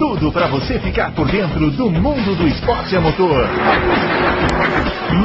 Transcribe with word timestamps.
tudo 0.00 0.32
para 0.32 0.48
você 0.48 0.80
ficar 0.80 1.14
por 1.14 1.30
dentro 1.30 1.70
do 1.72 1.90
mundo 1.90 2.34
do 2.34 2.48
esporte 2.48 2.96
a 2.96 3.02
motor. 3.02 3.46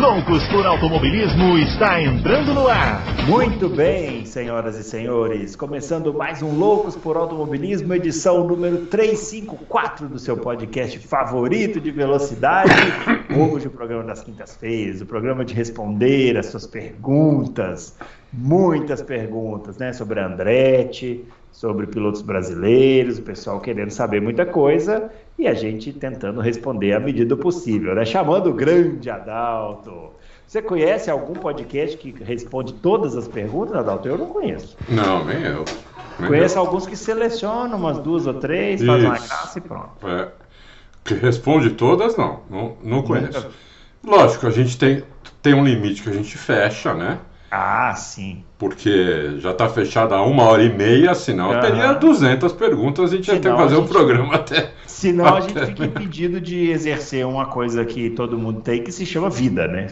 Loucos 0.02 0.46
por 0.50 0.66
Automobilismo 0.66 1.58
está 1.60 2.02
entrando 2.02 2.54
no 2.54 2.68
ar. 2.68 3.02
Muito 3.26 3.70
bem, 3.70 4.26
senhoras 4.26 4.78
e 4.78 4.84
senhores, 4.84 5.56
começando 5.56 6.14
mais 6.14 6.42
um 6.42 6.60
Loucos 6.60 6.94
por 6.94 7.16
Automobilismo, 7.16 7.94
edição 7.94 8.46
número 8.46 8.88
354 8.88 10.10
do 10.10 10.20
seu 10.20 10.36
podcast 10.36 11.00
favorito 11.00 11.80
de 11.80 11.92
velocidade. 11.92 12.74
Hoje 13.34 13.68
o 13.68 13.72
programa 13.72 14.04
das 14.04 14.26
quintas-feiras, 14.26 15.00
o 15.00 15.06
programa 15.06 15.46
de 15.46 15.54
responder 15.54 16.38
as 16.38 16.48
suas 16.48 16.68
perguntas, 16.68 17.98
muitas 18.34 19.02
perguntas, 19.02 19.78
né, 19.78 19.94
sobre 19.94 20.20
a 20.20 20.28
Andretti, 20.28 21.24
sobre 21.56 21.88
pilotos 21.88 22.22
brasileiros, 22.22 23.18
o 23.18 23.22
pessoal 23.22 23.62
querendo 23.62 23.90
saber 23.90 24.22
muita 24.22 24.46
coisa 24.46 25.10
e 25.40 25.48
a 25.48 25.54
gente 25.54 25.94
tentando 25.94 26.42
responder 26.42 26.92
à 26.92 27.00
medida 27.00 27.36
possível, 27.38 27.96
né? 27.96 28.04
Chamando 28.04 28.50
o 28.50 28.54
grande 28.54 29.10
Adalto. 29.10 30.12
Você 30.46 30.62
conhece 30.62 31.10
algum 31.10 31.34
podcast 31.34 31.96
que 31.98 32.12
responde 32.24 32.74
todas 32.74 33.16
as 33.16 33.26
perguntas, 33.30 33.74
Adalto? 33.74 34.06
Eu 34.06 34.18
não 34.18 34.26
conheço. 34.28 34.76
Não, 34.90 35.24
nem 35.24 35.44
eu. 35.44 35.64
Nem 36.20 36.28
Conheço 36.28 36.58
eu. 36.58 36.62
alguns 36.62 36.86
que 36.86 36.98
selecionam 36.98 37.78
umas 37.78 38.00
duas 38.00 38.28
ou 38.28 38.34
três, 38.34 38.84
fazem 38.84 39.06
uma 39.06 39.18
graça 39.18 39.58
e 39.58 39.62
pronto. 39.62 40.08
É. 40.08 40.28
Que 41.06 41.14
responde 41.14 41.70
todas, 41.70 42.18
não. 42.18 42.42
Não, 42.50 42.78
não 42.84 43.02
conheço. 43.02 43.48
Lógico, 44.04 44.46
a 44.46 44.52
gente 44.52 44.78
tem, 44.78 45.04
tem 45.42 45.54
um 45.54 45.64
limite 45.64 46.04
que 46.04 46.10
a 46.10 46.14
gente 46.14 46.38
fecha, 46.38 46.94
né? 46.94 47.18
Ah, 47.58 47.96
sim. 47.96 48.44
Porque 48.58 49.36
já 49.40 49.52
está 49.52 49.70
fechada 49.70 50.14
há 50.16 50.22
uma 50.26 50.44
hora 50.44 50.62
e 50.64 50.70
meia, 50.76 51.16
senão 51.16 51.52
Aham. 51.52 51.62
teria 51.62 51.94
200 51.94 52.52
perguntas, 52.52 53.14
a 53.14 53.16
gente 53.16 53.28
ia 53.28 53.36
ter 53.36 53.40
que 53.40 53.46
Senão 53.48 53.58
fazer 53.58 53.76
a 53.76 53.80
um 53.80 53.88
programa 53.88 54.36
até. 54.36 54.72
Senão 54.86 55.36
a 55.36 55.40
gente 55.42 55.58
Até- 55.58 55.68
fica 55.68 55.86
impedido 55.86 56.42
de 56.42 56.70
exercer 56.70 57.26
uma 57.26 57.46
coisa 57.46 57.86
que 57.86 58.10
todo 58.10 58.38
mundo 58.38 58.60
tem, 58.62 58.84
que 58.84 58.92
se 58.92 59.06
chama 59.06 59.30
vida, 59.30 59.68
né? 59.68 59.88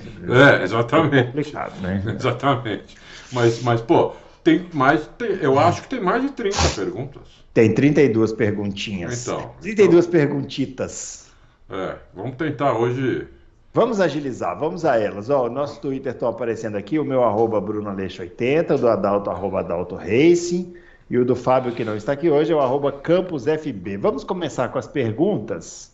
É, 0.60 0.64
exatamente. 0.64 1.28
complicado, 1.28 1.80
né? 1.82 2.04
Exatamente. 2.20 2.98
Mas, 3.32 3.62
mas 3.64 3.80
pô, 3.82 4.12
tem 4.44 4.66
mais. 4.74 5.08
tem- 5.18 5.38
eu 5.42 5.58
acho 5.58 5.84
que 5.84 5.88
tem 5.88 6.02
mais 6.02 6.22
de 6.22 6.32
30 6.32 6.58
perguntas. 6.76 7.22
Tem 7.54 7.74
32 7.74 8.34
perguntinhas. 8.34 9.26
Então, 9.26 9.52
32 9.62 10.06
perguntitas. 10.08 11.28
É, 11.70 11.96
vamos 12.14 12.36
tentar 12.36 12.74
hoje. 12.74 13.26
Vamos 13.74 14.00
agilizar, 14.00 14.58
vamos 14.58 14.86
a 14.86 15.00
elas. 15.00 15.32
Ó, 15.32 15.48
o 15.48 15.50
nosso 15.50 15.82
Twitter 15.82 16.14
está 16.14 16.30
aparecendo 16.30 16.76
aqui, 16.76 17.00
o 17.00 17.04
meu 17.04 17.24
arroba 17.24 17.60
BrunoAleixo80, 17.60 18.76
o 18.76 18.78
do 18.78 18.88
Adalto, 18.88 19.32
arroba 19.32 19.62
Adalto 19.62 19.96
Racing, 19.96 20.76
e 21.10 21.18
o 21.18 21.26
do 21.26 21.36
Fábio, 21.36 21.74
que 21.74 21.84
não 21.84 21.96
está 21.96 22.12
aqui 22.12 22.30
hoje, 22.30 22.52
é 22.52 22.56
o 22.56 22.60
arroba 22.60 22.92
CampusFB. 22.92 23.98
Vamos 23.98 24.24
começar 24.24 24.68
com 24.70 24.78
as 24.78 24.88
perguntas. 24.88 25.92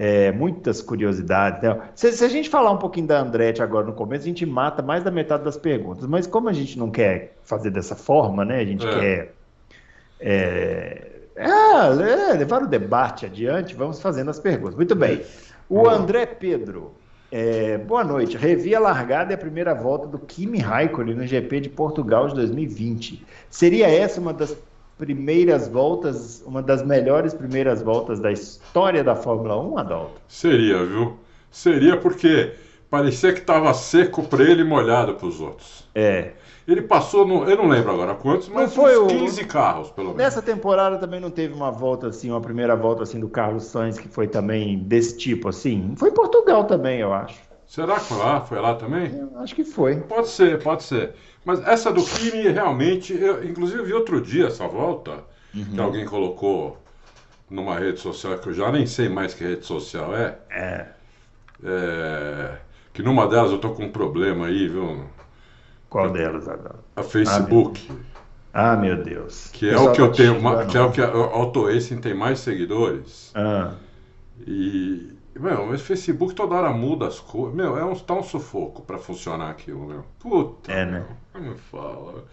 É, 0.00 0.30
muitas 0.30 0.80
curiosidades. 0.80 1.60
Né? 1.60 1.80
Se, 1.94 2.12
se 2.12 2.24
a 2.24 2.28
gente 2.28 2.48
falar 2.48 2.70
um 2.70 2.76
pouquinho 2.76 3.08
da 3.08 3.20
Andretti 3.20 3.62
agora 3.62 3.84
no 3.84 3.92
começo, 3.94 4.22
a 4.22 4.28
gente 4.28 4.46
mata 4.46 4.80
mais 4.80 5.02
da 5.02 5.10
metade 5.10 5.42
das 5.42 5.56
perguntas. 5.56 6.06
Mas 6.06 6.24
como 6.24 6.48
a 6.48 6.52
gente 6.52 6.78
não 6.78 6.88
quer 6.88 7.36
fazer 7.42 7.70
dessa 7.70 7.96
forma, 7.96 8.44
né? 8.44 8.60
A 8.60 8.64
gente 8.64 8.86
É. 8.86 9.00
quer 9.00 9.34
é, 10.20 11.10
é, 11.34 12.32
levar 12.36 12.62
o 12.62 12.68
debate 12.68 13.26
adiante, 13.26 13.74
vamos 13.74 14.00
fazendo 14.00 14.30
as 14.30 14.38
perguntas. 14.38 14.76
Muito 14.76 14.94
bem. 14.94 15.22
O 15.68 15.82
lá. 15.82 15.94
André 15.94 16.26
Pedro, 16.26 16.92
é, 17.30 17.76
boa 17.78 18.02
noite. 18.02 18.36
Revi 18.36 18.74
a 18.74 18.80
largada 18.80 19.32
e 19.32 19.34
a 19.34 19.38
primeira 19.38 19.74
volta 19.74 20.06
do 20.06 20.18
Kimi 20.18 20.58
Raikkonen 20.58 21.14
no 21.14 21.26
GP 21.26 21.60
de 21.60 21.68
Portugal 21.68 22.28
de 22.28 22.34
2020. 22.34 23.24
Seria 23.50 23.86
essa 23.86 24.20
uma 24.20 24.32
das 24.32 24.56
primeiras 24.96 25.68
voltas, 25.68 26.42
uma 26.46 26.62
das 26.62 26.82
melhores 26.82 27.34
primeiras 27.34 27.82
voltas 27.82 28.18
da 28.18 28.32
história 28.32 29.04
da 29.04 29.14
Fórmula 29.14 29.56
1, 29.62 29.78
Adalto? 29.78 30.20
Seria, 30.26 30.84
viu? 30.84 31.16
Seria 31.50 31.96
porque 31.96 32.52
parecia 32.90 33.32
que 33.32 33.40
estava 33.40 33.72
seco 33.74 34.22
para 34.24 34.42
ele 34.42 34.62
e 34.62 34.64
molhado 34.64 35.14
para 35.14 35.26
os 35.26 35.40
outros. 35.40 35.88
É. 35.94 36.32
Ele 36.68 36.82
passou, 36.82 37.26
no, 37.26 37.44
eu 37.48 37.56
não 37.56 37.66
lembro 37.66 37.90
agora 37.92 38.14
quantos, 38.14 38.46
mas 38.50 38.74
foi 38.74 38.98
uns 38.98 39.04
o- 39.04 39.06
15 39.06 39.44
carros, 39.46 39.90
pelo 39.90 40.08
menos. 40.08 40.22
Nessa 40.22 40.42
temporada 40.42 40.98
também 40.98 41.18
não 41.18 41.30
teve 41.30 41.54
uma 41.54 41.70
volta 41.70 42.08
assim, 42.08 42.30
uma 42.30 42.42
primeira 42.42 42.76
volta 42.76 43.04
assim 43.04 43.18
do 43.18 43.28
Carlos 43.28 43.64
Sainz 43.64 43.98
que 43.98 44.06
foi 44.08 44.28
também 44.28 44.78
desse 44.80 45.16
tipo 45.16 45.48
assim. 45.48 45.94
Foi 45.96 46.10
em 46.10 46.14
Portugal 46.14 46.64
também, 46.64 47.00
eu 47.00 47.10
acho. 47.12 47.40
Será 47.66 47.94
que 47.94 48.00
foi 48.04 48.18
lá? 48.18 48.40
Foi 48.42 48.60
lá 48.60 48.74
também? 48.74 49.10
Eu 49.18 49.38
acho 49.40 49.54
que 49.54 49.64
foi. 49.64 49.96
Pode 49.96 50.28
ser, 50.28 50.62
pode 50.62 50.82
ser. 50.82 51.14
Mas 51.42 51.66
essa 51.66 51.90
do 51.90 52.04
Kimi, 52.04 52.48
realmente, 52.48 53.14
eu 53.18 53.42
inclusive 53.44 53.82
vi 53.84 53.94
outro 53.94 54.20
dia 54.20 54.48
essa 54.48 54.68
volta, 54.68 55.24
Uhum. 55.54 55.64
que 55.74 55.80
alguém 55.80 56.04
colocou 56.04 56.76
numa 57.48 57.78
rede 57.78 57.98
social, 57.98 58.38
que 58.38 58.48
eu 58.50 58.52
já 58.52 58.70
nem 58.70 58.86
sei 58.86 59.08
mais 59.08 59.32
que 59.32 59.42
rede 59.42 59.64
social 59.64 60.14
é, 60.14 60.36
É. 60.50 60.86
é, 61.64 62.58
que 62.92 63.02
numa 63.02 63.26
delas 63.26 63.50
eu 63.50 63.58
tô 63.58 63.70
com 63.70 63.84
um 63.84 63.92
problema 63.92 64.46
aí, 64.46 64.68
viu? 64.68 65.04
Qual 65.90 66.10
delas, 66.10 66.46
Adalto? 66.48 66.80
A 66.96 67.02
Facebook, 67.02 67.90
Ah, 68.52 68.76
meu 68.76 69.02
Deus. 69.02 69.48
que 69.52 69.68
é 69.68 69.72
Pessoal 69.72 69.88
o 69.90 69.92
que 69.94 70.00
eu 70.00 70.12
tenho, 70.12 70.34
te 70.36 70.40
ma- 70.42 70.50
xingando. 70.50 70.70
que 70.70 70.76
é 70.78 70.82
o 70.82 70.90
que 70.92 71.00
a 71.02 71.08
Auto 71.08 71.66
Racing 71.66 71.98
tem 72.00 72.14
mais 72.14 72.40
seguidores. 72.40 73.30
Ah, 73.34 73.72
E, 74.46 75.12
meu, 75.38 75.66
mas 75.66 75.80
Facebook 75.82 76.34
toda 76.34 76.54
hora 76.54 76.70
muda 76.70 77.06
as 77.06 77.18
coisas. 77.20 77.54
Meu, 77.54 77.76
é 77.78 77.84
um, 77.84 77.94
tá 77.94 78.14
um 78.14 78.22
sufoco 78.22 78.82
pra 78.82 78.98
funcionar 78.98 79.50
aquilo, 79.50 79.86
meu. 79.86 80.04
Puta. 80.18 80.70
É, 80.72 80.84
né? 80.84 81.04
meu, 81.34 81.42
Não 81.42 81.50
me 81.52 81.58
fala. 81.58 82.24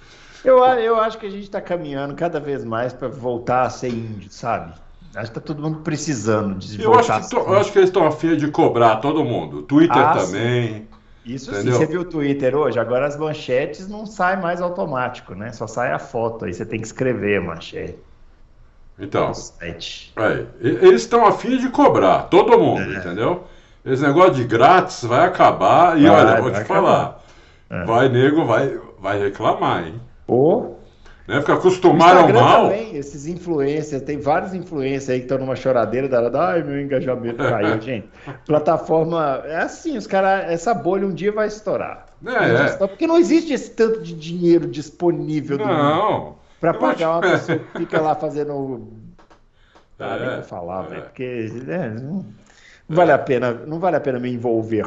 eu, 0.44 0.58
eu 0.64 0.96
acho 1.00 1.18
que 1.18 1.26
a 1.26 1.30
gente 1.30 1.44
está 1.44 1.62
caminhando 1.62 2.14
cada 2.16 2.40
vez 2.40 2.64
mais 2.64 2.94
para 2.94 3.08
voltar 3.08 3.64
a 3.64 3.70
ser 3.70 3.90
índio, 3.90 4.30
sabe? 4.32 4.74
Acho 5.16 5.32
que 5.32 5.40
tá 5.40 5.42
todo 5.42 5.62
mundo 5.62 5.80
precisando 5.80 6.56
de 6.56 6.82
Eu 6.82 6.92
voltar 6.92 7.18
acho, 7.18 7.30
que, 7.30 7.36
eu 7.38 7.58
acho 7.58 7.72
que 7.72 7.80
eles 7.80 7.90
estão 7.90 8.06
afim 8.06 8.36
de 8.36 8.50
cobrar 8.52 8.98
todo 8.98 9.24
mundo. 9.24 9.62
Twitter 9.64 9.98
Ah, 9.98 10.14
também. 10.18 10.88
Isso 11.26 11.50
Entendeu? 11.50 11.74
sim, 11.74 11.80
você 11.80 11.86
viu 11.88 12.02
o 12.02 12.06
Twitter 12.06 12.56
hoje? 12.56 12.80
Agora 12.80 13.08
as 13.08 13.18
manchetes 13.18 13.88
não 13.88 14.06
saem 14.06 14.40
mais 14.40 14.62
automático, 14.62 15.34
né? 15.34 15.52
Só 15.52 15.66
sai 15.66 15.92
a 15.92 15.98
foto, 15.98 16.46
aí 16.46 16.54
você 16.54 16.66
tem 16.66 16.80
que 16.80 16.86
escrever 16.86 17.38
a 17.38 17.42
manchete. 17.42 17.98
Então, 18.98 19.32
é, 20.16 20.46
eles 20.62 21.02
estão 21.02 21.26
afim 21.26 21.58
de 21.58 21.68
cobrar 21.70 22.24
todo 22.24 22.58
mundo, 22.58 22.94
entendeu? 22.94 23.44
Esse 23.84 24.02
negócio 24.02 24.36
de 24.36 24.46
grátis 24.46 25.04
vai 25.04 25.26
acabar. 25.26 26.00
E 26.00 26.08
Vai, 26.08 26.26
olha, 26.26 26.42
vou 26.42 26.52
te 26.52 26.64
falar. 26.64 27.22
É. 27.70 27.84
Vai, 27.84 28.08
nego, 28.08 28.46
vai, 28.46 28.80
vai 29.00 29.20
reclamar, 29.20 29.88
hein? 29.88 30.00
Ou 30.28 30.75
Né? 31.28 31.38
Porque 31.40 31.52
acostumaram 31.52 32.32
mal. 32.32 32.64
também, 32.66 32.96
esses 32.96 33.26
influencers, 33.26 34.04
tem 34.04 34.20
vários 34.20 34.54
influencers 34.54 35.10
aí 35.10 35.18
que 35.20 35.26
estão 35.26 35.40
numa 35.40 35.56
choradeira 35.56 36.08
da 36.08 36.50
ai, 36.50 36.62
meu 36.62 36.80
engajamento 36.80 37.38
caiu, 37.44 37.82
gente. 37.82 38.08
Plataforma, 38.46 39.42
é 39.46 39.58
assim, 39.58 39.98
os 39.98 40.06
caras, 40.06 40.52
essa 40.52 40.74
bolha 40.74 41.08
um 41.08 41.14
dia 41.14 41.32
vai 41.32 41.48
estourar. 41.48 42.06
É, 42.26 42.74
é. 42.84 42.88
Porque 42.88 43.08
não 43.08 43.18
existe 43.18 43.54
esse 43.54 43.72
tanto 43.72 44.02
de 44.02 44.14
dinheiro 44.14 44.68
disponível 44.68 45.58
Não. 45.58 46.36
para 46.62 46.74
pagar 46.76 47.12
uma 47.12 47.22
te- 47.22 47.30
pessoa 47.32 47.58
que 47.60 47.78
fica 47.80 48.00
lá 48.02 48.14
fazendo. 48.16 48.88
Ah, 50.00 50.18
nem 50.20 50.30
É, 50.30 50.36
vou 50.36 50.44
falar, 50.44 50.86
é. 50.86 50.88
velho, 50.90 51.02
porque 51.04 51.52
é, 51.68 51.90
não 51.90 52.14
não 52.14 52.26
vale 52.88 53.12
a 53.12 53.18
pena, 53.18 53.52
não 53.66 53.80
vale 53.80 53.96
a 53.96 54.00
pena 54.00 54.20
me 54.20 54.32
envolver 54.32 54.84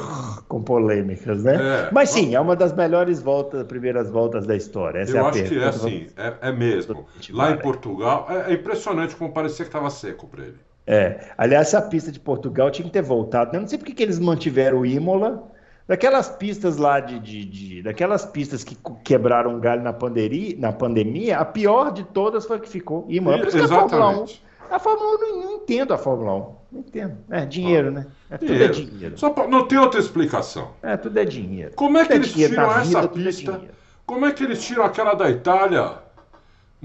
com 0.49 0.63
polêmicas, 0.63 1.43
né? 1.43 1.57
É. 1.57 1.91
Mas 1.93 2.11
sim, 2.11 2.35
é 2.35 2.41
uma 2.41 2.55
das 2.57 2.73
melhores 2.73 3.21
voltas, 3.21 3.67
primeiras 3.67 4.11
voltas 4.11 4.47
da 4.47 4.55
história. 4.57 5.01
Essa 5.01 5.17
é 5.17 5.21
Eu 5.21 5.27
a 5.27 5.29
acho 5.31 5.45
que 5.45 5.59
é 5.59 5.65
assim, 5.65 6.07
é, 6.17 6.35
é 6.49 6.53
mesmo. 6.53 7.07
Lá 7.31 7.51
em 7.51 7.59
Portugal, 7.59 8.27
é, 8.31 8.51
é 8.53 8.55
impressionante 8.55 9.17
como 9.17 9.33
parecia 9.33 9.65
que 9.65 9.69
estava 9.69 9.91
seco 9.91 10.27
para 10.27 10.45
ele. 10.45 10.59
É. 10.87 11.21
Aliás, 11.37 11.67
essa 11.69 11.83
pista 11.83 12.11
de 12.11 12.19
Portugal 12.19 12.71
tinha 12.71 12.87
que 12.87 12.93
ter 12.93 13.03
voltado. 13.03 13.55
Eu 13.55 13.61
não 13.61 13.69
sei 13.69 13.77
porque 13.79 13.93
que 13.93 14.03
eles 14.03 14.19
mantiveram 14.19 14.79
o 14.81 14.87
Imola. 14.87 15.51
Daquelas 15.87 16.29
pistas 16.29 16.77
lá 16.77 17.01
de, 17.01 17.19
de, 17.19 17.45
de- 17.47 17.83
daquelas 17.83 18.25
pistas 18.27 18.63
que 18.63 18.77
quebraram 19.03 19.55
um 19.55 19.59
galho 19.61 19.83
na, 19.83 19.93
pandemia, 19.93 20.55
na 20.59 20.71
pandemia, 20.71 21.39
a 21.39 21.47
pior 21.47 21.93
de 21.93 22.05
todas 22.05 22.45
foi 22.45 22.59
a 22.59 22.61
que 22.61 22.69
ficou. 22.69 23.07
Imola. 23.09 23.39
Por 23.39 23.49
isso 23.49 23.57
que 23.57 23.65
a 23.65 23.69
Fórmula 23.69 24.07
1, 24.09 24.11
Exatamente. 24.11 24.45
a 24.71 24.79
Fórmula 24.79 25.17
1 25.17 25.19
não, 25.21 25.41
não 25.45 25.53
entendo 25.57 25.95
a 25.95 25.99
Fórmula 25.99 26.35
1. 26.37 26.58
Não 26.71 26.81
entendo. 26.81 27.17
É 27.31 27.47
dinheiro, 27.47 27.91
né? 27.91 28.07
É, 28.31 28.37
tudo 28.37 28.49
Dinheiro. 28.49 28.73
é 28.73 28.77
dinheiro. 28.77 29.19
Só 29.19 29.31
pra- 29.31 29.47
não 29.49 29.67
tem 29.67 29.79
outra 29.79 29.99
explicação. 29.99 30.73
É, 30.83 30.97
tudo 30.97 31.19
é 31.19 31.25
dinheiro. 31.25 31.73
Como 31.75 31.97
é 31.97 32.03
que 32.03 32.09
Tudo 32.13 32.17
eles 32.25 32.33
tiram 32.33 32.71
essa 32.71 32.81
vida, 32.85 33.09
tudo 33.09 33.21
é 33.21 33.25
pista? 33.25 33.53
dinheiro. 33.53 33.75
Como 34.05 34.27
é 34.27 34.33
que 34.33 34.45
eles 34.45 34.63
tiram 34.65 34.85
aquela 34.85 35.15
da 35.15 35.31
Itália, 35.31 35.93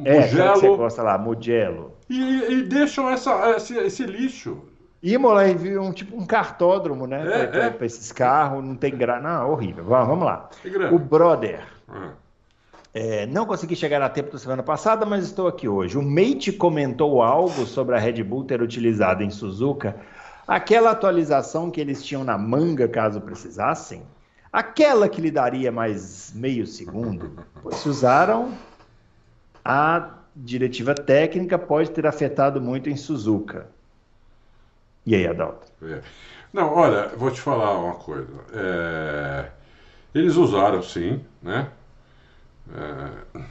É, 0.03 0.19
aquela 0.19 0.23
que 0.23 0.35
você 0.35 0.43
Mugello, 0.67 0.77
gosta 0.77 1.03
lá, 1.03 1.17
Mugello. 1.17 1.93
e, 2.09 2.43
e 2.53 2.63
deixam 2.63 3.09
essa, 3.09 3.51
esse, 3.57 3.77
esse 3.77 4.03
lixo? 4.05 4.57
Imola 5.01 5.45
é 5.45 5.79
um 5.79 5.91
tipo 5.91 6.15
um 6.17 6.25
cartódromo, 6.25 7.05
né? 7.05 7.43
É, 7.43 7.45
pra, 7.47 7.65
é. 7.65 7.85
esses 7.85 8.09
carros, 8.13 8.63
não 8.63 8.75
tem 8.75 8.95
graça. 8.95 9.21
Não, 9.21 9.51
horrível. 9.51 9.83
Vamos, 9.83 10.07
vamos 10.07 10.25
lá. 10.25 10.49
Grana. 10.63 10.95
O 10.95 10.97
brother. 10.97 11.59
Ah. 11.89 12.11
É, 12.93 13.25
não 13.25 13.45
consegui 13.45 13.75
chegar 13.75 14.01
a 14.03 14.09
tempo 14.09 14.31
da 14.31 14.37
semana 14.37 14.61
passada, 14.61 15.03
mas 15.05 15.25
estou 15.25 15.47
aqui 15.47 15.67
hoje. 15.67 15.97
O 15.97 16.01
Mate 16.03 16.51
comentou 16.51 17.23
algo 17.23 17.65
sobre 17.65 17.95
a 17.95 17.99
Red 17.99 18.21
Bull 18.23 18.43
ter 18.43 18.61
utilizado 18.61 19.23
em 19.23 19.31
Suzuka 19.31 19.95
aquela 20.47 20.91
atualização 20.91 21.71
que 21.71 21.81
eles 21.81 22.03
tinham 22.05 22.23
na 22.23 22.37
manga 22.37 22.87
caso 22.87 23.19
precisassem, 23.19 24.03
aquela 24.51 25.09
que 25.09 25.21
lhe 25.21 25.31
daria 25.31 25.71
mais 25.71 26.31
meio 26.35 26.67
segundo, 26.67 27.31
pois 27.63 27.77
se 27.77 27.89
usaram 27.89 28.53
a 29.65 30.09
diretiva 30.35 30.93
técnica 30.93 31.57
pode 31.57 31.89
ter 31.91 32.05
afetado 32.05 32.61
muito 32.61 32.89
em 32.89 32.95
Suzuka. 32.95 33.67
E 35.05 35.15
aí, 35.15 35.27
Adalto? 35.27 35.67
É. 35.81 36.01
Não, 36.51 36.73
olha, 36.73 37.07
vou 37.17 37.31
te 37.31 37.41
falar 37.41 37.77
uma 37.77 37.95
coisa. 37.95 38.29
É... 38.53 39.49
Eles 40.13 40.35
usaram 40.35 40.83
sim, 40.83 41.23
né? 41.41 41.69
É... 42.71 43.41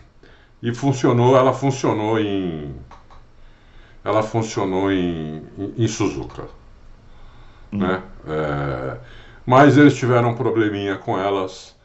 E 0.63 0.73
funcionou, 0.75 1.37
ela 1.37 1.53
funcionou 1.53 2.21
em. 2.21 2.75
Ela 4.05 4.23
funcionou 4.23 4.93
em, 4.93 5.45
em, 5.59 5.75
em 5.85 5.89
Suzuka. 5.89 6.45
Hum. 7.73 7.79
Né? 7.79 8.03
É... 8.29 8.97
Mas 9.45 9.77
eles 9.77 9.95
tiveram 9.95 10.31
um 10.31 10.37
probleminha 10.37 10.97
com 10.97 11.19
elas 11.19 11.77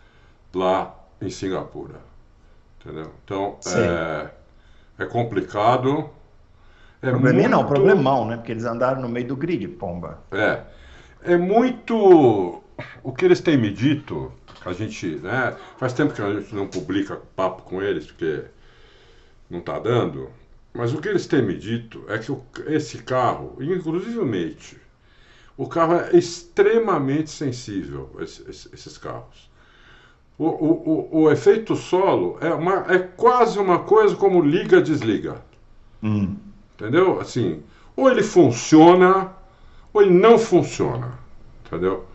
lá 0.53 0.95
em 1.21 1.29
Singapura. 1.29 1.99
Entendeu? 2.79 3.11
Então, 3.23 3.57
é, 3.67 4.29
é 4.99 5.05
complicado. 5.05 6.09
É 7.01 7.09
Probleminha 7.09 7.49
muito... 7.49 7.61
não, 7.61 7.67
problemão, 7.67 8.25
né? 8.25 8.37
Porque 8.37 8.51
eles 8.51 8.65
andaram 8.65 9.01
no 9.01 9.09
meio 9.09 9.27
do 9.27 9.35
grid, 9.35 9.67
pomba. 9.67 10.19
É. 10.31 10.61
É 11.23 11.37
muito. 11.37 12.61
O 13.03 13.11
que 13.11 13.25
eles 13.25 13.41
têm 13.41 13.57
me 13.57 13.71
dito, 13.71 14.31
a 14.65 14.73
gente, 14.73 15.07
né? 15.17 15.55
Faz 15.77 15.93
tempo 15.93 16.13
que 16.13 16.21
a 16.21 16.33
gente 16.33 16.53
não 16.53 16.67
publica 16.67 17.19
papo 17.35 17.63
com 17.63 17.81
eles, 17.81 18.05
porque 18.07 18.43
não 19.49 19.59
está 19.59 19.79
dando. 19.79 20.29
Mas 20.73 20.93
o 20.93 21.01
que 21.01 21.07
eles 21.07 21.25
têm 21.25 21.41
me 21.41 21.57
dito 21.57 22.03
é 22.07 22.17
que 22.17 22.31
o, 22.31 22.43
esse 22.67 22.99
carro, 22.99 23.57
inclusive 23.59 24.19
o 24.19 24.25
Mate, 24.25 24.77
o 25.57 25.67
carro 25.67 25.95
é 25.95 26.15
extremamente 26.15 27.31
sensível, 27.31 28.11
esses, 28.19 28.69
esses 28.71 28.97
carros. 28.97 29.49
O, 30.37 30.45
o, 30.45 30.89
o, 30.89 31.21
o, 31.21 31.31
efeito 31.31 31.75
solo 31.75 32.37
é, 32.39 32.53
uma, 32.53 32.85
é 32.93 32.99
quase 32.99 33.57
uma 33.57 33.79
coisa 33.79 34.15
como 34.15 34.39
liga-desliga. 34.39 35.43
Hum. 36.03 36.37
Entendeu? 36.75 37.19
Assim, 37.19 37.63
ou 37.95 38.07
ele 38.07 38.21
funciona, 38.21 39.33
ou 39.91 40.03
ele 40.03 40.13
não 40.13 40.37
funciona. 40.37 41.17
Entendeu? 41.65 42.05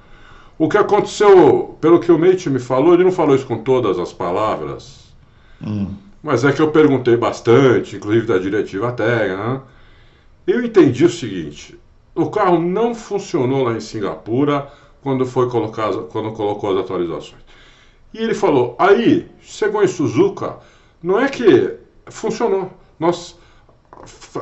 O 0.63 0.69
que 0.69 0.79
aconteceu, 0.79 1.77
pelo 1.81 1.99
que 1.99 2.13
o 2.13 2.17
Mate 2.17 2.49
me 2.49 2.61
falou, 2.61 2.95
ele 2.95 3.03
não 3.03 3.11
falou 3.11 3.35
isso 3.35 3.45
com 3.45 3.59
todas 3.59 3.99
as 3.99 4.13
palavras, 4.13 5.13
hum. 5.61 5.89
mas 6.23 6.45
é 6.45 6.53
que 6.53 6.63
eu 6.63 6.71
perguntei 6.71 7.17
bastante, 7.17 7.97
inclusive 7.97 8.29
da 8.29 8.39
diretiva 8.39 8.93
técnica. 8.93 9.45
Né? 9.45 9.61
Eu 10.47 10.65
entendi 10.65 11.05
o 11.05 11.11
seguinte: 11.11 11.77
o 12.15 12.31
carro 12.31 12.61
não 12.61 12.95
funcionou 12.95 13.65
lá 13.65 13.73
em 13.73 13.81
Singapura 13.81 14.69
quando 15.03 15.27
foi 15.27 15.51
colocado, 15.51 16.05
quando 16.13 16.31
colocou 16.31 16.71
as 16.71 16.85
atualizações. 16.85 17.43
E 18.15 18.19
ele 18.19 18.33
falou: 18.33 18.77
aí, 18.79 19.29
chegou 19.41 19.83
em 19.83 19.89
Suzuka, 19.89 20.59
não 21.03 21.19
é 21.19 21.29
que 21.29 21.75
funcionou. 22.07 22.71
Nós, 23.01 23.37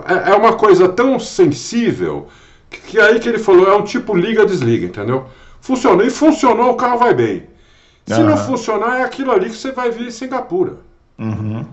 é, 0.06 0.32
é 0.32 0.34
uma 0.34 0.52
coisa 0.52 0.86
tão 0.86 1.18
sensível 1.18 2.28
que, 2.68 2.78
que 2.78 3.00
aí 3.00 3.18
que 3.18 3.26
ele 3.26 3.38
falou: 3.38 3.66
é 3.66 3.74
um 3.74 3.84
tipo 3.84 4.14
liga-desliga, 4.14 4.84
entendeu? 4.84 5.24
Funcionou. 5.60 6.04
E 6.04 6.10
funcionou, 6.10 6.70
o 6.70 6.76
carro 6.76 6.98
vai 6.98 7.14
bem. 7.14 7.48
Se 8.06 8.14
uhum. 8.14 8.26
não 8.26 8.36
funcionar, 8.36 9.00
é 9.00 9.02
aquilo 9.04 9.30
ali 9.30 9.50
que 9.50 9.56
você 9.56 9.72
vai 9.72 9.90
ver 9.90 10.06
em 10.06 10.10
Singapura. 10.10 10.78
Uhum. 11.18 11.64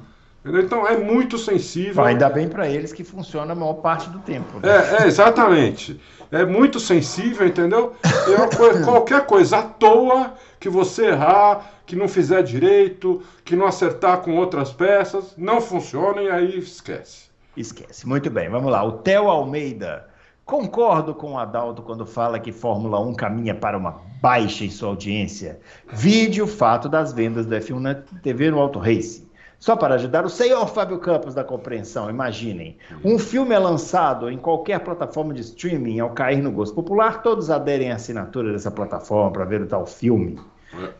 Então 0.45 0.87
é 0.87 0.97
muito 0.97 1.37
sensível. 1.37 2.03
ainda 2.03 2.29
bem 2.29 2.47
para 2.47 2.69
eles 2.69 2.93
que 2.93 3.03
funciona 3.03 3.51
a 3.51 3.55
maior 3.55 3.75
parte 3.75 4.09
do 4.09 4.19
tempo. 4.19 4.59
Né? 4.59 4.69
É, 4.69 5.03
é, 5.03 5.07
exatamente. 5.07 5.99
É 6.31 6.45
muito 6.45 6.79
sensível, 6.79 7.45
entendeu? 7.45 7.93
É 8.03 8.83
qualquer 8.83 9.25
coisa 9.25 9.59
à 9.59 9.63
toa 9.63 10.33
que 10.59 10.69
você 10.69 11.07
errar, 11.07 11.69
que 11.85 11.95
não 11.95 12.07
fizer 12.07 12.43
direito, 12.43 13.21
que 13.43 13.55
não 13.55 13.65
acertar 13.65 14.19
com 14.19 14.35
outras 14.35 14.71
peças, 14.71 15.33
não 15.37 15.59
funciona 15.59 16.21
e 16.21 16.29
aí 16.29 16.59
esquece. 16.59 17.27
Esquece. 17.55 18.07
Muito 18.07 18.29
bem, 18.29 18.49
vamos 18.49 18.71
lá. 18.71 18.83
O 18.83 18.93
Theo 18.93 19.29
Almeida. 19.29 20.07
Concordo 20.47 21.13
com 21.13 21.33
o 21.33 21.37
Adalto 21.37 21.81
quando 21.81 22.05
fala 22.05 22.39
que 22.39 22.53
Fórmula 22.53 23.01
1 23.01 23.15
caminha 23.15 23.53
para 23.53 23.77
uma 23.77 23.99
baixa 24.21 24.63
em 24.63 24.69
sua 24.69 24.87
audiência. 24.87 25.59
Vide 25.91 26.41
o 26.41 26.47
fato 26.47 26.87
das 26.87 27.11
vendas 27.11 27.45
do 27.45 27.53
F1 27.53 27.79
na 27.79 27.95
TV 27.95 28.49
no 28.49 28.57
Auto 28.57 28.79
Race. 28.79 29.27
Só 29.59 29.75
para 29.75 29.95
ajudar 29.95 30.23
o 30.23 30.29
senhor 30.29 30.65
Fábio 30.69 30.99
Campos 30.99 31.33
da 31.33 31.43
compreensão, 31.43 32.09
imaginem. 32.09 32.77
Um 33.03 33.19
filme 33.19 33.53
é 33.53 33.59
lançado 33.59 34.31
em 34.31 34.37
qualquer 34.37 34.79
plataforma 34.79 35.33
de 35.33 35.41
streaming, 35.41 35.99
ao 35.99 36.11
cair 36.11 36.41
no 36.41 36.53
gosto 36.53 36.73
popular, 36.73 37.21
todos 37.21 37.49
aderem 37.49 37.91
à 37.91 37.95
assinatura 37.95 38.53
dessa 38.53 38.71
plataforma 38.71 39.31
para 39.31 39.43
ver 39.43 39.63
o 39.63 39.67
tal 39.67 39.85
filme. 39.85 40.39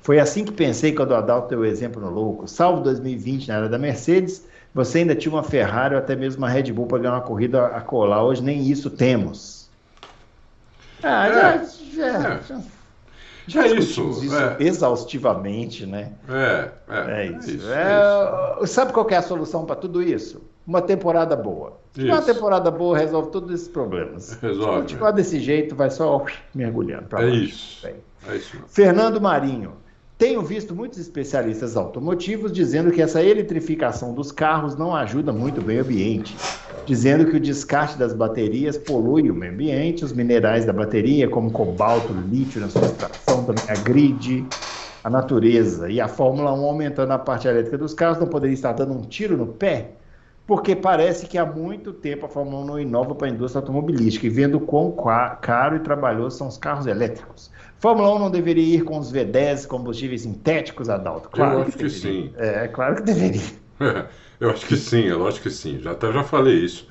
Foi 0.02 0.20
assim 0.20 0.44
que 0.44 0.52
pensei 0.52 0.94
quando 0.94 1.12
o 1.12 1.16
Adalto 1.16 1.48
deu 1.48 1.60
o 1.60 1.66
exemplo 1.66 2.02
no 2.02 2.10
louco. 2.10 2.50
Salvo 2.50 2.82
2020 2.82 3.48
na 3.48 3.56
era 3.56 3.70
da 3.70 3.78
Mercedes, 3.78 4.46
você 4.78 5.00
ainda 5.00 5.16
tinha 5.16 5.34
uma 5.34 5.42
Ferrari 5.42 5.96
ou 5.96 6.00
até 6.00 6.16
mesmo 6.16 6.44
uma 6.44 6.50
Red 6.50 6.72
Bull 6.72 6.86
para 6.86 7.00
ganhar 7.00 7.14
uma 7.16 7.22
corrida 7.22 7.66
a 7.66 7.82
colar. 7.82 8.24
Hoje 8.24 8.44
nem 8.44 8.62
isso 8.70 8.92
temos. 8.92 9.68
Ah, 11.02 11.28
é, 11.28 11.32
já, 11.32 11.66
já, 11.96 12.06
é. 12.06 12.42
já, 12.44 12.62
já 13.48 13.66
é 13.66 13.72
isso, 13.72 14.10
isso 14.24 14.36
é. 14.36 14.58
exaustivamente, 14.60 15.86
né? 15.88 16.12
É, 16.30 16.70
é, 16.90 17.22
é 17.22 17.26
isso. 17.26 17.50
É 17.50 17.54
isso, 17.54 17.72
é, 17.72 18.64
isso. 18.64 18.74
Sabe 18.74 18.94
qual 18.94 19.10
é 19.10 19.16
a 19.16 19.22
solução 19.24 19.66
para 19.66 19.76
tudo 19.76 20.02
isso? 20.02 20.44
Uma 20.66 20.82
temporada 20.82 21.36
boa. 21.36 21.80
Uma 21.98 22.22
temporada 22.22 22.70
boa 22.70 22.96
resolve 22.98 23.32
todos 23.32 23.52
esses 23.52 23.68
problemas. 23.68 24.34
Resolve. 24.40 24.74
Se 24.74 24.82
continuar 24.82 25.12
desse 25.12 25.40
jeito, 25.40 25.76
vai 25.76 25.90
só 25.90 26.24
mergulhando 26.54 27.08
para 27.08 27.24
É 27.24 27.30
baixo. 27.32 27.44
isso. 27.46 27.88
É 27.88 27.96
Fernando 28.68 29.20
Marinho. 29.20 29.74
Tenho 30.18 30.42
visto 30.42 30.74
muitos 30.74 30.98
especialistas 30.98 31.78
automotivos 31.78 32.52
dizendo 32.52 32.92
que 32.92 33.04
essa 33.04 33.24
eletrificação 33.24 34.16
dos 34.16 34.32
carros 34.32 34.76
não 34.76 34.96
ajuda 34.96 35.32
muito 35.32 35.62
o 35.62 35.64
meio 35.64 35.84
ambiente, 35.84 36.36
dizendo 36.88 37.28
que 37.28 37.38
o 37.38 37.40
descarte 37.40 38.00
das 38.00 38.14
baterias 38.14 38.80
polui 38.80 39.30
o 39.30 39.36
meio 39.36 39.54
ambiente, 39.54 40.04
os 40.04 40.12
minerais 40.12 40.66
da 40.66 40.74
bateria, 40.74 41.30
como 41.30 41.52
cobalto, 41.52 42.12
lítio 42.32 42.60
na 42.60 42.68
sua 42.68 42.82
extração, 42.82 43.44
também 43.44 43.64
a 43.70 43.76
grid, 43.76 44.44
a 45.04 45.10
natureza. 45.10 45.88
E 45.88 46.02
a 46.02 46.08
Fórmula 46.08 46.52
1 46.52 46.66
aumentando 46.66 47.12
a 47.12 47.20
parte 47.20 47.48
elétrica 47.48 47.78
dos 47.78 47.94
carros 47.94 48.18
não 48.18 48.26
poderia 48.26 48.56
estar 48.56 48.74
dando 48.74 48.94
um 48.94 49.02
tiro 49.02 49.38
no 49.38 49.46
pé? 49.46 49.92
Porque 50.48 50.76
parece 50.76 51.28
que 51.28 51.38
há 51.38 51.46
muito 51.46 51.94
tempo 51.94 52.26
a 52.26 52.30
Fórmula 52.30 52.64
1 52.64 52.66
não 52.66 52.80
inova 52.80 53.14
para 53.14 53.28
a 53.28 53.30
indústria 53.30 53.60
automobilística 53.60 54.26
e 54.26 54.30
vendo 54.32 54.60
quão 54.62 54.96
caro 55.42 55.76
e 55.76 55.80
trabalhoso 55.80 56.38
são 56.38 56.48
os 56.48 56.58
carros 56.58 56.88
elétricos. 56.88 57.52
Fórmula 57.80 58.16
1 58.16 58.20
não 58.20 58.32
deveria 58.32 58.78
ir 58.78 58.84
com 58.84 58.98
os 58.98 59.12
V10 59.12 59.68
combustíveis 59.68 60.22
sintéticos, 60.22 60.90
Adalto? 60.90 61.30
Claro 61.30 61.60
eu 61.60 61.62
acho 61.64 61.72
que, 61.74 61.84
que 61.84 61.90
sim. 61.90 62.32
É, 62.38 62.68
claro 62.68 62.96
que 62.96 63.04
deveria. 63.04 63.42
eu 64.40 64.50
acho 64.50 64.66
que 64.66 64.76
sim, 64.76 65.08
é 65.08 65.14
lógico 65.14 65.44
que 65.44 65.52
sim. 65.52 65.80
Já 65.80 65.92
até 65.92 66.12
já 66.12 66.24
falei 66.24 66.56
isso. 66.56 66.88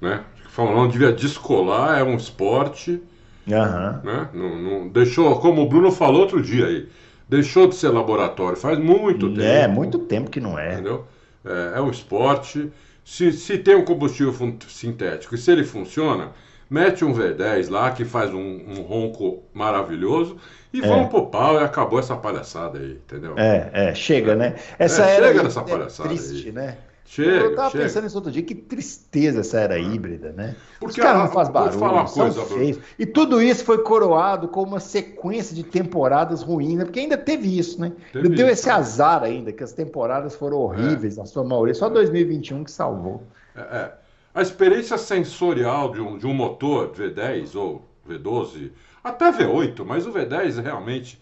Né? 0.00 0.22
Fórmula 0.50 0.82
1 0.82 0.88
devia 0.88 1.12
descolar, 1.12 1.98
é 1.98 2.04
um 2.04 2.16
esporte. 2.16 3.02
Uhum. 3.46 4.00
Né? 4.02 4.28
Não, 4.34 4.56
não, 4.56 4.88
deixou, 4.88 5.38
como 5.40 5.62
o 5.62 5.68
Bruno 5.68 5.90
falou 5.90 6.22
outro 6.22 6.42
dia 6.42 6.66
aí, 6.66 6.88
deixou 7.28 7.66
de 7.66 7.74
ser 7.74 7.88
laboratório. 7.88 8.58
Faz 8.58 8.78
muito 8.78 9.26
é, 9.26 9.28
tempo. 9.28 9.42
É, 9.42 9.68
muito 9.68 9.98
tempo 10.00 10.30
que 10.30 10.40
não 10.40 10.58
é. 10.58 10.74
Entendeu? 10.74 11.06
É, 11.44 11.78
é 11.78 11.80
um 11.80 11.90
esporte. 11.90 12.70
Se, 13.04 13.32
se 13.32 13.56
tem 13.56 13.76
um 13.76 13.84
combustível 13.84 14.34
sintético 14.68 15.34
e 15.34 15.38
se 15.38 15.50
ele 15.50 15.64
funciona, 15.64 16.32
mete 16.68 17.04
um 17.04 17.12
V10 17.12 17.70
lá 17.70 17.90
que 17.90 18.04
faz 18.04 18.32
um, 18.32 18.60
um 18.66 18.82
ronco 18.82 19.42
maravilhoso 19.52 20.36
e 20.72 20.80
é. 20.80 20.86
vamos 20.86 21.08
pro 21.08 21.26
pau 21.26 21.54
e 21.54 21.64
acabou 21.64 21.98
essa 21.98 22.16
palhaçada 22.16 22.78
aí, 22.78 22.92
entendeu? 22.92 23.34
É, 23.36 23.70
é, 23.72 23.94
chega, 23.94 24.34
né? 24.34 24.56
Essa 24.78 25.04
é, 25.06 25.16
era 25.16 25.28
chega 25.28 25.42
nessa 25.42 25.62
palhaçada 25.62 26.08
triste, 26.08 26.46
aí. 26.46 26.52
né? 26.52 26.78
Chega, 27.08 27.30
eu 27.30 27.54
tava 27.54 27.70
chega. 27.70 27.84
pensando 27.84 28.02
nisso 28.02 28.16
outro 28.16 28.32
dia, 28.32 28.42
que 28.42 28.54
tristeza 28.54 29.40
essa 29.40 29.60
era 29.60 29.78
híbrida, 29.78 30.32
né? 30.32 30.56
Porque 30.80 31.00
Os 31.00 31.06
caras 31.06 31.22
não 31.22 31.30
fazem 31.30 31.52
barulho, 31.52 31.78
falar 31.78 32.06
são 32.08 32.24
coisa, 32.24 32.44
feios. 32.46 32.80
E 32.98 33.06
tudo 33.06 33.40
isso 33.40 33.64
foi 33.64 33.78
coroado 33.78 34.48
com 34.48 34.64
uma 34.64 34.80
sequência 34.80 35.54
de 35.54 35.62
temporadas 35.62 36.42
ruins, 36.42 36.78
né? 36.78 36.84
Porque 36.84 36.98
ainda 36.98 37.16
teve 37.16 37.56
isso, 37.56 37.80
né? 37.80 37.92
Teve 38.12 38.30
Deu 38.30 38.46
isso, 38.46 38.54
esse 38.54 38.70
azar 38.70 39.22
ainda, 39.22 39.52
que 39.52 39.62
as 39.62 39.72
temporadas 39.72 40.34
foram 40.34 40.56
horríveis, 40.58 41.16
é. 41.16 41.20
na 41.20 41.26
sua 41.26 41.44
maioria. 41.44 41.74
Só 41.74 41.88
2021 41.88 42.64
que 42.64 42.72
salvou. 42.72 43.22
É, 43.54 43.60
é. 43.60 43.92
A 44.36 44.42
experiência 44.42 44.98
sensorial 44.98 45.90
de 45.92 45.98
um, 45.98 46.18
de 46.18 46.26
um 46.26 46.34
motor 46.34 46.92
V10 46.92 47.56
ou 47.58 47.82
V12, 48.06 48.70
até 49.02 49.32
V8, 49.32 49.82
mas 49.82 50.06
o 50.06 50.12
V10 50.12 50.62
realmente, 50.62 51.18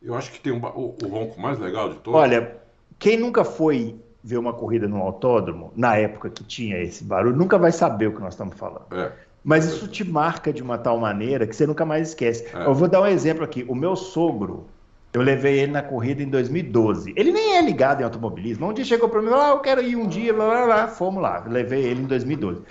eu 0.00 0.14
acho 0.14 0.30
que 0.30 0.38
tem 0.38 0.52
um, 0.52 0.64
o, 0.64 0.96
o 1.02 1.08
ronco 1.08 1.40
mais 1.40 1.58
legal 1.58 1.88
de 1.88 1.96
todos. 1.96 2.20
Olha, 2.20 2.56
quem 2.96 3.16
nunca 3.16 3.44
foi 3.44 3.96
ver 4.22 4.38
uma 4.38 4.52
corrida 4.52 4.86
no 4.86 4.98
autódromo, 4.98 5.72
na 5.74 5.96
época 5.96 6.30
que 6.30 6.44
tinha 6.44 6.80
esse 6.80 7.02
barulho, 7.02 7.34
nunca 7.34 7.58
vai 7.58 7.72
saber 7.72 8.06
o 8.06 8.14
que 8.14 8.20
nós 8.20 8.34
estamos 8.34 8.56
falando. 8.56 8.86
É. 8.92 9.10
Mas 9.42 9.64
isso 9.64 9.88
te 9.88 10.04
marca 10.04 10.52
de 10.52 10.62
uma 10.62 10.78
tal 10.78 10.96
maneira 11.00 11.48
que 11.48 11.56
você 11.56 11.66
nunca 11.66 11.84
mais 11.84 12.10
esquece. 12.10 12.46
É. 12.54 12.66
Eu 12.66 12.74
vou 12.74 12.86
dar 12.86 13.02
um 13.02 13.06
exemplo 13.06 13.42
aqui. 13.42 13.64
O 13.68 13.74
meu 13.74 13.96
sogro, 13.96 14.68
eu 15.14 15.22
levei 15.22 15.60
ele 15.60 15.70
na 15.70 15.80
corrida 15.80 16.24
em 16.24 16.28
2012. 16.28 17.14
Ele 17.16 17.30
nem 17.30 17.56
é 17.56 17.62
ligado 17.62 18.00
em 18.00 18.04
automobilismo. 18.04 18.68
Um 18.68 18.72
dia 18.72 18.84
chegou 18.84 19.08
para 19.08 19.20
mim 19.20 19.28
e 19.28 19.30
falou: 19.30 19.44
ah, 19.44 19.50
eu 19.50 19.60
quero 19.60 19.80
ir 19.80 19.94
um 19.94 20.08
dia, 20.08 20.34
blá, 20.34 20.44
blá, 20.44 20.64
blá. 20.66 20.88
Fomos 20.88 21.22
lá. 21.22 21.44
Levei 21.46 21.84
ele 21.84 22.02
em 22.02 22.06
2012. 22.06 22.62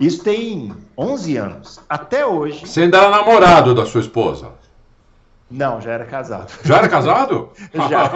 Isso 0.00 0.24
tem 0.24 0.72
11 0.98 1.36
anos. 1.36 1.80
Até 1.88 2.26
hoje. 2.26 2.66
Você 2.66 2.82
ainda 2.82 2.98
era 2.98 3.08
namorado 3.08 3.72
da 3.72 3.86
sua 3.86 4.00
esposa? 4.00 4.50
Não, 5.48 5.80
já 5.80 5.92
era 5.92 6.04
casado. 6.04 6.52
Já 6.64 6.78
era 6.78 6.88
casado? 6.88 7.50
já. 7.88 8.10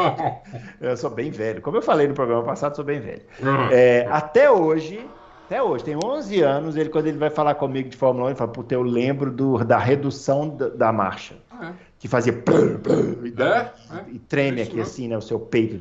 Eu 0.80 0.96
sou 0.96 1.10
bem 1.10 1.30
velho. 1.30 1.62
Como 1.62 1.76
eu 1.76 1.82
falei 1.82 2.08
no 2.08 2.14
programa 2.14 2.42
passado, 2.42 2.74
sou 2.74 2.84
bem 2.84 2.98
velho. 2.98 3.22
É, 3.70 4.08
até 4.10 4.50
hoje, 4.50 5.06
até 5.46 5.62
hoje, 5.62 5.84
tem 5.84 5.96
11 6.02 6.40
anos, 6.40 6.76
ele 6.76 6.88
quando 6.88 7.06
ele 7.06 7.18
vai 7.18 7.30
falar 7.30 7.54
comigo 7.54 7.88
de 7.88 7.96
Fórmula 7.96 8.26
1, 8.26 8.28
ele 8.30 8.36
fala, 8.36 8.50
puta, 8.50 8.74
eu 8.74 8.82
lembro 8.82 9.30
do, 9.30 9.58
da 9.64 9.78
redução 9.78 10.48
da, 10.48 10.70
da 10.70 10.92
marcha. 10.92 11.36
É. 11.62 11.72
Que 11.98 12.08
fazia... 12.08 12.32
e, 12.32 13.42
é, 13.42 13.46
é, 13.46 14.04
e 14.12 14.18
treme 14.18 14.62
aqui 14.62 14.80
assim, 14.80 15.08
né, 15.08 15.16
o 15.16 15.22
seu 15.22 15.40
peito. 15.40 15.80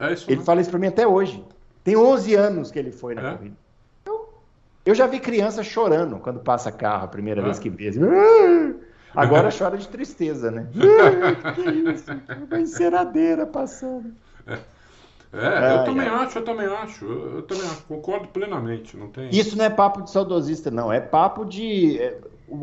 É 0.00 0.12
isso, 0.12 0.30
ele 0.30 0.42
fala 0.42 0.60
isso 0.60 0.70
pra 0.70 0.78
mim 0.78 0.86
até 0.86 1.06
hoje. 1.06 1.44
Tem 1.82 1.96
11 1.96 2.34
anos 2.34 2.70
que 2.70 2.78
ele 2.78 2.92
foi 2.92 3.14
na 3.14 3.34
corrida. 3.34 3.56
Então, 4.02 4.20
eu 4.84 4.94
já 4.94 5.06
vi 5.06 5.18
criança 5.20 5.62
chorando 5.62 6.18
quando 6.18 6.40
passa 6.40 6.70
carro 6.70 7.04
a 7.04 7.08
primeira 7.08 7.42
vez 7.42 7.58
que 7.58 7.70
vê. 7.70 7.88
Assim, 7.88 8.00
Agora 9.14 9.50
chora 9.50 9.76
de 9.76 9.88
tristeza, 9.88 10.50
né? 10.50 10.66
que 11.54 11.62
isso? 11.62 12.10
Uma 12.46 12.60
enceradeira 12.60 13.46
passando. 13.46 14.12
É, 14.46 14.56
é 15.32 15.76
eu 15.76 15.84
também 15.84 16.08
acho, 16.08 16.38
eu 16.38 16.44
também 16.44 16.66
acho, 16.66 17.04
eu 17.04 17.42
também 17.42 17.64
acho, 17.64 17.82
concordo 17.84 18.28
plenamente. 18.28 18.96
Não 18.96 19.08
tem... 19.08 19.28
Isso 19.30 19.56
não 19.56 19.64
é 19.64 19.70
papo 19.70 20.02
de 20.02 20.10
saudosista, 20.10 20.70
não. 20.70 20.92
É 20.92 21.00
papo 21.00 21.44
de. 21.44 21.98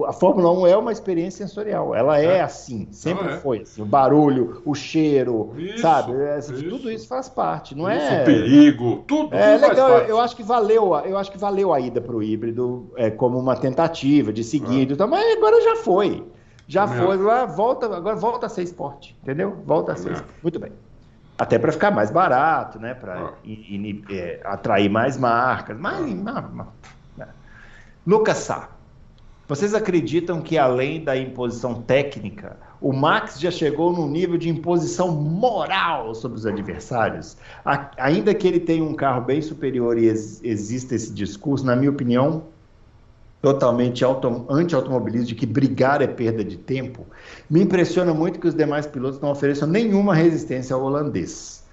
A 0.07 0.13
Fórmula 0.13 0.51
1 0.51 0.67
é 0.67 0.77
uma 0.77 0.91
experiência 0.91 1.45
sensorial. 1.45 1.93
Ela 1.93 2.19
é, 2.19 2.37
é. 2.37 2.41
assim, 2.41 2.87
sempre 2.91 3.27
é. 3.27 3.37
foi 3.37 3.61
assim. 3.61 3.81
O 3.81 3.85
barulho, 3.85 4.61
o 4.65 4.73
cheiro, 4.73 5.53
isso, 5.57 5.79
sabe? 5.79 6.13
É, 6.13 6.39
isso. 6.39 6.53
Tudo 6.69 6.91
isso 6.91 7.07
faz 7.07 7.29
parte, 7.29 7.75
não 7.75 7.91
isso, 7.91 8.05
é? 8.05 8.21
O 8.21 8.25
perigo, 8.25 9.03
tudo. 9.07 9.35
É 9.35 9.57
tudo 9.57 9.69
legal. 9.69 9.89
Eu 9.99 10.19
acho 10.19 10.35
que 10.35 10.43
valeu, 10.43 10.95
eu 11.05 11.17
acho 11.17 11.31
que 11.31 11.37
valeu 11.37 11.71
a 11.71 11.79
ida 11.79 12.01
para 12.01 12.15
o 12.15 12.23
híbrido 12.23 12.91
é, 12.95 13.11
como 13.11 13.37
uma 13.37 13.55
tentativa 13.55 14.33
de 14.33 14.43
seguir, 14.43 14.91
é. 14.91 15.05
mas 15.05 15.37
agora 15.37 15.61
já 15.61 15.75
foi. 15.75 16.25
Já 16.67 16.87
foi 16.87 17.17
lá, 17.17 17.45
volta, 17.45 17.85
agora 17.85 18.15
volta 18.15 18.47
a 18.47 18.49
ser 18.49 18.63
esporte, 18.63 19.15
entendeu? 19.21 19.55
Volta 19.65 19.91
a 19.91 19.95
ser. 19.95 20.13
Esporte. 20.13 20.33
Muito 20.41 20.59
bem. 20.59 20.71
Até 21.37 21.59
para 21.59 21.71
ficar 21.71 21.91
mais 21.91 22.09
barato, 22.09 22.79
né? 22.79 22.93
Para 22.95 23.33
é, 24.09 24.39
atrair 24.43 24.89
mais 24.89 25.15
marcas. 25.17 25.77
Mas, 25.77 26.01
né? 26.15 27.27
Lucas 28.07 28.37
Sá, 28.37 28.69
vocês 29.47 29.75
acreditam 29.75 30.41
que 30.41 30.57
além 30.57 31.03
da 31.03 31.15
imposição 31.15 31.81
técnica, 31.81 32.57
o 32.81 32.91
Max 32.91 33.39
já 33.39 33.51
chegou 33.51 33.93
no 33.93 34.07
nível 34.07 34.37
de 34.37 34.49
imposição 34.49 35.11
moral 35.11 36.15
sobre 36.15 36.37
os 36.37 36.47
adversários? 36.47 37.37
A, 37.63 37.91
ainda 37.97 38.33
que 38.33 38.47
ele 38.47 38.59
tenha 38.59 38.83
um 38.83 38.95
carro 38.95 39.21
bem 39.21 39.41
superior 39.41 39.97
e 39.99 40.05
ex, 40.05 40.43
exista 40.43 40.95
esse 40.95 41.13
discurso, 41.13 41.63
na 41.63 41.75
minha 41.75 41.91
opinião, 41.91 42.43
totalmente 43.39 44.03
anti-automobilismo, 44.49 45.27
de 45.27 45.35
que 45.35 45.45
brigar 45.45 46.01
é 46.01 46.07
perda 46.07 46.43
de 46.43 46.57
tempo, 46.57 47.05
me 47.47 47.61
impressiona 47.61 48.11
muito 48.11 48.39
que 48.39 48.47
os 48.47 48.55
demais 48.55 48.87
pilotos 48.87 49.19
não 49.19 49.29
ofereçam 49.29 49.67
nenhuma 49.67 50.15
resistência 50.15 50.75
ao 50.75 50.81
holandês. 50.81 51.63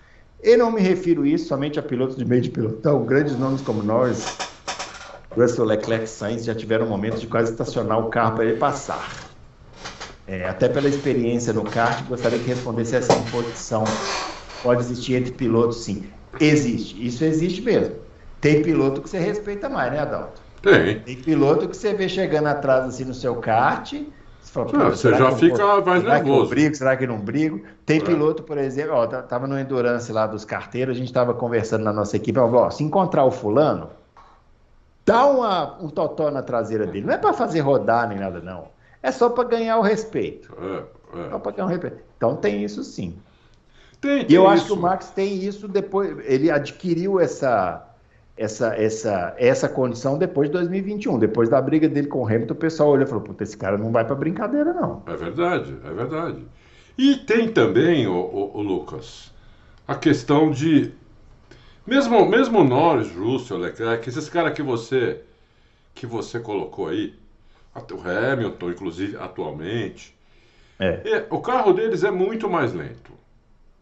Eu 0.43 0.59
não 0.59 0.71
me 0.71 0.83
refiro 0.83 1.25
isso 1.25 1.47
somente 1.47 1.79
a 1.79 1.83
pilotos 1.83 2.17
de 2.17 2.25
meio 2.27 2.43
de 2.43 2.51
pilotão, 2.51 3.05
grandes 3.07 3.39
nomes 3.39 3.63
como 3.63 3.83
Norris, 3.83 4.37
Russell 5.37 5.65
Leclerc 5.65 6.07
Sainz 6.09 6.45
já 6.45 6.55
tiveram 6.55 6.87
momentos 6.87 7.21
de 7.21 7.27
quase 7.27 7.53
estacionar 7.53 7.99
o 7.99 8.09
carro 8.09 8.37
para 8.37 8.45
ele 8.45 8.57
passar. 8.57 9.11
É, 10.27 10.49
até 10.49 10.69
pela 10.69 10.89
experiência 10.89 11.53
no 11.53 11.65
kart, 11.65 12.05
gostaria 12.07 12.39
que 12.39 12.47
respondesse 12.47 12.97
essa 12.97 13.13
imposição. 13.13 13.85
Pode 14.63 14.83
existir 14.83 15.15
entre 15.15 15.33
pilotos, 15.33 15.85
sim. 15.85 16.05
Existe, 16.41 17.05
isso 17.05 17.25
existe 17.25 17.61
mesmo. 17.61 17.97
Tem 18.41 18.63
piloto 18.63 19.03
que 19.03 19.11
você 19.11 19.19
respeita 19.19 19.69
mais, 19.69 19.93
né, 19.93 20.01
Adalto? 20.01 20.41
Tem. 20.63 21.01
Tem 21.01 21.17
piloto 21.17 21.69
que 21.69 21.77
você 21.77 21.93
vê 21.93 22.09
chegando 22.09 22.47
atrás 22.47 22.87
assim 22.87 23.05
no 23.05 23.15
seu 23.15 23.37
kart. 23.37 23.93
Você, 24.41 24.53
fala, 24.53 24.71
ah, 24.75 24.91
você 24.91 25.11
já 25.11 25.33
fica 25.33 25.57
vou, 25.57 25.85
mais 25.85 26.03
será 26.03 26.15
nervoso. 26.15 26.49
Que 26.49 26.55
brigo, 26.55 26.75
será 26.75 26.97
que 26.97 27.07
não 27.07 27.19
brigo? 27.19 27.63
Tem 27.87 27.99
é. 27.99 28.01
piloto, 28.01 28.43
por 28.43 28.59
exemplo, 28.59 28.95
ó, 28.95 29.07
tava 29.07 29.47
no 29.47 29.59
Endurance 29.59 30.11
lá 30.13 30.27
dos 30.27 30.45
carteiros, 30.45 30.97
a 30.97 30.99
gente 30.99 31.09
estava 31.09 31.35
conversando 31.35 31.85
na 31.85 31.93
nossa 31.93 32.17
equipe, 32.17 32.39
ó, 32.39 32.71
se 32.71 32.83
encontrar 32.83 33.25
o 33.25 33.31
fulano, 33.31 33.91
dá 35.05 35.27
uma, 35.27 35.83
um 35.83 35.89
totó 35.89 36.31
na 36.31 36.43
traseira 36.43 36.87
dele. 36.87 37.07
Não 37.07 37.15
é 37.15 37.19
para 37.19 37.33
fazer 37.33 37.61
rodar 37.61 38.09
nem 38.09 38.19
nada, 38.19 38.41
não. 38.41 38.69
É 39.03 39.11
só 39.11 39.29
para 39.31 39.49
ganhar 39.49 39.79
o 39.79 39.83
respeito. 39.83 40.55
É, 40.61 41.19
é. 41.19 41.31
Só 41.31 41.39
para 41.39 41.53
ganhar 41.53 41.67
o 41.67 41.69
respeito. 41.69 41.99
Então 42.17 42.37
tem 42.37 42.63
isso 42.63 42.85
sim. 42.85 43.17
Tem, 44.01 44.25
tem 44.25 44.33
e 44.33 44.35
eu 44.35 44.49
acho 44.49 44.67
que 44.67 44.73
o 44.73 44.77
Max 44.77 45.11
tem 45.11 45.45
isso 45.45 45.69
depois. 45.69 46.19
Ele 46.25 46.51
adquiriu 46.51 47.21
essa 47.21 47.89
essa, 48.37 48.75
essa, 48.77 49.35
essa 49.39 49.69
condição 49.69 50.19
depois 50.19 50.49
de 50.49 50.53
2021. 50.55 51.19
Depois 51.19 51.49
da 51.49 51.61
briga 51.61 51.89
dele 51.89 52.07
com 52.07 52.23
o 52.23 52.27
Hamilton, 52.27 52.55
o 52.55 52.57
pessoal 52.57 52.91
olha 52.91 53.05
e 53.05 53.07
falou: 53.07 53.23
Puta, 53.23 53.43
esse 53.43 53.57
cara 53.57 53.77
não 53.77 53.93
vai 53.93 54.05
para 54.05 54.15
brincadeira, 54.15 54.73
não. 54.73 55.03
É 55.07 55.17
verdade, 55.17 55.77
é 55.85 55.91
verdade. 55.93 56.45
E 56.97 57.17
tem 57.17 57.49
também, 57.49 58.07
o, 58.07 58.15
o, 58.15 58.59
o 58.59 58.63
Lucas, 58.63 59.33
a 59.87 59.95
questão 59.95 60.51
de. 60.51 60.93
Mesmo, 61.87 62.25
mesmo 62.27 62.63
Norris, 62.63 63.11
Russell, 63.15 63.59
Leclerc, 63.59 64.09
esses 64.09 64.29
caras 64.29 64.55
que 64.55 64.63
você, 64.63 65.21
que 65.95 66.07
você 66.07 66.39
colocou 66.39 66.89
aí, 66.89 67.15
o 67.75 68.09
Hamilton, 68.09 68.71
inclusive, 68.71 69.17
atualmente, 69.17 70.17
é. 70.79 71.27
o 71.31 71.41
carro 71.41 71.73
deles 71.73 72.05
é 72.05 72.11
muito 72.11 72.49
mais 72.49 72.73
lento. 72.73 73.13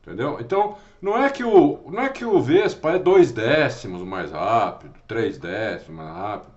Entendeu? 0.03 0.39
Então, 0.41 0.79
não 1.01 1.23
é 1.23 1.29
que 1.29 1.45
o, 1.45 1.81
não 1.91 2.03
é 2.03 2.09
que 2.09 2.25
o 2.25 2.41
Vespa 2.41 2.93
é 2.93 2.99
dois 2.99 3.33
décimos 3.33 4.03
mais 4.03 4.31
rápido, 4.31 4.95
três 5.07 5.39
décimos 5.39 5.97
mais 5.97 6.17
rápido. 6.17 6.53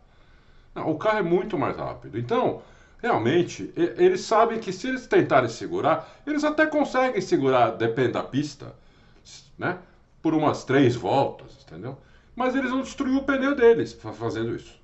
Não, 0.73 0.89
o 0.89 0.97
carro 0.97 1.19
é 1.19 1.23
muito 1.23 1.57
mais 1.57 1.75
rápido. 1.75 2.17
Então, 2.17 2.61
realmente, 3.01 3.71
eles 3.75 4.21
sabem 4.21 4.59
que 4.59 4.71
se 4.71 4.87
eles 4.87 5.05
tentarem 5.05 5.49
segurar, 5.49 6.09
eles 6.25 6.43
até 6.43 6.65
conseguem 6.65 7.21
segurar, 7.21 7.71
depende 7.71 8.13
da 8.13 8.23
pista, 8.23 8.73
né? 9.57 9.77
Por 10.23 10.33
umas 10.33 10.63
três 10.63 10.95
voltas, 10.95 11.63
entendeu? 11.63 11.99
Mas 12.35 12.55
eles 12.55 12.71
vão 12.71 12.81
destruir 12.81 13.15
o 13.15 13.23
pneu 13.23 13.53
deles 13.55 13.93
fazendo 13.93 14.55
isso. 14.55 14.81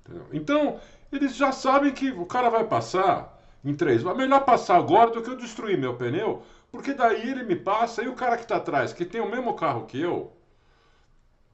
Entendeu? 0.00 0.26
Então, 0.32 0.80
eles 1.12 1.36
já 1.36 1.52
sabem 1.52 1.92
que 1.92 2.10
o 2.12 2.24
cara 2.24 2.48
vai 2.48 2.64
passar 2.64 3.38
em 3.62 3.74
três. 3.74 4.04
É 4.06 4.14
melhor 4.14 4.40
passar 4.46 4.76
agora 4.76 5.10
do 5.10 5.22
que 5.22 5.28
eu 5.28 5.36
destruir 5.36 5.76
meu 5.76 5.94
pneu, 5.94 6.42
porque 6.70 6.94
daí 6.94 7.30
ele 7.30 7.42
me 7.44 7.56
passa 7.56 8.02
e 8.02 8.08
o 8.08 8.14
cara 8.14 8.36
que 8.36 8.44
está 8.44 8.56
atrás, 8.56 8.94
que 8.94 9.04
tem 9.04 9.20
o 9.20 9.30
mesmo 9.30 9.52
carro 9.54 9.84
que 9.84 10.00
eu, 10.00 10.32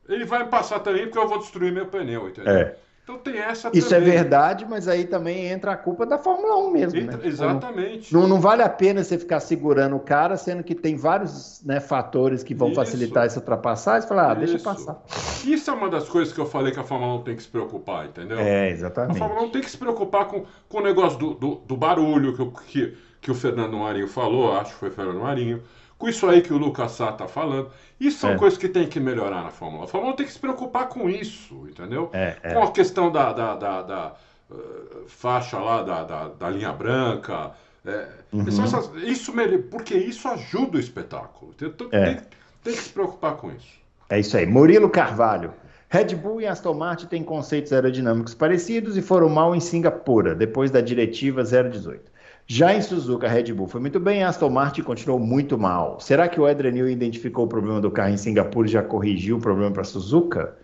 ele 0.09 0.25
vai 0.25 0.45
me 0.45 0.51
passar 0.51 0.81
também 0.81 1.05
porque 1.05 1.19
eu 1.19 1.29
vou 1.29 1.39
destruir 1.39 1.73
meu 1.73 1.87
pneu, 1.87 2.29
entendeu? 2.29 2.53
É. 2.53 2.77
Então 3.09 3.17
tem 3.17 3.39
essa 3.39 3.71
Isso 3.73 3.95
é 3.95 3.99
também. 3.99 4.13
é 4.13 4.17
verdade, 4.19 4.67
mas 4.69 4.87
aí 4.87 5.07
também 5.07 5.47
entra 5.47 5.73
a 5.73 5.77
culpa 5.79 6.05
da 6.05 6.19
Fórmula 6.19 6.59
1 6.59 6.71
mesmo. 6.71 7.01
Entra, 7.01 7.17
né? 7.17 7.27
Exatamente. 7.27 8.13
Não, 8.13 8.29
não, 8.29 8.39
vale 8.39 8.61
a 8.61 8.69
pena 8.69 9.03
você 9.03 9.17
ficar 9.17 9.41
segurando 9.41 9.97
o 9.97 10.01
cara, 10.01 10.37
sendo 10.37 10.63
que 10.63 10.75
tem 10.75 10.95
vários 10.95 11.63
né, 11.65 11.81
fatores 11.81 12.43
que 12.43 12.55
vão 12.55 12.69
Isso. 12.69 12.77
facilitar 12.77 13.25
essa 13.25 13.41
ultrapassagem. 13.41 14.03
Você 14.03 14.09
fala, 14.09 14.33
ah, 14.33 14.35
deixa 14.35 14.59
passar. 14.59 15.03
Isso 15.43 15.71
é 15.71 15.73
uma 15.73 15.89
das 15.89 16.07
coisas 16.07 16.35
que 16.35 16.39
eu 16.39 16.45
falei 16.45 16.71
que 16.71 16.81
a 16.81 16.85
Fórmula 16.85 17.15
1 17.15 17.23
tem 17.23 17.37
que 17.37 17.43
se 17.45 17.49
preocupar, 17.49 18.05
entendeu? 18.05 18.39
É, 18.39 18.69
exatamente. 18.69 19.17
A 19.17 19.19
Fórmula 19.19 19.47
1 19.47 19.51
tem 19.53 19.63
que 19.63 19.71
se 19.71 19.79
preocupar 19.79 20.27
com, 20.27 20.45
com 20.69 20.77
o 20.77 20.83
negócio 20.83 21.19
do, 21.19 21.33
do, 21.33 21.55
do 21.67 21.77
barulho 21.79 22.37
que, 22.37 22.67
que, 22.67 22.99
que 23.23 23.31
o 23.31 23.35
Fernando 23.35 23.79
Marinho 23.79 24.07
falou, 24.09 24.53
acho 24.53 24.75
que 24.75 24.81
foi 24.81 24.91
o 24.91 24.93
Fernando 24.93 25.21
Marinho 25.21 25.63
com 25.99 26.09
isso 26.09 26.27
aí 26.29 26.41
que 26.41 26.53
o 26.53 26.59
Lucas 26.59 26.93
Sá 26.93 27.11
está 27.11 27.27
falando. 27.27 27.71
Isso 27.99 28.21
são 28.21 28.31
é. 28.31 28.37
coisas 28.37 28.59
que 28.59 28.69
tem 28.69 28.87
que 28.87 29.01
melhorar 29.01 29.43
na 29.43 29.51
Fórmula 29.51 29.83
1. 29.83 29.85
A 29.85 29.89
Fórmula 29.89 30.13
1 30.13 30.17
tem 30.17 30.27
que 30.27 30.33
se 30.33 30.39
preocupar 30.39 30.89
com 30.89 31.11
isso, 31.11 31.67
entendeu? 31.69 32.09
É, 32.13 32.37
é. 32.43 32.55
Com 32.55 32.63
a 32.63 32.71
questão 32.71 33.11
da, 33.11 33.33
da, 33.33 33.57
da, 33.57 33.83
da 33.83 34.15
uh, 34.51 35.09
faixa 35.09 35.59
lá, 35.59 35.83
da, 35.83 36.29
da, 36.29 36.51
linha 36.51 36.73
branca. 36.73 37.51
É, 37.85 38.09
uhum. 38.33 38.47
essas, 38.47 38.91
isso, 39.03 39.33
porque 39.71 39.95
isso 39.97 40.29
ajuda 40.29 40.77
o 40.77 40.81
espetáculo. 40.81 41.53
Então, 41.61 41.89
é. 41.91 42.05
tem, 42.05 42.21
tem 42.63 42.75
que 42.75 42.83
se 42.83 42.91
preocupar 42.91 43.37
com 43.37 43.51
isso. 43.51 43.79
É 44.09 44.21
isso 44.21 44.37
aí. 44.37 44.47
Murilo 44.47 44.89
Carvalho. 44.89 45.53
Red 45.91 46.15
Bull 46.17 46.43
e 46.43 46.47
Aston 46.47 46.75
Martin 46.75 47.07
têm 47.07 47.25
conceitos 47.25 47.73
aerodinâmicos 47.73 48.35
parecidos 48.35 48.97
e 48.99 49.03
foram 49.03 49.29
mal 49.29 49.57
em 49.57 49.61
Singapura, 49.61 50.35
depois 50.35 50.71
da 50.71 50.83
diretiva 50.83 51.43
018. 51.43 52.13
Já 52.51 52.73
em 52.73 52.81
Suzuka, 52.81 53.27
a 53.27 53.31
Red 53.31 53.53
Bull 53.53 53.67
foi 53.67 53.79
muito 53.79 54.01
bem, 54.01 54.25
a 54.25 54.31
Aston 54.31 54.49
Martin 54.49 54.83
continuou 54.83 55.21
muito 55.21 55.59
mal. 55.59 56.01
Será 56.01 56.27
que 56.27 56.41
o 56.41 56.49
Edrenil 56.49 56.89
identificou 56.89 57.45
o 57.45 57.49
problema 57.49 57.79
do 57.79 57.91
carro 57.91 58.09
em 58.09 58.17
Singapura 58.17 58.67
e 58.67 58.71
já 58.71 58.83
corrigiu 58.83 59.37
o 59.37 59.41
problema 59.41 59.71
para 59.71 59.85
Suzuka? 59.85 60.57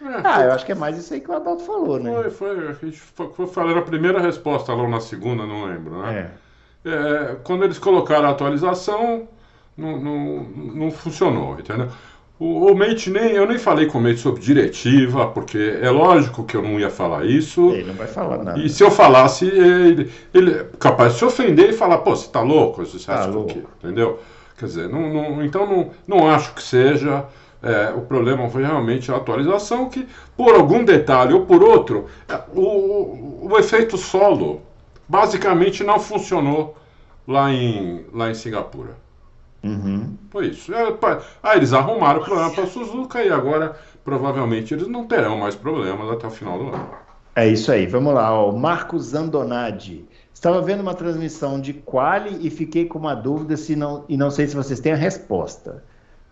É, 0.00 0.06
ah, 0.24 0.34
foi... 0.36 0.44
eu 0.46 0.52
acho 0.52 0.64
que 0.64 0.72
é 0.72 0.74
mais 0.74 0.96
isso 0.96 1.12
aí 1.12 1.20
que 1.20 1.30
o 1.30 1.34
Adalto 1.34 1.62
falou, 1.62 2.00
né? 2.00 2.10
Foi, 2.10 2.30
foi. 2.30 2.68
A 2.68 2.72
gente 2.72 2.98
foi 2.98 3.46
falando 3.48 3.78
a 3.78 3.82
primeira 3.82 4.18
resposta 4.18 4.72
lá 4.72 4.88
na 4.88 4.98
segunda, 4.98 5.44
não 5.44 5.66
lembro, 5.66 6.00
né? 6.00 6.32
É. 6.84 6.90
É, 6.90 7.36
quando 7.44 7.64
eles 7.64 7.78
colocaram 7.78 8.28
a 8.28 8.30
atualização, 8.30 9.28
não, 9.76 10.00
não, 10.00 10.42
não 10.44 10.90
funcionou, 10.90 11.58
entendeu? 11.60 11.88
O, 12.38 12.70
o 12.70 12.76
Mate 12.76 13.10
nem. 13.10 13.32
Eu 13.32 13.46
nem 13.46 13.58
falei 13.58 13.86
com 13.86 13.98
o 13.98 14.00
Mate 14.00 14.18
sobre 14.18 14.40
diretiva, 14.42 15.26
porque 15.28 15.78
é 15.80 15.90
lógico 15.90 16.44
que 16.44 16.56
eu 16.56 16.62
não 16.62 16.78
ia 16.78 16.90
falar 16.90 17.24
isso. 17.24 17.70
Ele 17.70 17.84
não 17.84 17.94
vai 17.94 18.06
falar 18.06 18.42
nada. 18.44 18.58
E 18.58 18.68
se 18.68 18.82
eu 18.82 18.90
falasse, 18.90 19.46
ele, 19.46 20.10
ele 20.34 20.50
é 20.52 20.66
capaz 20.78 21.14
de 21.14 21.18
se 21.18 21.24
ofender 21.24 21.70
e 21.70 21.72
falar, 21.72 21.98
pô, 21.98 22.14
você 22.14 22.28
tá 22.28 22.42
louco? 22.42 22.84
Você 22.84 23.04
tá 23.06 23.24
louco. 23.26 23.54
que. 23.54 23.64
Entendeu? 23.82 24.20
Quer 24.58 24.66
dizer, 24.66 24.88
não, 24.88 25.12
não, 25.12 25.44
então 25.44 25.66
não, 25.66 25.90
não 26.06 26.28
acho 26.28 26.54
que 26.54 26.62
seja. 26.62 27.24
É, 27.62 27.90
É, 27.90 27.90
o 27.94 28.02
problema 28.02 28.48
foi 28.50 28.62
realmente 28.62 29.10
a 29.10 29.16
atualização 29.16 29.88
que, 29.88 30.06
por 30.36 30.54
algum 30.54 30.84
detalhe 30.84 31.32
ou 31.32 31.46
por 31.46 31.62
outro, 31.62 32.06
é, 32.28 32.38
o, 32.54 32.60
o, 32.60 33.48
o 33.50 33.58
efeito 33.58 33.96
solo 33.96 34.60
basicamente 35.08 35.82
não 35.82 35.98
funcionou 35.98 36.76
lá 37.26 37.50
em, 37.50 38.04
lá 38.12 38.30
em 38.30 38.34
Singapura. 38.34 38.96
Uhum. 39.66 40.16
Foi 40.30 40.48
isso. 40.48 40.72
É, 40.74 40.92
pa- 40.92 41.22
ah, 41.42 41.56
eles 41.56 41.72
arrumaram 41.72 42.20
o 42.20 42.24
problema 42.24 42.50
para 42.50 42.66
Suzuka 42.66 43.22
e 43.22 43.30
agora 43.30 43.76
provavelmente 44.04 44.72
eles 44.74 44.86
não 44.86 45.06
terão 45.06 45.38
mais 45.38 45.54
problemas 45.56 46.10
até 46.10 46.26
o 46.26 46.30
final 46.30 46.58
do 46.58 46.68
ano. 46.68 46.88
É 47.34 47.46
isso 47.48 47.70
aí, 47.70 47.86
vamos 47.86 48.14
lá. 48.14 48.32
Ó. 48.32 48.52
Marcos 48.52 49.14
Andonadi. 49.14 50.06
Estava 50.32 50.60
vendo 50.62 50.80
uma 50.80 50.94
transmissão 50.94 51.60
de 51.60 51.72
quali 51.72 52.46
e 52.46 52.50
fiquei 52.50 52.84
com 52.86 52.98
uma 52.98 53.14
dúvida 53.14 53.56
se 53.56 53.74
não, 53.74 54.04
e 54.08 54.16
não 54.16 54.30
sei 54.30 54.46
se 54.46 54.54
vocês 54.54 54.80
têm 54.80 54.92
a 54.92 54.96
resposta. 54.96 55.82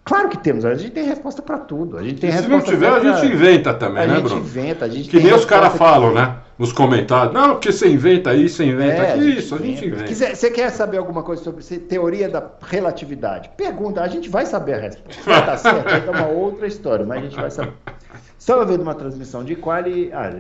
Claro 0.05 0.29
que 0.29 0.37
temos, 0.37 0.67
a 0.67 0.75
gente 0.75 0.91
tem 0.91 1.05
resposta 1.07 1.41
para 1.41 1.57
tudo. 1.59 1.97
A 1.97 2.03
gente 2.03 2.21
tem 2.21 2.29
E 2.29 2.33
se 2.35 2.47
não 2.47 2.61
tiver, 2.61 2.89
a 2.89 3.01
pra- 3.01 3.15
gente 3.23 3.33
inventa 3.33 3.73
também, 3.73 4.03
A 4.03 4.07
né, 4.07 4.15
gente 4.17 4.25
Bruno? 4.25 4.41
inventa, 4.43 4.85
a 4.85 4.89
gente 4.89 5.09
Que 5.09 5.19
nem 5.19 5.33
os 5.33 5.47
caras 5.47 5.73
falam, 5.77 6.11
que- 6.11 6.15
né? 6.17 6.37
Nos 6.59 6.73
comentários. 6.73 7.33
Não, 7.33 7.53
porque 7.53 7.73
você 7.73 7.89
inventa 7.89 8.35
isso, 8.35 8.57
você 8.59 8.65
inventa 8.67 9.03
É, 9.03 9.13
aquilo. 9.15 9.29
Isso, 9.31 9.55
a 9.55 9.59
gente 9.59 9.79
Se 9.81 9.87
inventa. 9.87 10.05
quiser- 10.05 10.37
Você 10.37 10.51
quer 10.51 10.71
saber 10.71 10.99
alguma 10.99 11.23
coisa 11.23 11.43
sobre 11.43 11.65
teoria 11.79 12.29
da 12.29 12.45
relatividade? 12.69 13.51
Pergunta, 13.57 14.03
a 14.03 14.07
gente 14.09 14.29
vai 14.29 14.45
saber 14.45 14.75
a 14.75 14.79
resposta. 14.81 15.19
Estar 15.21 15.57
certo, 15.57 15.89
é 16.07 16.11
uma 16.11 16.27
outra 16.29 16.67
história, 16.67 17.05
mas 17.07 17.19
a 17.19 17.23
gente 17.23 17.37
vai 17.37 17.51
saber. 17.51 17.73
Estava 18.39 18.65
vendo 18.67 18.83
uma 18.83 18.95
transmissão 18.95 19.43
de 19.43 19.57
quali. 19.57 20.11
ah, 20.13 20.31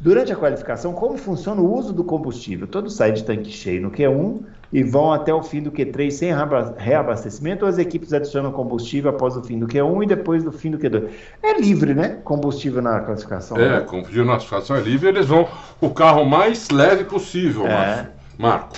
durante 0.00 0.32
a 0.32 0.36
qualificação, 0.36 0.92
como 0.92 1.16
funciona 1.18 1.60
o 1.60 1.72
uso 1.78 1.92
do 1.92 2.02
combustível? 2.04 2.66
Todos 2.66 2.94
saem 2.96 3.14
de 3.14 3.22
tanque 3.24 3.50
cheio 3.50 3.82
no 3.82 3.90
Q1 3.90 4.40
e 4.72 4.82
vão 4.82 5.12
até 5.12 5.34
o 5.34 5.42
fim 5.42 5.60
do 5.62 5.70
Q3 5.72 6.10
sem 6.10 6.28
reaba- 6.32 6.74
reabastecimento, 6.78 7.64
ou 7.64 7.68
as 7.68 7.76
equipes 7.78 8.12
adicionam 8.12 8.52
combustível 8.52 9.10
após 9.10 9.36
o 9.36 9.42
fim 9.42 9.58
do 9.58 9.66
Q1 9.66 10.04
e 10.04 10.06
depois 10.06 10.44
do 10.44 10.52
fim 10.52 10.70
do 10.70 10.78
Q2? 10.78 11.08
É 11.42 11.60
livre, 11.60 11.92
né? 11.92 12.18
Combustível 12.24 12.80
na 12.80 13.00
classificação. 13.00 13.56
É, 13.58 13.68
né? 13.68 13.80
como 13.80 14.04
pediu 14.04 14.24
notificação 14.24 14.76
é 14.76 14.80
livre, 14.80 15.08
eles 15.08 15.26
vão 15.26 15.46
o 15.80 15.90
carro 15.90 16.24
mais 16.24 16.70
leve 16.70 17.04
possível, 17.04 17.66
É. 17.66 17.68
Marco. 17.76 18.10
Marco. 18.38 18.76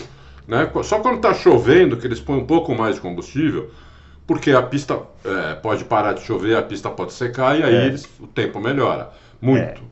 Né? 0.48 0.68
Só 0.82 0.98
quando 0.98 1.16
está 1.16 1.32
chovendo 1.34 1.96
que 1.96 2.06
eles 2.06 2.20
põem 2.20 2.38
um 2.40 2.46
pouco 2.46 2.74
mais 2.74 2.96
de 2.96 3.00
combustível, 3.00 3.70
porque 4.26 4.50
a 4.50 4.62
pista 4.62 4.98
é, 5.24 5.54
pode 5.54 5.84
parar 5.84 6.14
de 6.14 6.22
chover, 6.22 6.56
a 6.56 6.62
pista 6.62 6.88
pode 6.90 7.12
secar 7.12 7.58
e 7.58 7.62
aí 7.62 7.74
É. 7.74 7.86
eles- 7.86 8.08
o 8.18 8.26
tempo 8.26 8.58
melhora. 8.60 9.10
Muito. 9.40 9.82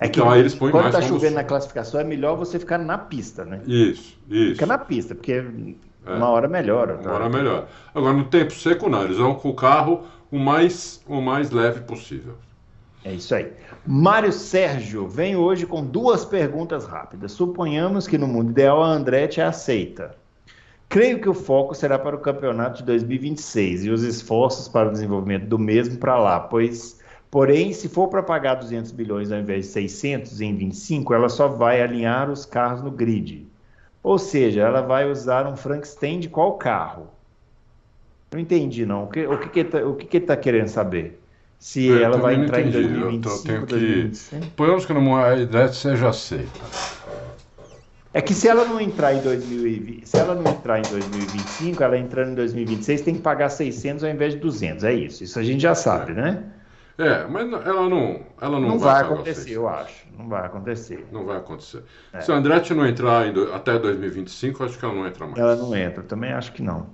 É 0.00 0.08
que 0.08 0.18
então 0.18 0.30
aí 0.30 0.40
eles 0.40 0.54
põem 0.54 0.70
quando 0.70 0.84
mais 0.84 0.94
está 0.94 1.06
chovendo 1.08 1.34
na 1.36 1.44
classificação 1.44 2.00
é 2.00 2.04
melhor 2.04 2.36
você 2.36 2.58
ficar 2.58 2.78
na 2.78 2.98
pista, 2.98 3.44
né? 3.44 3.60
Isso, 3.66 4.18
isso. 4.28 4.52
Fica 4.54 4.66
na 4.66 4.78
pista, 4.78 5.14
porque 5.14 5.32
É. 5.32 6.10
uma 6.12 6.28
hora 6.28 6.48
melhora. 6.48 6.94
tá? 6.98 7.10
Uma 7.10 7.14
hora 7.20 7.28
melhor. 7.28 7.68
Agora, 7.94 8.12
no 8.12 8.24
tempo 8.24 8.52
seco, 8.52 8.88
não. 8.88 9.02
Eles 9.04 9.16
vão 9.18 9.34
com 9.34 9.48
o 9.48 9.54
carro 9.54 10.02
o 10.30 10.38
mais, 10.38 11.00
o 11.08 11.20
mais 11.20 11.50
leve 11.50 11.80
possível. 11.82 12.34
É 13.04 13.12
isso 13.12 13.34
aí. 13.34 13.52
Mário 13.86 14.32
Sérgio 14.32 15.06
vem 15.06 15.36
hoje 15.36 15.66
com 15.66 15.84
duas 15.84 16.24
perguntas 16.24 16.86
rápidas. 16.86 17.32
Suponhamos 17.32 18.06
que 18.06 18.16
no 18.18 18.26
mundo 18.26 18.50
ideal 18.50 18.82
a 18.82 18.88
Andretti 18.88 19.40
é 19.40 19.44
aceita. 19.44 20.16
Creio 20.88 21.20
que 21.20 21.28
o 21.28 21.34
foco 21.34 21.74
será 21.74 21.98
para 21.98 22.16
o 22.16 22.18
campeonato 22.18 22.78
de 22.78 22.84
2026 22.84 23.84
e 23.84 23.90
os 23.90 24.02
esforços 24.02 24.68
para 24.68 24.88
o 24.88 24.92
desenvolvimento 24.92 25.46
do 25.46 25.58
mesmo 25.58 25.98
para 25.98 26.18
lá, 26.18 26.40
pois, 26.40 26.98
porém, 27.34 27.72
se 27.72 27.88
for 27.88 28.06
para 28.06 28.22
pagar 28.22 28.54
200 28.54 28.92
bilhões 28.92 29.32
ao 29.32 29.40
invés 29.40 29.66
de 29.66 29.72
600 29.72 30.40
em 30.40 30.54
25, 30.56 31.12
ela 31.12 31.28
só 31.28 31.48
vai 31.48 31.82
alinhar 31.82 32.30
os 32.30 32.46
carros 32.46 32.80
no 32.80 32.92
grid. 32.92 33.44
Ou 34.04 34.20
seja, 34.20 34.60
ela 34.60 34.82
vai 34.82 35.10
usar 35.10 35.44
um 35.44 35.56
Frankenstein 35.56 36.20
de 36.20 36.28
qual 36.28 36.52
carro? 36.52 37.08
Não 38.32 38.38
entendi, 38.38 38.86
não. 38.86 39.02
O 39.02 39.06
que 39.08 39.26
o 39.26 39.36
que, 39.40 39.48
que, 39.48 39.58
ele 39.60 39.68
tá- 39.68 39.84
o 39.84 39.94
que, 39.96 40.06
que 40.06 40.16
está 40.18 40.36
querendo 40.36 40.68
saber? 40.68 41.20
Se 41.58 41.86
Eu 41.86 42.04
ela 42.04 42.18
vai 42.18 42.36
entrar 42.36 42.60
em 42.60 42.68
entendi. 42.68 42.84
Eu 42.84 43.00
tô- 43.20 43.30
2025, 43.30 43.46
tenho 43.48 43.60
que- 43.66 43.66
2026? 43.66 44.44
Suponhamos 44.44 44.86
que 44.86 44.92
a 44.92 45.36
ideia 45.36 45.68
seja 45.72 46.08
aceita. 46.10 46.60
É 48.12 48.20
que 48.22 48.32
se 48.32 48.46
ela 48.46 48.64
não 48.64 48.80
entrar 48.80 49.12
em 49.12 49.20
2020, 49.22 50.06
se 50.08 50.16
ela 50.16 50.36
não 50.36 50.48
entrar 50.52 50.78
em 50.78 50.82
2025, 50.82 51.82
ela 51.82 51.98
entrando 51.98 52.30
em 52.30 52.34
2026 52.36 53.00
tem 53.02 53.14
que 53.16 53.20
pagar 53.22 53.48
600 53.48 54.04
ao 54.04 54.10
invés 54.10 54.34
de 54.34 54.38
200. 54.38 54.84
É 54.84 54.92
isso. 54.92 55.24
Isso 55.24 55.36
a 55.36 55.42
gente 55.42 55.60
já 55.62 55.74
sabe, 55.74 56.12
né? 56.12 56.44
É, 56.96 57.26
mas 57.26 57.52
ela 57.52 57.88
não, 57.88 58.24
ela 58.40 58.60
não, 58.60 58.68
Não, 58.68 58.78
vai 58.78 59.02
pagar 59.02 59.14
acontecer, 59.14 59.50
eu 59.52 59.68
acho. 59.68 60.06
Não 60.16 60.28
vai 60.28 60.46
acontecer. 60.46 61.06
Não 61.10 61.24
vai 61.24 61.38
acontecer. 61.38 61.82
É. 62.12 62.20
Se 62.20 62.30
a 62.30 62.36
Andretti 62.36 62.72
não 62.72 62.86
entrar 62.86 63.32
do- 63.32 63.52
até 63.52 63.76
2025, 63.78 64.62
acho 64.64 64.78
que 64.78 64.84
ela 64.84 64.94
não 64.94 65.06
entra 65.06 65.26
mais. 65.26 65.38
Ela 65.38 65.56
não 65.56 65.74
entra. 65.76 66.02
Também 66.04 66.32
acho 66.32 66.52
que 66.52 66.62
não. 66.62 66.86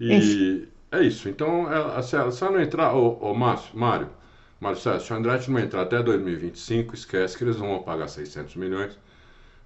E 0.00 0.66
é 0.90 1.00
isso. 1.02 1.28
Então, 1.28 1.72
ela, 1.72 2.02
se, 2.02 2.16
ela, 2.16 2.30
se 2.32 2.42
ela 2.42 2.52
não 2.52 2.60
entrar, 2.60 2.94
ô, 2.94 3.18
ô 3.20 3.34
Márcio, 3.34 3.76
Mário, 3.78 4.08
Mário 4.60 4.78
Sérgio, 4.78 5.06
se 5.06 5.12
a 5.12 5.16
Andretti 5.16 5.50
não 5.50 5.60
entrar 5.60 5.82
até 5.82 6.02
2025, 6.02 6.94
esquece 6.94 7.36
que 7.38 7.44
eles 7.44 7.56
vão 7.56 7.82
pagar 7.82 8.08
600 8.08 8.56
milhões 8.56 8.98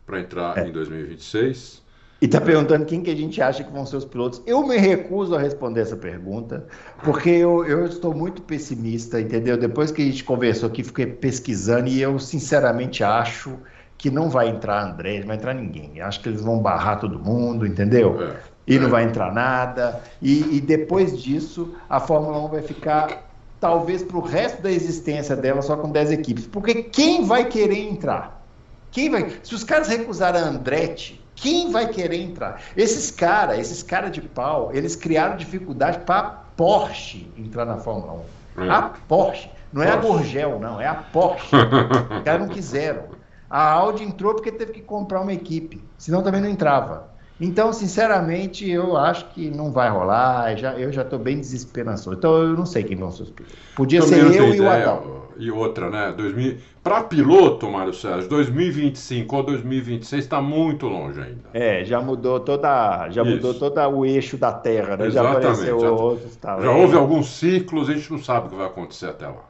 para 0.06 0.20
entrar 0.20 0.58
É. 0.58 0.66
em 0.68 0.72
2026. 0.72 1.82
E 2.20 2.24
está 2.26 2.40
perguntando 2.40 2.84
quem 2.84 3.00
que 3.00 3.10
a 3.10 3.14
gente 3.14 3.40
acha 3.40 3.62
que 3.62 3.72
vão 3.72 3.86
ser 3.86 3.96
os 3.96 4.04
pilotos. 4.04 4.42
Eu 4.44 4.66
me 4.66 4.76
recuso 4.76 5.36
a 5.36 5.40
responder 5.40 5.82
essa 5.82 5.96
pergunta, 5.96 6.66
porque 7.04 7.30
eu, 7.30 7.64
eu 7.64 7.86
estou 7.86 8.12
muito 8.12 8.42
pessimista, 8.42 9.20
entendeu? 9.20 9.56
Depois 9.56 9.92
que 9.92 10.02
a 10.02 10.04
gente 10.04 10.24
conversou 10.24 10.68
aqui, 10.68 10.82
fiquei 10.82 11.06
pesquisando 11.06 11.86
e 11.88 12.02
eu 12.02 12.18
sinceramente 12.18 13.04
acho 13.04 13.56
que 13.96 14.10
não 14.10 14.28
vai 14.30 14.48
entrar 14.48 14.82
André, 14.84 15.20
não 15.20 15.28
vai 15.28 15.36
entrar 15.36 15.54
ninguém. 15.54 16.00
Acho 16.00 16.20
que 16.20 16.28
eles 16.28 16.40
vão 16.40 16.58
barrar 16.58 16.98
todo 16.98 17.18
mundo, 17.20 17.64
entendeu? 17.66 18.20
É. 18.20 18.36
E 18.66 18.78
não 18.80 18.86
É. 18.86 18.90
vai 18.90 19.04
entrar 19.04 19.32
nada. 19.32 20.00
E, 20.20 20.56
e 20.56 20.60
depois 20.60 21.20
disso, 21.20 21.72
a 21.88 22.00
Fórmula 22.00 22.38
1 22.46 22.48
vai 22.48 22.62
ficar, 22.62 23.28
talvez 23.60 24.02
para 24.02 24.16
o 24.16 24.20
resto 24.20 24.60
da 24.62 24.70
existência 24.70 25.36
dela, 25.36 25.62
só 25.62 25.76
com 25.76 25.90
10 25.90 26.10
equipes. 26.12 26.46
Porque 26.48 26.82
quem 26.82 27.24
vai 27.24 27.44
querer 27.44 27.78
entrar? 27.78 28.44
Quem 28.90 29.08
vai? 29.10 29.32
Se 29.42 29.54
os 29.54 29.62
caras 29.64 29.88
recusarem 29.88 30.40
a 30.40 30.44
Andretti, 30.46 31.17
quem 31.40 31.70
vai 31.70 31.88
querer 31.88 32.20
entrar? 32.20 32.60
Esses 32.76 33.10
caras, 33.10 33.58
esses 33.58 33.82
caras 33.82 34.10
de 34.10 34.20
pau, 34.20 34.70
eles 34.74 34.96
criaram 34.96 35.36
dificuldade 35.36 35.98
para 36.00 36.18
a 36.18 36.30
Porsche 36.56 37.30
entrar 37.36 37.64
na 37.64 37.76
Fórmula 37.76 38.24
1. 38.56 38.64
É. 38.64 38.70
A 38.70 38.82
Porsche. 39.06 39.50
Não 39.72 39.82
é 39.82 39.90
a 39.90 39.98
Porsche. 39.98 40.18
Gorgel, 40.18 40.58
não, 40.58 40.80
é 40.80 40.86
a 40.86 40.94
Porsche. 40.94 41.54
Os 42.16 42.22
caras 42.22 42.40
não 42.40 42.48
quiseram. 42.48 43.04
A 43.48 43.70
Audi 43.70 44.02
entrou 44.02 44.34
porque 44.34 44.50
teve 44.50 44.72
que 44.72 44.82
comprar 44.82 45.20
uma 45.20 45.32
equipe, 45.32 45.82
senão 45.96 46.22
também 46.22 46.40
não 46.40 46.48
entrava. 46.48 47.08
Então, 47.40 47.72
sinceramente, 47.72 48.68
eu 48.68 48.96
acho 48.96 49.26
que 49.26 49.48
não 49.48 49.70
vai 49.70 49.88
rolar. 49.88 50.56
Já, 50.56 50.72
eu 50.72 50.92
já 50.92 51.02
estou 51.02 51.18
bem 51.20 51.38
desesperançoso. 51.38 52.16
Então, 52.16 52.34
eu 52.36 52.56
não 52.56 52.66
sei 52.66 52.82
quem 52.82 52.96
vão 52.96 53.12
ser 53.12 53.22
os 53.22 53.30
pilotos. 53.30 53.56
Podia 53.76 54.00
Também 54.00 54.18
ser 54.18 54.24
eu 54.26 54.30
tem 54.30 54.40
e 54.40 54.50
o 54.50 54.54
ideia, 54.54 54.82
Adão. 54.82 55.22
E 55.38 55.50
outra, 55.50 55.88
né? 55.88 56.12
2000... 56.16 56.56
Para 56.82 57.02
piloto, 57.04 57.70
Mário 57.70 57.92
Sérgio, 57.92 58.28
2025 58.28 59.36
ou 59.36 59.42
2026 59.42 60.24
está 60.24 60.40
muito 60.40 60.86
longe 60.86 61.20
ainda. 61.20 61.50
É, 61.52 61.84
já 61.84 62.00
mudou 62.00 62.40
toda, 62.40 63.08
já 63.10 63.22
Isso. 63.22 63.30
mudou 63.30 63.54
todo 63.54 63.78
o 63.78 64.04
eixo 64.06 64.36
da 64.36 64.52
Terra, 64.52 64.96
né? 64.96 65.10
Já 65.10 65.20
Exatamente, 65.20 65.46
apareceu 65.46 65.80
já- 65.80 65.90
outros 65.90 66.36
tal. 66.36 66.62
Já 66.62 66.70
É, 66.72 66.74
houve 66.74 66.96
alguns 66.96 67.28
ciclos, 67.28 67.88
a 67.88 67.94
gente 67.94 68.10
não 68.10 68.18
sabe 68.18 68.46
o 68.46 68.50
que 68.50 68.56
vai 68.56 68.66
acontecer 68.66 69.06
até 69.06 69.26
lá. 69.26 69.44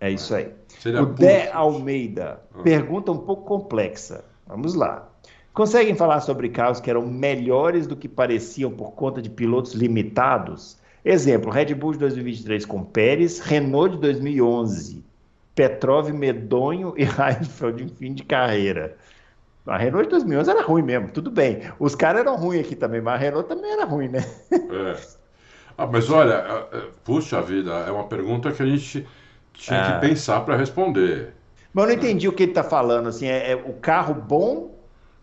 É 0.00 0.10
isso 0.10 0.34
aí. 0.34 0.48
Seria 0.80 1.02
o 1.02 1.06
Dé. 1.06 1.50
Almeida, 1.52 2.40
Ah. 2.54 2.62
pergunta 2.62 3.12
um 3.12 3.18
pouco 3.18 3.42
complexa. 3.44 4.24
Vamos 4.46 4.74
lá. 4.74 5.08
Conseguem 5.52 5.94
falar 5.96 6.20
sobre 6.20 6.48
carros 6.48 6.80
que 6.80 6.88
eram 6.88 7.04
melhores 7.06 7.86
do 7.86 7.96
que 7.96 8.08
pareciam 8.08 8.70
por 8.70 8.92
conta 8.92 9.20
de 9.20 9.28
pilotos 9.28 9.74
limitados? 9.74 10.78
Exemplo, 11.04 11.50
Red 11.50 11.74
Bull 11.74 11.92
de 11.92 11.98
2023 11.98 12.64
com 12.64 12.82
Pérez, 12.84 13.40
Renault 13.40 13.96
de 13.96 14.00
2011, 14.00 15.04
Petrov 15.58 16.08
medonho 16.12 16.94
e 16.96 17.02
Heidfeld 17.20 17.82
em 17.82 17.88
fim 17.88 18.14
de 18.14 18.22
carreira. 18.22 18.96
A 19.66 19.76
Renault 19.76 20.04
de 20.04 20.10
2011 20.10 20.50
era 20.50 20.62
ruim 20.62 20.82
mesmo, 20.82 21.08
tudo 21.08 21.32
bem. 21.32 21.62
Os 21.80 21.96
caras 21.96 22.20
eram 22.20 22.36
ruins 22.36 22.60
aqui 22.64 22.76
também, 22.76 23.00
mas 23.00 23.14
a 23.14 23.16
Renault 23.16 23.48
também 23.48 23.72
era 23.72 23.84
ruim, 23.84 24.08
né? 24.08 24.20
É. 24.52 24.96
Ah, 25.76 25.86
mas 25.86 26.10
olha, 26.10 26.32
é, 26.72 26.76
é, 26.76 26.82
puxa 27.04 27.42
vida, 27.42 27.72
é 27.72 27.90
uma 27.90 28.04
pergunta 28.04 28.52
que 28.52 28.62
a 28.62 28.66
gente 28.66 29.06
tinha 29.52 29.80
Ah. 29.80 30.00
que 30.00 30.08
pensar 30.08 30.40
para 30.42 30.56
responder. 30.56 31.32
Mas 31.72 31.84
eu 31.84 31.88
não 31.88 31.96
entendi 31.96 32.28
o 32.28 32.32
que 32.32 32.44
ele 32.44 32.52
está 32.52 32.62
falando. 32.64 33.08
Assim, 33.08 33.26
é, 33.26 33.52
é 33.52 33.56
o 33.56 33.72
carro 33.74 34.14
bom 34.14 34.77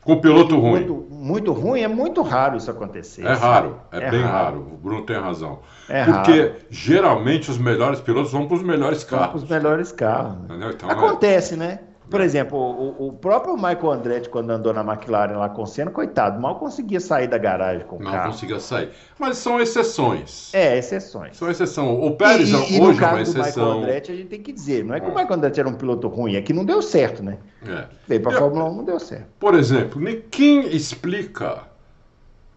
Com 0.05 0.21
piloto 0.21 0.55
ruim. 0.57 0.85
Muito, 0.85 1.07
muito 1.09 1.51
ruim, 1.51 1.81
é 1.81 1.87
muito 1.87 2.21
raro 2.21 2.55
isso 2.57 2.69
acontecer. 2.69 3.25
É 3.25 3.33
raro, 3.33 3.79
é, 3.91 3.97
É 3.97 4.11
bem 4.11 4.21
raro. 4.21 4.33
raro. 4.59 4.59
O 4.73 4.77
Bruno 4.77 5.01
tem 5.01 5.17
razão. 5.19 5.59
É 5.89 6.05
Porque 6.05 6.39
raro. 6.41 6.53
geralmente 6.69 7.49
os 7.49 7.57
melhores 7.57 7.99
pilotos 7.99 8.31
vão 8.31 8.47
para 8.47 8.55
os 8.57 8.63
melhores 8.63 9.03
carros. 9.03 9.41
os 9.43 9.49
melhores 9.49 9.91
carros. 9.91 10.37
Então, 10.71 10.89
é- 10.89 10.93
Acontece, 10.93 11.55
né? 11.57 11.79
Por 12.09 12.21
exemplo, 12.21 12.57
o, 12.57 13.07
o 13.07 13.13
próprio 13.13 13.55
Michael 13.55 13.91
Andretti, 13.91 14.29
quando 14.29 14.51
andou 14.51 14.71
na 14.73 14.81
McLaren 14.81 15.37
lá 15.37 15.49
com 15.49 15.63
o 15.63 15.65
Senna, 15.65 15.89
coitado, 15.89 16.39
mal 16.39 16.55
conseguia 16.59 16.99
sair 16.99 17.27
da 17.27 17.37
garagem 17.37 17.85
com 17.87 17.95
o 17.97 18.03
não 18.03 18.11
carro. 18.11 18.31
conseguia 18.31 18.59
sair. 18.59 18.89
Mas 19.17 19.37
são 19.37 19.59
exceções. 19.59 20.53
É, 20.53 20.77
exceções. 20.77 21.35
São 21.35 21.49
exceção. 21.49 21.99
O 22.01 22.15
Pérez 22.15 22.49
e, 22.49 22.53
e, 22.53 22.75
e 22.75 22.79
no 22.79 22.89
hoje 22.89 22.99
é 23.03 23.07
uma 23.07 23.09
caso 23.17 23.23
do 23.23 23.27
Michael 23.37 23.41
exceção. 23.49 23.71
Andretti, 23.79 24.11
a 24.11 24.15
gente 24.15 24.27
tem 24.27 24.41
que 24.41 24.51
dizer, 24.51 24.85
não 24.85 24.93
é 24.95 24.99
que 24.99 25.07
o 25.07 25.09
É. 25.09 25.15
Michael 25.15 25.33
Andretti 25.33 25.59
era 25.59 25.69
um 25.69 25.73
piloto 25.73 26.07
ruim, 26.07 26.35
é 26.35 26.41
que 26.41 26.53
não 26.53 26.63
deu 26.63 26.81
certo, 26.81 27.23
né? 27.23 27.37
É. 27.67 27.85
Veio 28.07 28.21
pra 28.21 28.31
Eu- 28.33 28.37
Fórmula 28.39 28.65
1, 28.69 28.75
não 28.75 28.83
deu 28.83 28.99
certo. 28.99 29.25
Por 29.39 29.55
exemplo, 29.55 29.99
quem 30.29 30.67
explica, 30.75 31.63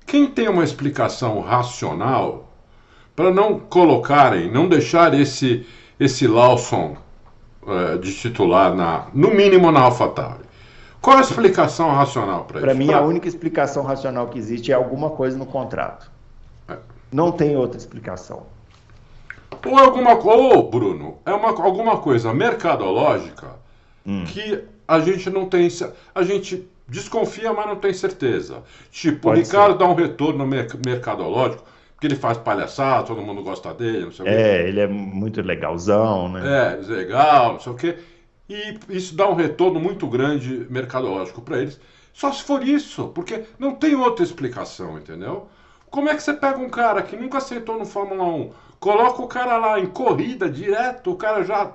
quem 0.07 0.27
tem 0.27 0.49
uma 0.49 0.63
explicação 0.65 1.41
racional 1.41 2.53
para 3.17 3.31
não 3.31 3.59
colocarem, 3.59 4.51
não 4.53 4.69
deixar 4.69 5.13
esse, 5.15 5.67
esse 5.99 6.27
Lawson 6.27 6.97
uh, 7.69 7.99
de 7.99 8.13
titular, 8.15 8.75
na, 8.75 9.07
no 9.15 9.31
mínimo 9.31 9.71
na 9.71 9.81
AlphaTauri. 9.81 10.49
Qual 11.01 11.17
a 11.17 11.21
explicação 11.21 11.91
racional 11.91 12.45
para 12.45 12.59
isso? 12.59 12.67
Para 12.67 12.75
mim, 12.75 12.93
a 12.93 13.01
única 13.01 13.29
explicação 13.29 13.85
racional 13.85 14.29
que 14.29 14.39
existe 14.39 14.73
é 14.73 14.75
alguma 14.75 15.11
coisa 15.11 15.39
no 15.39 15.47
contrato. 15.47 16.11
É. 16.69 16.77
Não 17.13 17.31
tem 17.31 17.57
outra 17.57 17.79
explicação. 17.79 18.43
Ou 19.65 19.79
alguma 19.79 20.13
ou 20.13 20.69
Bruno, 20.69 21.19
é 21.25 21.33
uma, 21.33 21.49
alguma 21.49 21.99
coisa 21.99 22.35
mercadológica 22.35 23.49
hum. 24.07 24.25
que 24.25 24.65
a 24.87 25.01
gente 25.01 25.31
não 25.31 25.47
tem. 25.47 25.69
A 26.15 26.23
gente 26.23 26.69
desconfia, 26.87 27.53
mas 27.53 27.67
não 27.67 27.77
tem 27.77 27.93
certeza. 27.93 28.63
Tipo, 28.91 29.21
Pode 29.29 29.41
o 29.41 29.45
Ricardo 29.45 29.73
ser. 29.73 29.79
dá 29.79 29.87
um 29.87 29.95
retorno 29.95 30.47
mercadológico, 30.47 31.63
porque 31.99 32.07
ele 32.07 32.15
faz 32.15 32.39
palhaçada, 32.39 33.09
todo 33.09 33.21
mundo 33.21 33.43
gosta 33.43 33.75
dele, 33.75 34.05
não 34.05 34.13
sei 34.13 34.25
é, 34.25 34.31
o 34.31 34.33
quê. 34.33 34.41
É, 34.41 34.69
ele 34.69 34.81
é 34.81 34.87
muito 34.87 35.43
legalzão, 35.43 36.29
né? 36.29 36.43
É, 36.47 36.93
legal, 36.93 37.55
não 37.55 37.61
sei 37.61 37.73
o 37.73 37.75
quê. 37.75 37.99
E 38.49 38.79
isso 38.91 39.17
dá 39.17 39.29
um 39.29 39.35
retorno 39.35 39.81
muito 39.81 40.07
grande 40.07 40.65
mercadológico 40.71 41.43
para 41.43 41.59
eles. 41.59 41.81
Só 42.13 42.33
se 42.33 42.45
for 42.45 42.63
isso, 42.63 43.09
porque 43.09 43.43
não 43.59 43.75
tem 43.75 43.97
outra 43.97 44.25
explicação, 44.25 44.97
entendeu? 44.97 45.49
Como 45.91 46.09
é 46.09 46.15
que 46.15 46.23
você 46.23 46.33
pega 46.33 46.59
um 46.59 46.71
cara 46.71 47.03
que 47.03 47.17
nunca 47.17 47.39
aceitou 47.39 47.77
no 47.77 47.85
Fórmula 47.85 48.23
1, 48.23 48.53
coloca 48.79 49.21
o 49.21 49.27
cara 49.27 49.57
lá 49.57 49.81
em 49.81 49.87
corrida 49.87 50.49
direto, 50.49 51.11
o 51.11 51.17
cara 51.17 51.43
já. 51.43 51.73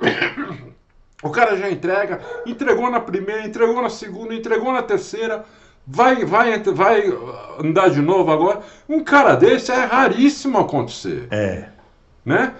o 1.22 1.30
cara 1.30 1.56
já 1.56 1.70
entrega, 1.70 2.20
entregou 2.44 2.90
na 2.90 2.98
primeira, 2.98 3.46
entregou 3.46 3.80
na 3.80 3.90
segunda, 3.90 4.34
entregou 4.34 4.72
na 4.72 4.82
terceira, 4.82 5.44
vai, 5.86 6.24
vai, 6.24 6.58
vai 6.60 7.04
andar 7.58 7.90
de 7.90 8.00
novo 8.00 8.30
agora. 8.30 8.60
Um 8.88 9.02
cara 9.02 9.34
desse 9.34 9.72
é 9.72 9.84
raríssimo 9.84 10.58
acontecer. 10.58 11.28
É. 11.30 11.68
Né? 12.24 12.54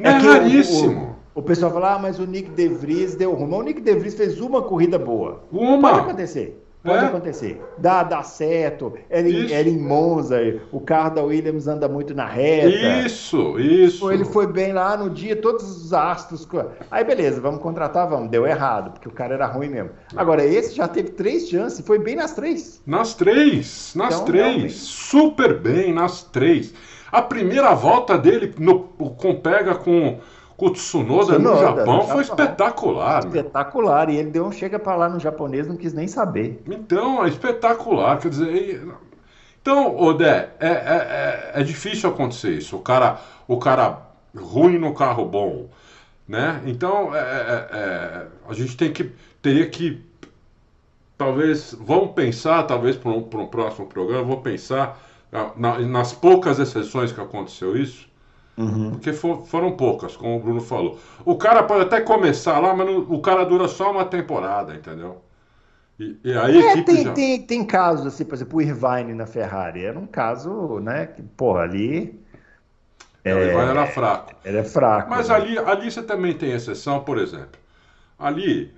É, 0.00 0.08
é 0.08 0.10
raríssimo. 0.10 1.00
O, 1.00 1.10
o 1.12 1.16
o 1.36 1.42
pessoal 1.42 1.70
fala, 1.70 1.94
ah, 1.94 1.98
mas 1.98 2.18
o 2.18 2.24
Nick 2.24 2.48
De 2.48 2.66
Vries 2.66 3.14
deu 3.14 3.34
rumo. 3.34 3.58
O 3.58 3.62
Nick 3.62 3.82
De 3.82 3.94
Vries 3.94 4.14
fez 4.14 4.40
uma 4.40 4.62
corrida 4.62 4.98
boa. 4.98 5.44
Uma? 5.52 5.90
Pode 5.90 6.00
acontecer. 6.00 6.65
Pode 6.86 7.04
é? 7.04 7.08
acontecer. 7.08 7.62
Dá, 7.78 8.02
dá 8.02 8.22
certo. 8.22 8.94
Era 9.10 9.28
em, 9.28 9.52
era 9.52 9.68
em 9.68 9.78
Monza. 9.78 10.38
O 10.70 10.80
carro 10.80 11.14
da 11.14 11.22
Williams 11.22 11.66
anda 11.66 11.88
muito 11.88 12.14
na 12.14 12.26
reta. 12.26 13.04
Isso, 13.04 13.58
isso. 13.58 14.10
Ele 14.10 14.24
foi 14.24 14.46
bem 14.46 14.72
lá 14.72 14.96
no 14.96 15.10
dia, 15.10 15.36
todos 15.36 15.64
os 15.64 15.92
astros. 15.92 16.48
Aí 16.90 17.04
beleza, 17.04 17.40
vamos 17.40 17.60
contratar, 17.60 18.08
vamos. 18.08 18.30
Deu 18.30 18.46
errado, 18.46 18.92
porque 18.92 19.08
o 19.08 19.12
cara 19.12 19.34
era 19.34 19.46
ruim 19.46 19.68
mesmo. 19.68 19.90
Agora, 20.16 20.44
esse 20.44 20.74
já 20.74 20.86
teve 20.86 21.10
três 21.10 21.48
chances, 21.48 21.84
foi 21.84 21.98
bem 21.98 22.16
nas 22.16 22.34
três. 22.34 22.80
Nas 22.86 23.14
três, 23.14 23.92
nas 23.94 24.14
então, 24.14 24.24
três. 24.24 24.74
Super 24.74 25.58
bem, 25.58 25.92
nas 25.92 26.22
três. 26.22 26.72
A 27.10 27.22
primeira 27.22 27.74
volta 27.74 28.18
dele 28.18 28.54
no, 28.58 28.80
com 28.80 29.34
pega 29.36 29.74
com 29.74 30.18
com 30.56 30.66
o 30.66 30.70
Tsunoda, 30.70 31.34
Tsunoda 31.34 31.38
no 31.38 31.58
Japão 31.58 32.06
foi 32.06 32.22
espetacular. 32.22 33.18
Espetacular, 33.18 34.08
e 34.10 34.16
ele 34.16 34.30
deu 34.30 34.46
um 34.46 34.52
chega 34.52 34.78
para 34.78 34.96
lá 34.96 35.08
no 35.08 35.20
japonês, 35.20 35.66
não 35.66 35.76
quis 35.76 35.92
nem 35.92 36.08
saber. 36.08 36.62
Então, 36.66 37.24
é 37.24 37.28
espetacular, 37.28 38.18
quer 38.18 38.30
dizer... 38.30 38.88
Então, 39.60 39.98
Odé, 39.98 40.50
é, 40.60 40.68
é, 40.68 41.52
é, 41.54 41.60
é 41.60 41.62
difícil 41.62 42.08
acontecer 42.08 42.52
isso, 42.52 42.76
o 42.76 42.80
cara, 42.80 43.20
o 43.48 43.58
cara 43.58 44.00
ruim 44.34 44.78
no 44.78 44.94
carro 44.94 45.24
bom, 45.24 45.68
né? 46.26 46.62
Então, 46.64 47.14
é, 47.14 47.18
é, 47.18 47.68
é 47.72 48.26
a 48.48 48.54
gente 48.54 48.76
tem 48.76 48.92
que, 48.92 49.10
teria 49.42 49.68
que, 49.68 50.00
talvez, 51.18 51.76
vamos 51.80 52.12
pensar, 52.12 52.62
talvez 52.62 52.96
para 52.96 53.10
um, 53.10 53.18
um 53.18 53.46
próximo 53.46 53.86
programa, 53.86 54.22
vou 54.22 54.40
pensar 54.40 55.00
na, 55.56 55.80
nas 55.80 56.12
poucas 56.12 56.60
exceções 56.60 57.10
que 57.10 57.20
aconteceu 57.20 57.76
isso, 57.76 58.08
Uhum. 58.56 58.92
Porque 58.92 59.12
for, 59.12 59.46
foram 59.46 59.76
poucas, 59.76 60.16
como 60.16 60.36
o 60.36 60.40
Bruno 60.40 60.60
falou. 60.60 60.98
O 61.24 61.36
cara 61.36 61.62
pode 61.62 61.82
até 61.82 62.00
começar 62.00 62.58
lá, 62.58 62.74
mas 62.74 62.88
o 62.88 63.20
cara 63.20 63.44
dura 63.44 63.68
só 63.68 63.90
uma 63.90 64.04
temporada, 64.04 64.74
entendeu? 64.74 65.22
E, 66.00 66.16
e 66.24 66.32
aí 66.32 66.58
é, 66.58 66.82
tem, 66.82 67.04
já... 67.04 67.12
tem, 67.12 67.42
tem 67.42 67.64
casos, 67.64 68.06
assim, 68.06 68.24
por 68.24 68.34
exemplo, 68.34 68.58
o 68.58 68.62
Irvine 68.62 69.14
na 69.14 69.26
Ferrari. 69.26 69.84
Era 69.84 69.98
um 69.98 70.06
caso, 70.06 70.80
né? 70.80 71.06
Que, 71.06 71.22
porra, 71.22 71.62
ali. 71.62 72.18
É, 73.24 73.34
o 73.34 73.38
Irvine 73.38 73.70
era 73.70 73.86
fraco. 73.86 74.34
Ele 74.44 74.58
é 74.58 74.64
fraco. 74.64 75.10
Mas 75.10 75.28
né? 75.28 75.34
ali, 75.34 75.58
ali 75.58 75.90
você 75.90 76.02
também 76.02 76.32
tem 76.32 76.52
exceção, 76.52 77.00
por 77.00 77.18
exemplo. 77.18 77.60
Ali 78.18 78.74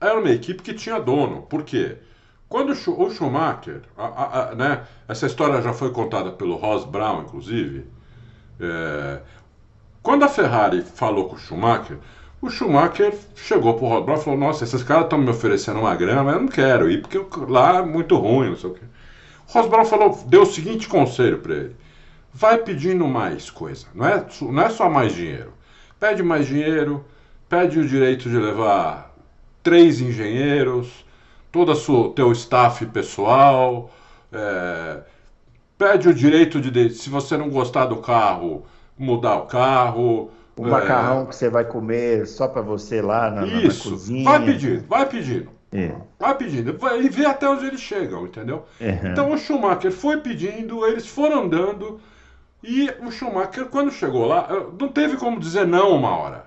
era 0.00 0.18
uma 0.18 0.30
equipe 0.30 0.62
que 0.62 0.74
tinha 0.74 1.00
dono. 1.00 1.42
Por 1.42 1.62
quê? 1.62 1.96
Quando 2.48 2.70
o 2.70 3.10
Schumacher, 3.10 3.82
a, 3.96 4.04
a, 4.04 4.50
a, 4.50 4.54
né, 4.54 4.86
essa 5.08 5.26
história 5.26 5.60
já 5.60 5.72
foi 5.72 5.90
contada 5.90 6.30
pelo 6.30 6.54
Ross 6.54 6.84
Brown, 6.84 7.22
inclusive, 7.22 7.86
é... 8.60 9.20
Quando 10.02 10.24
a 10.24 10.28
Ferrari 10.28 10.82
falou 10.82 11.28
com 11.28 11.34
o 11.36 11.38
Schumacher, 11.38 11.98
o 12.40 12.48
Schumacher 12.48 13.12
chegou 13.34 13.74
pro 13.74 13.86
Rod 13.86 14.04
Brown 14.04 14.18
e 14.18 14.22
falou: 14.22 14.38
Nossa, 14.38 14.64
esses 14.64 14.82
caras 14.82 15.04
estão 15.04 15.18
me 15.18 15.30
oferecendo 15.30 15.80
uma 15.80 15.94
grana, 15.96 16.30
eu 16.30 16.40
não 16.40 16.48
quero 16.48 16.90
ir 16.90 17.00
porque 17.00 17.20
lá 17.48 17.78
é 17.78 17.82
muito 17.82 18.16
ruim, 18.16 18.50
não 18.50 18.56
sei 18.56 18.70
o 18.70 18.74
quê. 18.74 18.84
O 19.54 19.68
Brown 19.68 19.84
falou, 19.84 20.24
deu 20.26 20.42
o 20.42 20.46
seguinte 20.46 20.88
conselho 20.88 21.38
para 21.38 21.54
ele: 21.54 21.76
Vai 22.32 22.58
pedindo 22.58 23.06
mais 23.06 23.50
coisa, 23.50 23.86
não 23.94 24.06
é, 24.06 24.24
não 24.42 24.62
é 24.62 24.68
só 24.68 24.88
mais 24.88 25.14
dinheiro. 25.14 25.52
Pede 25.98 26.22
mais 26.22 26.46
dinheiro, 26.46 27.04
pede 27.48 27.78
o 27.78 27.88
direito 27.88 28.28
de 28.28 28.36
levar 28.36 29.12
três 29.62 30.00
engenheiros, 30.00 31.04
todo 31.50 31.72
o 31.72 32.10
teu 32.10 32.30
staff 32.32 32.84
pessoal. 32.86 33.90
É, 34.32 35.00
Pede 35.78 36.08
o 36.08 36.14
direito 36.14 36.60
de, 36.60 36.90
se 36.90 37.10
você 37.10 37.36
não 37.36 37.50
gostar 37.50 37.86
do 37.86 37.96
carro, 37.96 38.64
mudar 38.98 39.36
o 39.36 39.46
carro. 39.46 40.30
O 40.56 40.66
é... 40.66 40.70
macarrão 40.70 41.26
que 41.26 41.36
você 41.36 41.50
vai 41.50 41.64
comer 41.64 42.26
só 42.26 42.48
para 42.48 42.62
você 42.62 43.02
lá 43.02 43.30
na, 43.30 43.46
Isso. 43.46 43.90
na 43.90 43.90
cozinha. 43.90 44.24
Vai 44.24 44.44
pedindo, 44.44 44.86
vai 44.88 45.06
pedindo. 45.06 45.50
É. 45.72 45.92
Vai 46.18 46.34
pedindo. 46.34 46.78
E 47.02 47.08
vê 47.08 47.26
até 47.26 47.48
onde 47.48 47.66
eles 47.66 47.80
chegam, 47.80 48.24
entendeu? 48.24 48.64
Uhum. 48.80 49.10
Então 49.10 49.30
o 49.32 49.36
Schumacher 49.36 49.92
foi 49.92 50.18
pedindo, 50.18 50.86
eles 50.86 51.06
foram 51.06 51.44
andando. 51.44 52.00
E 52.62 52.90
o 53.00 53.10
Schumacher, 53.10 53.66
quando 53.66 53.92
chegou 53.92 54.26
lá, 54.26 54.48
não 54.80 54.88
teve 54.88 55.16
como 55.16 55.38
dizer 55.38 55.66
não 55.66 55.94
uma 55.94 56.16
hora. 56.16 56.45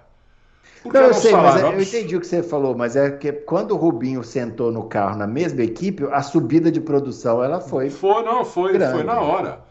Porque 0.81 0.97
não, 0.97 1.07
eu 1.07 1.13
sei, 1.13 1.31
mas 1.33 1.61
é, 1.61 1.63
eu 1.65 1.81
entendi 1.81 2.15
o 2.15 2.21
que 2.21 2.27
você 2.27 2.41
falou, 2.41 2.75
mas 2.75 2.95
é 2.95 3.11
que 3.11 3.31
quando 3.31 3.71
o 3.71 3.77
Rubinho 3.77 4.23
sentou 4.23 4.71
no 4.71 4.83
carro 4.83 5.17
na 5.17 5.27
mesma 5.27 5.61
equipe, 5.61 6.05
a 6.11 6.21
subida 6.21 6.71
de 6.71 6.79
produção 6.79 7.43
ela 7.43 7.59
foi. 7.59 7.89
Foi, 7.89 8.23
não, 8.23 8.45
foi, 8.45 8.73
grande. 8.73 8.93
foi 8.93 9.03
na 9.03 9.19
hora. 9.19 9.61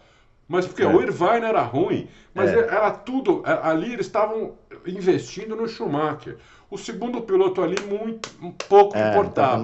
Mas 0.46 0.66
porque 0.66 0.82
é. 0.82 0.86
o 0.86 1.00
Irvine 1.00 1.44
era 1.44 1.62
ruim, 1.62 2.08
mas 2.34 2.50
é. 2.50 2.58
era 2.58 2.90
tudo. 2.90 3.42
É, 3.44 3.58
ali 3.62 3.92
eles 3.92 4.06
estavam 4.06 4.52
investindo 4.86 5.56
no 5.56 5.66
Schumacher. 5.66 6.36
O 6.70 6.76
segundo 6.76 7.22
piloto 7.22 7.62
ali 7.62 7.76
muito 7.86 8.30
um 8.42 8.50
pouco 8.50 8.96
é, 8.96 9.10
importava. 9.10 9.62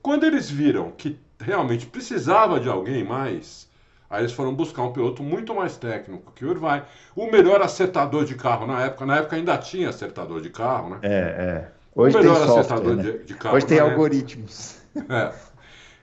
Quando 0.00 0.24
eles 0.24 0.50
viram 0.50 0.90
que 0.96 1.18
realmente 1.40 1.86
precisava 1.86 2.58
de 2.58 2.68
alguém 2.68 3.04
mais, 3.04 3.68
Aí 4.12 4.20
eles 4.20 4.32
foram 4.32 4.54
buscar 4.54 4.82
um 4.82 4.92
piloto 4.92 5.22
muito 5.22 5.54
mais 5.54 5.78
técnico 5.78 6.30
que 6.36 6.44
o 6.44 6.50
Irvine. 6.50 6.82
O 7.16 7.30
melhor 7.30 7.62
acertador 7.62 8.26
de 8.26 8.34
carro 8.34 8.66
na 8.66 8.84
época. 8.84 9.06
Na 9.06 9.16
época 9.16 9.36
ainda 9.36 9.56
tinha 9.56 9.88
acertador 9.88 10.42
de 10.42 10.50
carro, 10.50 10.90
né? 10.90 10.98
É, 11.00 11.08
é. 11.08 11.68
Hoje 11.94 12.16
o 12.16 12.18
melhor 12.20 12.36
tem 12.36 12.46
software, 12.46 12.60
acertador 12.60 12.96
né? 12.96 13.02
de, 13.04 13.24
de, 13.24 13.34
carro. 13.34 13.56
Hoje 13.56 13.66
tem 13.66 13.78
algoritmos. 13.78 14.76
É. 15.08 15.32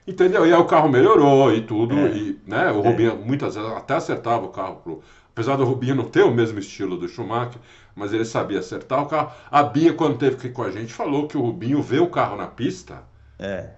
Entendeu? 0.08 0.44
E 0.44 0.52
aí 0.52 0.58
o 0.58 0.64
carro 0.64 0.88
melhorou 0.88 1.54
e 1.54 1.60
tudo. 1.60 1.96
É. 1.96 2.08
E, 2.08 2.40
né, 2.44 2.72
o 2.72 2.84
é. 2.84 2.90
Rubinho 2.90 3.16
muitas 3.16 3.54
vezes 3.54 3.70
até 3.70 3.94
acertava 3.94 4.44
o 4.44 4.48
carro. 4.48 4.80
Pro... 4.82 5.02
Apesar 5.32 5.54
do 5.54 5.64
Rubinho 5.64 5.94
não 5.94 6.04
ter 6.04 6.24
o 6.24 6.34
mesmo 6.34 6.58
estilo 6.58 6.96
do 6.96 7.06
Schumacher, 7.06 7.60
mas 7.94 8.12
ele 8.12 8.24
sabia 8.24 8.58
acertar 8.58 9.04
o 9.04 9.06
carro. 9.06 9.30
A 9.48 9.62
Bia, 9.62 9.92
quando 9.92 10.18
teve 10.18 10.34
aqui 10.34 10.48
com 10.48 10.64
a 10.64 10.72
gente, 10.72 10.92
falou 10.92 11.28
que 11.28 11.38
o 11.38 11.42
Rubinho 11.42 11.80
vê 11.80 12.00
o 12.00 12.08
carro 12.08 12.36
na 12.36 12.48
pista. 12.48 13.04
É. 13.38 13.68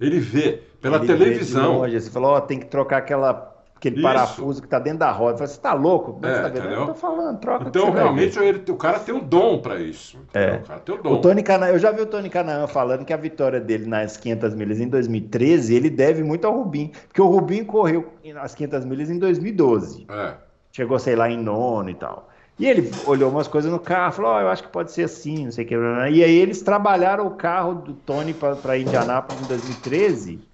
Ele 0.00 0.20
vê 0.20 0.62
pela 0.80 0.98
ele 0.98 1.08
televisão. 1.08 1.72
Vê 1.72 1.78
longe, 1.78 2.00
você 2.00 2.10
falou, 2.10 2.30
ó, 2.30 2.40
tem 2.40 2.60
que 2.60 2.66
trocar 2.66 2.98
aquela 2.98 3.49
aquele 3.80 3.96
Isso. 3.96 4.02
parafuso 4.04 4.60
que 4.60 4.66
está 4.66 4.78
dentro 4.78 4.98
da 4.98 5.10
roda. 5.10 5.38
Você 5.38 5.54
está 5.54 5.72
louco? 5.72 6.20
É, 6.22 6.42
tá 6.42 6.48
vendo? 6.48 6.68
Eu 6.68 6.86
tô 6.86 6.94
falando, 6.94 7.40
troca. 7.40 7.68
Então, 7.68 7.90
realmente, 7.90 8.38
ele, 8.38 8.62
o 8.68 8.76
cara 8.76 9.00
tem 9.00 9.14
um 9.14 9.20
dom 9.20 9.58
para 9.58 9.80
isso. 9.80 10.18
É. 10.34 10.56
O 10.56 10.60
cara 10.60 10.80
tem 10.80 10.94
um 10.94 11.02
dom. 11.02 11.12
O 11.14 11.20
Tony 11.20 11.42
Canaan, 11.42 11.68
eu 11.68 11.78
já 11.78 11.90
vi 11.90 12.02
o 12.02 12.06
Tony 12.06 12.28
Canaan 12.28 12.66
falando 12.66 13.04
que 13.04 13.12
a 13.12 13.16
vitória 13.16 13.58
dele 13.58 13.86
nas 13.86 14.18
500 14.18 14.54
milhas 14.54 14.80
em 14.80 14.88
2013, 14.88 15.74
ele 15.74 15.88
deve 15.88 16.22
muito 16.22 16.46
ao 16.46 16.54
Rubinho. 16.54 16.90
Porque 17.08 17.22
o 17.22 17.26
Rubinho 17.26 17.64
correu 17.64 18.12
nas 18.34 18.54
500 18.54 18.84
milhas 18.84 19.10
em 19.10 19.18
2012. 19.18 20.06
É. 20.10 20.34
Chegou, 20.70 20.98
sei 20.98 21.16
lá, 21.16 21.30
em 21.30 21.38
nono 21.38 21.88
e 21.88 21.94
tal. 21.94 22.28
E 22.58 22.66
ele 22.66 22.90
olhou 23.06 23.30
umas 23.30 23.48
coisas 23.48 23.72
no 23.72 23.78
carro, 23.78 24.12
falou: 24.12 24.34
oh, 24.34 24.40
eu 24.40 24.48
acho 24.48 24.62
que 24.62 24.68
pode 24.68 24.92
ser 24.92 25.04
assim, 25.04 25.46
não 25.46 25.50
sei 25.50 25.64
o 25.64 25.68
que. 25.68 25.74
E 25.74 26.22
aí 26.22 26.36
eles 26.36 26.60
trabalharam 26.60 27.26
o 27.26 27.30
carro 27.30 27.74
do 27.74 27.94
Tony 27.94 28.34
para 28.34 28.76
Indianápolis 28.76 29.42
em 29.42 29.46
2013 29.46 30.49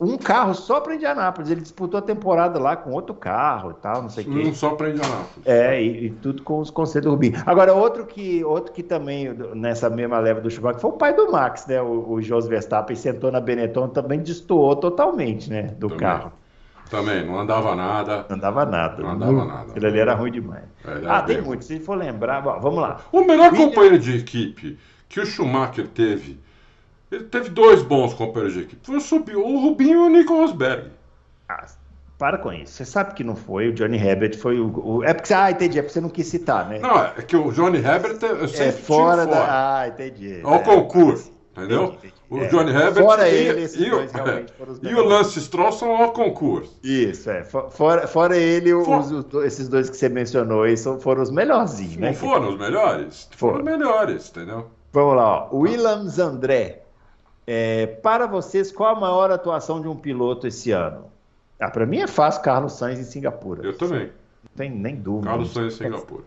um 0.00 0.16
carro 0.16 0.54
só 0.54 0.80
para 0.80 0.94
Indianápolis. 0.94 1.50
Ele 1.50 1.60
disputou 1.60 1.98
a 1.98 2.02
temporada 2.02 2.58
lá 2.58 2.76
com 2.76 2.92
outro 2.92 3.14
carro 3.14 3.70
e 3.70 3.74
tal, 3.74 4.02
não 4.02 4.08
sei 4.08 4.24
o 4.24 4.30
quê. 4.30 4.48
Um 4.48 4.54
só 4.54 4.70
para 4.70 4.90
Indianápolis. 4.90 5.46
É, 5.46 5.82
e, 5.82 6.06
e, 6.06 6.10
tudo 6.10 6.42
com 6.42 6.60
os 6.60 6.70
conselhos 6.70 7.06
do 7.06 7.10
Rubinho. 7.10 7.42
Agora, 7.44 7.74
outro 7.74 8.06
que, 8.06 8.44
outro 8.44 8.72
que 8.72 8.82
também, 8.82 9.32
nessa 9.54 9.90
mesma 9.90 10.18
leva 10.18 10.40
do 10.40 10.50
Schumacher, 10.50 10.80
foi 10.80 10.90
o 10.90 10.94
pai 10.94 11.14
do 11.14 11.30
Max, 11.30 11.66
né? 11.66 11.82
O, 11.82 12.12
o 12.12 12.22
Jos 12.22 12.46
Verstappen 12.46 12.94
sentou 12.94 13.32
na 13.32 13.40
Benetton 13.40 13.88
também 13.88 14.20
destoou 14.20 14.76
totalmente, 14.76 15.50
né? 15.50 15.74
Do 15.78 15.88
também. 15.88 15.98
carro. 15.98 16.32
Também, 16.90 17.26
não 17.26 17.38
andava 17.38 17.74
nada. 17.74 18.26
Não 18.28 18.36
andava 18.36 18.64
nada. 18.66 19.02
Não 19.02 19.10
andava 19.10 19.44
nada. 19.44 19.72
Ele 19.74 19.86
ali 19.86 19.98
era 19.98 20.14
ruim 20.14 20.30
demais. 20.30 20.64
É, 20.84 21.06
ah, 21.06 21.22
tem 21.22 21.40
muito. 21.40 21.64
Se 21.64 21.80
for 21.80 21.96
lembrar, 21.96 22.42
bom, 22.42 22.60
vamos 22.60 22.80
lá. 22.80 23.00
O 23.10 23.24
melhor 23.24 23.50
William... 23.52 23.68
companheiro 23.68 23.98
de 23.98 24.18
equipe 24.18 24.78
que 25.08 25.20
o 25.20 25.26
Schumacher 25.26 25.88
teve, 25.88 26.38
ele 27.14 27.24
teve 27.24 27.50
dois 27.50 27.82
bons 27.82 28.14
companheiros 28.14 28.54
de 28.54 28.60
equipe. 28.60 29.00
Foi 29.00 29.34
o 29.36 29.60
Rubinho 29.60 30.04
e 30.04 30.08
o 30.08 30.08
Nico 30.08 30.34
Rosberg. 30.34 30.90
Ah, 31.48 31.66
para 32.18 32.38
com 32.38 32.52
isso. 32.52 32.72
Você 32.72 32.84
sabe 32.84 33.14
que 33.14 33.24
não 33.24 33.34
foi. 33.34 33.68
O 33.68 33.72
Johnny 33.72 33.98
Herbert 33.98 34.38
foi 34.38 34.58
o. 34.60 34.72
o... 34.78 35.04
É 35.04 35.12
porque 35.12 35.28
você. 35.28 35.34
Ah, 35.34 35.50
entendi. 35.50 35.78
É 35.78 35.82
porque 35.82 35.94
você 35.94 36.00
não 36.00 36.08
quis 36.08 36.26
citar, 36.26 36.68
né? 36.68 36.78
Não, 36.78 37.04
é 37.04 37.22
que 37.22 37.36
o 37.36 37.50
Johnny 37.50 37.78
Herbert 37.78 38.18
eu 38.22 38.48
sempre 38.48 38.66
é 38.66 38.72
fora 38.72 39.26
da. 39.26 39.80
Ah, 39.80 39.88
entendi. 39.88 40.40
Ao 40.42 40.56
é, 40.56 40.58
concurso. 40.60 41.32
Entendeu? 41.56 41.84
Entendi, 41.84 41.96
entendi. 42.06 42.14
O 42.30 42.38
é. 42.38 42.48
Johnny 42.48 42.70
Herbert 42.70 43.04
fora 43.04 43.28
e, 43.28 43.34
ele, 43.34 43.62
esses 43.62 43.80
e, 43.80 43.90
dois 43.90 44.10
o, 44.14 44.70
os 44.72 44.78
e 44.82 44.94
o 44.94 45.04
Lance 45.04 45.40
Stroll 45.40 45.72
são 45.72 45.90
ao 45.96 46.12
concurso. 46.12 46.78
Isso, 46.82 47.30
é. 47.30 47.44
Fora, 47.44 48.06
fora 48.06 48.36
ele, 48.36 48.72
For... 48.72 49.00
os, 49.00 49.10
os, 49.12 49.44
esses 49.44 49.68
dois 49.68 49.90
que 49.90 49.96
você 49.96 50.08
mencionou 50.08 50.62
aí 50.62 50.76
foram 50.76 51.22
os 51.22 51.30
melhorzinhos, 51.30 51.96
né? 51.96 52.08
Não 52.08 52.14
foram 52.14 52.48
os 52.50 52.58
melhores? 52.58 53.28
Foram 53.36 53.58
os 53.58 53.64
melhores, 53.64 54.30
entendeu? 54.30 54.66
Vamos 54.92 55.16
lá, 55.16 55.48
ó. 55.50 55.56
Williams 55.56 56.18
André. 56.18 56.83
É, 57.46 57.86
para 57.86 58.26
vocês, 58.26 58.72
qual 58.72 58.96
a 58.96 59.00
maior 59.00 59.30
atuação 59.30 59.80
de 59.80 59.88
um 59.88 59.96
piloto 59.96 60.46
esse 60.46 60.70
ano? 60.70 61.06
Ah, 61.60 61.70
para 61.70 61.86
mim 61.86 61.98
é 61.98 62.06
fácil 62.06 62.42
Carlos 62.42 62.72
Sainz 62.74 62.98
em 62.98 63.04
Singapura. 63.04 63.64
Eu 63.64 63.76
também. 63.76 64.06
Não 64.42 64.56
tem 64.56 64.70
nem 64.70 64.96
dúvida. 64.96 65.28
Carlos 65.28 65.52
Sainz 65.52 65.74
em 65.74 65.84
Singapura. 65.84 66.24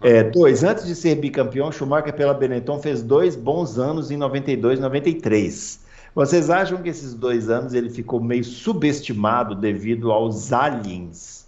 É, 0.00 0.22
dois, 0.22 0.62
antes 0.62 0.86
de 0.86 0.94
ser 0.94 1.16
bicampeão, 1.16 1.72
Schumacher 1.72 2.12
pela 2.12 2.32
Benetton 2.32 2.78
fez 2.78 3.02
dois 3.02 3.34
bons 3.34 3.78
anos 3.78 4.10
em 4.12 4.16
92 4.16 4.78
e 4.78 4.82
93. 4.82 5.80
Vocês 6.14 6.50
acham 6.50 6.80
que 6.80 6.88
esses 6.88 7.14
dois 7.14 7.50
anos 7.50 7.74
ele 7.74 7.90
ficou 7.90 8.20
meio 8.20 8.44
subestimado 8.44 9.54
devido 9.56 10.12
aos 10.12 10.52
aliens, 10.52 11.46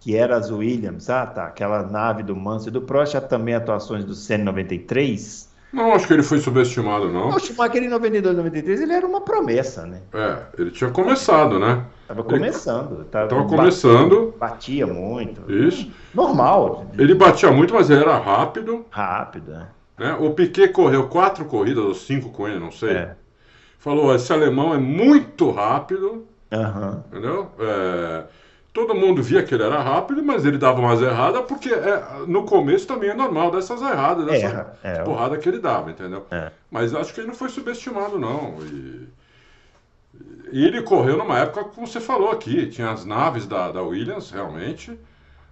que 0.00 0.16
eram 0.16 0.36
as 0.36 0.50
Williams? 0.50 1.08
Ah, 1.08 1.26
tá, 1.26 1.46
aquela 1.46 1.84
nave 1.84 2.24
do 2.24 2.34
Mansell 2.34 2.70
e 2.70 2.72
do 2.72 2.82
Prost, 2.82 3.14
também 3.28 3.54
atuações 3.54 4.04
do 4.04 4.14
Senna 4.14 4.44
93. 4.44 5.48
Não, 5.72 5.94
acho 5.94 6.06
que 6.06 6.12
ele 6.12 6.22
foi 6.22 6.38
subestimado, 6.38 7.10
não. 7.10 7.30
O 7.30 7.38
Schumacher 7.38 7.82
em 7.82 7.88
92, 7.88 8.36
93, 8.36 8.82
ele 8.82 8.92
era 8.92 9.06
uma 9.06 9.22
promessa, 9.22 9.86
né? 9.86 10.02
É, 10.12 10.38
ele 10.58 10.70
tinha 10.70 10.90
começado, 10.90 11.58
né? 11.58 11.84
Tava 12.06 12.22
começando. 12.22 13.04
Tava, 13.04 13.28
tava 13.28 13.44
começando. 13.46 14.34
Batia, 14.38 14.86
muito. 14.86 15.50
Isso. 15.50 15.90
Normal. 16.14 16.86
Ele 16.98 17.14
batia 17.14 17.50
muito, 17.50 17.72
mas 17.72 17.88
ele 17.88 18.02
era 18.02 18.18
rápido. 18.18 18.84
Rápido, 18.90 19.52
é. 19.54 19.66
Né? 19.98 20.16
O 20.20 20.30
Piquet 20.34 20.68
correu 20.68 21.08
quatro 21.08 21.46
corridas, 21.46 21.84
ou 21.84 21.94
cinco 21.94 22.28
com 22.30 22.46
ele, 22.46 22.58
não 22.58 22.70
sei. 22.70 22.90
É. 22.90 23.16
Falou, 23.78 24.14
esse 24.14 24.30
alemão 24.32 24.74
é 24.74 24.78
muito 24.78 25.50
rápido. 25.50 26.26
Uhum. 26.52 27.02
Entendeu? 27.10 27.50
É 27.58 28.24
todo 28.72 28.94
mundo 28.94 29.22
via 29.22 29.42
que 29.42 29.54
ele 29.54 29.62
era 29.62 29.80
rápido, 29.80 30.22
mas 30.24 30.44
ele 30.44 30.56
dava 30.56 30.80
umas 30.80 31.02
erradas, 31.02 31.44
porque 31.46 31.68
é, 31.72 32.02
no 32.26 32.44
começo 32.44 32.86
também 32.86 33.10
é 33.10 33.14
normal 33.14 33.50
dessas 33.50 33.82
erradas, 33.82 34.24
dessa 34.24 34.76
é, 34.82 34.94
é, 34.94 35.02
porrada 35.02 35.36
que 35.36 35.48
ele 35.48 35.58
dava, 35.58 35.90
entendeu? 35.90 36.26
É. 36.30 36.50
Mas 36.70 36.94
acho 36.94 37.12
que 37.12 37.20
ele 37.20 37.28
não 37.28 37.34
foi 37.34 37.50
subestimado, 37.50 38.18
não. 38.18 38.56
E, 38.62 39.08
e, 40.52 40.64
ele 40.64 40.82
correu 40.82 41.18
numa 41.18 41.38
época, 41.38 41.64
como 41.64 41.86
você 41.86 42.00
falou 42.00 42.30
aqui, 42.30 42.66
tinha 42.68 42.90
as 42.90 43.04
naves 43.04 43.46
da, 43.46 43.70
da 43.70 43.82
Williams, 43.82 44.30
realmente, 44.30 44.98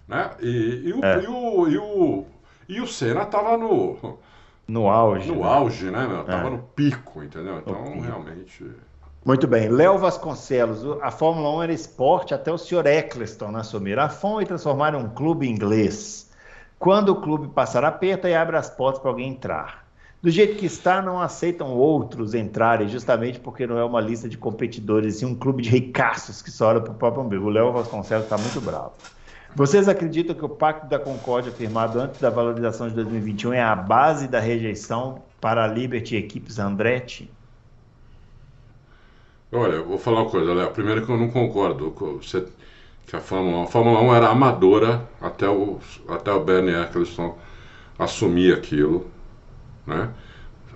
né? 0.07 0.31
E, 0.39 0.81
e, 0.85 0.93
o, 0.93 1.05
é. 1.05 1.23
e, 1.23 1.27
o, 1.27 1.67
e, 1.67 1.77
o, 1.77 2.25
e 2.67 2.81
o 2.81 2.87
Senna 2.87 3.25
tava 3.25 3.55
no... 3.55 4.19
No 4.67 4.87
auge. 4.87 5.27
No 5.27 5.41
né? 5.41 5.47
auge, 5.47 5.91
né, 5.91 6.07
meu? 6.07 6.23
Tava 6.23 6.49
no 6.49 6.59
pico, 6.59 7.23
entendeu? 7.23 7.59
Então, 7.59 7.99
realmente... 7.99 8.65
Muito 9.23 9.45
bem. 9.45 9.69
Léo 9.69 9.99
Vasconcelos, 9.99 10.83
a 10.99 11.11
Fórmula 11.11 11.57
1 11.57 11.63
era 11.63 11.73
esporte 11.73 12.33
até 12.33 12.51
o 12.51 12.57
Sr. 12.57 12.87
Eccleston 12.87 13.55
assumir 13.55 13.99
a 13.99 14.09
FOM 14.09 14.41
e 14.41 14.45
transformar 14.47 14.95
em 14.95 14.97
um 14.97 15.09
clube 15.09 15.47
inglês. 15.47 16.31
Quando 16.79 17.09
o 17.09 17.21
clube 17.21 17.47
passar 17.49 17.85
aperta 17.85 18.27
e 18.27 18.33
abre 18.33 18.57
as 18.57 18.67
portas 18.67 18.99
para 18.99 19.11
alguém 19.11 19.29
entrar. 19.29 19.85
Do 20.23 20.31
jeito 20.31 20.57
que 20.57 20.65
está, 20.65 21.03
não 21.03 21.21
aceitam 21.21 21.69
outros 21.69 22.33
entrarem, 22.33 22.87
justamente 22.87 23.39
porque 23.39 23.67
não 23.67 23.77
é 23.77 23.83
uma 23.83 24.01
lista 24.01 24.27
de 24.27 24.39
competidores, 24.39 25.21
e 25.21 25.25
um 25.25 25.35
clube 25.35 25.61
de 25.61 25.69
ricaços 25.69 26.41
que 26.41 26.49
só 26.49 26.69
olha 26.69 26.81
para 26.81 26.91
o 26.91 26.95
próprio 26.95 27.23
umbigo. 27.23 27.45
O 27.45 27.49
Léo 27.49 27.71
Vasconcelos 27.71 28.23
está 28.23 28.39
muito 28.39 28.59
bravo. 28.59 28.93
Vocês 29.55 29.87
acreditam 29.87 30.35
que 30.35 30.45
o 30.45 30.49
Pacto 30.49 30.87
da 30.87 30.97
Concórdia, 30.97 31.51
firmado 31.51 31.99
antes 31.99 32.19
da 32.19 32.31
valorização 32.31 32.87
de 32.87 32.95
2021, 32.95 33.53
é 33.53 33.61
a 33.61 33.75
base 33.75 34.27
da 34.27 34.39
rejeição 34.39 35.21
para 35.39 35.63
a 35.63 35.67
Liberty 35.67 36.15
Equipes 36.15 36.57
Andretti? 36.57 37.29
Olha, 39.53 39.73
eu 39.73 39.85
vou 39.85 39.97
falar 39.97 40.21
uma 40.21 40.29
coisa, 40.29 40.53
Léo. 40.53 40.71
Primeiro 40.71 41.05
que 41.05 41.11
eu 41.11 41.17
não 41.17 41.29
concordo 41.29 41.93
você, 42.21 42.45
que 43.05 43.15
a 43.17 43.19
Fórmula 43.19 43.57
1, 43.57 43.63
a 43.63 43.67
Fórmula 43.67 44.01
1 44.01 44.15
era 44.15 44.29
amadora 44.29 45.09
até 45.19 45.49
o, 45.49 45.77
até 46.07 46.31
o 46.31 46.39
Bernie 46.41 46.73
Eccleston 46.73 47.37
assumir 47.99 48.53
aquilo, 48.53 49.07
né? 49.85 50.09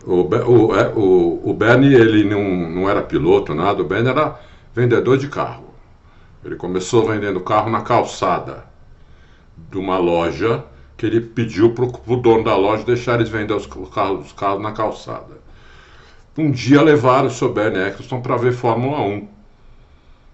O, 0.05 0.23
o, 0.23 0.75
é, 0.75 0.89
o, 0.93 1.41
o 1.49 1.53
Bernie, 1.53 1.95
ele 1.95 2.25
não, 2.25 2.43
não 2.69 2.89
era 2.89 3.01
piloto, 3.01 3.55
nada, 3.55 3.81
o 3.81 3.85
Bernie 3.85 4.09
era 4.09 4.39
vendedor 4.73 5.17
de 5.17 5.29
carro. 5.29 5.73
Ele 6.43 6.57
começou 6.57 7.07
vendendo 7.07 7.39
carro 7.39 7.69
na 7.69 7.81
calçada 7.81 8.65
de 9.71 9.77
uma 9.77 9.97
loja 9.97 10.65
que 10.97 11.05
ele 11.05 11.21
pediu 11.21 11.73
para 11.73 11.85
o 11.85 12.17
dono 12.17 12.43
da 12.43 12.57
loja 12.57 12.83
deixar 12.83 13.15
eles 13.15 13.29
vender 13.29 13.53
os 13.53 13.65
carros, 13.65 14.25
os 14.27 14.33
carros 14.33 14.61
na 14.61 14.73
calçada 14.73 15.44
um 16.37 16.51
dia 16.51 16.81
levaram 16.81 17.27
o 17.27 17.31
Sr. 17.31 17.49
Bernie 17.49 17.87
Eccleston 17.87 18.21
para 18.21 18.37
ver 18.37 18.53
Fórmula 18.53 19.01
1. 19.01 19.27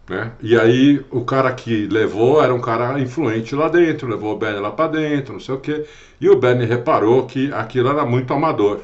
Né? 0.10 0.32
E 0.42 0.60
aí 0.60 1.06
o 1.10 1.24
cara 1.24 1.52
que 1.54 1.88
levou 1.88 2.44
era 2.44 2.54
um 2.54 2.60
cara 2.60 3.00
influente 3.00 3.56
lá 3.56 3.70
dentro, 3.70 4.10
levou 4.10 4.34
o 4.34 4.38
Bernie 4.38 4.60
lá 4.60 4.72
para 4.72 4.90
dentro, 4.90 5.34
não 5.34 5.40
sei 5.40 5.56
o 5.56 5.60
quê. 5.60 5.86
E 6.20 6.30
o 6.30 6.36
Bernie 6.36 6.66
reparou 6.66 7.26
que 7.26 7.52
aquilo 7.54 7.90
era 7.90 8.06
muito 8.06 8.34
amador. 8.34 8.82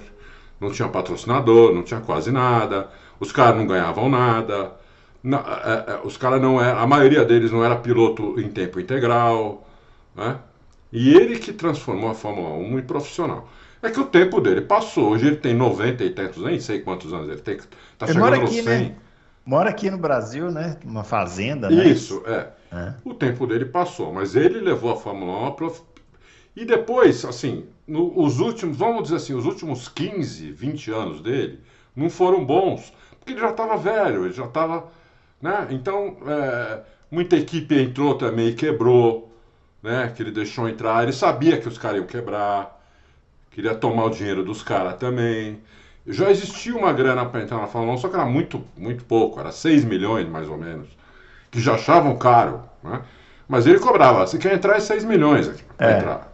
Não 0.59 0.71
tinha 0.71 0.87
patrocinador, 0.87 1.73
não 1.73 1.83
tinha 1.83 1.99
quase 1.99 2.31
nada, 2.31 2.89
os 3.19 3.31
caras 3.31 3.57
não 3.57 3.67
ganhavam 3.67 4.09
nada. 4.09 4.71
É, 5.25 5.93
é, 5.93 5.99
os 6.03 6.15
caras 6.15 6.41
não 6.41 6.61
era, 6.61 6.79
a 6.79 6.87
maioria 6.87 7.25
deles 7.25 7.51
não 7.51 7.63
era 7.63 7.75
piloto 7.75 8.39
em 8.39 8.49
tempo 8.49 8.79
integral, 8.79 9.67
né? 10.15 10.37
E 10.91 11.13
ele 11.13 11.37
que 11.37 11.51
transformou 11.51 12.09
a 12.09 12.13
Fórmula 12.15 12.49
1 12.55 12.79
em 12.79 12.81
profissional. 12.83 13.49
É 13.81 13.89
que 13.89 13.99
o 13.99 14.05
tempo 14.05 14.41
dele 14.41 14.61
passou. 14.61 15.11
Hoje 15.11 15.27
ele 15.27 15.35
tem 15.35 15.53
90 15.53 16.03
e 16.03 16.09
tantos, 16.09 16.43
nem 16.43 16.59
sei 16.59 16.79
quantos 16.79 17.13
anos 17.13 17.29
ele 17.29 17.41
tem. 17.41 17.57
Tá 17.97 18.05
ele 18.05 18.13
chegando 18.13 18.33
aqui, 18.33 18.57
no 18.57 18.63
100. 18.63 18.63
Né? 18.63 18.95
Mora 19.45 19.69
aqui 19.69 19.89
no 19.89 19.97
Brasil, 19.97 20.51
né? 20.51 20.77
Uma 20.83 21.03
fazenda, 21.03 21.69
né? 21.69 21.87
Isso, 21.87 22.21
é. 22.25 22.49
é. 22.71 22.93
O 23.05 23.13
tempo 23.13 23.47
dele 23.47 23.65
passou, 23.65 24.11
mas 24.11 24.35
ele 24.35 24.59
levou 24.59 24.91
a 24.91 24.95
Fórmula 24.97 25.49
1 25.49 25.51
prof... 25.53 25.81
E 26.55 26.65
depois, 26.65 27.23
assim, 27.23 27.65
no, 27.87 28.19
os 28.19 28.39
últimos, 28.39 28.77
vamos 28.77 29.03
dizer 29.03 29.17
assim, 29.17 29.33
os 29.33 29.45
últimos 29.45 29.87
15, 29.87 30.51
20 30.51 30.91
anos 30.91 31.21
dele 31.21 31.61
não 31.95 32.09
foram 32.09 32.43
bons, 32.43 32.91
porque 33.19 33.33
ele 33.33 33.39
já 33.39 33.51
estava 33.51 33.77
velho, 33.77 34.25
ele 34.25 34.33
já 34.33 34.45
estava. 34.45 34.87
Né? 35.41 35.67
Então, 35.69 36.17
é, 36.25 36.81
muita 37.09 37.35
equipe 37.37 37.79
entrou 37.79 38.15
também 38.15 38.49
e 38.49 38.53
quebrou, 38.53 39.31
né? 39.81 40.11
Que 40.15 40.23
ele 40.23 40.31
deixou 40.31 40.67
entrar. 40.67 41.03
Ele 41.03 41.13
sabia 41.13 41.59
que 41.59 41.67
os 41.67 41.77
caras 41.77 41.97
iam 41.97 42.07
quebrar 42.07 42.76
queria 43.57 43.73
tomar 43.73 44.05
o 44.05 44.09
dinheiro 44.11 44.43
dos 44.43 44.61
caras 44.61 44.97
também. 44.97 45.57
Já 46.05 46.29
existia 46.29 46.75
uma 46.75 46.93
grana 46.93 47.25
para 47.25 47.41
entrar 47.41 47.57
na 47.57 47.65
Fórmula 47.65 47.95
1, 47.95 47.97
só 47.97 48.07
que 48.07 48.13
era 48.13 48.23
muito, 48.23 48.63
muito 48.77 49.03
pouco, 49.03 49.39
era 49.39 49.51
6 49.51 49.83
milhões 49.83 50.29
mais 50.29 50.47
ou 50.47 50.59
menos, 50.59 50.87
que 51.49 51.59
já 51.59 51.73
achavam 51.73 52.15
caro. 52.17 52.61
Né? 52.83 53.01
Mas 53.47 53.65
ele 53.65 53.79
cobrava, 53.79 54.27
você 54.27 54.37
quer 54.37 54.53
entrar 54.53 54.77
é 54.77 54.79
6 54.79 55.03
milhões 55.05 55.49
para 55.75 55.91
é. 55.91 55.97
entrar. 55.97 56.33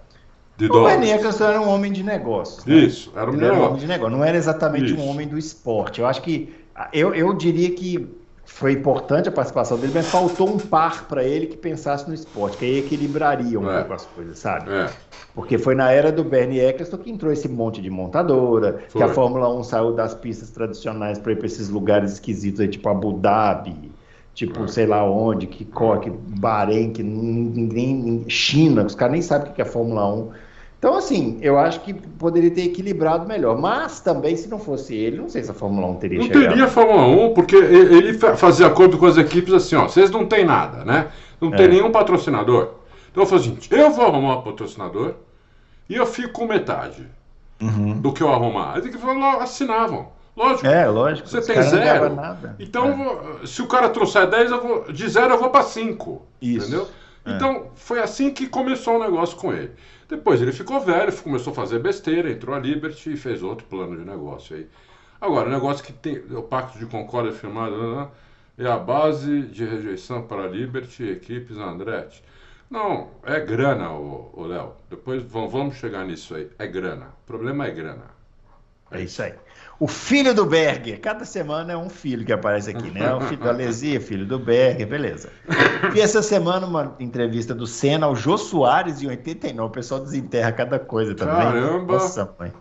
De 0.57 0.69
o 0.69 0.83
Benítez 0.83 1.39
era 1.39 1.61
um 1.61 1.69
homem 1.69 1.93
de 1.93 2.03
negócios. 2.03 2.65
Né? 2.65 2.75
Isso, 2.75 3.13
era 3.15 3.31
um, 3.31 3.41
era 3.41 3.53
um 3.53 3.63
homem 3.63 3.79
de 3.79 3.87
negócio, 3.87 4.17
não 4.17 4.23
era 4.25 4.35
exatamente 4.35 4.93
Isso. 4.93 4.97
um 4.97 5.07
homem 5.07 5.25
do 5.25 5.37
esporte. 5.37 6.01
Eu 6.01 6.07
acho 6.07 6.21
que, 6.21 6.53
eu, 6.91 7.15
eu 7.15 7.33
diria 7.33 7.71
que 7.71 8.05
foi 8.45 8.73
importante 8.73 9.29
a 9.29 9.31
participação 9.31 9.77
dele, 9.77 9.93
mas 9.95 10.07
faltou 10.07 10.49
um 10.49 10.57
par 10.57 11.07
para 11.07 11.23
ele 11.23 11.47
que 11.47 11.57
pensasse 11.57 12.07
no 12.07 12.13
esporte, 12.13 12.57
que 12.57 12.65
aí 12.65 12.79
equilibraria 12.79 13.59
um 13.59 13.69
é. 13.69 13.79
pouco 13.79 13.93
as 13.93 14.05
coisas, 14.05 14.37
sabe? 14.37 14.71
É. 14.71 14.89
Porque 15.33 15.57
foi 15.57 15.73
na 15.73 15.91
era 15.91 16.11
do 16.11 16.23
Bernie 16.23 16.59
Eccleston 16.59 16.97
que 16.97 17.09
entrou 17.09 17.31
esse 17.31 17.49
monte 17.49 17.81
de 17.81 17.89
montadora, 17.89 18.83
foi. 18.89 19.01
que 19.01 19.03
a 19.03 19.13
Fórmula 19.13 19.51
1 19.53 19.63
saiu 19.63 19.93
das 19.93 20.13
pistas 20.13 20.49
tradicionais 20.51 21.17
para 21.17 21.31
ir 21.31 21.37
para 21.37 21.47
esses 21.47 21.69
lugares 21.69 22.13
esquisitos, 22.13 22.59
aí, 22.59 22.67
tipo 22.67 22.87
Abu 22.89 23.13
Dhabi, 23.13 23.91
tipo 24.33 24.63
é. 24.63 24.67
sei 24.67 24.85
lá 24.85 25.03
onde, 25.03 25.47
que 25.47 25.65
que 25.65 26.09
Bahrein, 26.39 26.91
que 26.91 27.01
ninguém. 27.01 28.25
China, 28.27 28.85
os 28.85 28.95
caras 28.95 29.13
nem 29.13 29.21
sabem 29.21 29.51
o 29.51 29.53
que 29.55 29.61
é 29.61 29.65
Fórmula 29.65 30.13
1. 30.13 30.29
Então, 30.83 30.97
assim, 30.97 31.39
eu 31.41 31.57
acho 31.57 31.79
que 31.79 31.93
poderia 31.93 32.51
ter 32.51 32.65
equilibrado 32.65 33.25
melhor. 33.25 33.57
Mas 33.57 34.01
também, 34.01 34.35
se 34.35 34.49
não 34.49 34.59
fosse 34.59 34.93
ele, 34.93 35.15
não 35.15 35.29
sei 35.29 35.41
se 35.41 35.49
a 35.49 35.53
Fórmula 35.53 35.87
1 35.87 35.95
teria 35.95 36.19
não 36.19 36.25
chegado. 36.25 36.41
Não 36.41 36.49
teria 36.49 36.67
Fórmula 36.67 37.07
1, 37.29 37.33
porque 37.33 37.55
ele 37.55 38.13
fazia 38.35 38.67
acordo 38.67 38.97
com 38.97 39.05
as 39.05 39.15
equipes 39.15 39.53
assim, 39.53 39.77
ó, 39.77 39.87
vocês 39.87 40.11
não 40.11 40.25
têm 40.25 40.43
nada, 40.43 40.83
né? 40.83 41.07
Não 41.39 41.51
tem 41.51 41.67
é. 41.67 41.69
nenhum 41.69 41.89
patrocinador. 41.89 42.71
Então 43.09 43.23
eu 43.23 43.27
falei 43.27 43.45
assim, 43.45 43.57
eu 43.71 43.91
vou 43.91 44.07
arrumar 44.07 44.39
um 44.39 44.41
patrocinador 44.41 45.13
e 45.89 45.95
eu 45.95 46.05
fico 46.05 46.33
com 46.33 46.47
metade 46.47 47.07
uhum. 47.61 48.01
do 48.01 48.11
que 48.11 48.21
eu 48.21 48.27
arrumar. 48.27 48.73
Aí 48.75 48.81
que 48.81 48.97
assinavam. 49.39 50.09
Lógico. 50.35 50.67
É, 50.67 50.85
lógico. 50.85 51.29
Você 51.29 51.39
tem 51.39 51.61
zero. 51.61 52.11
Então, 52.59 52.87
É. 52.87 52.91
vou- 52.91 53.47
se 53.47 53.61
o 53.61 53.67
cara 53.67 53.87
trouxer 53.87 54.29
10, 54.29 54.51
eu 54.51 54.61
vou, 54.61 54.91
de 54.91 55.07
zero 55.07 55.35
eu 55.35 55.39
vou 55.39 55.49
para 55.49 55.63
5. 55.63 56.23
Isso. 56.41 56.67
Entendeu? 56.67 56.87
É. 57.25 57.31
Então, 57.31 57.67
foi 57.73 58.01
assim 58.01 58.31
que 58.31 58.47
começou 58.47 58.97
o 58.97 58.99
negócio 58.99 59.37
com 59.37 59.53
ele. 59.53 59.71
Depois 60.13 60.39
ele 60.39 60.51
ficou 60.51 60.79
velho, 60.79 61.11
começou 61.23 61.51
a 61.51 61.55
fazer 61.55 61.79
besteira, 61.79 62.29
entrou 62.29 62.55
a 62.55 62.59
Liberty 62.59 63.13
e 63.13 63.17
fez 63.17 63.41
outro 63.41 63.65
plano 63.65 63.97
de 63.97 64.05
negócio 64.05 64.55
aí. 64.55 64.69
Agora, 65.19 65.49
o 65.49 65.51
negócio 65.51 65.83
que 65.83 65.91
tem. 65.91 66.19
O 66.35 66.43
Pacto 66.43 66.77
de 66.77 66.85
Concórdia 66.85 67.31
firmado 67.31 67.75
lá, 67.75 68.11
é 68.55 68.67
a 68.67 68.77
base 68.77 69.41
de 69.41 69.65
rejeição 69.65 70.21
para 70.27 70.43
a 70.43 70.47
Liberty 70.47 71.01
e 71.01 71.11
equipes 71.11 71.57
Andretti. 71.57 72.23
Não, 72.69 73.09
é 73.23 73.39
grana, 73.39 73.91
ô 73.91 74.45
Léo. 74.47 74.73
Depois 74.87 75.23
vamos 75.23 75.77
chegar 75.77 76.05
nisso 76.05 76.35
aí. 76.35 76.47
É 76.59 76.67
grana. 76.67 77.07
O 77.23 77.25
problema 77.25 77.65
é 77.65 77.71
grana. 77.71 78.05
É 78.91 79.01
isso 79.01 79.23
aí. 79.23 79.33
O 79.83 79.87
filho 79.87 80.33
do 80.33 80.45
Berger. 80.45 80.97
Cada 81.01 81.25
semana 81.25 81.73
é 81.73 81.75
um 81.75 81.89
filho 81.89 82.25
que 82.25 82.31
aparece 82.31 82.69
aqui, 82.69 82.89
né? 82.89 83.13
O 83.13 83.19
filho 83.19 83.41
do 83.41 83.49
Alesi, 83.49 83.99
filho 83.99 84.25
do 84.25 84.39
Berger, 84.39 84.87
beleza. 84.87 85.29
E 85.93 85.99
essa 85.99 86.21
semana, 86.21 86.65
uma 86.65 86.95
entrevista 87.01 87.53
do 87.53 87.67
Senna 87.67 88.05
ao 88.05 88.15
Jô 88.15 88.37
Soares 88.37 89.01
em 89.01 89.07
89. 89.07 89.67
O 89.67 89.69
pessoal 89.69 89.99
desenterra 89.99 90.53
cada 90.53 90.79
coisa 90.79 91.13
também. 91.13 91.35
Caramba! 91.35 91.93
Nossa, 91.95 92.33
mãe. 92.39 92.53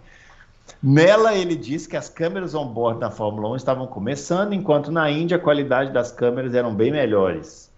Nela, 0.82 1.32
ele 1.32 1.54
disse 1.54 1.88
que 1.88 1.96
as 1.96 2.08
câmeras 2.08 2.56
on-board 2.56 2.98
na 2.98 3.08
Fórmula 3.08 3.50
1 3.50 3.56
estavam 3.56 3.86
começando, 3.86 4.52
enquanto 4.52 4.90
na 4.90 5.08
Índia 5.08 5.36
a 5.36 5.40
qualidade 5.40 5.92
das 5.92 6.10
câmeras 6.10 6.56
eram 6.56 6.74
bem 6.74 6.90
melhores. 6.90 7.70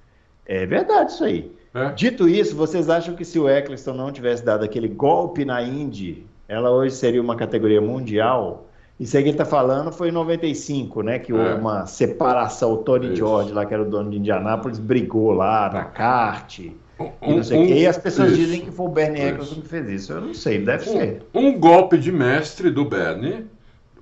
É 0.46 0.64
verdade 0.64 1.12
isso 1.12 1.22
aí. 1.22 1.54
É? 1.74 1.90
Dito 1.90 2.26
isso, 2.26 2.56
vocês 2.56 2.88
acham 2.88 3.14
que 3.14 3.26
se 3.26 3.38
o 3.38 3.46
Eccleston 3.46 3.92
não 3.92 4.10
tivesse 4.10 4.42
dado 4.42 4.64
aquele 4.64 4.88
golpe 4.88 5.44
na 5.44 5.62
Indy, 5.62 6.26
ela 6.48 6.70
hoje 6.70 6.94
seria 6.94 7.20
uma 7.20 7.36
categoria 7.36 7.82
mundial? 7.82 8.63
Isso 8.98 9.16
aí 9.16 9.22
que 9.24 9.28
ele 9.30 9.34
está 9.34 9.44
falando 9.44 9.90
foi 9.90 10.08
em 10.08 10.12
95, 10.12 11.02
né? 11.02 11.18
Que 11.18 11.32
houve 11.32 11.48
É. 11.50 11.54
uma 11.54 11.84
separação. 11.86 12.72
O 12.72 12.76
Tony 12.78 13.06
Isso. 13.08 13.16
George, 13.16 13.52
lá 13.52 13.66
que 13.66 13.74
era 13.74 13.82
o 13.82 13.90
dono 13.90 14.10
de 14.10 14.18
Indianápolis, 14.18 14.78
brigou 14.78 15.32
lá 15.32 15.68
na 15.72 15.84
kart. 15.84 16.60
E 16.60 16.76
Um- 17.20 17.36
não 17.36 17.42
sei 17.42 17.62
o 17.62 17.66
quê. 17.66 17.74
E 17.80 17.86
as 17.88 17.98
pessoas 17.98 18.28
isso. 18.30 18.38
dizem 18.40 18.60
que 18.60 18.70
foi 18.70 18.86
o 18.86 18.88
Bernie. 18.88 19.20
Eccleston 19.22 19.60
que 19.62 19.68
fez 19.68 19.88
isso. 19.88 20.12
Eu 20.12 20.20
não 20.20 20.32
sei, 20.34 20.58
deve 20.64 20.84
ser. 20.84 21.22
Um, 21.34 21.48
um 21.48 21.58
golpe 21.58 21.98
de 21.98 22.12
mestre 22.12 22.70
do 22.70 22.84
Bernie, 22.84 23.46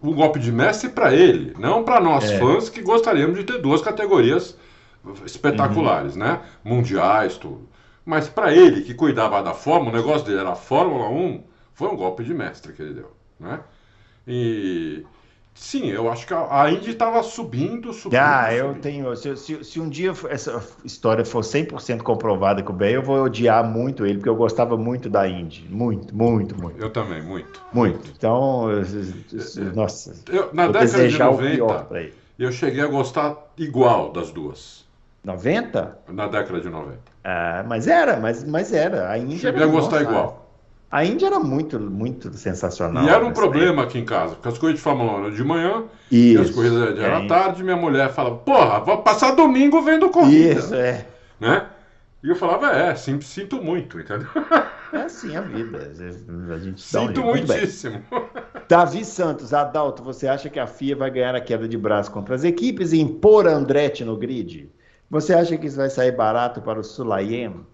um 0.03 0.13
golpe 0.15 0.39
de 0.39 0.53
mestre 0.53 0.91
para 0.91 1.15
ele, 1.15 1.55
não 1.59 1.85
para 1.85 1.99
nós 1.99 2.31
É. 2.31 2.39
fãs 2.39 2.69
que 2.69 2.83
gostaríamos 2.83 3.39
de 3.39 3.45
ter 3.45 3.59
duas 3.63 3.81
categorias 3.81 4.59
espetaculares, 5.25 6.17
né? 6.17 6.41
Mundiais, 6.63 7.37
tudo. 7.37 7.69
Mas 8.05 8.29
para 8.29 8.53
ele 8.53 8.83
que 8.83 8.95
cuidava 8.95 9.43
da 9.43 9.55
Fórmula, 9.55 9.91
o 9.93 9.97
negócio 9.97 10.27
dele 10.27 10.41
era 10.41 10.51
a 10.51 10.55
Fórmula 10.57 11.09
1, 11.09 11.43
foi 11.73 11.89
um 11.89 11.97
golpe 11.97 12.25
de 12.25 12.35
mestre 12.35 12.73
que 12.73 12.83
ele 12.83 12.95
deu, 12.95 13.11
né? 13.39 13.61
E 14.27 15.05
sim, 15.55 15.89
eu 15.89 16.11
acho 16.11 16.27
que 16.27 16.33
a 16.35 16.71
Indy 16.71 16.91
estava 16.91 17.23
subindo, 17.23 17.93
subindo. 17.93 18.19
Ah, 18.21 18.55
eu 18.55 18.69
subindo. 18.69 18.83
tenho. 18.83 19.17
Se, 19.17 19.37
se- 19.37 19.65
se 19.65 19.81
um 19.81 19.89
dia 19.89 20.13
essa 20.29 20.63
história 20.85 21.25
for 21.25 21.43
100% 21.43 22.03
comprovada 22.03 22.63
com 22.63 22.73
o 22.73 22.77
Ben, 22.77 22.93
eu 22.95 23.03
vou 23.03 23.25
odiar 23.25 23.65
muito 23.65 24.07
ele, 24.07 24.19
porque 24.19 24.29
eu 24.29 24.37
gostava 24.37 24.77
muito 24.77 25.09
da 25.11 25.29
Indy. 25.29 25.67
Muito, 25.69 26.15
muito, 26.15 26.61
muito. 26.61 26.81
Eu 26.81 26.91
também, 26.91 27.23
muito. 27.23 27.61
Muito. 27.73 28.11
Então, 28.17 28.71
eu- 28.71 28.79
eu- 28.83 29.75
nossa. 29.75 30.15
Eu, 30.31 30.53
na 30.53 30.67
década 30.69 30.87
de 30.87 30.93
desejar 30.93 31.31
o 31.31 31.39
pior 31.39 31.69
90, 31.69 31.85
para 31.85 32.01
ele. 32.03 32.15
eu 32.39 32.53
cheguei 32.53 32.81
a 32.83 32.87
gostar 32.87 33.37
igual 33.59 34.13
das 34.13 34.31
duas. 34.31 34.83
90? 35.25 35.99
Na 36.09 36.27
década 36.27 36.61
de 36.61 36.69
90. 36.69 36.99
Ah, 37.25 37.65
mas 37.69 37.87
era, 37.87 38.19
mas, 38.19 38.43
mas 38.45 38.73
era. 38.73 39.09
A 39.11 39.19
Índia 39.19 39.39
Cheguei 39.39 39.63
a 39.63 39.67
gostar 39.67 40.01
nossa, 40.01 40.11
igual. 40.11 40.42
A 40.93 41.07
Índia 41.07 41.29
era 41.29 41.41
muito, 41.41 41.81
muito 41.81 42.31
sensacional. 42.35 43.03
E 43.03 43.09
era 43.09 43.25
um 43.25 43.29
nessa 43.29 43.41
problema 43.41 43.85
aqui 43.85 43.99
em 43.99 44.05
casa, 44.05 44.35
porque 44.35 44.49
as 44.49 44.59
corridas 44.59 44.79
de 44.79 44.85
Fórmula 44.85 45.13
1 45.13 45.19
eram 45.21 45.31
de 45.31 45.43
manhã 45.43 45.85
e 46.11 46.37
as 46.37 46.49
Isso. 46.49 46.55
corridas 46.55 46.99
eram 46.99 47.17
é, 47.17 47.25
à 47.25 47.27
tarde, 47.27 47.65
minha 47.65 47.77
mulher 47.77 48.13
falava, 48.13 48.37
porra, 48.37 48.79
vou 48.81 48.99
passar 48.99 49.31
domingo 49.31 49.81
vendo 49.81 50.11
corrida. 50.11 50.61
Isso, 50.61 50.75
é. 50.75 51.07
Né? 51.41 51.67
E 52.23 52.29
eu 52.29 52.37
falava, 52.37 52.71
é, 52.71 52.95
sim, 52.95 53.19
sinto 53.23 53.57
muito, 53.63 53.99
entendeu? 53.99 54.29
É 54.93 54.99
assim 54.99 55.35
a 55.35 55.41
vida. 55.41 55.91
A 56.55 56.59
gente 56.59 56.75
um 56.75 56.77
Sinto 56.77 57.23
muitíssimo. 57.23 58.03
Davi 58.69 59.07
Santos, 59.07 59.55
Adalto, 59.55 60.03
você 60.03 60.29
acha 60.29 60.51
que 60.51 60.61
a 60.61 60.67
FIA 60.67 60.95
vai 60.95 61.11
ganhar 61.11 61.35
a 61.35 61.41
queda 61.41 61.67
de 61.67 61.79
braço 61.79 62.11
contra 62.11 62.35
as 62.35 62.45
equipes 62.45 62.93
e 62.93 63.01
impor 63.01 63.47
Andretti 63.47 64.05
no 64.05 64.15
grid? 64.19 64.71
Você 65.09 65.33
acha 65.33 65.57
que 65.57 65.67
isso 65.67 65.79
vai 65.79 65.89
sair 65.89 66.13
barato 66.13 66.61
para 66.61 66.79
o 66.79 66.85
Sulayem? 66.85 67.67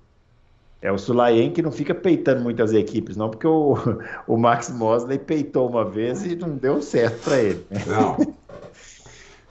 É 0.81 0.93
o 0.93 0.99
Sulayem 0.99 1.51
que 1.51 1.61
não 1.61 1.73
fica 1.73 1.95
peitando 1.95 2.41
muitas 2.41 2.73
equipes, 2.73 3.17
não, 3.17 3.29
porque 3.29 3.47
o, 3.47 3.77
o 4.27 4.37
Max 4.37 4.71
Mosley 4.71 5.19
peitou 5.19 5.69
uma 5.69 5.85
vez 5.85 6.25
e 6.25 6.37
não 6.37 6.51
deu 6.51 6.81
certo 6.81 7.25
para 7.25 7.38
ele. 7.38 7.67
Não. 7.87 8.17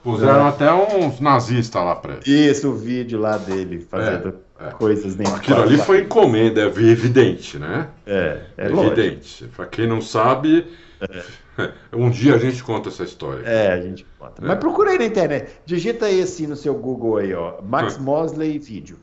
Puseram 0.02 0.46
até 0.46 0.72
uns 0.72 1.20
nazistas 1.20 1.84
lá 1.84 1.94
pra 1.96 2.14
ele. 2.14 2.22
Isso, 2.24 2.70
o 2.70 2.74
vídeo 2.74 3.18
lá 3.20 3.36
dele 3.36 3.80
fazendo 3.80 4.36
É, 4.58 4.68
é. 4.68 4.70
coisas 4.70 5.16
nem 5.16 5.26
Aquilo 5.26 5.60
ali 5.60 5.76
foi 5.76 6.02
encomenda, 6.02 6.62
é 6.62 6.64
evidente, 6.64 7.58
né? 7.58 7.88
É, 8.06 8.40
é 8.56 8.66
evidente. 8.66 9.44
Pra 9.54 9.66
quem 9.66 9.86
não 9.86 10.00
sabe, 10.00 10.66
um 11.92 12.08
dia 12.10 12.36
a 12.36 12.38
gente 12.38 12.62
conta 12.62 12.88
essa 12.88 13.02
história. 13.02 13.42
É, 13.44 13.72
a 13.72 13.80
gente 13.80 14.06
conta. 14.18 14.42
É. 14.42 14.46
Mas 14.46 14.58
procura 14.58 14.90
aí 14.90 14.98
na 14.98 15.04
internet. 15.04 15.50
Digita 15.66 16.06
aí 16.06 16.22
assim 16.22 16.46
no 16.46 16.56
seu 16.56 16.74
Google 16.74 17.18
aí, 17.18 17.34
ó. 17.34 17.60
Max 17.60 17.96
É. 17.96 18.00
Mosley 18.00 18.58
vídeo. 18.58 18.98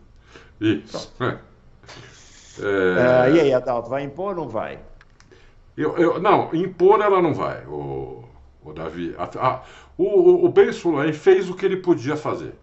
Isso. 0.60 1.14
É. 1.20 1.38
É, 2.58 3.32
e 3.32 3.40
aí, 3.40 3.54
Adalto, 3.54 3.90
vai 3.90 4.04
impor 4.04 4.38
ou 4.38 4.46
não 4.46 4.50
vai? 4.50 4.80
Eu, 5.78 5.98
eu- 5.98 6.20
não, 6.22 6.54
impor 6.54 7.02
ela 7.02 7.22
não 7.22 7.34
vai, 7.34 7.66
o, 7.66 8.24
o 8.64 8.74
Davi. 8.74 9.16
O, 9.98 10.04
o, 10.04 10.46
o 10.46 10.50
Ben 10.50 10.72
Sulayem 10.72 11.14
fez 11.14 11.50
o 11.50 11.56
que 11.56 11.66
ele 11.66 11.78
podia 11.78 12.16
fazer. 12.16 12.54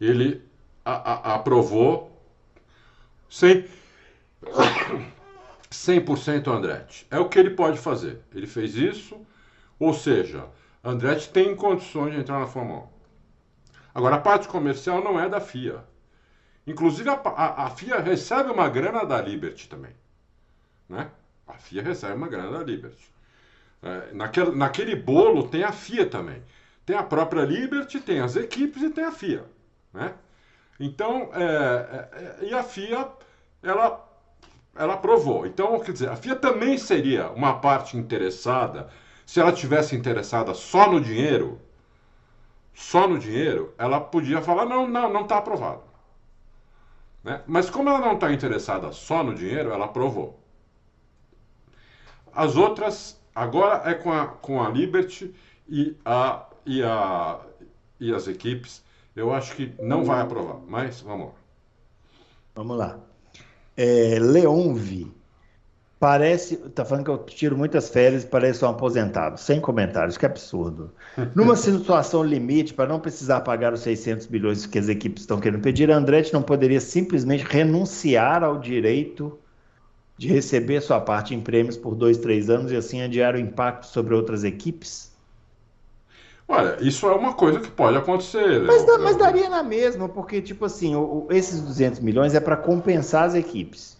Ele 0.00 0.42
a- 0.84 1.12
a- 1.12 1.34
aprovou 1.34 2.10
100%, 3.30 3.68
100% 5.70 6.48
Andretti. 6.48 7.06
É 7.10 7.18
o 7.18 7.28
que 7.28 7.38
ele 7.38 7.50
pode 7.50 7.78
fazer. 7.78 8.20
Ele 8.34 8.46
fez 8.46 8.76
isso, 8.76 9.16
ou 9.78 9.92
seja, 9.94 10.44
Andretti 10.84 11.28
tem 11.30 11.54
condições 11.56 12.12
de 12.14 12.20
entrar 12.20 12.38
na 12.40 12.46
Fórmula 12.46 12.80
1. 12.82 12.88
Agora, 13.94 14.16
a 14.16 14.20
parte 14.20 14.48
comercial 14.48 15.02
não 15.02 15.18
é 15.18 15.28
da 15.28 15.40
FIA. 15.40 15.82
Inclusive, 16.66 17.08
a, 17.10 17.14
a- 17.24 17.64
a 17.66 17.70
FIA 17.70 18.00
recebe 18.00 18.50
uma 18.50 18.68
grana 18.68 19.04
da 19.04 19.20
Liberty 19.20 19.68
também 19.68 19.94
né? 20.88 21.10
A 21.46 21.54
FIA 21.58 21.82
recebe 21.82 22.14
uma 22.14 22.28
grana 22.28 22.50
da 22.58 22.64
Liberty. 22.64 23.10
É, 23.82 24.12
naquele, 24.14 24.52
naquele 24.52 24.96
bolo 24.96 25.44
tem 25.44 25.64
a 25.64 25.72
FIA 25.72 26.06
também. 26.06 26.42
Tem 26.86 26.96
a 26.96 27.02
própria 27.02 27.44
Liberty, 27.44 28.00
tem 28.00 28.20
as 28.20 28.36
equipes 28.36 28.82
e 28.82 28.90
tem 28.90 29.04
a 29.04 29.12
FIA, 29.12 29.44
né? 29.92 30.14
Então, 30.80 31.30
é, 31.34 31.42
é, 31.42 32.44
é, 32.44 32.46
e 32.46 32.54
a 32.54 32.62
FIA, 32.62 33.08
ela, 33.62 34.04
ela 34.76 34.94
aprovou. 34.94 35.46
Então, 35.46 35.78
quer 35.80 35.92
dizer, 35.92 36.10
a 36.10 36.16
FIA 36.16 36.36
também 36.36 36.78
seria 36.78 37.30
uma 37.30 37.54
parte 37.60 37.96
interessada, 37.96 38.88
se 39.26 39.40
ela 39.40 39.52
tivesse 39.52 39.96
interessada 39.96 40.54
só 40.54 40.90
no 40.90 41.00
dinheiro, 41.00 41.60
só 42.74 43.08
no 43.08 43.18
dinheiro, 43.18 43.74
ela 43.78 44.00
podia 44.00 44.40
falar, 44.42 44.66
não, 44.66 44.86
não, 44.86 45.12
não 45.12 45.22
está 45.22 45.38
aprovado. 45.38 45.82
Né? 47.26 47.42
Mas 47.44 47.68
como 47.68 47.88
ela 47.88 47.98
não 47.98 48.12
está 48.14 48.32
interessada 48.32 48.92
só 48.92 49.24
no 49.24 49.34
dinheiro, 49.34 49.72
ela 49.72 49.86
aprovou. 49.86 50.38
As 52.32 52.54
outras, 52.54 53.20
agora 53.34 53.90
é 53.90 53.94
com 53.94 54.12
a, 54.12 54.28
com 54.28 54.62
a 54.62 54.68
Liberty 54.68 55.34
e, 55.68 55.96
a, 56.04 56.46
e, 56.64 56.84
a, 56.84 57.40
e 57.98 58.14
as 58.14 58.28
equipes. 58.28 58.80
Eu 59.16 59.34
acho 59.34 59.56
que 59.56 59.74
não 59.82 60.04
vai 60.04 60.20
aprovar, 60.20 60.60
mas 60.68 61.00
vamos 61.00 61.26
lá. 61.26 61.32
Vamos 62.54 62.76
lá. 62.78 63.00
É, 63.76 64.20
Leonvi. 64.20 65.12
Parece. 65.98 66.56
Tá 66.70 66.84
falando 66.84 67.04
que 67.04 67.10
eu 67.10 67.18
tiro 67.24 67.56
muitas 67.56 67.88
férias 67.88 68.22
e 68.24 68.26
pareço 68.26 68.66
um 68.66 68.68
aposentado. 68.70 69.38
Sem 69.40 69.60
comentários, 69.60 70.16
que 70.18 70.26
absurdo. 70.26 70.94
Numa 71.34 71.56
situação 71.56 72.22
limite, 72.22 72.74
para 72.74 72.88
não 72.88 73.00
precisar 73.00 73.40
pagar 73.40 73.72
os 73.72 73.80
600 73.80 74.26
bilhões 74.26 74.66
que 74.66 74.78
as 74.78 74.88
equipes 74.88 75.22
estão 75.22 75.40
querendo 75.40 75.62
pedir, 75.62 75.90
a 75.90 75.96
Andretti 75.96 76.32
não 76.34 76.42
poderia 76.42 76.80
simplesmente 76.80 77.44
renunciar 77.44 78.42
ao 78.44 78.58
direito 78.58 79.38
de 80.18 80.28
receber 80.28 80.80
sua 80.82 81.00
parte 81.00 81.34
em 81.34 81.40
prêmios 81.42 81.76
por 81.76 81.94
dois, 81.94 82.18
três 82.18 82.50
anos 82.50 82.72
e 82.72 82.76
assim 82.76 83.02
adiar 83.02 83.34
o 83.34 83.38
impacto 83.40 83.86
sobre 83.86 84.14
outras 84.14 84.44
equipes? 84.44 85.14
Olha, 86.48 86.76
isso 86.80 87.06
é 87.08 87.14
uma 87.14 87.34
coisa 87.34 87.60
que 87.60 87.70
pode 87.70 87.96
acontecer. 87.98 88.60
Mas, 88.64 88.84
Léo. 88.84 88.86
dá- 88.86 88.98
mas 88.98 89.16
daria 89.16 89.48
na 89.48 89.62
mesma, 89.62 90.08
porque, 90.08 90.40
tipo 90.40 90.64
assim, 90.64 90.94
o- 90.94 91.26
o- 91.26 91.32
esses 91.32 91.60
200 91.60 92.00
milhões 92.00 92.34
é 92.34 92.40
para 92.40 92.56
compensar 92.56 93.24
as 93.24 93.34
equipes. 93.34 93.95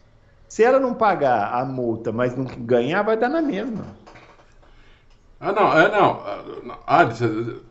Se 0.57 0.65
ela 0.65 0.81
não 0.81 0.95
pagar 0.95 1.53
a 1.53 1.67
multa, 1.67 2.11
mas 2.11 2.35
não 2.35 2.47
ganhar, 2.47 3.03
vai 3.03 3.15
dar 3.15 3.29
na 3.29 3.43
mesma. 3.43 3.85
Ah, 5.39 5.53
não, 5.53 5.79
é 5.79 5.91
não. 5.91 6.23
Ah, 6.87 7.07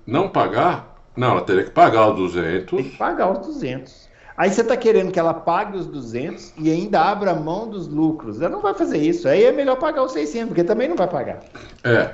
não 0.05 0.29
pagar? 0.29 0.95
Não, 1.17 1.31
ela 1.31 1.41
teria 1.41 1.63
que 1.63 1.71
pagar 1.71 2.09
os 2.11 2.15
200. 2.15 2.77
Tem 2.79 2.91
que 2.91 2.95
pagar 2.95 3.31
os 3.31 3.39
200. 3.39 4.07
Aí 4.37 4.51
você 4.51 4.61
está 4.61 4.77
querendo 4.77 5.11
que 5.11 5.19
ela 5.19 5.33
pague 5.33 5.79
os 5.79 5.87
200 5.87 6.53
e 6.59 6.69
ainda 6.69 7.01
abra 7.01 7.33
mão 7.33 7.67
dos 7.67 7.87
lucros. 7.87 8.39
Ela 8.39 8.51
não 8.51 8.61
vai 8.61 8.75
fazer 8.75 8.99
isso. 8.99 9.27
Aí 9.27 9.45
é 9.45 9.51
melhor 9.51 9.77
pagar 9.77 10.03
os 10.03 10.11
600, 10.11 10.49
porque 10.49 10.63
também 10.63 10.87
não 10.87 10.95
vai 10.95 11.07
pagar. 11.07 11.39
É. 11.83 12.11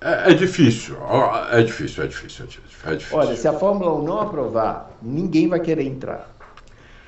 É, 0.00 0.30
é 0.30 0.32
difícil, 0.32 0.96
é 1.50 1.60
difícil, 1.60 2.04
é 2.04 2.06
difícil, 2.06 2.44
é 2.44 2.94
difícil. 2.94 3.18
Olha, 3.18 3.34
se 3.34 3.48
a 3.48 3.52
Fórmula 3.52 3.96
1 3.96 4.02
não 4.04 4.20
aprovar, 4.20 4.92
ninguém 5.02 5.48
vai 5.48 5.58
querer 5.58 5.82
entrar. 5.82 6.37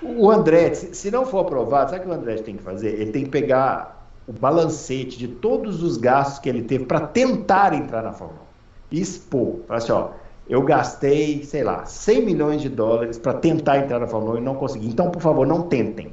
O 0.03 0.31
Andretti, 0.31 0.97
se 0.97 1.11
não 1.11 1.27
for 1.27 1.41
aprovado, 1.41 1.91
sabe 1.91 2.03
o 2.03 2.09
que 2.09 2.15
o 2.15 2.19
Andretti 2.19 2.43
tem 2.43 2.57
que 2.57 2.63
fazer? 2.63 3.01
Ele 3.01 3.13
tem 3.13 3.25
que 3.25 3.31
pegar 3.31 4.07
o 4.27 4.33
balancete 4.33 5.19
de 5.19 5.29
todos 5.29 5.83
os 5.83 5.97
gastos 5.97 6.39
que 6.39 6.49
ele 6.49 6.63
teve 6.63 6.87
para 6.87 7.01
tentar 7.01 7.75
entrar 7.75 8.03
na 8.03 8.13
Fórmula 8.13 8.41
1 8.93 8.97
e 8.97 9.01
expor. 9.01 9.57
Falar 9.67 9.79
assim, 9.79 9.93
ó, 9.93 10.09
eu 10.49 10.63
gastei, 10.63 11.45
sei 11.45 11.63
lá, 11.63 11.85
100 11.85 12.25
milhões 12.25 12.63
de 12.63 12.69
dólares 12.69 13.19
para 13.19 13.35
tentar 13.35 13.79
entrar 13.79 13.99
na 13.99 14.07
Fórmula 14.07 14.35
1 14.35 14.39
e 14.39 14.41
não 14.41 14.55
consegui. 14.55 14.89
Então, 14.89 15.11
por 15.11 15.21
favor, 15.21 15.47
não 15.47 15.63
tentem. 15.63 16.13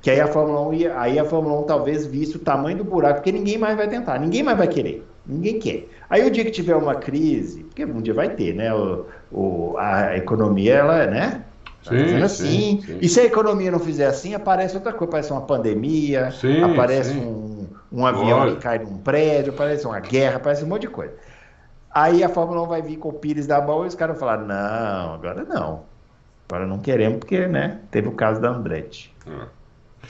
Que 0.00 0.10
aí 0.10 0.20
a 0.20 0.28
Fórmula 0.28 0.60
1, 0.68 0.74
ia, 0.74 1.00
aí 1.00 1.18
a 1.18 1.24
Fórmula 1.24 1.60
1 1.60 1.62
talvez 1.64 2.06
visse 2.06 2.36
o 2.36 2.40
tamanho 2.40 2.78
do 2.78 2.84
buraco, 2.84 3.16
porque 3.16 3.32
ninguém 3.32 3.58
mais 3.58 3.76
vai 3.76 3.88
tentar, 3.88 4.18
ninguém 4.18 4.42
mais 4.42 4.58
vai 4.58 4.68
querer. 4.68 5.06
Ninguém 5.26 5.58
quer. 5.58 5.88
Aí 6.08 6.24
o 6.26 6.30
dia 6.30 6.44
que 6.44 6.50
tiver 6.50 6.76
uma 6.76 6.94
crise, 6.94 7.64
porque 7.64 7.84
um 7.84 8.00
dia 8.00 8.14
vai 8.14 8.30
ter, 8.30 8.54
né? 8.54 8.72
O, 8.72 9.06
o 9.32 9.76
a 9.78 10.16
economia, 10.16 10.74
ela, 10.74 11.06
né? 11.06 11.44
Tá 11.86 11.96
sim, 11.96 12.22
assim. 12.22 12.46
Sim, 12.46 12.82
sim. 12.84 12.98
E 13.00 13.08
se 13.08 13.20
a 13.20 13.24
economia 13.24 13.70
não 13.70 13.78
fizer 13.78 14.06
assim, 14.06 14.34
aparece 14.34 14.74
outra 14.74 14.92
coisa, 14.92 15.10
aparece 15.10 15.32
uma 15.32 15.42
pandemia, 15.42 16.30
aparece 16.64 17.12
um, 17.12 17.66
um 17.92 18.04
avião 18.04 18.40
Olha. 18.40 18.56
que 18.56 18.60
cai 18.60 18.78
num 18.78 18.98
prédio, 18.98 19.52
aparece 19.52 19.86
uma 19.86 20.00
guerra, 20.00 20.36
aparece 20.36 20.64
um 20.64 20.66
monte 20.66 20.82
de 20.82 20.88
coisa. 20.88 21.14
Aí 21.92 22.24
a 22.24 22.28
Fórmula 22.28 22.62
1 22.62 22.66
vai 22.66 22.82
vir 22.82 22.96
com 22.96 23.10
o 23.10 23.12
Pires 23.12 23.46
da 23.46 23.60
mão 23.60 23.84
e 23.84 23.88
os 23.88 23.94
caras 23.94 24.18
vão 24.18 24.28
falar, 24.28 24.44
não, 24.44 25.14
agora 25.14 25.44
não. 25.44 25.84
Agora 26.48 26.66
não 26.66 26.78
queremos, 26.78 27.18
porque 27.18 27.46
né, 27.46 27.80
teve 27.90 28.08
o 28.08 28.12
caso 28.12 28.40
da 28.40 28.50
Andretti. 28.50 29.14
É. 29.26 29.46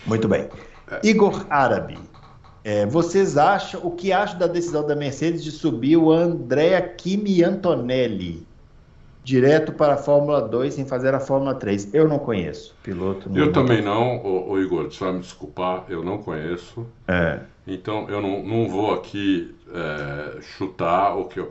Muito 0.06 0.26
bem. 0.26 0.48
É. 0.90 1.00
Igor 1.04 1.46
Árabe. 1.48 1.98
É, 2.64 2.84
vocês 2.86 3.36
acham, 3.36 3.80
o 3.84 3.92
que 3.92 4.12
acham 4.12 4.38
da 4.38 4.46
decisão 4.46 4.84
da 4.84 4.96
Mercedes 4.96 5.44
de 5.44 5.52
subir 5.52 5.96
o 5.96 6.10
Andrea 6.10 6.82
Kimi 6.82 7.44
Antonelli? 7.44 8.46
Direto 9.26 9.72
para 9.72 9.94
a 9.94 9.96
Fórmula 9.96 10.40
2 10.40 10.74
sem 10.74 10.86
fazer 10.86 11.12
a 11.12 11.18
Fórmula 11.18 11.52
3. 11.56 11.92
Eu 11.92 12.06
não 12.06 12.16
conheço 12.16 12.76
piloto. 12.80 13.28
eu 13.34 13.50
também 13.50 13.82
não, 13.82 14.18
o, 14.18 14.52
o 14.52 14.62
Igor, 14.62 14.84
você 14.84 15.02
vai 15.02 15.14
me 15.14 15.18
desculpar, 15.18 15.84
eu 15.88 16.04
não 16.04 16.18
conheço. 16.18 16.86
É. 17.08 17.40
Então 17.66 18.08
eu 18.08 18.22
não, 18.22 18.40
não 18.44 18.68
vou 18.68 18.94
aqui 18.94 19.52
é, 19.74 20.40
chutar 20.40 21.16
o 21.16 21.24
que 21.24 21.40
eu. 21.40 21.50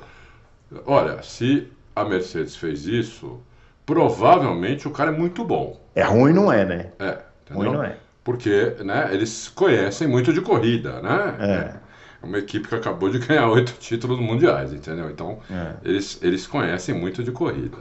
Olha, 0.86 1.22
se 1.22 1.68
a 1.94 2.06
Mercedes 2.06 2.56
fez 2.56 2.86
isso, 2.86 3.42
provavelmente 3.86 4.88
o 4.88 4.92
cara 4.92 5.12
é 5.12 5.18
muito 5.18 5.44
bom. 5.44 5.78
É 5.94 6.04
ruim, 6.04 6.32
não 6.32 6.50
é, 6.50 6.64
né? 6.64 6.92
É. 6.98 7.20
Entendeu? 7.44 7.72
Ruim 7.72 7.74
não 7.74 7.84
é. 7.84 7.98
Porque 8.24 8.78
né, 8.86 9.10
eles 9.12 9.50
conhecem 9.50 10.08
muito 10.08 10.32
de 10.32 10.40
corrida, 10.40 11.02
né? 11.02 11.36
É 11.82 11.85
uma 12.26 12.38
equipe 12.38 12.68
que 12.68 12.76
acabou 12.76 13.10
de 13.10 13.20
ganhar 13.26 13.50
oito 13.50 13.74
títulos 13.80 14.20
mundiais, 14.20 14.74
entendeu? 14.74 15.10
Então, 15.10 15.40
é. 15.50 15.74
eles, 15.84 16.20
eles 16.22 16.46
conhecem 16.46 16.94
muito 16.94 17.24
de 17.24 17.32
corrida. 17.32 17.78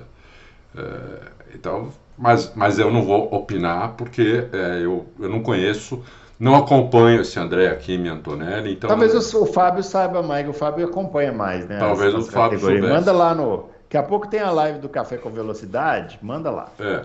É, 0.76 1.54
então, 1.54 1.92
mas, 2.16 2.52
mas 2.54 2.78
eu 2.78 2.90
não 2.90 3.02
vou 3.02 3.32
opinar 3.34 3.94
porque 3.96 4.46
é, 4.52 4.80
eu, 4.84 5.06
eu 5.18 5.28
não 5.28 5.40
conheço, 5.40 6.02
não 6.38 6.54
acompanho 6.54 7.20
esse 7.20 7.38
André 7.38 7.74
Kimi 7.76 8.08
Antonelli. 8.08 8.72
Então 8.72 8.88
talvez 8.88 9.14
o, 9.34 9.42
o, 9.42 9.46
Fábio 9.46 9.82
saiba 9.82 10.22
mais, 10.22 10.48
o 10.48 10.52
Fábio 10.52 10.86
acompanha 10.86 11.32
mais, 11.32 11.66
né? 11.66 11.78
Talvez 11.78 12.14
as, 12.14 12.22
as 12.22 12.28
o 12.28 12.32
Fábio 12.32 12.58
soubesse. 12.58 12.86
Manda 12.86 13.12
lá 13.12 13.34
no. 13.34 13.72
Daqui 13.84 13.96
a 13.96 14.02
pouco 14.02 14.26
tem 14.26 14.40
a 14.40 14.50
live 14.50 14.80
do 14.80 14.88
Café 14.88 15.16
com 15.16 15.30
Velocidade, 15.30 16.18
manda 16.20 16.50
lá. 16.50 16.68
É. 16.80 17.04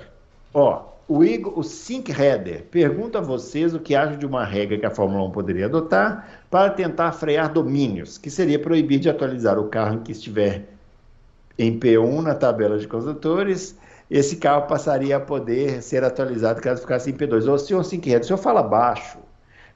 Ó, 0.53 0.81
o 1.09 1.23
Igor, 1.23 1.57
o 1.57 1.63
Sink 1.63 2.11
Header 2.11 2.65
pergunta 2.65 3.17
a 3.17 3.21
vocês 3.21 3.73
o 3.73 3.79
que 3.79 3.95
acham 3.95 4.15
de 4.15 4.27
uma 4.27 4.45
regra 4.45 4.77
que 4.77 4.85
a 4.85 4.91
Fórmula 4.91 5.23
1 5.23 5.31
poderia 5.31 5.65
adotar 5.65 6.43
para 6.51 6.69
tentar 6.69 7.11
frear 7.13 7.51
domínios, 7.51 8.19
que 8.19 8.29
seria 8.29 8.59
proibir 8.59 8.99
de 8.99 9.09
atualizar 9.09 9.57
o 9.57 9.69
carro 9.69 9.95
em 9.95 10.03
que 10.03 10.11
estiver 10.11 10.69
em 11.57 11.79
P1 11.79 12.21
na 12.21 12.35
tabela 12.35 12.77
de 12.77 12.87
construtores. 12.87 13.75
Esse 14.07 14.35
carro 14.35 14.67
passaria 14.67 15.17
a 15.17 15.19
poder 15.19 15.81
ser 15.81 16.03
atualizado 16.03 16.61
caso 16.61 16.81
ficasse 16.81 17.09
em 17.09 17.13
P2. 17.13 17.51
Ô, 17.51 17.57
senhor 17.57 17.83
Sink 17.83 18.07
Header, 18.07 18.21
o 18.21 18.27
senhor 18.27 18.37
fala 18.37 18.61
baixo. 18.61 19.17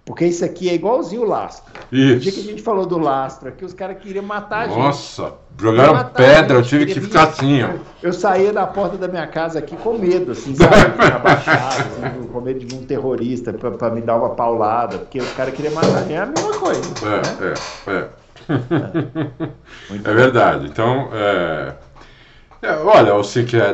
Porque 0.05 0.25
isso 0.25 0.43
aqui 0.43 0.69
é 0.69 0.73
igualzinho 0.73 1.21
o 1.21 1.25
lastro. 1.25 1.71
Isso. 1.89 2.15
O 2.15 2.19
dia 2.19 2.31
que 2.33 2.39
a 2.41 2.43
gente 2.43 2.61
falou 2.61 2.85
do 2.85 2.97
lastro 2.97 3.47
aqui, 3.47 3.63
os 3.63 3.73
caras 3.73 3.97
queriam 3.99 4.23
matar 4.23 4.65
a 4.65 4.67
gente. 4.67 4.77
Nossa, 4.77 5.33
jogaram 5.57 6.09
pedra, 6.09 6.57
eu 6.57 6.63
tive 6.63 6.85
que 6.87 6.99
ficar 6.99 7.23
assim, 7.23 7.63
ó. 7.63 7.69
Eu 8.01 8.11
saía 8.11 8.51
da 8.51 8.67
porta 8.67 8.97
da 8.97 9.07
minha 9.07 9.25
casa 9.27 9.59
aqui 9.59 9.77
com 9.77 9.97
medo, 9.97 10.33
assim, 10.33 10.53
sabe? 10.55 10.75
abaixado, 11.01 11.83
assim, 11.87 12.27
com 12.27 12.41
medo 12.41 12.65
de 12.65 12.75
um 12.75 12.83
terrorista 12.83 13.53
para 13.53 13.89
me 13.91 14.01
dar 14.01 14.17
uma 14.17 14.31
paulada, 14.31 14.97
porque 14.97 15.19
os 15.19 15.31
caras 15.33 15.53
queriam 15.53 15.73
matar 15.73 15.99
a 15.99 16.01
gente. 16.01 16.13
É 16.13 16.17
a 16.17 16.25
mesma 16.25 16.59
coisa. 16.59 16.81
É, 17.01 17.45
né? 17.45 17.53
é, 17.87 17.91
é. 17.91 18.09
É, 18.49 19.95
é 20.03 20.13
verdade. 20.13 20.67
Então, 20.67 21.09
é, 21.13 21.73
é, 22.63 22.77
olha, 22.77 23.13
o 23.15 23.23
Sync 23.23 23.53
é, 23.55 23.73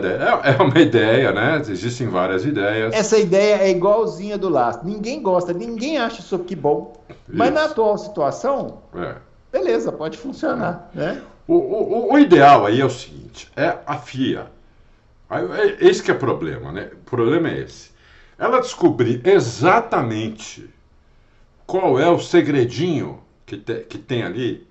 é 0.58 0.62
uma 0.62 0.80
ideia, 0.80 1.32
né? 1.32 1.62
Existem 1.70 2.08
várias 2.08 2.44
ideias. 2.44 2.94
Essa 2.94 3.18
ideia 3.18 3.62
é 3.62 3.70
igualzinha 3.70 4.38
do 4.38 4.50
lastro. 4.50 4.88
Ninguém 4.88 5.22
gosta, 5.22 5.54
ninguém 5.54 6.00
acha 6.00 6.22
isso 6.22 6.36
aqui 6.36 6.56
bom. 6.56 6.94
Mas 7.28 7.54
na 7.54 7.66
atual 7.66 7.98
situação, 8.00 8.82
é. 8.96 9.16
beleza, 9.52 9.92
pode 9.92 10.18
funcionar, 10.18 10.90
né? 10.94 11.22
O, 11.48 11.56
o, 11.56 12.14
o, 12.14 12.20
ideal 12.20 12.66
aí 12.66 12.82
é 12.82 12.86
o 12.86 12.90
seguinte, 12.90 13.48
é 13.56 13.78
a 13.86 13.98
FIA. 13.98 14.48
É, 15.30 15.88
esse 15.88 16.02
que 16.02 16.10
é 16.10 16.14
o 16.14 16.20
problema, 16.20 16.72
né? 16.72 16.90
O 16.94 17.10
problema 17.10 17.50
é 17.50 17.60
esse. 17.60 17.92
Ela 18.38 18.60
descobrir 18.60 19.22
exatamente 19.24 20.68
qual 21.68 22.00
é 22.00 22.10
o 22.10 22.20
segredinho 22.20 23.20
que, 23.46 23.58
te, 23.58 23.82
que 23.82 24.00
tem 24.00 24.24
ali 24.24 24.68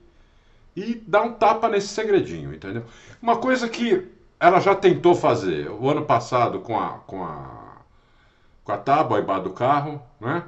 e 0.78 0.94
dar 1.06 1.22
um 1.22 1.32
tapa 1.32 1.68
nesse 1.68 1.88
segredinho, 1.88 2.54
entendeu? 2.54 2.84
Uma 3.20 3.36
coisa 3.36 3.68
que 3.68 4.06
ela 4.38 4.60
já 4.60 4.74
tentou 4.74 5.14
fazer 5.14 5.68
o 5.70 5.90
ano 5.90 6.04
passado 6.04 6.60
com 6.60 6.78
a, 6.78 6.90
com 7.00 7.24
a, 7.24 7.78
com 8.62 8.72
a 8.72 8.78
tábua 8.78 9.18
embaixo 9.18 9.44
do 9.44 9.50
carro, 9.50 10.00
né? 10.20 10.44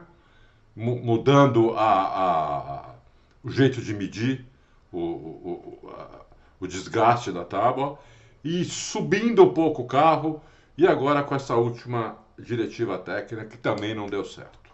mudando 0.77 1.73
a, 1.73 1.83
a, 1.83 2.95
o 3.43 3.51
jeito 3.51 3.83
de 3.83 3.93
medir 3.93 4.47
o, 4.93 4.99
o, 4.99 5.91
a, 5.99 6.21
o 6.61 6.67
desgaste 6.67 7.33
da 7.33 7.45
tábua 7.45 7.99
e 8.45 8.65
subindo 8.65 9.43
um 9.43 9.53
pouco 9.53 9.83
o 9.83 9.87
carro 9.87 10.41
e 10.79 10.87
agora 10.87 11.25
com 11.25 11.35
essa 11.35 11.57
última 11.57 12.17
diretiva 12.39 12.97
técnica 12.99 13.47
que 13.47 13.59
também 13.59 13.95
não 13.95 14.07
deu 14.07 14.25
certo. 14.25 14.71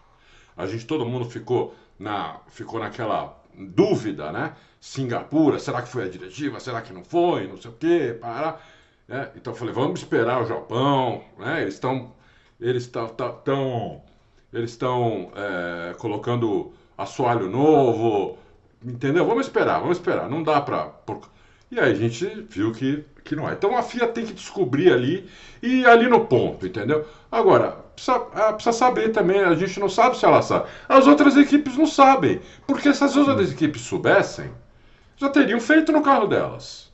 A 0.55 0.67
gente, 0.67 0.85
todo 0.85 1.05
mundo 1.05 1.25
ficou, 1.25 1.75
na, 1.99 2.39
ficou 2.47 2.79
naquela 2.79 3.41
dúvida, 3.57 4.31
né? 4.31 4.53
Singapura, 4.79 5.59
será 5.59 5.81
que 5.81 5.89
foi 5.89 6.03
a 6.03 6.09
diretiva? 6.09 6.59
Será 6.59 6.81
que 6.81 6.93
não 6.93 7.03
foi? 7.03 7.47
Não 7.47 7.57
sei 7.57 7.71
o 7.71 7.73
quê, 7.73 8.17
para. 8.19 8.59
É, 9.09 9.29
então 9.35 9.53
eu 9.53 9.57
falei, 9.57 9.73
vamos 9.73 9.99
esperar 10.01 10.41
o 10.41 10.45
Japão, 10.45 11.23
né? 11.37 11.61
Eles 11.61 11.75
estão 11.75 12.13
eles 12.59 12.83
estão 12.83 13.07
tão, 13.43 14.01
eles 14.51 14.71
estão 14.71 15.31
é, 15.35 15.93
colocando 15.95 16.73
assoalho 16.97 17.49
novo, 17.49 18.37
entendeu? 18.83 19.25
Vamos 19.25 19.45
esperar, 19.45 19.79
vamos 19.79 19.97
esperar. 19.97 20.29
Não 20.29 20.41
dá 20.43 20.59
para 20.61 20.85
por... 20.85 21.29
e 21.71 21.79
aí 21.79 21.91
a 21.91 21.95
gente 21.95 22.25
viu 22.49 22.71
que 22.71 23.05
que 23.23 23.35
não 23.35 23.47
é. 23.49 23.53
Então 23.53 23.77
a 23.77 23.83
FIA 23.83 24.07
tem 24.07 24.25
que 24.25 24.33
descobrir 24.33 24.91
ali 24.91 25.29
e 25.61 25.85
ali 25.85 26.07
no 26.07 26.25
ponto, 26.25 26.65
entendeu? 26.65 27.05
Agora, 27.29 27.71
precisa, 27.93 28.15
ah, 28.33 28.53
precisa 28.53 28.71
saber 28.71 29.09
também, 29.09 29.41
a 29.41 29.53
gente 29.53 29.79
não 29.79 29.89
sabe 29.89 30.17
se 30.17 30.25
ela 30.25 30.41
sabe. 30.41 30.69
As 30.87 31.07
outras 31.07 31.35
equipes 31.35 31.75
não 31.77 31.85
sabem, 31.85 32.39
porque 32.65 32.93
se 32.93 33.03
as 33.03 33.15
outras 33.17 33.51
equipes 33.51 33.81
soubessem, 33.81 34.49
já 35.17 35.29
teriam 35.29 35.59
feito 35.59 35.91
no 35.91 36.01
carro 36.01 36.27
delas. 36.27 36.91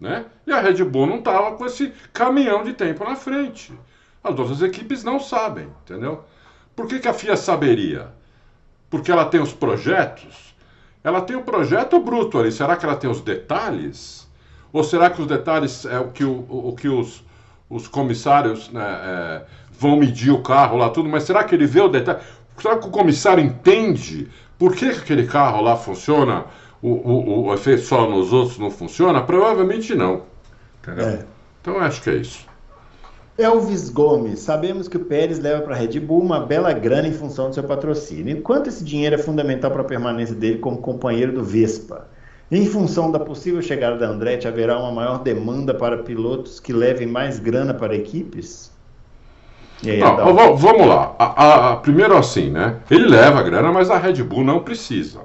Né? 0.00 0.24
E 0.46 0.52
a 0.52 0.60
Red 0.60 0.82
Bull 0.84 1.06
não 1.06 1.18
estava 1.18 1.56
com 1.56 1.66
esse 1.66 1.92
caminhão 2.12 2.64
de 2.64 2.72
tempo 2.72 3.04
na 3.04 3.16
frente. 3.16 3.72
As 4.22 4.38
outras 4.38 4.62
equipes 4.62 5.04
não 5.04 5.20
sabem, 5.20 5.68
entendeu? 5.84 6.24
Por 6.74 6.86
que, 6.86 6.98
que 6.98 7.08
a 7.08 7.12
FIA 7.12 7.36
saberia? 7.36 8.12
Porque 8.88 9.10
ela 9.10 9.24
tem 9.24 9.40
os 9.40 9.52
projetos? 9.52 10.54
Ela 11.02 11.20
tem 11.20 11.36
o 11.36 11.42
projeto 11.42 11.98
bruto 12.00 12.38
ali. 12.38 12.50
Será 12.50 12.76
que 12.76 12.84
ela 12.84 12.96
tem 12.96 13.10
os 13.10 13.20
detalhes? 13.20 14.28
Ou 14.72 14.84
será 14.84 15.10
que 15.10 15.20
os 15.20 15.26
detalhes 15.26 15.84
é 15.84 15.98
o 15.98 16.10
que, 16.10 16.24
o, 16.24 16.46
o 16.48 16.74
que 16.74 16.88
os, 16.88 17.24
os 17.68 17.88
comissários 17.88 18.70
né, 18.70 18.84
é, 18.84 19.42
vão 19.72 19.96
medir 19.96 20.30
o 20.30 20.42
carro 20.42 20.76
lá, 20.76 20.90
tudo? 20.90 21.08
Mas 21.08 21.24
será 21.24 21.44
que 21.44 21.54
ele 21.54 21.66
vê 21.66 21.80
o 21.80 21.88
detalhe? 21.88 22.20
Será 22.60 22.76
que 22.76 22.86
o 22.86 22.90
comissário 22.90 23.42
entende 23.42 24.28
por 24.58 24.74
que, 24.74 24.90
que 24.90 24.98
aquele 24.98 25.26
carro 25.26 25.62
lá 25.62 25.76
funciona? 25.76 26.44
O, 26.80 26.88
o, 26.88 27.46
o 27.46 27.54
efeito 27.54 27.82
só 27.82 28.08
nos 28.08 28.32
outros 28.32 28.58
não 28.58 28.70
funciona? 28.70 29.22
Provavelmente 29.22 29.94
não. 29.94 30.22
É. 30.86 31.24
Então 31.60 31.78
acho 31.78 32.02
que 32.02 32.10
é 32.10 32.14
isso. 32.16 32.46
Elvis 33.36 33.88
Gomes, 33.88 34.40
sabemos 34.40 34.88
que 34.88 34.96
o 34.96 35.04
Pérez 35.04 35.38
leva 35.38 35.62
para 35.62 35.74
a 35.74 35.78
Red 35.78 36.00
Bull 36.00 36.20
uma 36.20 36.40
bela 36.40 36.72
grana 36.72 37.06
em 37.06 37.12
função 37.12 37.48
do 37.48 37.54
seu 37.54 37.62
patrocínio. 37.62 38.36
Enquanto 38.36 38.66
esse 38.66 38.82
dinheiro 38.82 39.14
é 39.14 39.18
fundamental 39.18 39.70
para 39.70 39.82
a 39.82 39.84
permanência 39.84 40.34
dele 40.34 40.58
como 40.58 40.78
companheiro 40.78 41.32
do 41.32 41.44
Vespa, 41.44 42.08
em 42.50 42.66
função 42.66 43.12
da 43.12 43.20
possível 43.20 43.62
chegada 43.62 43.96
da 43.96 44.08
Andretti, 44.08 44.48
haverá 44.48 44.76
uma 44.78 44.90
maior 44.90 45.18
demanda 45.18 45.72
para 45.72 45.98
pilotos 45.98 46.58
que 46.58 46.72
levem 46.72 47.06
mais 47.06 47.38
grana 47.38 47.72
para 47.72 47.94
equipes? 47.94 48.72
Aí, 49.84 50.00
não, 50.00 50.56
vamos 50.56 50.86
lá. 50.88 51.14
A, 51.16 51.24
a, 51.24 51.72
a, 51.72 51.76
primeiro 51.76 52.16
assim, 52.16 52.50
né? 52.50 52.78
Ele 52.90 53.06
leva 53.06 53.38
a 53.38 53.42
grana, 53.42 53.70
mas 53.70 53.88
a 53.88 53.98
Red 53.98 54.22
Bull 54.24 54.42
não 54.42 54.60
precisa. 54.60 55.20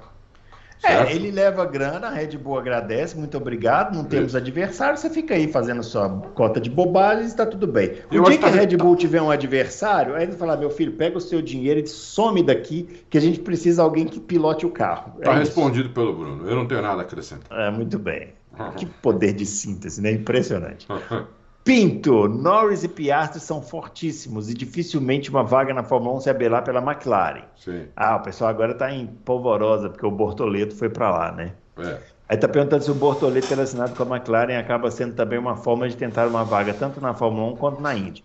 É, 0.83 1.13
ele 1.13 1.31
leva 1.31 1.65
grana, 1.65 2.07
a 2.07 2.09
Red 2.11 2.37
Bull 2.37 2.57
agradece, 2.59 3.17
muito 3.17 3.37
obrigado, 3.37 3.95
não 3.95 4.03
temos 4.03 4.35
adversário, 4.35 4.97
você 4.97 5.09
fica 5.09 5.33
aí 5.33 5.47
fazendo 5.47 5.81
sua 5.81 6.09
cota 6.35 6.59
de 6.59 6.69
bobagens 6.69 7.31
e 7.31 7.35
tá 7.35 7.45
tudo 7.45 7.65
bem. 7.65 7.93
O 8.11 8.15
Eu 8.15 8.23
dia 8.23 8.37
que 8.37 8.45
a 8.45 8.49
que 8.49 8.57
tá- 8.57 8.61
Red 8.63 8.77
Bull 8.77 8.95
tiver 8.95 9.21
um 9.21 9.31
adversário, 9.31 10.15
aí 10.15 10.23
ele 10.23 10.33
fala, 10.33 10.57
meu 10.57 10.69
filho, 10.69 10.91
pega 10.93 11.17
o 11.17 11.21
seu 11.21 11.41
dinheiro 11.41 11.79
e 11.79 11.87
some 11.87 12.43
daqui, 12.43 13.03
que 13.09 13.17
a 13.17 13.21
gente 13.21 13.39
precisa 13.39 13.81
de 13.81 13.81
alguém 13.81 14.05
que 14.05 14.19
pilote 14.19 14.65
o 14.65 14.69
carro. 14.69 15.13
Tá 15.21 15.31
é 15.31 15.33
isso. 15.35 15.39
respondido 15.45 15.89
pelo 15.91 16.13
Bruno. 16.13 16.47
Eu 16.49 16.55
não 16.55 16.65
tenho 16.67 16.81
nada 16.81 17.01
a 17.01 17.05
acrescentar. 17.05 17.59
É, 17.59 17.71
muito 17.71 17.97
bem. 17.97 18.29
Que 18.77 18.85
poder 18.85 19.33
de 19.33 19.45
síntese, 19.45 20.01
né? 20.01 20.11
Impressionante. 20.11 20.85
Pinto, 21.63 22.27
Norris 22.27 22.83
e 22.83 22.89
Piastri 22.89 23.39
são 23.39 23.61
fortíssimos 23.61 24.49
e 24.49 24.53
dificilmente 24.53 25.29
uma 25.29 25.43
vaga 25.43 25.73
na 25.73 25.83
Fórmula 25.83 26.17
1 26.17 26.21
se 26.21 26.29
abelar 26.29 26.63
pela 26.63 26.81
McLaren. 26.81 27.43
Sim. 27.55 27.85
Ah, 27.95 28.17
o 28.17 28.19
pessoal 28.19 28.49
agora 28.49 28.73
tá 28.73 28.91
em 28.91 29.07
polvorosa, 29.07 29.89
porque 29.89 30.05
o 30.05 30.11
Bortoleto 30.11 30.75
foi 30.75 30.89
para 30.89 31.09
lá, 31.09 31.31
né? 31.31 31.53
É. 31.77 31.99
Aí 32.27 32.37
tá 32.37 32.47
perguntando 32.47 32.83
se 32.83 32.91
o 32.91 32.95
Bortoleto 32.95 33.47
ter 33.47 33.59
assinado 33.59 33.95
com 33.95 34.03
a 34.03 34.17
McLaren 34.17 34.57
acaba 34.57 34.91
sendo 34.91 35.13
também 35.13 35.39
uma 35.39 35.55
forma 35.55 35.87
de 35.87 35.95
tentar 35.95 36.27
uma 36.27 36.43
vaga 36.43 36.73
tanto 36.73 36.99
na 36.99 37.13
Fórmula 37.13 37.53
1 37.53 37.55
quanto 37.55 37.81
na 37.81 37.95
Indy. 37.95 38.23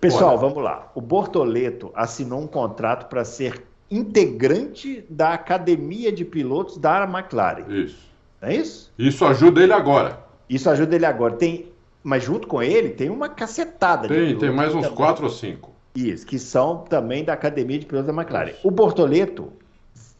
Pessoal, 0.00 0.30
Olha. 0.30 0.38
vamos 0.38 0.62
lá. 0.62 0.90
O 0.94 1.00
Bortoleto 1.00 1.90
assinou 1.94 2.40
um 2.40 2.46
contrato 2.46 3.08
para 3.08 3.24
ser 3.24 3.64
integrante 3.90 5.04
da 5.08 5.32
academia 5.32 6.12
de 6.12 6.24
pilotos 6.24 6.76
da 6.76 7.04
McLaren. 7.04 7.64
Isso. 7.68 8.06
Não 8.40 8.48
é 8.48 8.56
isso? 8.56 8.92
Isso 8.98 9.24
ajuda 9.24 9.62
ele 9.62 9.72
agora. 9.72 10.18
Isso 10.48 10.68
ajuda 10.68 10.94
ele 10.94 11.06
agora. 11.06 11.34
Tem, 11.34 11.66
mas 12.06 12.22
junto 12.22 12.46
com 12.46 12.62
ele 12.62 12.90
tem 12.90 13.10
uma 13.10 13.28
cacetada 13.28 14.06
de 14.06 14.14
Tem, 14.14 14.26
pilotos 14.26 14.40
tem 14.46 14.56
mais 14.56 14.72
uns 14.72 14.82
também. 14.82 14.96
quatro 14.96 15.24
ou 15.24 15.30
cinco. 15.30 15.72
Isso, 15.92 16.24
que 16.24 16.38
são 16.38 16.84
também 16.84 17.24
da 17.24 17.32
academia 17.32 17.80
de 17.80 17.84
pilotos 17.84 18.06
da 18.06 18.22
McLaren. 18.22 18.52
O 18.62 18.70
Bortoleto 18.70 19.52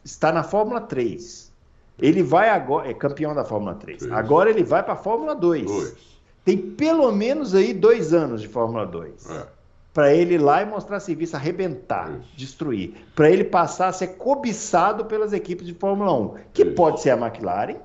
está 0.03 0.29
na 0.33 0.43
Fórmula 0.43 0.81
3. 0.81 1.49
Ele 1.97 2.21
vai 2.21 2.49
agora, 2.49 2.89
é 2.89 2.93
campeão 2.93 3.33
da 3.33 3.45
Fórmula 3.45 3.73
3. 3.75 4.01
Isso. 4.01 4.13
Agora 4.13 4.49
ele 4.49 4.65
vai 4.65 4.83
para 4.83 4.93
a 4.93 4.97
Fórmula 4.97 5.33
2. 5.33 5.65
Dois. 5.65 5.95
Tem 6.43 6.57
pelo 6.57 7.09
menos 7.13 7.55
aí 7.55 7.73
dois 7.73 8.13
anos 8.13 8.41
de 8.41 8.49
Fórmula 8.49 8.85
2. 8.85 9.29
É. 9.31 9.47
Para 9.93 10.13
ele 10.13 10.33
ir 10.33 10.39
lá 10.39 10.61
e 10.61 10.65
mostrar 10.65 10.99
serviço, 10.99 11.37
arrebentar, 11.37 12.11
Isso. 12.11 12.35
destruir. 12.35 12.95
Para 13.15 13.31
ele 13.31 13.45
passar 13.45 13.87
a 13.87 13.93
ser 13.93 14.07
cobiçado 14.17 15.05
pelas 15.05 15.31
equipes 15.31 15.65
de 15.65 15.73
Fórmula 15.73 16.11
1. 16.13 16.35
Que 16.51 16.63
Isso. 16.63 16.75
pode 16.75 16.99
ser 16.99 17.11
a 17.11 17.17
McLaren, 17.17 17.77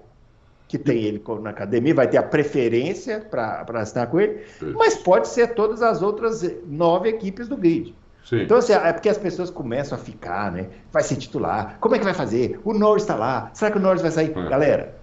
que 0.73 0.79
tem 0.79 1.03
ele 1.03 1.23
na 1.43 1.51
academia, 1.51 1.95
vai 1.95 2.09
ter 2.09 2.17
a 2.17 2.23
preferência 2.23 3.21
para 3.21 3.63
assinar 3.75 4.07
com 4.07 4.19
ele, 4.19 4.43
mas 4.75 4.95
pode 4.95 5.29
ser 5.29 5.49
todas 5.49 5.83
as 5.83 6.01
outras 6.01 6.51
nove 6.67 7.11
equipes 7.11 7.47
do 7.47 7.59
grid. 7.59 7.95
Sim. 8.25 8.41
Então, 8.41 8.57
assim, 8.57 8.73
é 8.73 8.91
porque 8.91 9.11
as 9.11 9.19
pessoas 9.19 9.51
começam 9.51 9.99
a 9.99 10.01
ficar, 10.01 10.51
né? 10.51 10.69
Vai 10.91 11.03
ser 11.03 11.17
titular. 11.17 11.77
Como 11.79 11.95
é 11.95 11.99
que 11.99 12.05
vai 12.05 12.15
fazer? 12.15 12.59
O 12.65 12.73
Norris 12.73 13.03
está 13.03 13.15
lá. 13.17 13.51
Será 13.53 13.71
que 13.71 13.77
o 13.77 13.83
Norris 13.83 14.01
vai 14.01 14.11
sair? 14.13 14.33
É. 14.35 14.49
Galera, 14.49 14.95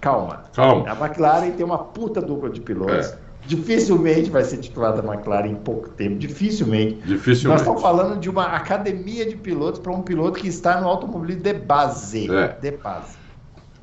calma. 0.00 0.42
Calma. 0.56 0.90
A 0.90 1.06
McLaren 1.06 1.52
tem 1.52 1.64
uma 1.64 1.78
puta 1.78 2.20
dupla 2.20 2.50
de 2.50 2.60
pilotos. 2.60 3.10
É. 3.12 3.18
Dificilmente 3.46 4.28
vai 4.28 4.42
ser 4.42 4.56
titular 4.56 5.00
da 5.00 5.04
McLaren 5.04 5.50
em 5.50 5.54
pouco 5.54 5.88
tempo. 5.90 6.18
Dificilmente. 6.18 6.94
Nós 6.96 7.06
Dificilmente. 7.10 7.60
estamos 7.60 7.80
falando 7.80 8.18
de 8.18 8.28
uma 8.28 8.46
academia 8.46 9.24
de 9.24 9.36
pilotos 9.36 9.78
para 9.78 9.92
um 9.92 10.02
piloto 10.02 10.40
que 10.40 10.48
está 10.48 10.80
no 10.80 10.88
automobilismo 10.88 11.44
de 11.44 11.52
base. 11.52 12.28
É. 12.28 12.48
De 12.60 12.72
base. 12.72 13.19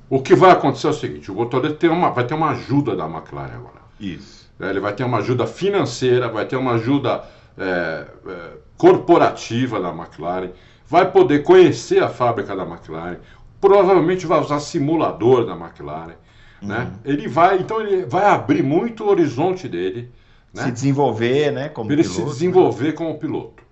O 0.10 0.22
que 0.22 0.36
vai 0.36 0.52
acontecer 0.52 0.88
é 0.88 0.90
o 0.90 0.94
seguinte: 0.94 1.32
o 1.32 1.36
Bortoleto 1.36 1.76
tem 1.76 1.90
uma, 1.90 2.10
vai 2.10 2.26
ter 2.26 2.34
uma 2.34 2.52
ajuda 2.52 2.96
da 2.96 3.06
McLaren 3.06 3.56
agora. 3.56 3.82
Isso. 4.00 4.50
né? 4.58 4.70
Ele 4.70 4.80
vai 4.80 4.94
ter 4.94 5.04
uma 5.04 5.18
ajuda 5.20 5.46
financeira, 5.46 6.30
vai 6.30 6.46
ter 6.46 6.56
uma 6.56 6.74
ajuda 6.74 7.24
é, 7.58 8.06
é, 8.28 8.50
corporativa 8.78 9.80
da 9.80 9.90
McLaren, 9.90 10.52
vai 10.88 11.10
poder 11.12 11.44
conhecer 11.44 12.02
a 12.02 12.10
fábrica 12.10 12.56
da 12.56 12.64
McLaren, 12.64 13.18
provavelmente 13.60 14.26
vai 14.26 14.40
usar 14.40 14.60
simulador 14.60 15.46
da 15.46 15.54
McLaren. 15.54 16.16
Né? 16.62 16.92
Ele 17.06 17.28
vai, 17.28 17.60
então 17.60 17.80
ele 17.80 18.06
vai 18.06 18.26
abrir 18.26 18.64
muito 18.64 19.04
o 19.04 19.10
horizonte 19.10 19.68
dele, 19.68 20.12
né? 20.54 20.64
Se 20.64 20.72
desenvolver, 20.72 21.52
né? 21.52 21.70
Como 21.70 21.92
ele 21.92 22.02
piloto. 22.02 22.20
se 22.20 22.26
desenvolver 22.26 22.94
como 22.94 23.20
piloto. 23.20 23.64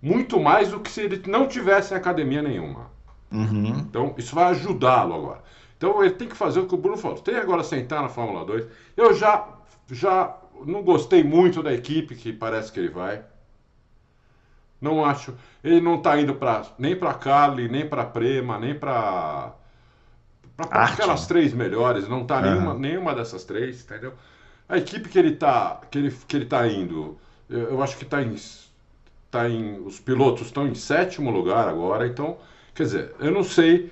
Muito 0.00 0.40
mais 0.40 0.70
do 0.70 0.80
que 0.80 0.90
se 0.90 1.02
ele 1.02 1.22
não 1.26 1.46
tivesse 1.46 1.94
academia 1.94 2.40
nenhuma. 2.40 2.90
Uhum. 3.30 3.66
Então, 3.66 4.14
isso 4.16 4.34
vai 4.34 4.44
ajudá-lo 4.44 5.14
agora. 5.14 5.42
Então, 5.76 6.02
ele 6.02 6.14
tem 6.14 6.28
que 6.28 6.36
fazer 6.36 6.60
o 6.60 6.66
que 6.66 6.74
o 6.74 6.78
Bruno 6.78 6.96
falou. 6.96 7.18
Tem 7.18 7.36
agora 7.36 7.62
sentar 7.62 8.02
na 8.02 8.08
Fórmula 8.08 8.44
2. 8.44 8.66
Eu 8.96 9.14
já, 9.14 9.48
já 9.90 10.36
não 10.64 10.82
gostei 10.82 11.22
muito 11.22 11.62
da 11.62 11.72
equipe 11.72 12.14
que 12.14 12.32
parece 12.32 12.72
que 12.72 12.78
ele 12.78 12.88
vai. 12.88 13.22
Não 14.80 15.04
acho. 15.04 15.34
Ele 15.62 15.80
não 15.80 15.96
está 15.96 16.20
indo 16.20 16.34
pra, 16.34 16.62
nem 16.78 16.94
para 16.94 17.14
Carly, 17.14 17.68
nem 17.68 17.88
para 17.88 18.04
Prema, 18.04 18.58
nem 18.58 18.74
para 18.74 19.54
Arte, 20.70 20.94
aquelas 20.94 21.26
três 21.26 21.54
melhores. 21.54 22.06
Não 22.06 22.22
está 22.22 22.40
nenhuma, 22.40 22.74
nenhuma 22.74 23.14
dessas 23.14 23.44
três, 23.44 23.82
entendeu? 23.82 24.12
A 24.68 24.76
equipe 24.78 25.08
que 25.08 25.18
ele 25.18 25.30
está 25.30 25.80
que 25.90 25.98
ele, 25.98 26.10
que 26.28 26.36
ele 26.36 26.46
tá 26.46 26.66
indo, 26.66 27.18
eu, 27.48 27.70
eu 27.70 27.82
acho 27.82 27.96
que 27.96 28.04
está 28.04 28.22
em, 28.22 28.36
tá 29.30 29.48
em. 29.48 29.80
Os 29.80 29.98
pilotos 29.98 30.46
estão 30.46 30.66
em 30.66 30.74
sétimo 30.74 31.30
lugar 31.30 31.68
agora, 31.68 32.06
então. 32.06 32.36
Quer 32.74 32.82
dizer, 32.84 33.14
eu 33.18 33.30
não 33.30 33.42
sei. 33.44 33.90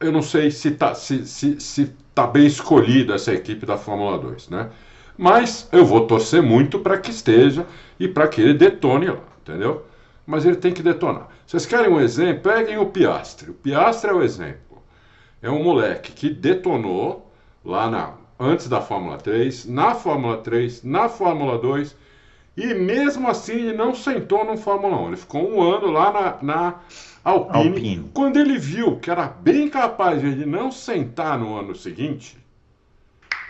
Eu 0.00 0.12
não 0.12 0.22
sei 0.22 0.50
se 0.50 0.70
tá, 0.72 0.94
se, 0.94 1.26
se, 1.26 1.60
se 1.60 1.92
tá 2.14 2.26
bem 2.26 2.46
escolhida 2.46 3.14
essa 3.14 3.32
equipe 3.32 3.66
da 3.66 3.76
Fórmula 3.76 4.18
2, 4.18 4.48
né? 4.48 4.70
Mas 5.16 5.68
eu 5.72 5.84
vou 5.84 6.06
torcer 6.06 6.40
muito 6.40 6.78
para 6.78 6.98
que 6.98 7.10
esteja 7.10 7.66
e 7.98 8.06
para 8.06 8.28
que 8.28 8.40
ele 8.40 8.54
detone 8.54 9.06
lá, 9.06 9.22
entendeu? 9.42 9.84
Mas 10.24 10.44
ele 10.44 10.56
tem 10.56 10.72
que 10.72 10.82
detonar. 10.82 11.28
Vocês 11.46 11.66
querem 11.66 11.90
um 11.90 12.00
exemplo? 12.00 12.42
Peguem 12.42 12.78
o 12.78 12.86
Piastre. 12.86 13.50
O 13.50 13.54
Piastre 13.54 14.10
é 14.10 14.14
o 14.14 14.22
exemplo. 14.22 14.82
É 15.42 15.50
um 15.50 15.62
moleque 15.62 16.12
que 16.12 16.30
detonou 16.30 17.32
lá 17.64 17.90
na, 17.90 18.14
antes 18.38 18.68
da 18.68 18.80
Fórmula 18.80 19.18
3, 19.18 19.66
na 19.66 19.94
Fórmula 19.94 20.38
3, 20.38 20.84
na 20.84 21.08
Fórmula 21.08 21.58
2, 21.58 21.96
e 22.56 22.74
mesmo 22.74 23.28
assim 23.28 23.52
ele 23.52 23.76
não 23.76 23.94
sentou 23.94 24.44
no 24.44 24.56
Fórmula 24.56 24.96
1. 25.02 25.06
Ele 25.08 25.16
ficou 25.16 25.50
um 25.50 25.62
ano 25.62 25.90
lá 25.90 26.12
na, 26.12 26.38
na 26.42 26.74
Alpine. 27.24 27.68
Alpine. 27.68 28.10
Quando 28.14 28.38
ele 28.38 28.58
viu 28.58 28.98
que 28.98 29.10
era 29.10 29.26
bem 29.26 29.68
capaz 29.68 30.20
de 30.20 30.26
ele 30.28 30.46
não 30.46 30.70
sentar 30.72 31.38
no 31.38 31.56
ano 31.56 31.74
seguinte, 31.74 32.38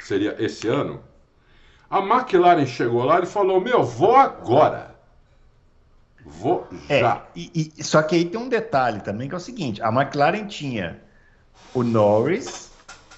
seria 0.01 0.35
esse 0.39 0.67
ano, 0.69 1.01
a 1.91 1.99
McLaren 2.01 2.67
chegou 2.67 3.05
lá 3.05 3.21
e 3.21 3.27
falou: 3.27 3.61
Meu, 3.61 3.83
vou 3.85 4.17
agora. 4.17 4.97
Vou 6.25 6.67
É, 6.89 7.01
já. 7.01 7.23
e, 7.35 7.73
e- 7.79 7.83
só 7.85 8.03
que 8.03 8.15
aí 8.15 8.25
tem 8.25 8.39
um 8.39 8.49
detalhe 8.49 9.01
também 9.01 9.29
que 9.29 9.35
é 9.35 9.39
o 9.39 9.41
seguinte: 9.41 9.83
a 9.83 9.89
McLaren 9.89 10.47
tinha 10.47 11.01
o 11.73 11.83
Norris 11.83 12.71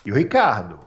e 0.05 0.13
o 0.13 0.15
Ricardo. 0.15 0.79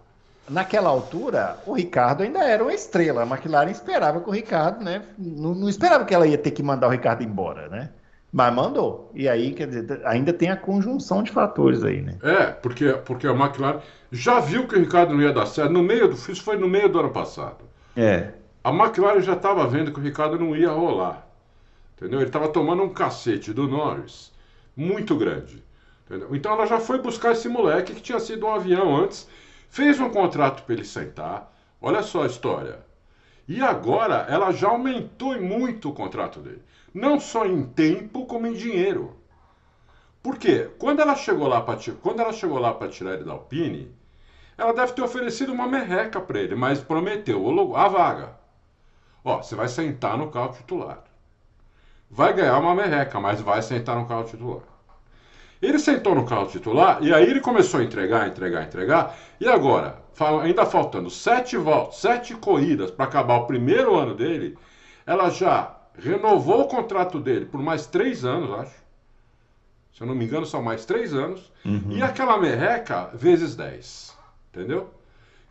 Naquela 0.50 0.90
altura, 0.90 1.58
o 1.66 1.74
Ricardo 1.74 2.22
ainda 2.24 2.44
era 2.44 2.62
uma 2.62 2.74
estrela. 2.74 3.24
A 3.24 3.26
McLaren 3.26 3.72
esperava 3.72 4.20
que 4.22 4.30
o 4.30 4.34
Ricardo, 4.34 4.84
né? 4.84 5.02
Não, 5.18 5.56
não 5.56 5.70
esperava 5.70 6.04
que 6.06 6.14
ela 6.14 6.28
ia 6.28 6.38
ter 6.38 6.52
que 6.52 6.62
mandar 6.62 6.88
o 6.88 6.92
Ricardo 6.92 7.24
embora, 7.24 7.70
né? 7.70 7.90
Mas 8.34 8.52
mandou. 8.52 9.12
E 9.14 9.30
aí, 9.30 9.54
quer 9.54 9.68
dizer, 9.68 10.02
ainda 10.06 10.34
tem 10.34 10.50
a 10.50 10.58
conjunção 10.58 11.22
de 11.22 11.32
fatores 11.32 11.84
aí, 11.84 12.02
né? 12.02 12.18
É, 12.24 12.48
porque, 12.48 12.92
porque 13.06 13.28
a 13.28 13.32
McLaren 13.32 13.80
já 14.12 14.40
viu 14.40 14.68
que 14.68 14.76
o 14.76 14.80
Ricardo 14.80 15.14
não 15.14 15.22
ia 15.22 15.32
dar 15.32 15.46
certo. 15.46 15.72
No 15.72 15.84
meio 15.84 16.08
do, 16.08 16.16
isso 16.16 16.42
foi 16.44 16.58
no 16.58 16.68
meio 16.68 16.90
do 16.90 17.00
ano 17.00 17.12
passado. 17.12 17.64
É. 17.96 18.34
A 18.64 18.72
McLaren 18.72 19.22
já 19.22 19.34
estava 19.34 19.68
vendo 19.68 19.94
que 19.94 20.00
o 20.00 20.04
Ricardo 20.04 20.40
não 20.40 20.56
ia 20.56 20.72
rolar. 20.72 21.28
Entendeu? 21.96 22.20
Ele 22.20 22.30
estava 22.30 22.50
tomando 22.50 22.82
um 22.82 22.90
cacete 22.90 23.54
do 23.54 23.68
Norris 23.68 24.34
muito 24.76 25.16
grande. 25.16 25.64
entendeu? 26.08 26.36
Então 26.36 26.54
ela 26.54 26.66
já 26.66 26.80
foi 26.80 27.00
buscar 27.00 27.34
esse 27.34 27.48
moleque 27.48 27.94
que 27.94 28.02
tinha 28.02 28.20
sido 28.20 28.48
um 28.48 28.52
avião 28.52 28.96
antes, 28.98 29.30
fez 29.70 30.00
um 30.00 30.10
contrato 30.10 30.64
para 30.64 30.74
ele 30.74 30.86
sentar. 30.86 31.54
Olha 31.80 32.02
só 32.02 32.24
a 32.24 32.28
história. 32.28 32.80
E 33.48 33.62
agora 33.62 34.26
ela 34.28 34.52
já 34.52 34.70
aumentou 34.70 35.40
muito 35.40 35.90
o 35.90 35.94
contrato 35.94 36.40
dele. 36.40 36.64
Não 36.94 37.20
só 37.20 37.46
em 37.46 37.64
tempo, 37.64 38.26
como 38.26 38.46
em 38.46 38.54
dinheiro. 38.54 39.18
Por 40.22 40.38
quê? 40.38 40.70
Quando 40.78 41.02
ela 41.02 41.16
chegou 41.16 41.48
lá 41.48 41.62
para 41.62 41.78
quando 42.02 42.22
ela 42.22 42.32
chegou 42.32 42.60
lá 42.60 42.74
para 42.74 42.88
tirar 42.88 43.16
ele 43.16 43.24
da 43.24 43.34
Alpine, 43.34 43.94
ela 44.58 44.74
deve 44.74 44.94
ter 44.94 45.02
oferecido 45.02 45.52
uma 45.52 45.68
merreca 45.68 46.22
para 46.22 46.40
ele, 46.40 46.56
mas 46.56 46.80
prometeu 46.80 47.76
a 47.76 47.88
vaga. 47.88 48.38
Ó, 49.26 49.42
você 49.42 49.56
vai 49.56 49.68
sentar 49.68 50.18
no 50.18 50.30
carro 50.30 50.54
titular. 50.54 51.04
Vai 52.10 52.34
ganhar 52.34 52.60
uma 52.60 52.76
merreca, 52.76 53.20
mas 53.20 53.42
vai 53.42 53.62
sentar 53.62 53.96
no 53.96 54.06
carro 54.06 54.26
titular. 54.26 54.62
Ele 55.62 55.80
sentou 55.80 56.14
no 56.14 56.26
carro 56.26 56.46
titular 56.48 57.02
e 57.02 57.14
aí 57.14 57.24
ele 57.24 57.40
começou 57.40 57.80
a 57.80 57.84
entregar, 57.84 58.28
entregar, 58.28 58.64
entregar. 58.64 59.16
E 59.40 59.48
agora, 59.48 59.98
ainda 60.42 60.66
faltando 60.66 61.10
sete 61.10 61.58
voltas, 61.58 61.98
sete 61.98 62.36
corridas 62.36 62.92
para 62.92 63.06
acabar 63.06 63.38
o 63.38 63.48
primeiro 63.48 63.96
ano 63.96 64.14
dele, 64.14 64.58
ela 65.06 65.30
já 65.30 65.76
renovou 65.98 66.62
o 66.62 66.68
contrato 66.68 67.20
dele 67.20 67.46
por 67.46 67.62
mais 67.62 67.86
três 67.88 68.26
anos, 68.26 68.52
acho. 68.60 68.84
Se 69.94 70.02
eu 70.02 70.08
não 70.08 70.16
me 70.16 70.26
engano, 70.26 70.46
são 70.46 70.62
mais 70.62 70.86
três 70.86 71.14
anos. 71.14 71.52
E 71.90 72.02
aquela 72.02 72.38
merreca 72.40 73.10
vezes 73.14 73.56
10. 73.56 74.18
Entendeu? 74.52 74.90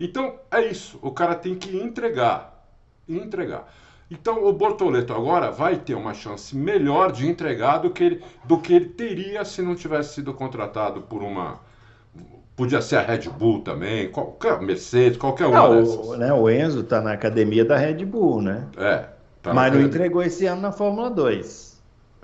Então 0.01 0.35
é 0.51 0.63
isso. 0.67 0.99
O 1.01 1.13
cara 1.13 1.35
tem 1.35 1.55
que 1.55 1.77
entregar. 1.77 2.67
Entregar. 3.09 3.73
Então 4.11 4.45
o 4.45 4.53
Bortoleto 4.53 5.15
agora 5.15 5.51
vai 5.51 5.77
ter 5.77 5.95
uma 5.95 6.13
chance 6.13 6.57
melhor 6.57 7.13
de 7.13 7.27
entregar 7.27 7.79
do 7.79 7.91
que 7.91 8.05
ele, 8.05 8.25
do 8.45 8.59
que 8.59 8.75
ele 8.75 8.87
teria 8.87 9.45
se 9.45 9.63
não 9.63 9.75
tivesse 9.75 10.15
sido 10.17 10.35
contratado 10.35 11.03
por 11.03 11.23
uma. 11.23 11.61
Podia 12.55 12.83
ser 12.83 12.97
a 12.97 13.01
Red 13.01 13.31
Bull 13.31 13.61
também, 13.63 14.11
qualquer 14.11 14.61
Mercedes, 14.61 15.17
qualquer 15.17 15.47
uma 15.47 15.69
Não, 15.69 15.77
dessas. 15.77 15.95
o, 15.97 16.17
né, 16.17 16.33
o 16.33 16.51
Enzo 16.51 16.81
está 16.81 17.01
na 17.01 17.13
academia 17.13 17.65
da 17.65 17.77
Red 17.79 18.05
Bull, 18.05 18.43
né? 18.43 18.69
É. 18.77 19.07
tá 19.43 19.53
Mas 19.53 19.73
não 19.73 19.81
entregou 19.81 20.23
esse 20.23 20.47
ano 20.47 20.63
na 20.63 20.73
Fórmula 20.73 21.11
2. 21.11 21.73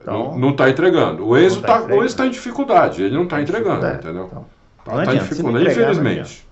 Então, 0.00 0.30
não, 0.30 0.38
não 0.38 0.56
tá 0.56 0.70
entregando. 0.70 1.26
O 1.26 1.36
Enzo 1.36 1.56
Não 1.56 1.62
tá 1.62 1.80
tá, 1.82 2.16
tá 2.16 2.26
em 2.26 2.30
dificuldade, 2.30 3.02
ele 3.02 3.14
não 3.14 3.26
tá 3.26 3.42
entregando, 3.42 3.84
É, 3.84 3.94
entendeu? 3.94 4.26
então. 4.30 4.46
Tá, 4.84 5.04
tá 5.04 5.14
em 5.14 5.18
dificuldade, 5.18 5.64
entregar, 5.64 5.86
não 5.86 5.92
infelizmente. 5.92 6.48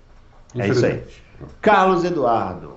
É 0.57 0.67
isso 0.67 0.85
aí. 0.85 1.03
Carlos 1.61 2.03
Eduardo, 2.03 2.73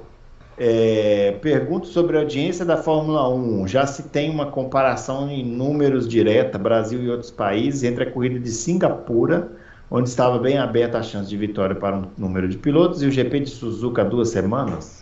é, 0.57 1.39
pergunto 1.41 1.87
sobre 1.87 2.17
a 2.17 2.21
audiência 2.21 2.65
da 2.65 2.77
Fórmula 2.77 3.29
1. 3.29 3.67
Já 3.67 3.87
se 3.87 4.05
tem 4.05 4.31
uma 4.31 4.47
comparação 4.51 5.31
em 5.31 5.45
números 5.45 6.07
direta, 6.07 6.59
Brasil 6.59 7.03
e 7.03 7.11
outros 7.11 7.31
países, 7.31 7.83
entre 7.83 8.05
a 8.05 8.11
corrida 8.11 8.39
de 8.39 8.51
Singapura, 8.51 9.51
onde 9.91 10.09
estava 10.09 10.39
bem 10.39 10.59
aberta 10.59 10.99
a 10.99 11.03
chance 11.03 11.29
de 11.29 11.37
vitória 11.37 11.75
para 11.75 11.97
um 11.97 12.11
número 12.17 12.49
de 12.49 12.59
pilotos, 12.59 13.03
e 13.03 13.07
o 13.07 13.11
GP 13.11 13.41
de 13.41 13.51
Suzuka 13.51 14.03
há 14.03 14.05
duas 14.05 14.29
semanas? 14.29 15.00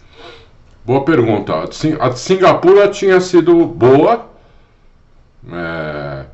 Boa 0.88 1.04
pergunta. 1.04 1.54
A 1.54 1.66
de 1.66 1.74
Sing- 1.76 1.98
A 2.00 2.08
de 2.08 2.18
Singapura 2.18 2.88
tinha 2.88 3.20
sido 3.20 3.66
boa. 3.66 4.26
é, 5.52 6.24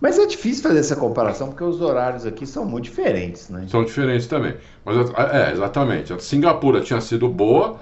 Mas 0.00 0.18
é 0.18 0.26
difícil 0.26 0.64
fazer 0.64 0.80
essa 0.80 0.96
comparação, 0.96 1.46
porque 1.50 1.62
os 1.62 1.80
horários 1.80 2.26
aqui 2.26 2.44
são 2.44 2.64
muito 2.64 2.86
diferentes, 2.86 3.48
né? 3.48 3.66
são 3.68 3.84
diferentes 3.84 4.26
também. 4.26 4.56
Mas 4.84 4.96
a- 5.14 5.48
é, 5.48 5.52
exatamente. 5.52 6.12
A 6.12 6.16
de 6.16 6.24
Singapura 6.24 6.80
tinha 6.80 7.00
sido 7.00 7.28
boa, 7.28 7.76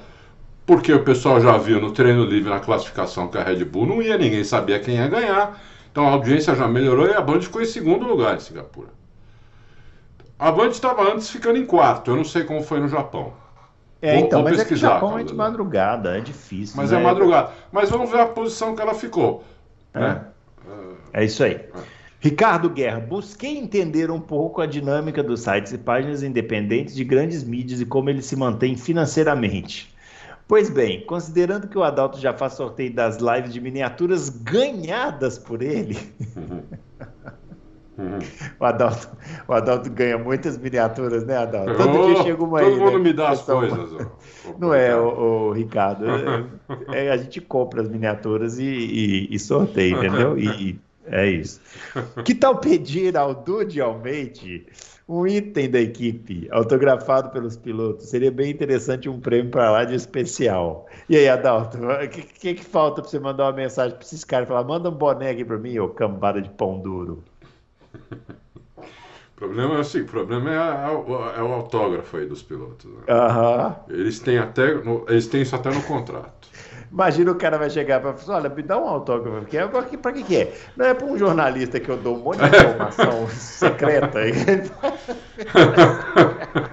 porque 0.67 0.93
o 0.93 1.03
pessoal 1.03 1.41
já 1.41 1.57
viu 1.57 1.81
no 1.81 1.93
treino 1.93 2.27
livre, 2.27 2.51
na 2.51 2.61
classificação, 2.61 3.29
que 3.29 3.39
a 3.39 3.43
Red 3.43 3.65
Bull 3.65 3.87
não 3.87 4.03
ia, 4.03 4.19
ninguém 4.19 4.45
sabia 4.45 4.79
quem 4.79 4.97
ia 4.97 5.09
ganhar. 5.09 5.59
Então 5.91 6.07
a 6.07 6.11
audiência 6.13 6.55
já 6.55 6.69
melhorou 6.69 7.07
e 7.07 7.15
a 7.15 7.23
Band 7.23 7.41
ficou 7.41 7.63
em 7.63 7.67
segundo 7.67 8.07
lugar 8.07 8.37
em 8.37 8.41
Singapura. 8.41 8.89
A 10.39 10.53
Band 10.53 10.69
estava 10.69 11.11
antes 11.11 11.31
ficando 11.31 11.57
em 11.59 11.65
quarto. 11.65 12.11
Eu 12.11 12.17
não 12.17 12.25
sei 12.25 12.45
como 12.45 12.63
foi 12.63 12.81
no 12.81 12.89
Japão. 12.89 13.33
É, 14.03 14.17
Vou- 14.17 14.27
então, 14.27 14.43
vou 14.43 14.51
mas 14.51 14.59
é 14.59 14.65
que 14.65 14.71
pesquisar, 14.71 14.95
Japão 14.95 15.17
é 15.17 15.23
de 15.23 15.33
madrugada, 15.33 16.19
é 16.19 16.21
difícil. 16.21 16.77
Mas 16.77 16.91
né? 16.91 16.99
é 16.99 17.03
madrugada. 17.03 17.53
Mas 17.71 17.89
vamos 17.89 18.11
ver 18.11 18.21
a 18.21 18.27
posição 18.27 18.75
que 18.75 18.83
ela 18.83 18.95
ficou. 18.95 19.45
né? 19.95 20.25
É 21.13 21.25
isso 21.25 21.45
aí. 21.45 21.61
Ricardo 22.19 22.69
Guerra, 22.71 23.01
busquei 23.01 23.57
entender 23.59 24.11
um 24.11 24.21
pouco 24.21 24.61
a 24.61 24.67
dinâmica 24.67 25.23
dos 25.23 25.41
sites 25.41 25.73
e 25.73 25.79
páginas 25.79 26.23
independentes 26.23 26.95
de 26.95 27.05
grandes 27.05 27.43
mídias 27.45 27.81
e 27.81 27.87
como 27.87 28.11
eles 28.11 28.27
se 28.27 28.35
mantêm 28.37 28.77
financeiramente. 28.77 29.93
Pois 30.49 30.69
bem, 30.69 31.05
considerando 31.07 31.69
que 31.69 31.79
o 31.79 31.83
Adalto 31.85 32.19
já 32.21 32.33
faz 32.33 32.55
sorteio 32.55 32.93
das 32.93 33.19
lives 33.19 33.53
de 33.53 33.61
miniaturas 33.61 34.29
ganhadas 34.29 35.39
por 35.39 35.63
ele, 35.63 35.97
Uhum. 36.37 36.63
o 38.59 38.65
Adalto, 38.65 39.09
o 39.49 39.53
Adalto 39.53 39.91
ganha 39.91 40.19
muitas 40.19 40.57
miniaturas, 40.59 41.25
né, 41.25 41.37
Adalto? 41.37 41.75
Todo 41.77 41.93
dia 42.07 42.15
Oh, 42.19 42.23
chega 42.23 42.43
uma 42.45 42.59
Todo 42.61 42.73
aí, 42.75 42.79
mundo 42.81 42.93
né? 42.99 42.99
me 42.99 43.13
dá 43.13 43.31
as 43.31 43.43
coisas. 43.43 43.93
Ô, 43.93 44.07
Não 44.59 44.75
é, 44.75 44.89
Ricardo. 44.89 45.07
o, 45.21 45.53
Ricardo. 45.53 46.05
É, 46.93 47.07
é, 47.07 47.11
a 47.11 47.17
gente 47.17 47.41
compra 47.41 47.83
as 47.83 47.89
miniaturas 47.89 48.59
e, 48.59 48.65
e- 48.65 49.35
e 49.35 49.39
sorteia, 49.39 49.95
entendeu? 49.97 50.39
E 50.39 50.79
é 51.07 51.29
isso. 51.29 51.61
Que 52.25 52.35
tal 52.35 52.59
pedir 52.59 53.17
ao 53.17 53.35
Dude 53.35 53.81
Almeide 53.81 54.67
um 55.09 55.27
item 55.27 55.69
da 55.69 55.81
equipe 55.81 56.47
autografado 56.53 57.31
pelos 57.31 57.57
pilotos? 57.57 58.09
Seria 58.09 58.31
bem 58.31 58.51
interessante 58.51 59.09
um 59.09 59.19
prêmio 59.21 59.51
para 59.51 59.71
lá 59.71 59.85
de 59.85 59.95
especial. 59.97 60.87
E 61.09 61.17
aí, 61.17 61.29
Adalto, 61.29 61.77
o 61.79 62.09
que, 62.09 62.23
que, 62.23 62.55
que 62.55 62.65
falta 62.65 63.03
para 63.03 63.11
você 63.11 63.19
mandar 63.19 63.45
uma 63.47 63.53
mensagem 63.53 63.97
para 63.97 64.05
esses 64.07 64.23
caras? 64.25 64.47
Falar, 64.49 64.63
manda 64.65 64.89
um 64.89 64.93
boné 64.95 65.31
aqui 65.31 65.45
para 65.45 65.59
mim, 65.59 65.79
ô 65.81 65.89
cambada 65.89 66.41
de 66.41 66.49
pão 66.51 66.79
duro. 66.81 67.23
O 68.75 68.83
problema 69.37 69.77
é 69.77 69.81
assim, 69.81 70.01
o 70.03 70.07
problema 70.07 70.51
é, 70.51 70.57
a- 70.59 70.93
o- 70.93 71.31
é 71.37 71.43
o 71.43 71.53
autógrafo 71.53 72.17
aí 72.17 72.27
dos 72.27 72.43
pilotos. 72.43 72.87
né? 72.91 73.01
Aham. 73.09 73.77
Eles 73.89 74.21
têm 74.21 74.39
até, 74.39 74.75
eles 75.09 75.27
têm 75.27 75.43
isso 75.43 75.55
até 75.57 75.71
no 75.71 75.83
contrato. 75.83 76.49
Imagina 76.91 77.33
o 77.33 77.37
cara 77.37 77.57
vai 77.59 77.71
chegar 77.71 78.01
para 78.01 78.13
falar, 78.13 78.39
olha, 78.39 78.49
me 78.51 78.63
dá 78.63 78.79
um 78.79 78.87
autógrafo 78.87 79.39
aqui. 79.39 79.57
Para 79.67 79.83
que, 79.83 79.97
pra 79.97 80.13
que 80.13 80.37
é? 80.37 80.55
Não 80.77 80.87
é 80.87 80.95
para 80.95 81.07
um 81.07 81.17
jornalista 81.17 81.81
que 81.81 81.89
eu 81.89 81.97
dou 81.97 82.17
um 82.17 82.21
monte 82.21 82.39
de 82.39 82.47
informação 82.47 83.27
secreta. 83.33 84.21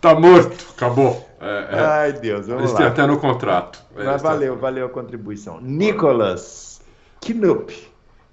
tá 0.00 0.14
morto, 0.14 0.66
acabou. 0.76 1.28
É, 1.40 1.76
é. 1.76 1.80
Ai, 1.80 2.12
Deus, 2.12 2.46
vamos 2.46 2.62
eles 2.62 2.72
lá. 2.72 2.78
têm 2.78 2.86
até 2.86 3.06
no 3.06 3.18
contrato. 3.18 3.82
Mas 3.94 4.06
Eles 4.06 4.22
valeu, 4.22 4.56
valeu 4.56 4.86
a 4.86 4.88
contribuição. 4.88 5.60
Nicolas 5.60 6.80
Knupp. 7.20 7.88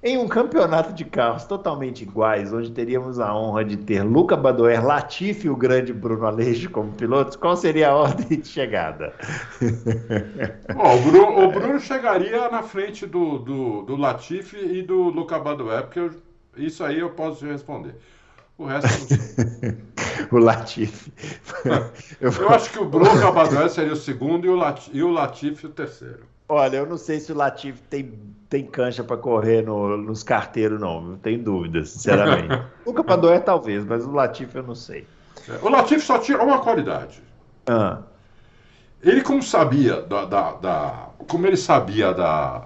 Em 0.08 0.20
um 0.20 0.28
campeonato 0.28 0.94
de 0.94 1.04
carros 1.04 1.46
totalmente 1.46 2.04
iguais, 2.04 2.54
onde 2.54 2.70
teríamos 2.70 3.20
a 3.20 3.34
honra 3.36 3.66
de 3.66 3.76
ter 3.76 4.04
Luca 4.04 4.38
Badoer, 4.38 4.86
Latifi 4.86 5.48
e 5.48 5.50
o 5.50 5.56
grande 5.56 5.92
Bruno 5.92 6.28
Aleixo 6.28 6.70
como 6.70 6.92
pilotos, 6.92 7.36
qual 7.36 7.58
seria 7.58 7.90
a 7.90 7.96
ordem 7.98 8.40
de 8.40 8.48
chegada? 8.48 9.12
Ó, 10.76 10.96
o, 10.96 11.02
Bruno, 11.02 11.46
o 11.48 11.52
Bruno 11.52 11.80
chegaria 11.80 12.48
na 12.52 12.62
frente 12.62 13.08
do, 13.08 13.40
do, 13.40 13.82
do 13.82 13.96
Latifi 13.96 14.58
e 14.58 14.84
do 14.84 15.10
Luca 15.10 15.40
Badoer, 15.40 15.82
porque 15.86 15.98
eu- 16.00 16.12
isso 16.56 16.84
aí 16.84 17.00
eu 17.00 17.10
posso 17.10 17.40
te 17.40 17.48
responder. 17.48 17.96
O 18.60 18.66
resto 18.66 18.88
eu 18.88 19.00
não 19.00 19.08
sei. 19.08 19.78
o 20.32 20.38
Latifi. 20.38 21.12
Eu- 22.22 22.32
Eu 22.32 22.50
acho 22.52 22.70
que 22.72 22.78
o 22.78 22.84
Luca 22.84 23.32
Badoer 23.32 23.70
seria 23.72 23.94
o 23.94 23.98
segundo 23.98 24.46
e 24.46 24.50
o, 24.50 24.56
Lati, 24.56 24.92
e 24.94 25.02
o 25.02 25.10
Latifi 25.10 25.66
o 25.66 25.70
terceiro. 25.70 26.20
Olha, 26.48 26.78
eu 26.78 26.86
não 26.86 26.96
sei 26.96 27.20
se 27.20 27.32
o 27.32 27.36
Latifi 27.36 27.82
tem, 27.90 28.14
tem 28.56 28.66
cancha 28.66 29.04
para 29.04 29.18
correr 29.18 29.62
no- 29.66 29.98
nos 29.98 30.24
carteiros, 30.24 30.80
não. 30.80 31.02
Não 31.02 31.18
tenho 31.18 31.44
dúvidas, 31.44 31.90
sinceramente. 31.90 32.58
Luca 32.88 33.04
Badoer 33.04 33.42
talvez, 33.44 33.84
mas 33.86 34.06
o 34.06 34.12
Latifi 34.12 34.56
eu 34.56 34.64
não 34.64 34.76
sei. 34.76 35.06
É, 35.50 35.60
O 35.62 35.70
Latifi 35.70 36.00
só 36.02 36.18
tinha 36.20 36.42
uma 36.42 36.60
qualidade. 36.60 37.22
Ah, 37.68 38.00
Ele 39.04 39.22
como 39.22 39.44
sabia 39.44 40.02
da, 40.02 40.24
da- 40.26 40.54
da- 40.54 41.10
como 41.28 41.46
ele 41.46 41.58
sabia 41.58 42.14
da 42.14 42.64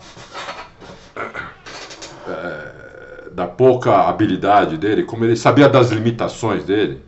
é, 2.27 3.29
da 3.31 3.47
pouca 3.47 4.07
habilidade 4.07 4.77
dele, 4.77 5.03
como 5.03 5.25
ele 5.25 5.35
sabia 5.35 5.67
das 5.69 5.89
limitações 5.89 6.63
dele, 6.65 7.01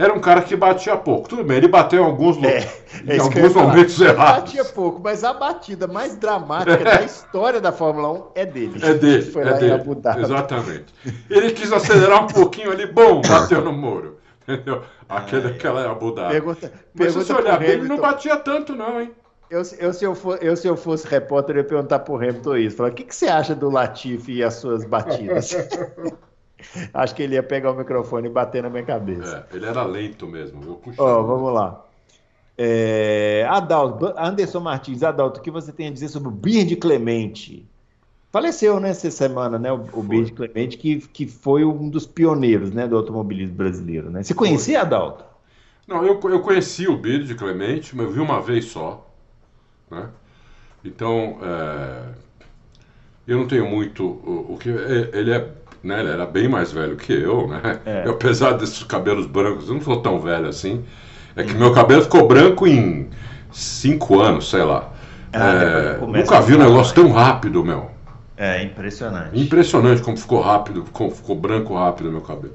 era 0.00 0.14
um 0.14 0.18
cara 0.20 0.40
que 0.40 0.56
batia 0.56 0.96
pouco. 0.96 1.28
Tudo 1.28 1.44
bem, 1.44 1.58
ele 1.58 1.68
bateu 1.68 2.02
em 2.02 2.06
alguns, 2.06 2.42
É, 2.42 2.60
em 3.04 3.16
é 3.16 3.18
alguns 3.18 3.54
momentos 3.54 4.00
Ele 4.00 4.08
errados. 4.08 4.44
batia 4.44 4.64
pouco, 4.64 4.98
mas 5.02 5.22
a 5.22 5.34
batida 5.34 5.86
mais 5.86 6.16
dramática 6.16 6.82
da 6.82 7.02
história 7.04 7.60
da 7.60 7.70
Fórmula 7.70 8.10
1 8.10 8.26
é 8.34 8.46
dele. 8.46 8.80
É 8.82 8.94
dele, 8.94 9.22
Foi 9.30 9.42
é 9.42 9.44
lá 9.50 9.56
em 9.56 9.60
dele. 9.60 9.72
Abu 9.74 9.94
Dhabi. 9.94 10.22
Exatamente. 10.22 10.94
Ele 11.28 11.50
quis 11.52 11.70
acelerar 11.70 12.24
um 12.24 12.26
pouquinho 12.28 12.72
ali, 12.72 12.86
bom, 12.86 13.20
bateu 13.28 13.62
no 13.62 13.74
muro. 13.74 14.18
Entendeu? 14.48 14.82
Aquele, 15.06 15.48
aquela 15.48 15.82
é 15.82 15.86
Abu 15.86 16.12
Dhabi. 16.14 16.32
Pergunta, 16.32 16.72
Mas 16.72 16.72
se 16.72 16.96
pergunta 16.96 17.24
você 17.24 17.34
pro 17.34 17.42
olhar 17.42 17.58
bem, 17.58 17.68
ele 17.68 17.88
não 17.88 17.98
batia 17.98 18.36
tanto, 18.38 18.74
não, 18.74 19.00
hein? 19.00 19.10
Eu, 19.50 19.62
eu, 19.80 19.92
se 19.92 20.04
eu, 20.04 20.14
for, 20.14 20.38
eu, 20.40 20.56
se 20.56 20.66
eu 20.66 20.76
fosse 20.76 21.06
repórter, 21.06 21.56
eu 21.56 21.60
ia 21.60 21.68
perguntar 21.68 21.98
pro 21.98 22.14
Hamilton 22.14 22.56
isso. 22.56 22.76
Falar, 22.76 22.90
o 22.90 22.94
que, 22.94 23.04
que 23.04 23.14
você 23.14 23.26
acha 23.26 23.54
do 23.54 23.68
Latifi 23.68 24.34
e 24.36 24.44
as 24.44 24.54
suas 24.54 24.84
batidas? 24.84 25.54
Acho 26.92 27.14
que 27.14 27.22
ele 27.22 27.34
ia 27.34 27.42
pegar 27.42 27.72
o 27.72 27.76
microfone 27.76 28.28
e 28.28 28.30
bater 28.30 28.62
na 28.62 28.70
minha 28.70 28.84
cabeça. 28.84 29.46
É, 29.50 29.56
ele 29.56 29.66
era 29.66 29.82
lento 29.84 30.26
mesmo, 30.26 30.60
viu? 30.60 30.74
Puxa. 30.74 31.02
Ó, 31.02 31.22
vamos 31.22 31.52
lá. 31.52 31.84
É, 32.56 33.46
Adalto, 33.48 34.12
Anderson 34.18 34.60
Martins, 34.60 35.02
Adalto, 35.02 35.40
o 35.40 35.42
que 35.42 35.50
você 35.50 35.72
tem 35.72 35.88
a 35.88 35.90
dizer 35.90 36.08
sobre 36.08 36.28
o 36.28 36.32
Bird 36.32 36.76
Clemente? 36.76 37.66
Faleceu 38.30 38.78
nessa 38.78 39.10
semana, 39.10 39.58
né? 39.58 39.72
O, 39.72 39.84
o 39.92 40.02
Bird 40.02 40.32
Clemente, 40.32 40.76
que, 40.76 40.98
que 40.98 41.26
foi 41.26 41.64
um 41.64 41.88
dos 41.88 42.06
pioneiros 42.06 42.70
né, 42.70 42.86
do 42.86 42.96
automobilismo 42.96 43.56
brasileiro. 43.56 44.10
Né? 44.10 44.22
Você 44.22 44.34
conhecia, 44.34 44.82
Adalto? 44.82 45.24
Não, 45.86 46.04
eu, 46.04 46.20
eu 46.22 46.40
conheci 46.40 46.86
o 46.86 46.96
de 46.96 47.34
Clemente, 47.34 47.96
mas 47.96 48.06
eu 48.06 48.12
vi 48.12 48.20
uma 48.20 48.40
vez 48.40 48.66
só. 48.66 49.10
Né? 49.90 50.08
Então, 50.84 51.38
é, 51.42 52.02
eu 53.26 53.38
não 53.38 53.48
tenho 53.48 53.68
muito 53.68 54.04
o, 54.04 54.54
o 54.54 54.58
que. 54.58 54.70
é- 54.70 55.10
Ele 55.12 55.32
é. 55.32 55.48
Né, 55.82 56.00
ele 56.00 56.10
era 56.10 56.26
bem 56.26 56.46
mais 56.48 56.70
velho 56.72 56.96
que 56.96 57.12
eu, 57.12 57.48
né? 57.48 57.80
É. 57.84 58.02
Eu, 58.04 58.12
apesar 58.12 58.52
desses 58.52 58.82
cabelos 58.84 59.26
brancos, 59.26 59.68
eu 59.68 59.74
não 59.74 59.80
sou 59.82 60.00
tão 60.02 60.18
velho 60.20 60.46
assim. 60.48 60.84
É 61.34 61.42
que 61.42 61.54
meu 61.54 61.72
cabelo 61.72 62.02
ficou 62.02 62.26
branco 62.28 62.66
em 62.66 63.08
cinco 63.50 64.20
anos, 64.20 64.50
sei 64.50 64.62
lá. 64.62 64.92
Ah, 65.32 65.52
É, 65.54 65.98
nunca 66.06 66.40
vi 66.40 66.54
um 66.54 66.58
negócio 66.58 66.94
tão 66.94 67.10
rápido, 67.12 67.64
meu. 67.64 67.90
É, 68.36 68.62
impressionante. 68.62 69.38
Impressionante 69.38 70.02
como 70.02 70.16
ficou 70.16 70.40
rápido, 70.40 70.84
como 70.92 71.10
ficou 71.10 71.36
branco 71.36 71.74
rápido 71.74 72.10
meu 72.10 72.20
cabelo. 72.20 72.54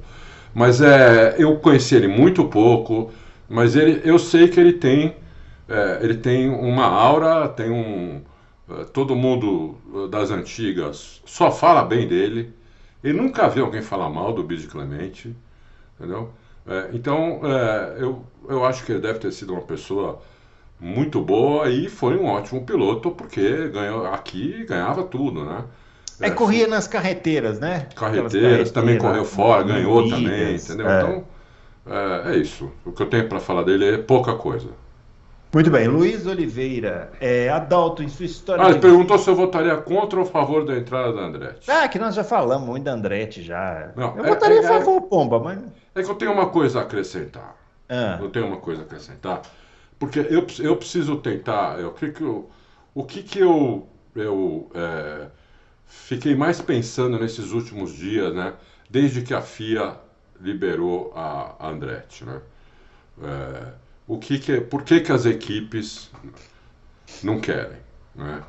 Mas 0.54 0.80
é, 0.80 1.34
eu 1.38 1.56
conheci 1.58 1.94
ele 1.94 2.08
muito 2.08 2.46
pouco, 2.48 3.12
mas 3.48 3.76
ele, 3.76 4.00
eu 4.04 4.18
sei 4.18 4.48
que 4.48 4.58
ele 4.60 4.74
tem, 4.74 5.16
é, 5.68 5.98
ele 6.02 6.16
tem 6.16 6.48
uma 6.50 6.86
aura, 6.86 7.48
tem 7.48 7.70
um, 7.70 8.22
é, 8.70 8.84
todo 8.84 9.16
mundo 9.16 9.76
é, 10.06 10.08
das 10.08 10.30
antigas 10.30 11.22
só 11.26 11.50
fala 11.50 11.82
bem 11.84 12.06
dele. 12.08 12.54
Ele 13.02 13.20
nunca 13.20 13.48
viu 13.48 13.64
alguém 13.64 13.82
falar 13.82 14.08
mal 14.08 14.32
do 14.32 14.42
Bide 14.42 14.66
Clemente, 14.66 15.34
entendeu? 15.98 16.30
É, 16.66 16.90
então, 16.92 17.40
é, 17.44 17.96
eu, 18.02 18.24
eu 18.48 18.64
acho 18.64 18.84
que 18.84 18.92
ele 18.92 19.00
deve 19.00 19.18
ter 19.18 19.32
sido 19.32 19.52
uma 19.52 19.62
pessoa 19.62 20.20
muito 20.78 21.20
boa 21.20 21.68
e 21.70 21.88
foi 21.88 22.16
um 22.16 22.26
ótimo 22.26 22.64
piloto 22.64 23.10
porque 23.10 23.68
ganhou 23.68 24.06
aqui 24.06 24.64
ganhava 24.64 25.04
tudo, 25.04 25.44
né? 25.44 25.64
É, 26.20 26.30
corria 26.30 26.66
nas 26.66 26.88
carreteiras, 26.88 27.60
né? 27.60 27.88
Carreteiras, 27.94 28.70
também 28.70 28.98
correu 28.98 29.24
fora, 29.24 29.62
ganhou 29.62 30.08
também, 30.08 30.54
entendeu? 30.56 30.88
É. 30.88 31.02
Então, 31.02 31.24
é, 31.86 32.34
é, 32.34 32.36
isso. 32.36 32.70
O 32.84 32.92
que 32.92 33.02
eu 33.02 33.06
tenho 33.08 33.28
para 33.28 33.38
falar 33.38 33.62
dele 33.62 33.94
é 33.94 33.98
pouca 33.98 34.34
coisa. 34.34 34.70
Muito 35.52 35.70
bem, 35.70 35.88
Luiz 35.88 36.26
Oliveira, 36.26 37.10
é, 37.20 37.48
Adalto, 37.48 38.02
em 38.02 38.08
sua 38.08 38.26
história. 38.26 38.64
Ah, 38.64 38.70
ele 38.70 38.78
perguntou 38.78 39.16
se 39.18 39.30
eu 39.30 39.34
votaria 39.34 39.76
contra 39.76 40.18
ou 40.18 40.26
a 40.26 40.28
favor 40.28 40.64
da 40.64 40.76
entrada 40.76 41.12
da 41.12 41.22
Andretti. 41.22 41.70
Ah, 41.70 41.88
que 41.88 41.98
nós 41.98 42.14
já 42.14 42.24
falamos 42.24 42.68
muito 42.68 42.84
da 42.84 42.92
Andretti 42.92 43.42
já. 43.42 43.90
Não, 43.96 44.16
eu 44.18 44.24
é, 44.24 44.28
votaria 44.28 44.60
a 44.60 44.64
é, 44.64 44.66
favor, 44.66 45.02
Pomba, 45.02 45.38
mas. 45.40 45.60
É 45.94 46.02
que 46.02 46.10
eu 46.10 46.14
tenho 46.16 46.32
uma 46.32 46.50
coisa 46.50 46.80
a 46.80 46.82
acrescentar. 46.82 47.56
Ah. 47.88 48.18
Eu 48.20 48.28
tenho 48.28 48.46
uma 48.46 48.58
coisa 48.58 48.82
a 48.82 48.84
acrescentar. 48.84 49.42
Porque 49.98 50.18
eu, 50.18 50.46
eu 50.58 50.76
preciso 50.76 51.16
tentar. 51.16 51.80
Eu, 51.80 51.92
que 51.92 52.10
que 52.10 52.22
eu, 52.22 52.50
o 52.94 53.04
que, 53.04 53.22
que 53.22 53.38
eu, 53.38 53.86
eu 54.14 54.70
é, 54.74 55.26
fiquei 55.86 56.34
mais 56.34 56.60
pensando 56.60 57.18
nesses 57.18 57.52
últimos 57.52 57.94
dias, 57.94 58.34
né? 58.34 58.52
Desde 58.90 59.22
que 59.22 59.32
a 59.32 59.40
FIA 59.40 59.96
liberou 60.40 61.12
a, 61.16 61.54
a 61.58 61.68
Andretti, 61.68 62.24
né? 62.24 62.40
É, 63.22 63.85
o 64.06 64.18
que, 64.18 64.38
que 64.38 64.60
por 64.60 64.82
que, 64.82 65.00
que 65.00 65.12
as 65.12 65.26
equipes 65.26 66.10
não 67.22 67.40
querem, 67.40 67.78
né? 68.14 68.42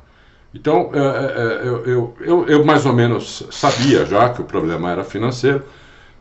Então, 0.54 0.90
é, 0.94 0.98
é, 0.98 1.02
é 1.02 1.68
eu, 1.68 1.84
eu, 1.84 2.16
eu, 2.20 2.46
eu, 2.48 2.64
mais 2.64 2.86
ou 2.86 2.92
menos 2.92 3.46
sabia 3.50 4.06
já 4.06 4.30
que 4.30 4.40
o 4.40 4.44
problema 4.44 4.90
era 4.90 5.04
financeiro, 5.04 5.64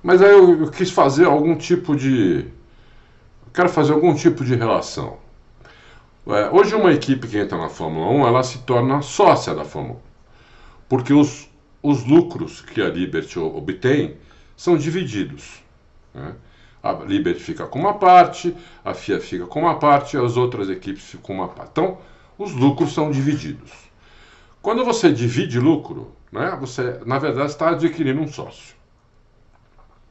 mas 0.04 0.22
aí 0.22 0.32
eu, 0.32 0.62
eu 0.62 0.72
quis 0.72 0.92
fazer 0.92 1.26
algum 1.26 1.56
tipo 1.56 1.96
de 1.96 2.46
quero 3.54 3.70
fazer 3.70 3.94
algum 3.94 4.14
tipo 4.14 4.46
de 4.46 4.56
relação. 4.56 5.18
É, 6.28 6.50
hoje 6.52 6.76
uma 6.76 6.92
equipe 6.92 7.28
que 7.28 7.38
entra 7.38 7.58
na 7.58 7.70
Fórmula 7.70 8.08
1, 8.12 8.28
ela 8.28 8.44
se 8.44 8.60
torna 8.60 9.02
sócia 9.02 9.56
da 9.56 9.64
Fórmula 9.64 9.96
1. 9.96 10.02
Porque 10.90 11.14
os, 11.14 11.50
os 11.82 12.06
lucros 12.06 12.62
que 12.62 12.82
a 12.82 12.90
Liberty 12.90 13.40
obtém 13.40 14.18
são 14.56 14.78
divididos. 14.78 15.64
Né? 16.14 16.36
A 16.82 16.94
Liberty 16.94 17.40
fica 17.40 17.66
com 17.66 17.80
uma 17.80 17.96
parte, 17.96 18.56
a 18.84 18.94
FIA 18.94 19.20
fica 19.20 19.48
com 19.48 19.62
uma 19.62 19.80
parte 19.80 20.18
as 20.18 20.38
outras 20.38 20.70
equipes 20.70 21.04
ficam 21.04 21.26
com 21.26 21.34
uma 21.34 21.48
parte. 21.48 21.72
Então, 21.72 21.98
os 22.38 22.54
lucros 22.54 22.94
são 22.94 23.12
divididos. 23.12 23.72
Quando 24.62 24.86
você 24.86 25.12
divide 25.12 25.60
lucro, 25.60 26.12
né, 26.32 26.56
você, 26.60 27.00
na 27.06 27.18
verdade, 27.18 27.52
está 27.52 27.70
adquirindo 27.70 28.22
um 28.22 28.28
sócio. 28.28 28.76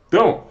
Então, 0.08 0.44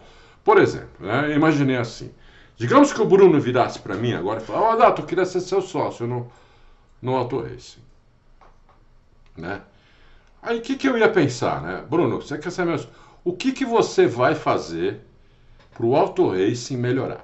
por 0.43 0.57
exemplo, 0.57 0.89
né, 0.99 1.33
imaginei 1.33 1.77
assim: 1.77 2.11
Digamos 2.57 2.93
que 2.93 3.01
o 3.01 3.05
Bruno 3.05 3.39
virasse 3.39 3.79
para 3.79 3.95
mim 3.95 4.13
agora 4.13 4.41
e 4.41 4.43
falasse, 4.43 4.65
ó, 4.65 4.69
oh, 4.69 4.71
Adato, 4.71 5.01
eu 5.01 5.05
queria 5.05 5.25
ser 5.25 5.41
seu 5.41 5.61
sócio 5.61 6.07
no, 6.07 6.31
no 7.01 7.15
Auto 7.15 7.41
Racing. 7.41 7.81
Né? 9.35 9.61
Aí 10.41 10.59
o 10.59 10.61
que, 10.61 10.77
que 10.77 10.87
eu 10.87 10.97
ia 10.97 11.09
pensar, 11.09 11.61
né? 11.61 11.83
Bruno, 11.89 12.21
você 12.21 12.37
quer 12.37 12.51
saber 12.51 12.71
mesmo? 12.71 12.89
O 13.25 13.33
que, 13.33 13.51
que 13.51 13.65
você 13.65 14.07
vai 14.07 14.35
fazer 14.35 15.04
para 15.75 15.85
o 15.85 15.95
Auto 15.95 16.29
Racing 16.29 16.77
melhorar? 16.77 17.23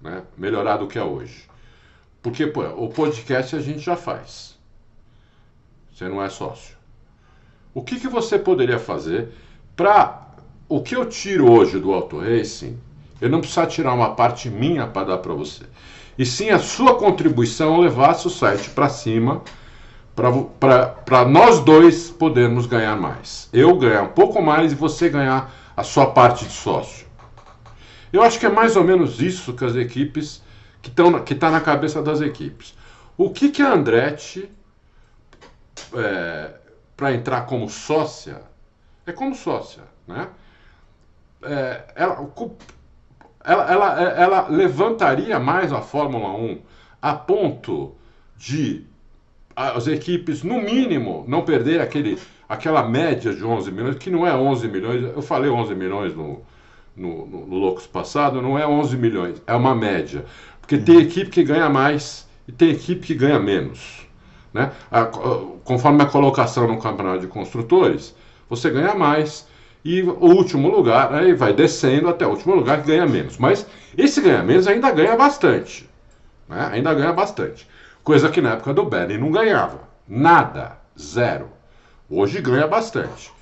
Né? 0.00 0.22
Melhorar 0.36 0.78
do 0.78 0.86
que 0.86 0.98
é 0.98 1.04
hoje. 1.04 1.44
Porque 2.22 2.46
pô, 2.46 2.62
o 2.62 2.88
podcast 2.88 3.54
a 3.54 3.60
gente 3.60 3.80
já 3.80 3.96
faz. 3.96 4.56
Você 5.92 6.08
não 6.08 6.22
é 6.22 6.30
sócio. 6.30 6.76
O 7.74 7.82
que, 7.82 8.00
que 8.00 8.08
você 8.08 8.38
poderia 8.38 8.78
fazer 8.78 9.28
para 9.76 10.28
o 10.68 10.80
que 10.82 10.96
eu 10.96 11.04
tiro 11.04 11.50
hoje 11.50 11.78
do 11.78 11.92
Auto 11.92 12.18
Racing 12.18 12.78
eu 13.20 13.28
não 13.28 13.40
precisava 13.40 13.66
tirar 13.66 13.94
uma 13.94 14.14
parte 14.14 14.48
minha 14.48 14.86
para 14.86 15.08
dar 15.08 15.18
para 15.18 15.34
você. 15.34 15.64
E 16.16 16.24
sim 16.24 16.50
a 16.50 16.58
sua 16.58 16.94
contribuição 16.94 17.80
levasse 17.80 18.26
o 18.26 18.30
site 18.30 18.70
para 18.70 18.88
cima, 18.88 19.42
para 20.14 21.24
nós 21.24 21.60
dois 21.60 22.10
podermos 22.10 22.66
ganhar 22.66 22.96
mais. 22.96 23.48
Eu 23.52 23.76
ganhar 23.76 24.02
um 24.02 24.08
pouco 24.08 24.40
mais 24.40 24.72
e 24.72 24.74
você 24.74 25.08
ganhar 25.08 25.52
a 25.78 25.84
sua 25.84 26.10
parte 26.10 26.44
de 26.44 26.50
sócio. 26.50 27.06
Eu 28.12 28.20
acho 28.24 28.40
que 28.40 28.46
é 28.46 28.48
mais 28.48 28.74
ou 28.74 28.82
menos 28.82 29.22
isso 29.22 29.52
que 29.52 29.64
as 29.64 29.76
equipes, 29.76 30.42
que 30.82 30.88
estão 30.88 31.22
que 31.22 31.34
está 31.34 31.52
na 31.52 31.60
cabeça 31.60 32.02
das 32.02 32.20
equipes. 32.20 32.76
O 33.16 33.30
que, 33.30 33.48
que 33.48 33.62
a 33.62 33.74
Andretti, 33.74 34.50
é, 35.94 36.50
para 36.96 37.14
entrar 37.14 37.42
como 37.42 37.70
sócia, 37.70 38.42
é 39.06 39.12
como 39.12 39.36
sócia, 39.36 39.84
né? 40.04 40.28
É, 41.42 41.84
ela, 41.94 42.28
ela, 43.44 43.70
ela, 43.70 44.00
ela 44.00 44.48
levantaria 44.48 45.38
mais 45.38 45.72
a 45.72 45.80
Fórmula 45.80 46.30
1 46.30 46.60
a 47.00 47.14
ponto 47.14 47.94
de 48.36 48.84
as 49.54 49.86
equipes, 49.86 50.42
no 50.42 50.60
mínimo, 50.60 51.24
não 51.28 51.44
perder 51.44 51.80
aquele, 51.80 52.18
aquela 52.48 52.82
média 52.82 53.34
de 53.34 53.44
11 53.44 53.70
milhões, 53.70 53.96
que 53.96 54.10
não 54.10 54.26
é 54.26 54.34
11 54.34 54.68
milhões, 54.68 55.02
eu 55.04 55.22
falei 55.22 55.50
11 55.50 55.74
milhões 55.74 56.14
no, 56.14 56.42
no, 56.96 57.26
no, 57.26 57.46
no 57.46 57.56
Loucos 57.56 57.86
passado, 57.86 58.40
não 58.40 58.58
é 58.58 58.66
11 58.66 58.96
milhões, 58.96 59.42
é 59.46 59.54
uma 59.54 59.74
média. 59.74 60.24
Porque 60.60 60.78
tem 60.78 61.00
equipe 61.00 61.30
que 61.30 61.42
ganha 61.42 61.68
mais 61.68 62.26
e 62.46 62.52
tem 62.52 62.70
equipe 62.70 63.06
que 63.06 63.14
ganha 63.14 63.38
menos. 63.38 64.06
Né? 64.52 64.72
A, 64.90 65.04
conforme 65.64 66.02
a 66.02 66.06
colocação 66.06 66.66
no 66.66 66.78
campeonato 66.78 67.20
de 67.20 67.26
construtores, 67.26 68.14
você 68.48 68.70
ganha 68.70 68.94
mais 68.94 69.46
e 69.84 70.02
o 70.02 70.26
último 70.26 70.68
lugar, 70.68 71.14
aí 71.14 71.34
vai 71.34 71.52
descendo 71.52 72.08
até 72.08 72.26
o 72.26 72.30
último 72.30 72.54
lugar 72.54 72.80
que 72.80 72.88
ganha 72.88 73.06
menos. 73.06 73.38
Mas 73.38 73.66
esse 73.96 74.20
ganha 74.20 74.42
menos 74.42 74.66
ainda 74.66 74.90
ganha 74.90 75.16
bastante. 75.16 75.88
Né? 76.48 76.70
Ainda 76.72 76.94
ganha 76.94 77.12
bastante. 77.12 77.68
Coisa 78.02 78.30
que 78.30 78.40
na 78.40 78.52
época 78.54 78.72
do 78.72 78.84
Benny 78.84 79.18
não 79.18 79.30
ganhava. 79.30 79.80
Nada. 80.06 80.78
Zero. 80.98 81.57
Hoje 82.10 82.40
ganha 82.40 82.66
bastante. 82.66 83.32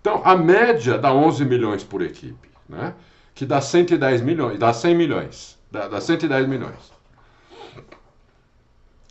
Então, 0.00 0.22
a 0.24 0.36
média 0.36 0.96
dá 0.96 1.12
11 1.12 1.44
milhões 1.44 1.82
por 1.82 2.00
equipe, 2.02 2.48
né? 2.68 2.94
que 3.34 3.44
dá 3.44 3.60
110 3.60 4.20
milhões, 4.20 4.58
dá 4.58 4.72
100 4.72 4.94
milhões, 4.94 5.58
dá, 5.70 5.88
dá 5.88 6.00
110 6.00 6.48
milhões. 6.48 6.92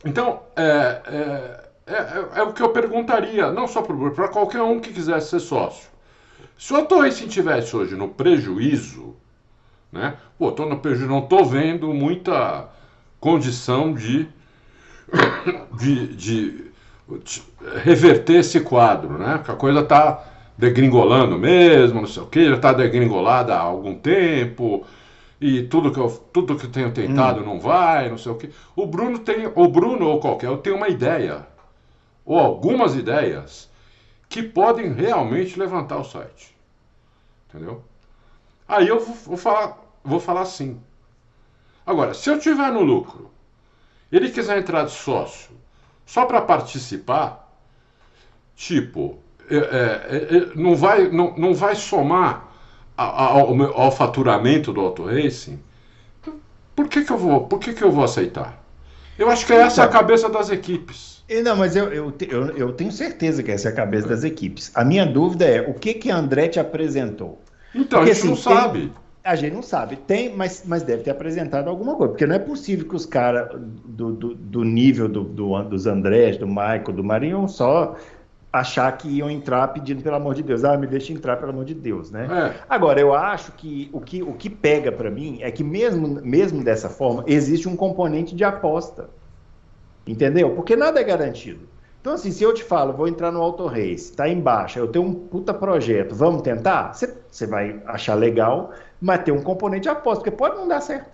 Então, 0.05 0.41
é, 0.55 1.01
é, 1.05 1.93
é, 1.93 2.39
é 2.39 2.43
o 2.43 2.53
que 2.53 2.61
eu 2.61 2.69
perguntaria, 2.69 3.51
não 3.51 3.67
só 3.67 3.81
para 3.81 4.27
qualquer 4.29 4.61
um 4.61 4.79
que 4.79 4.93
quisesse 4.93 5.29
ser 5.29 5.39
sócio. 5.39 5.89
Se 6.57 6.73
o 6.73 6.85
Torracing 6.85 7.27
tivesse 7.27 7.75
hoje 7.75 7.95
no 7.95 8.09
prejuízo, 8.09 9.15
né? 9.91 10.17
Pô, 10.37 10.51
tô 10.51 10.65
no 10.65 10.79
prejuízo, 10.79 11.09
não 11.09 11.21
tô 11.21 11.45
vendo 11.45 11.93
muita 11.93 12.69
condição 13.19 13.93
de, 13.93 14.27
de, 15.77 16.07
de 16.15 16.66
reverter 17.83 18.39
esse 18.39 18.59
quadro, 18.59 19.17
né? 19.17 19.41
Que 19.43 19.51
a 19.51 19.55
coisa 19.55 19.83
tá 19.83 20.23
degringolando 20.57 21.37
mesmo, 21.37 22.01
não 22.01 22.07
sei 22.07 22.23
o 22.23 22.27
que, 22.27 22.49
já 22.49 22.57
tá 22.57 22.73
degringolada 22.73 23.55
há 23.55 23.59
algum 23.59 23.95
tempo 23.95 24.85
e 25.39 25.63
tudo 25.63 25.91
que 25.91 25.99
eu, 25.99 26.09
tudo 26.33 26.55
que 26.55 26.65
eu 26.65 26.71
tenho 26.71 26.91
tentado 26.91 27.41
hum. 27.41 27.45
não 27.45 27.59
vai, 27.59 28.09
não 28.09 28.17
sei 28.17 28.31
o 28.31 28.35
que. 28.35 28.49
O 28.75 28.87
Bruno 28.87 29.19
tem, 29.19 29.49
o 29.53 29.67
Bruno 29.67 30.07
ou 30.07 30.19
qualquer, 30.19 30.47
eu 30.47 30.57
tenho 30.57 30.75
uma 30.75 30.89
ideia 30.89 31.45
ou 32.25 32.37
algumas 32.37 32.95
ideias 32.95 33.69
que 34.27 34.43
podem 34.43 34.91
realmente 34.91 35.57
levantar 35.57 35.97
o 35.97 36.03
site. 36.03 36.55
Entendeu? 37.47 37.83
Aí 38.67 38.87
eu 38.87 38.99
vou 38.99 39.37
falar, 39.37 39.77
vou 40.03 40.19
falar 40.19 40.41
assim. 40.41 40.81
Agora, 41.85 42.13
se 42.13 42.29
eu 42.29 42.37
tiver 42.37 42.69
no 42.71 42.81
lucro, 42.81 43.31
ele 44.11 44.29
quiser 44.29 44.57
entrar 44.57 44.83
de 44.83 44.91
sócio 44.91 45.51
só 46.07 46.25
para 46.25 46.41
participar, 46.41 47.53
tipo, 48.55 49.19
é, 49.51 49.57
é, 49.57 50.37
é, 50.37 50.49
não, 50.55 50.73
vai, 50.73 51.09
não, 51.09 51.37
não 51.37 51.53
vai 51.53 51.75
somar 51.75 52.47
ao, 52.95 53.61
ao, 53.79 53.91
faturamento 53.91 54.71
do 54.71 54.79
Auto 54.79 55.03
Racing, 55.03 55.59
por 56.73 56.87
que, 56.87 57.03
que, 57.03 57.11
eu, 57.11 57.17
vou, 57.17 57.41
por 57.41 57.59
que, 57.59 57.73
que 57.73 57.83
eu 57.83 57.91
vou 57.91 58.05
aceitar? 58.05 58.63
Eu 59.19 59.29
acho 59.29 59.45
que 59.45 59.51
é 59.51 59.57
essa 59.57 59.83
a 59.83 59.85
então, 59.85 59.99
cabeça 59.99 60.29
das 60.29 60.49
equipes. 60.49 61.23
Não, 61.43 61.57
mas 61.57 61.75
eu, 61.75 61.91
eu, 61.91 62.13
eu, 62.21 62.57
eu, 62.57 62.73
tenho 62.73 62.91
certeza 62.91 63.43
que 63.43 63.51
essa 63.51 63.67
é 63.67 63.71
a 63.71 63.75
cabeça 63.75 64.07
das 64.07 64.23
equipes. 64.23 64.71
A 64.73 64.85
minha 64.85 65.05
dúvida 65.05 65.43
é 65.43 65.61
o 65.61 65.73
que 65.73 65.93
que 65.93 66.09
a 66.09 66.15
Andretti 66.15 66.57
apresentou? 66.57 67.41
Então, 67.75 67.99
porque, 67.99 68.11
a 68.11 68.13
gente 68.13 68.17
assim, 68.19 68.27
não 68.27 68.35
tem, 68.35 68.43
sabe. 68.43 68.93
A 69.27 69.35
gente 69.35 69.53
não 69.53 69.61
sabe. 69.61 69.97
Tem, 69.97 70.33
mas, 70.33 70.63
mas 70.65 70.83
deve 70.83 71.03
ter 71.03 71.11
apresentado 71.11 71.69
alguma 71.69 71.95
coisa. 71.95 72.13
Porque 72.13 72.25
não 72.25 72.35
é 72.35 72.39
possível 72.39 72.87
que 72.87 72.95
os 72.95 73.05
caras 73.05 73.49
do, 73.85 74.13
do, 74.13 74.35
do, 74.35 74.63
nível 74.63 75.09
do, 75.09 75.23
do, 75.23 75.63
dos 75.63 75.85
Andrés, 75.85 76.37
do 76.37 76.47
Michael, 76.47 76.93
do 76.93 77.03
Marinho, 77.03 77.47
só 77.49 77.97
achar 78.51 78.89
que 78.97 79.09
iam 79.09 79.29
entrar 79.29 79.67
pedindo 79.69 80.01
pelo 80.01 80.15
amor 80.15 80.33
de 80.33 80.43
Deus. 80.43 80.63
Ah, 80.63 80.77
me 80.77 80.87
deixa 80.87 81.11
entrar 81.11 81.35
pelo 81.37 81.51
amor 81.51 81.65
de 81.65 81.73
Deus, 81.73 82.09
né? 82.09 82.27
É. 82.31 82.63
Agora, 82.69 83.01
eu 83.01 83.13
acho 83.13 83.51
que 83.51 83.89
o 83.91 83.99
que, 83.99 84.23
o 84.23 84.33
que 84.33 84.49
pega 84.49 84.91
para 84.91 85.11
mim 85.11 85.39
é 85.41 85.51
que 85.51 85.63
mesmo, 85.63 86.07
mesmo 86.23 86.63
dessa 86.63 86.89
forma, 86.89 87.23
existe 87.27 87.67
um 87.67 87.75
componente 87.75 88.33
de 88.33 88.45
aposta. 88.45 89.09
Entendeu? 90.07 90.51
Porque 90.55 90.75
nada 90.75 91.01
é 91.01 91.03
garantido. 91.03 91.67
Então, 91.99 92.13
assim, 92.13 92.31
se 92.31 92.41
eu 92.41 92.53
te 92.53 92.63
falo, 92.63 92.93
vou 92.93 93.07
entrar 93.07 93.31
no 93.33 93.41
Auto 93.41 93.65
Race, 93.65 94.13
tá 94.13 94.29
embaixo, 94.29 94.79
eu 94.79 94.87
tenho 94.87 95.03
um 95.03 95.13
puta 95.13 95.53
projeto, 95.53 96.15
vamos 96.15 96.41
tentar? 96.41 96.93
Você 96.93 97.45
vai 97.45 97.81
achar 97.85 98.13
legal, 98.13 98.71
mas 99.01 99.23
tem 99.23 99.33
um 99.33 99.41
componente 99.41 99.83
de 99.83 99.89
aposta, 99.89 100.23
porque 100.23 100.35
pode 100.35 100.57
não 100.57 100.67
dar 100.67 100.81
certo. 100.81 101.09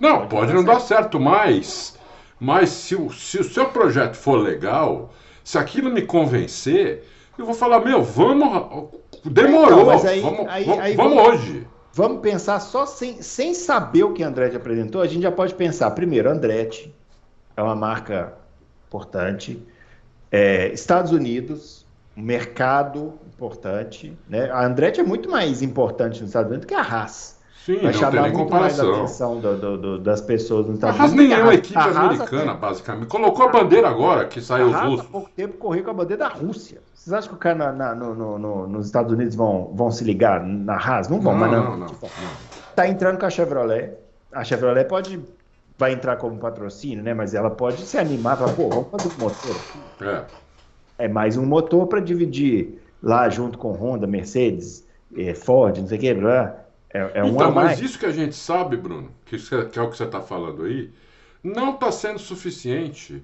Não, 0.00 0.20
pode, 0.20 0.28
pode 0.28 0.52
não 0.54 0.64
dar 0.64 0.80
certo, 0.80 1.20
mas, 1.20 1.98
mas 2.38 2.70
se, 2.70 2.94
o, 2.94 3.10
se 3.12 3.38
o 3.38 3.44
seu 3.44 3.68
projeto 3.68 4.14
for 4.14 4.36
legal, 4.36 5.12
se 5.44 5.58
aquilo 5.58 5.90
me 5.90 6.02
convencer, 6.02 7.04
eu 7.38 7.44
vou 7.44 7.54
falar, 7.54 7.80
meu, 7.80 8.02
vamos. 8.02 8.90
Demorou, 9.24 9.92
então, 9.92 10.08
aí, 10.08 10.20
vamos, 10.20 10.48
aí, 10.48 10.64
vamos, 10.64 10.80
aí 10.82 10.96
vamos, 10.96 11.14
vamos 11.14 11.28
hoje. 11.28 11.66
Vamos 11.94 12.20
pensar 12.20 12.58
só 12.60 12.86
sem, 12.86 13.20
sem 13.20 13.52
saber 13.52 14.04
o 14.04 14.12
que 14.12 14.24
a 14.24 14.28
Andretti 14.28 14.56
apresentou, 14.56 15.02
a 15.02 15.06
gente 15.06 15.22
já 15.22 15.30
pode 15.30 15.54
pensar, 15.54 15.90
primeiro, 15.90 16.30
Andretti 16.30 16.92
é 17.56 17.62
uma 17.62 17.76
marca 17.76 18.34
importante, 18.88 19.62
é, 20.30 20.72
Estados 20.72 21.12
Unidos, 21.12 21.86
mercado 22.16 23.14
importante, 23.42 24.16
né? 24.28 24.50
A 24.50 24.64
Andretti 24.64 25.00
é 25.00 25.02
muito 25.02 25.28
mais 25.28 25.62
importante 25.62 26.20
nos 26.20 26.30
Estados 26.30 26.50
Unidos 26.50 26.66
que 26.66 26.74
a 26.74 26.80
Haas. 26.80 27.40
Sim, 27.64 27.78
vai 27.78 27.92
chamar 27.92 28.22
muito 28.22 28.38
comparação. 28.38 28.86
mais 28.86 28.98
a 28.98 29.02
atenção 29.02 29.40
do, 29.40 29.56
do, 29.56 29.78
do, 29.78 29.98
das 29.98 30.20
pessoas 30.20 30.66
nos 30.66 30.76
Estados 30.76 30.98
a 30.98 31.02
Haas 31.02 31.12
nem 31.12 31.32
é 31.32 31.42
uma 31.42 31.54
equipe 31.54 31.78
americana, 31.78 32.54
basicamente. 32.54 33.08
Colocou 33.08 33.46
a 33.46 33.52
bandeira 33.52 33.88
agora, 33.88 34.26
que 34.26 34.40
saiu 34.40 34.68
os 34.68 34.74
russos. 34.76 35.06
há 35.06 35.10
pouco 35.10 35.30
tempo 35.30 35.56
correu 35.58 35.84
com 35.84 35.90
a 35.90 35.94
bandeira 35.94 36.24
da 36.24 36.28
Rússia. 36.28 36.80
Vocês 36.94 37.12
acham 37.12 37.30
que 37.30 37.34
o 37.34 37.38
cara 37.38 37.54
na, 37.54 37.72
na, 37.72 37.94
no, 37.94 38.38
no, 38.38 38.66
nos 38.66 38.86
Estados 38.86 39.12
Unidos 39.12 39.34
vão, 39.34 39.72
vão 39.74 39.90
se 39.90 40.04
ligar 40.04 40.42
na 40.42 40.74
Haas? 40.74 41.08
Não 41.08 41.20
vão, 41.20 41.32
não, 41.32 41.40
mas 41.40 41.52
não. 41.52 41.64
não, 41.64 41.76
não, 41.76 41.86
não. 41.86 41.96
Tá 42.74 42.88
entrando 42.88 43.18
com 43.18 43.26
a 43.26 43.30
Chevrolet. 43.30 43.92
A 44.32 44.42
Chevrolet 44.42 44.84
pode 44.84 45.20
vai 45.78 45.92
entrar 45.92 46.16
como 46.16 46.38
patrocínio, 46.38 47.02
né? 47.02 47.12
Mas 47.12 47.34
ela 47.34 47.50
pode 47.50 47.82
se 47.82 47.98
animar 47.98 48.36
para, 48.36 48.48
pô, 48.52 48.68
vamos 48.68 48.88
fazer 48.90 49.08
um 49.08 49.24
motor. 49.24 49.56
É. 50.00 51.04
É 51.04 51.08
mais 51.08 51.36
um 51.36 51.44
motor 51.44 51.86
para 51.86 52.00
dividir 52.00 52.81
lá 53.02 53.28
junto 53.28 53.58
com 53.58 53.72
Honda, 53.72 54.06
Mercedes, 54.06 54.86
eh, 55.16 55.34
Ford, 55.34 55.78
não 55.78 55.88
sei 55.88 55.98
o 55.98 56.00
que, 56.00 56.14
blá. 56.14 56.56
É, 56.92 57.10
é 57.14 57.24
um 57.24 57.28
então, 57.28 57.50
mas 57.50 57.80
isso 57.80 57.98
que 57.98 58.06
a 58.06 58.12
gente 58.12 58.34
sabe, 58.34 58.76
Bruno, 58.76 59.10
que, 59.24 59.36
que 59.38 59.78
é 59.78 59.82
o 59.82 59.90
que 59.90 59.96
você 59.96 60.04
está 60.04 60.20
falando 60.20 60.64
aí, 60.64 60.90
não 61.42 61.74
está 61.74 61.90
sendo 61.90 62.18
suficiente 62.18 63.22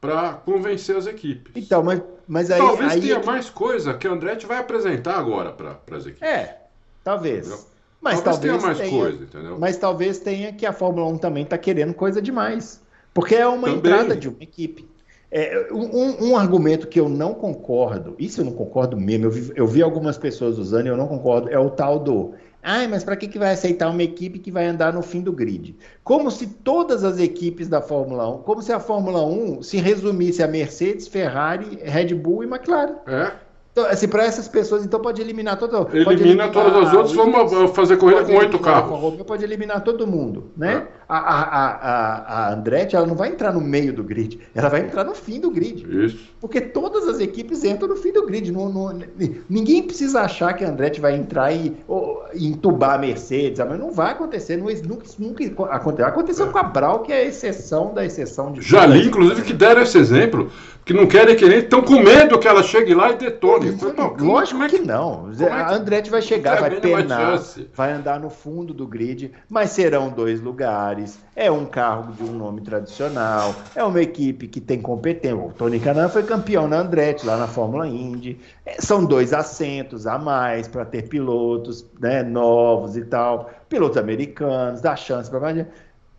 para 0.00 0.32
convencer 0.32 0.96
as 0.96 1.06
equipes. 1.06 1.52
Então, 1.54 1.82
mas, 1.82 2.02
mas 2.26 2.50
aí. 2.50 2.58
Talvez 2.58 2.92
aí 2.92 3.00
tenha 3.00 3.16
é 3.16 3.24
mais 3.24 3.48
coisa 3.50 3.94
que 3.94 4.08
o 4.08 4.12
Andretti 4.12 4.46
vai 4.46 4.58
apresentar 4.58 5.16
agora 5.16 5.52
para 5.52 5.78
as 5.96 6.06
equipes. 6.06 6.28
É, 6.28 6.62
talvez. 7.04 7.46
Entendeu? 7.46 7.72
Mas 8.00 8.20
talvez, 8.20 8.24
talvez 8.24 8.40
tenha 8.40 8.66
mais 8.66 8.78
tenha, 8.78 9.02
coisa, 9.02 9.22
entendeu? 9.22 9.58
Mas 9.60 9.76
talvez 9.76 10.18
tenha 10.18 10.52
que 10.52 10.66
a 10.66 10.72
Fórmula 10.72 11.06
1 11.06 11.18
também 11.18 11.44
está 11.44 11.56
querendo 11.56 11.94
coisa 11.94 12.20
demais. 12.20 12.82
Porque 13.14 13.34
é 13.34 13.46
uma 13.46 13.68
Também. 13.68 13.76
entrada 13.76 14.16
de 14.16 14.28
uma 14.28 14.42
equipe. 14.42 14.88
É, 15.34 15.68
um, 15.72 16.28
um 16.28 16.36
argumento 16.36 16.86
que 16.86 17.00
eu 17.00 17.08
não 17.08 17.32
concordo, 17.32 18.14
isso 18.18 18.42
eu 18.42 18.44
não 18.44 18.52
concordo 18.52 18.98
mesmo, 18.98 19.24
eu 19.24 19.30
vi, 19.30 19.52
eu 19.56 19.66
vi 19.66 19.82
algumas 19.82 20.18
pessoas 20.18 20.58
usando 20.58 20.84
e 20.84 20.88
eu 20.90 20.96
não 20.96 21.08
concordo, 21.08 21.48
é 21.48 21.58
o 21.58 21.70
tal 21.70 21.98
do. 21.98 22.34
Ai, 22.62 22.86
mas 22.86 23.02
para 23.02 23.16
que, 23.16 23.26
que 23.26 23.38
vai 23.38 23.50
aceitar 23.50 23.88
uma 23.88 24.02
equipe 24.02 24.38
que 24.38 24.52
vai 24.52 24.66
andar 24.66 24.92
no 24.92 25.00
fim 25.00 25.22
do 25.22 25.32
grid? 25.32 25.74
Como 26.04 26.30
se 26.30 26.46
todas 26.46 27.02
as 27.02 27.18
equipes 27.18 27.66
da 27.66 27.80
Fórmula 27.80 28.28
1, 28.28 28.42
como 28.42 28.60
se 28.60 28.74
a 28.74 28.78
Fórmula 28.78 29.24
1 29.24 29.62
se 29.62 29.78
resumisse 29.78 30.42
a 30.42 30.46
Mercedes, 30.46 31.08
Ferrari, 31.08 31.78
Red 31.82 32.14
Bull 32.14 32.44
e 32.44 32.46
McLaren. 32.46 32.96
É. 33.06 33.32
Então, 33.72 33.86
assim, 33.86 34.06
para 34.06 34.24
essas 34.24 34.46
pessoas, 34.46 34.84
então 34.84 35.00
pode 35.00 35.22
eliminar 35.22 35.58
todo 35.58 35.88
Elimina 35.94 36.12
eliminar 36.12 36.52
todas 36.52 36.88
as 36.88 36.92
outras, 36.92 37.12
vamos 37.14 37.70
fazer 37.74 37.96
corrida 37.96 38.22
com 38.22 38.34
oito 38.34 38.58
carros. 38.58 39.22
Pode 39.26 39.42
eliminar 39.44 39.82
todo 39.82 40.06
mundo, 40.06 40.50
né? 40.54 40.86
É. 40.86 41.02
A, 41.08 41.18
a, 41.18 41.66
a, 41.66 42.48
a 42.48 42.52
Andretti, 42.52 42.96
ela 42.96 43.06
não 43.06 43.14
vai 43.14 43.30
entrar 43.30 43.50
no 43.52 43.62
meio 43.62 43.94
do 43.94 44.04
grid, 44.04 44.40
ela 44.54 44.68
vai 44.68 44.80
entrar 44.80 45.04
no 45.04 45.14
fim 45.14 45.40
do 45.40 45.50
grid. 45.50 45.86
Isso. 46.04 46.31
Porque 46.42 46.60
todas 46.60 47.06
as 47.06 47.20
equipes 47.20 47.62
entram 47.62 47.88
no 47.88 47.94
fim 47.94 48.10
do 48.10 48.26
grid. 48.26 48.50
No, 48.50 48.68
no, 48.68 49.00
ninguém 49.48 49.80
precisa 49.80 50.22
achar 50.22 50.52
que 50.54 50.64
a 50.64 50.70
Andretti 50.70 51.00
vai 51.00 51.14
entrar 51.14 51.52
e 51.52 51.76
ou, 51.86 52.20
entubar 52.34 52.96
a 52.96 52.98
Mercedes, 52.98 53.60
mas 53.60 53.78
não 53.78 53.92
vai 53.92 54.10
acontecer, 54.10 54.56
não, 54.56 54.66
nunca, 54.66 55.06
nunca 55.20 55.44
aconteceu. 55.66 56.06
Aconteceu 56.08 56.46
é. 56.48 56.50
com 56.50 56.58
a 56.58 56.64
Brau, 56.64 57.04
que 57.04 57.12
é 57.12 57.18
a 57.18 57.24
exceção 57.24 57.94
da 57.94 58.04
exceção 58.04 58.52
de. 58.52 58.60
Já 58.60 58.84
li, 58.84 59.06
inclusive, 59.06 59.42
que 59.42 59.52
deram 59.52 59.82
esse 59.82 59.96
exemplo 59.96 60.50
que 60.84 60.92
não 60.92 61.06
querem 61.06 61.36
que 61.36 61.48
nem 61.48 61.58
estão 61.58 61.80
com 61.80 62.00
medo 62.00 62.38
que 62.38 62.48
ela 62.48 62.62
chegue 62.62 62.92
lá 62.92 63.12
e 63.12 63.16
detone. 63.16 63.78
Lógico 64.18 64.62
é 64.62 64.68
que, 64.68 64.80
que, 64.80 64.84
não. 64.84 65.30
É 65.30 65.36
que... 65.36 65.44
A 65.44 65.74
Andretti 65.74 66.10
vai 66.10 66.20
chegar, 66.20 66.58
vai 66.58 66.80
penar, 66.80 67.40
vai 67.74 67.92
andar 67.92 68.18
no 68.18 68.30
fundo 68.30 68.74
do 68.74 68.86
grid, 68.86 69.30
mas 69.48 69.70
serão 69.70 70.10
dois 70.10 70.40
lugares. 70.40 71.18
É 71.36 71.50
um 71.50 71.64
carro 71.64 72.12
de 72.12 72.24
um 72.24 72.32
nome 72.32 72.62
tradicional, 72.62 73.54
é 73.76 73.84
uma 73.84 74.02
equipe 74.02 74.48
que 74.48 74.60
tem 74.60 74.80
competência. 74.80 75.36
O 75.36 75.52
Tony 75.52 75.78
Canan 75.78 76.08
foi 76.08 76.24
campeão 76.32 76.66
na 76.66 76.78
Andretti, 76.78 77.26
lá 77.26 77.36
na 77.36 77.46
Fórmula 77.46 77.86
Indy. 77.86 78.40
É, 78.64 78.80
são 78.80 79.04
dois 79.04 79.34
assentos 79.34 80.06
a 80.06 80.18
mais 80.18 80.66
para 80.66 80.84
ter 80.84 81.06
pilotos 81.06 81.84
né, 82.00 82.22
novos 82.22 82.96
e 82.96 83.04
tal, 83.04 83.50
pilotos 83.68 83.98
americanos, 83.98 84.80
dá 84.80 84.96
chance 84.96 85.28
para 85.28 85.40
mais. 85.40 85.66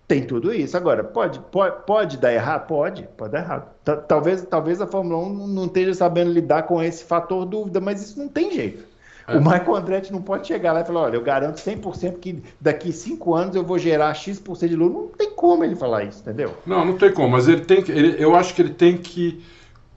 Tem 0.07 0.23
tudo 0.23 0.53
isso. 0.53 0.77
Agora, 0.77 1.03
pode, 1.03 1.39
pode, 1.51 1.83
pode 1.87 2.17
dar 2.17 2.31
errado? 2.31 2.67
Pode, 2.67 3.09
pode 3.17 3.31
dar 3.31 3.39
errado. 3.39 3.71
Talvez, 4.07 4.43
talvez 4.43 4.79
a 4.81 4.85
Fórmula 4.85 5.17
1 5.17 5.47
não 5.47 5.65
esteja 5.65 5.93
sabendo 5.95 6.31
lidar 6.31 6.63
com 6.63 6.83
esse 6.83 7.03
fator 7.03 7.45
dúvida, 7.45 7.79
mas 7.79 8.03
isso 8.03 8.19
não 8.19 8.27
tem 8.27 8.51
jeito. 8.51 8.85
É. 9.27 9.35
O 9.35 9.41
Michael 9.41 9.75
Andretti 9.75 10.11
não 10.11 10.21
pode 10.21 10.45
chegar 10.45 10.73
lá 10.73 10.81
e 10.81 10.85
falar: 10.85 11.03
olha, 11.03 11.15
eu 11.15 11.23
garanto 11.23 11.55
100% 11.55 12.19
que 12.19 12.43
daqui 12.59 12.91
cinco 12.91 13.33
anos 13.33 13.55
eu 13.55 13.63
vou 13.63 13.79
gerar 13.79 14.13
X% 14.13 14.67
de 14.67 14.75
lucro. 14.75 15.03
Não 15.03 15.17
tem 15.17 15.31
como 15.31 15.63
ele 15.63 15.75
falar 15.75 16.03
isso, 16.03 16.19
entendeu? 16.19 16.53
Não, 16.65 16.85
não 16.85 16.97
tem 16.97 17.11
como, 17.11 17.29
mas 17.29 17.47
ele 17.47 17.61
tem 17.61 17.81
que. 17.81 17.91
Ele, 17.91 18.21
eu 18.21 18.35
acho 18.35 18.53
que 18.53 18.61
ele 18.61 18.73
tem 18.73 18.97
que 18.97 19.41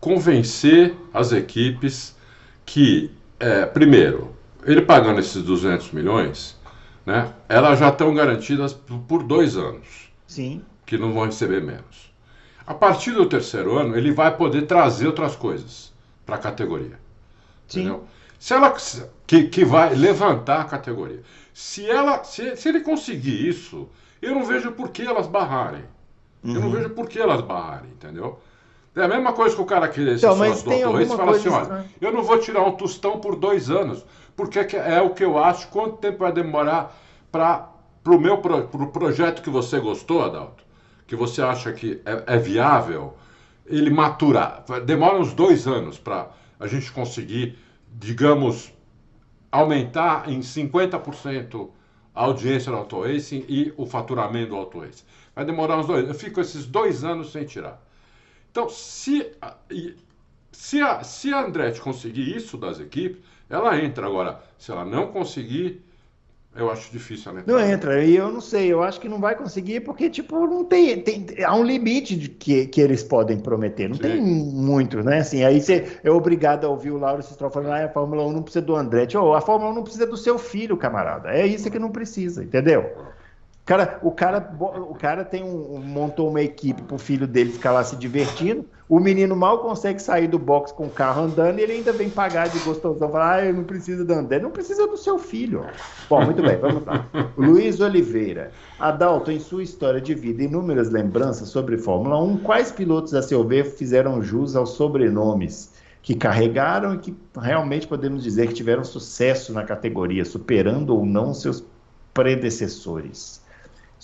convencer 0.00 0.94
as 1.12 1.32
equipes 1.32 2.16
que, 2.64 3.10
é, 3.38 3.66
primeiro, 3.66 4.34
ele 4.64 4.82
pagando 4.82 5.20
esses 5.20 5.42
200 5.42 5.92
milhões, 5.92 6.56
né, 7.04 7.32
elas 7.48 7.78
já 7.78 7.88
estão 7.88 8.12
garantidas 8.14 8.72
por 8.72 9.22
dois 9.22 9.56
anos. 9.56 10.10
Sim. 10.26 10.62
Que 10.84 10.98
não 10.98 11.12
vão 11.12 11.26
receber 11.26 11.62
menos. 11.62 12.12
A 12.66 12.74
partir 12.74 13.12
do 13.12 13.26
terceiro 13.26 13.76
ano, 13.78 13.96
ele 13.96 14.12
vai 14.12 14.36
poder 14.36 14.62
trazer 14.62 15.06
outras 15.06 15.36
coisas 15.36 15.92
para 16.24 16.34
a 16.34 16.38
categoria. 16.38 16.98
Sim. 17.68 17.80
Entendeu? 17.80 18.04
Se 18.38 18.52
ela 18.52 18.74
que, 19.26 19.44
que 19.44 19.64
vai 19.64 19.94
levantar 19.94 20.60
a 20.60 20.64
categoria. 20.64 21.22
Se 21.54 21.88
ela, 21.88 22.22
se, 22.24 22.56
se 22.56 22.68
ele 22.68 22.80
conseguir 22.80 23.48
isso, 23.48 23.88
eu 24.20 24.34
não 24.34 24.44
vejo 24.44 24.72
por 24.72 24.90
que 24.90 25.02
elas 25.02 25.26
barrarem. 25.26 25.84
Uhum. 26.42 26.54
Eu 26.54 26.60
não 26.60 26.68
uhum. 26.68 26.74
vejo 26.74 26.90
por 26.90 27.08
que 27.08 27.18
elas 27.18 27.40
barrarem, 27.40 27.90
entendeu? 27.90 28.38
É 28.96 29.04
a 29.04 29.08
mesma 29.08 29.34
coisa 29.34 29.54
que 29.54 29.60
o 29.60 29.66
cara 29.66 29.88
querer 29.88 30.16
então, 30.16 30.34
mas 30.34 30.62
tem 30.62 30.82
dois 30.82 31.12
e 31.12 31.16
fala 31.16 31.36
assim, 31.36 31.50
olha, 31.50 31.84
eu 32.00 32.10
não 32.10 32.22
vou 32.22 32.38
tirar 32.38 32.62
um 32.62 32.72
tostão 32.72 33.20
por 33.20 33.36
dois 33.36 33.70
anos, 33.70 34.02
porque 34.34 34.58
é 34.58 35.02
o 35.02 35.10
que 35.10 35.22
eu 35.22 35.36
acho, 35.36 35.68
quanto 35.68 35.98
tempo 35.98 36.20
vai 36.20 36.32
demorar 36.32 36.98
para 37.30 37.68
o 38.06 38.18
meu 38.18 38.38
pro, 38.38 38.66
pro 38.68 38.86
projeto 38.88 39.42
que 39.42 39.50
você 39.50 39.78
gostou, 39.78 40.24
Adalto, 40.24 40.64
que 41.06 41.14
você 41.14 41.42
acha 41.42 41.74
que 41.74 42.00
é, 42.06 42.36
é 42.36 42.38
viável, 42.38 43.12
ele 43.66 43.90
maturar. 43.90 44.64
Demora 44.86 45.18
uns 45.18 45.34
dois 45.34 45.66
anos 45.66 45.98
para 45.98 46.30
a 46.58 46.66
gente 46.66 46.90
conseguir, 46.90 47.58
digamos, 47.92 48.72
aumentar 49.52 50.26
em 50.26 50.40
50% 50.40 51.68
a 52.14 52.24
audiência 52.24 52.72
do 52.72 52.78
Auto 52.78 53.02
Racing 53.02 53.44
e 53.46 53.74
o 53.76 53.84
faturamento 53.84 54.50
do 54.50 54.56
Auto 54.56 54.80
Racing. 54.80 55.04
Vai 55.34 55.44
demorar 55.44 55.76
uns 55.76 55.86
dois. 55.86 56.08
Eu 56.08 56.14
fico 56.14 56.40
esses 56.40 56.64
dois 56.64 57.04
anos 57.04 57.30
sem 57.30 57.44
tirar. 57.44 57.85
Então, 58.56 58.70
se, 58.70 59.32
se, 60.50 60.80
a, 60.80 61.04
se 61.04 61.30
a 61.30 61.44
Andretti 61.44 61.78
conseguir 61.78 62.34
isso 62.34 62.56
das 62.56 62.80
equipes, 62.80 63.20
ela 63.50 63.78
entra. 63.78 64.06
Agora, 64.06 64.40
se 64.56 64.70
ela 64.70 64.82
não 64.82 65.08
conseguir, 65.08 65.84
eu 66.56 66.70
acho 66.70 66.90
difícil 66.90 67.32
ela 67.32 67.40
entrar. 67.40 67.52
Não 67.52 67.60
entra, 67.60 68.02
e 68.02 68.16
eu 68.16 68.32
não 68.32 68.40
sei, 68.40 68.72
eu 68.72 68.82
acho 68.82 68.98
que 68.98 69.10
não 69.10 69.20
vai 69.20 69.36
conseguir, 69.36 69.80
porque, 69.80 70.08
tipo, 70.08 70.46
não 70.46 70.64
tem. 70.64 71.02
tem 71.02 71.26
há 71.44 71.54
um 71.54 71.62
limite 71.62 72.16
de 72.16 72.30
que, 72.30 72.66
que 72.68 72.80
eles 72.80 73.02
podem 73.02 73.38
prometer. 73.38 73.90
Não 73.90 73.96
Sim. 73.96 74.02
tem 74.02 74.22
muito, 74.22 75.02
né? 75.02 75.18
Assim, 75.18 75.44
aí 75.44 75.60
você 75.60 76.00
é 76.02 76.10
obrigado 76.10 76.64
a 76.64 76.70
ouvir 76.70 76.92
o 76.92 76.98
Lauro 76.98 77.22
Stroll 77.22 77.50
falando, 77.50 77.72
ah, 77.72 77.84
a 77.84 77.88
Fórmula 77.90 78.24
1 78.24 78.32
não 78.32 78.42
precisa 78.42 78.64
do 78.64 78.74
Andretti. 78.74 79.18
Oh, 79.18 79.34
a 79.34 79.42
Fórmula 79.42 79.70
1 79.70 79.74
não 79.74 79.82
precisa 79.82 80.06
do 80.06 80.16
seu 80.16 80.38
filho, 80.38 80.78
camarada. 80.78 81.28
É 81.30 81.46
isso 81.46 81.70
que 81.70 81.78
não 81.78 81.90
precisa, 81.90 82.42
entendeu? 82.42 82.90
Cara, 83.66 83.98
o 84.00 84.12
cara, 84.12 84.54
o 84.60 84.94
cara 84.94 85.24
tem 85.24 85.42
um, 85.42 85.80
montou 85.80 86.30
uma 86.30 86.40
equipe 86.40 86.80
pro 86.82 86.96
filho 86.96 87.26
dele 87.26 87.50
ficar 87.50 87.72
lá 87.72 87.82
se 87.82 87.96
divertindo. 87.96 88.64
O 88.88 89.00
menino 89.00 89.34
mal 89.34 89.58
consegue 89.58 90.00
sair 90.00 90.28
do 90.28 90.38
box 90.38 90.70
com 90.70 90.84
o 90.84 90.90
carro 90.90 91.22
andando 91.22 91.58
e 91.58 91.62
ele 91.62 91.72
ainda 91.72 91.92
vem 91.92 92.08
pagar 92.08 92.48
de 92.48 92.60
gostosão. 92.60 93.10
Falar, 93.10 93.38
ah, 93.38 93.44
eu 93.44 93.52
não 93.52 93.64
preciso 93.64 94.04
do 94.04 94.12
André. 94.12 94.38
Não 94.38 94.52
precisa 94.52 94.86
do 94.86 94.96
seu 94.96 95.18
filho. 95.18 95.66
Bom, 96.08 96.24
muito 96.24 96.40
bem, 96.42 96.56
vamos 96.56 96.84
lá. 96.84 97.04
Luiz 97.36 97.80
Oliveira. 97.80 98.52
Adalto, 98.78 99.32
em 99.32 99.40
sua 99.40 99.64
história 99.64 100.00
de 100.00 100.14
vida, 100.14 100.44
inúmeras 100.44 100.88
lembranças 100.88 101.48
sobre 101.48 101.76
Fórmula 101.76 102.22
1, 102.22 102.36
quais 102.38 102.70
pilotos, 102.70 103.14
a 103.14 103.22
seu 103.22 103.42
ver, 103.42 103.64
fizeram 103.64 104.22
jus 104.22 104.54
aos 104.54 104.70
sobrenomes 104.74 105.72
que 106.02 106.14
carregaram 106.14 106.94
e 106.94 106.98
que 106.98 107.16
realmente 107.36 107.88
podemos 107.88 108.22
dizer 108.22 108.46
que 108.46 108.54
tiveram 108.54 108.84
sucesso 108.84 109.52
na 109.52 109.64
categoria, 109.64 110.24
superando 110.24 110.90
ou 110.90 111.04
não 111.04 111.34
seus 111.34 111.64
predecessores? 112.14 113.44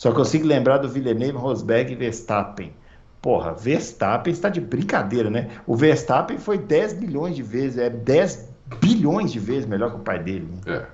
Só 0.02 0.10
consigo 0.10 0.44
lembrar 0.44 0.78
do 0.78 0.88
Villeneuve, 0.88 1.38
Rosberg 1.38 1.92
e 1.92 1.94
Verstappen. 1.94 2.72
Porra, 3.20 3.54
Verstappen 3.54 4.32
está 4.32 4.48
de 4.48 4.60
brincadeira, 4.60 5.30
né? 5.30 5.48
O 5.64 5.76
Verstappen 5.76 6.38
foi 6.38 6.58
10 6.58 6.94
bilhões 6.94 7.36
de 7.36 7.42
vezes, 7.44 7.78
é 7.78 7.88
10 7.88 8.48
bilhões 8.80 9.30
de 9.30 9.38
vezes 9.38 9.64
melhor 9.64 9.90
que 9.90 9.98
o 9.98 10.00
pai 10.00 10.18
dele. 10.18 10.48
Né? 10.66 10.74
É. 10.74 10.86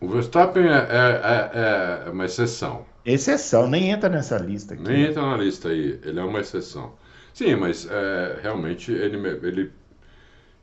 O 0.00 0.08
Verstappen 0.08 0.64
é, 0.68 0.72
é, 0.72 1.50
é, 1.52 2.06
é 2.06 2.10
uma 2.10 2.24
exceção. 2.24 2.86
Exceção, 3.04 3.68
nem 3.68 3.90
entra 3.90 4.08
nessa 4.08 4.38
lista 4.38 4.72
aqui. 4.72 4.82
Nem 4.84 5.02
entra 5.02 5.20
na 5.20 5.36
lista 5.36 5.68
aí, 5.68 6.00
ele 6.02 6.18
é 6.18 6.24
uma 6.24 6.40
exceção. 6.40 6.94
Sim, 7.34 7.56
mas 7.56 7.86
é, 7.90 8.38
realmente 8.42 8.90
ele, 8.90 9.18
ele, 9.42 9.70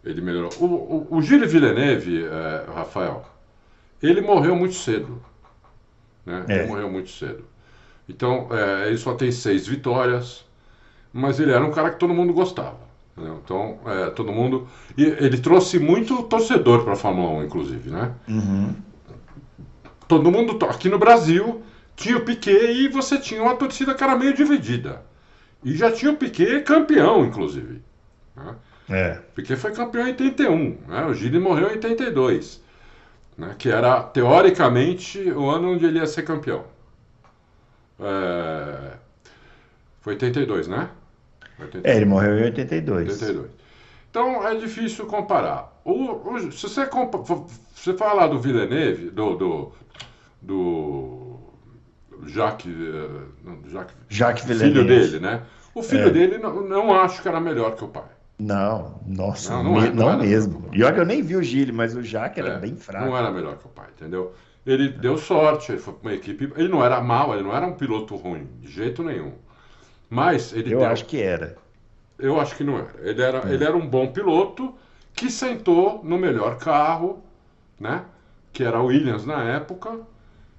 ele 0.04 0.20
melhorou. 0.20 0.50
O, 0.60 0.66
o, 0.66 1.18
o 1.18 1.22
Gilles 1.22 1.52
Villeneuve, 1.52 2.26
é, 2.26 2.72
Rafael, 2.74 3.24
ele 4.02 4.20
morreu 4.20 4.56
muito 4.56 4.74
cedo. 4.74 5.22
Né? 6.26 6.44
É. 6.48 6.58
Ele 6.58 6.70
morreu 6.70 6.90
muito 6.90 7.12
cedo. 7.12 7.53
Então, 8.08 8.48
é, 8.52 8.88
ele 8.88 8.98
só 8.98 9.14
tem 9.14 9.32
seis 9.32 9.68
vitórias, 9.68 10.46
mas 11.12 11.40
ele 11.40 11.52
era 11.52 11.64
um 11.64 11.72
cara 11.72 11.92
que 11.92 12.00
todo 12.00 12.14
mundo 12.14 12.34
gostava. 12.34 12.80
Né? 13.16 13.32
Então, 13.44 13.80
é, 13.86 14.10
todo 14.10 14.32
mundo. 14.32 14.68
E 14.98 15.04
ele 15.04 15.38
trouxe 15.38 15.80
muito 15.80 16.24
torcedor 16.24 16.84
para 16.84 16.94
a 16.94 16.98
Fórmula 16.98 17.30
1, 17.42 17.44
inclusive, 17.46 17.90
né? 17.90 18.14
Uhum. 18.28 18.76
Todo 20.08 20.32
mundo. 20.32 20.58
Aqui 20.66 20.90
no 20.90 21.00
Brasil, 21.00 21.62
tinha 21.96 22.18
o 22.18 22.26
Piquet 22.26 22.74
e 22.74 22.88
você 22.88 23.18
tinha 23.18 23.42
uma 23.42 23.56
torcida 23.56 23.94
que 23.94 24.04
era 24.04 24.16
meio 24.16 24.34
dividida. 24.34 25.02
E 25.64 25.76
já 25.76 25.92
tinha 25.92 26.12
o 26.12 26.18
Piquet 26.18 26.62
campeão, 26.62 27.26
inclusive. 27.26 27.82
Né? 28.36 28.56
É. 28.90 29.20
Piquet 29.34 29.56
foi 29.56 29.72
campeão 29.72 30.04
em 30.04 30.12
81, 30.12 30.78
né? 30.88 31.06
o 31.06 31.14
Gilles 31.14 31.42
morreu 31.42 31.70
em 31.70 31.74
82, 31.74 32.62
né? 33.38 33.56
que 33.58 33.70
era, 33.70 34.02
teoricamente, 34.04 35.20
o 35.32 35.50
ano 35.50 35.72
onde 35.72 35.86
ele 35.86 36.00
ia 36.00 36.06
ser 36.06 36.24
campeão. 36.24 36.66
É... 38.00 38.94
Foi 40.02 40.14
82, 40.14 40.68
né? 40.68 40.90
82. 41.60 41.86
É, 41.86 41.98
ele 41.98 42.06
morreu 42.06 42.38
em 42.40 42.44
82. 42.44 43.22
82. 43.22 43.52
Então 44.10 44.48
é 44.48 44.56
difícil 44.56 45.06
comparar. 45.06 45.74
O, 45.84 46.34
o, 46.34 46.52
se 46.52 46.70
você, 46.70 46.86
compa 46.86 47.18
você 47.18 47.94
falar 47.94 48.28
do 48.28 48.40
Villeneuve, 48.40 49.10
do, 49.10 49.36
do, 49.36 49.72
do 50.42 51.40
Jacques, 52.28 52.72
uh, 52.72 53.70
Jacques, 53.70 53.96
Jacques 54.10 54.44
filho 54.46 54.86
dele, 54.86 55.20
né? 55.20 55.42
O 55.74 55.82
filho 55.82 56.08
é. 56.08 56.12
dele 56.12 56.38
não, 56.38 56.62
não 56.62 56.94
acho 56.94 57.22
que 57.22 57.28
era 57.28 57.40
melhor 57.40 57.76
que 57.76 57.84
o 57.84 57.88
pai. 57.88 58.04
Não, 58.38 59.00
nossa, 59.06 59.54
não, 59.54 59.64
não, 59.64 59.74
me, 59.74 59.88
é, 59.88 59.92
não, 59.92 60.12
não 60.12 60.20
mesmo. 60.20 60.70
E 60.74 60.84
olha 60.84 60.94
que 60.94 61.00
eu 61.00 61.06
nem 61.06 61.22
vi 61.22 61.36
o 61.36 61.44
Gilles, 61.44 61.74
mas 61.74 61.96
o 61.96 62.04
Jacques 62.04 62.44
era 62.44 62.56
é, 62.56 62.60
bem 62.60 62.76
fraco. 62.76 63.06
Não 63.06 63.18
era 63.18 63.32
melhor 63.32 63.58
que 63.58 63.66
o 63.66 63.70
pai, 63.70 63.88
entendeu? 63.96 64.34
Ele 64.66 64.88
deu 64.90 65.18
sorte, 65.18 65.72
ele 65.72 65.82
foi 65.82 65.94
para 65.94 66.10
uma 66.10 66.16
equipe. 66.16 66.52
Ele 66.56 66.70
não 66.70 66.84
era 66.84 67.02
mal, 67.02 67.34
ele 67.34 67.44
não 67.44 67.56
era 67.56 67.66
um 67.66 67.74
piloto 67.74 68.16
ruim, 68.16 68.48
de 68.62 68.72
jeito 68.72 69.04
nenhum. 69.04 69.34
Mas 70.10 70.54
ele. 70.54 70.74
Eu 70.74 70.80
deu, 70.80 70.88
acho 70.88 71.06
que 71.06 71.22
era. 71.22 71.58
Eu 72.18 72.40
acho 72.40 72.56
que 72.56 72.64
não 72.64 72.78
era. 72.78 72.94
Ele 73.02 73.22
era, 73.22 73.50
é. 73.50 73.54
ele 73.54 73.64
era 73.64 73.76
um 73.76 73.86
bom 73.86 74.08
piloto 74.08 74.74
que 75.14 75.30
sentou 75.30 76.02
no 76.04 76.18
melhor 76.18 76.58
carro, 76.58 77.22
né? 77.80 78.04
Que 78.52 78.64
era 78.64 78.78
a 78.78 78.84
Williams 78.84 79.26
na 79.26 79.44
época, 79.44 80.00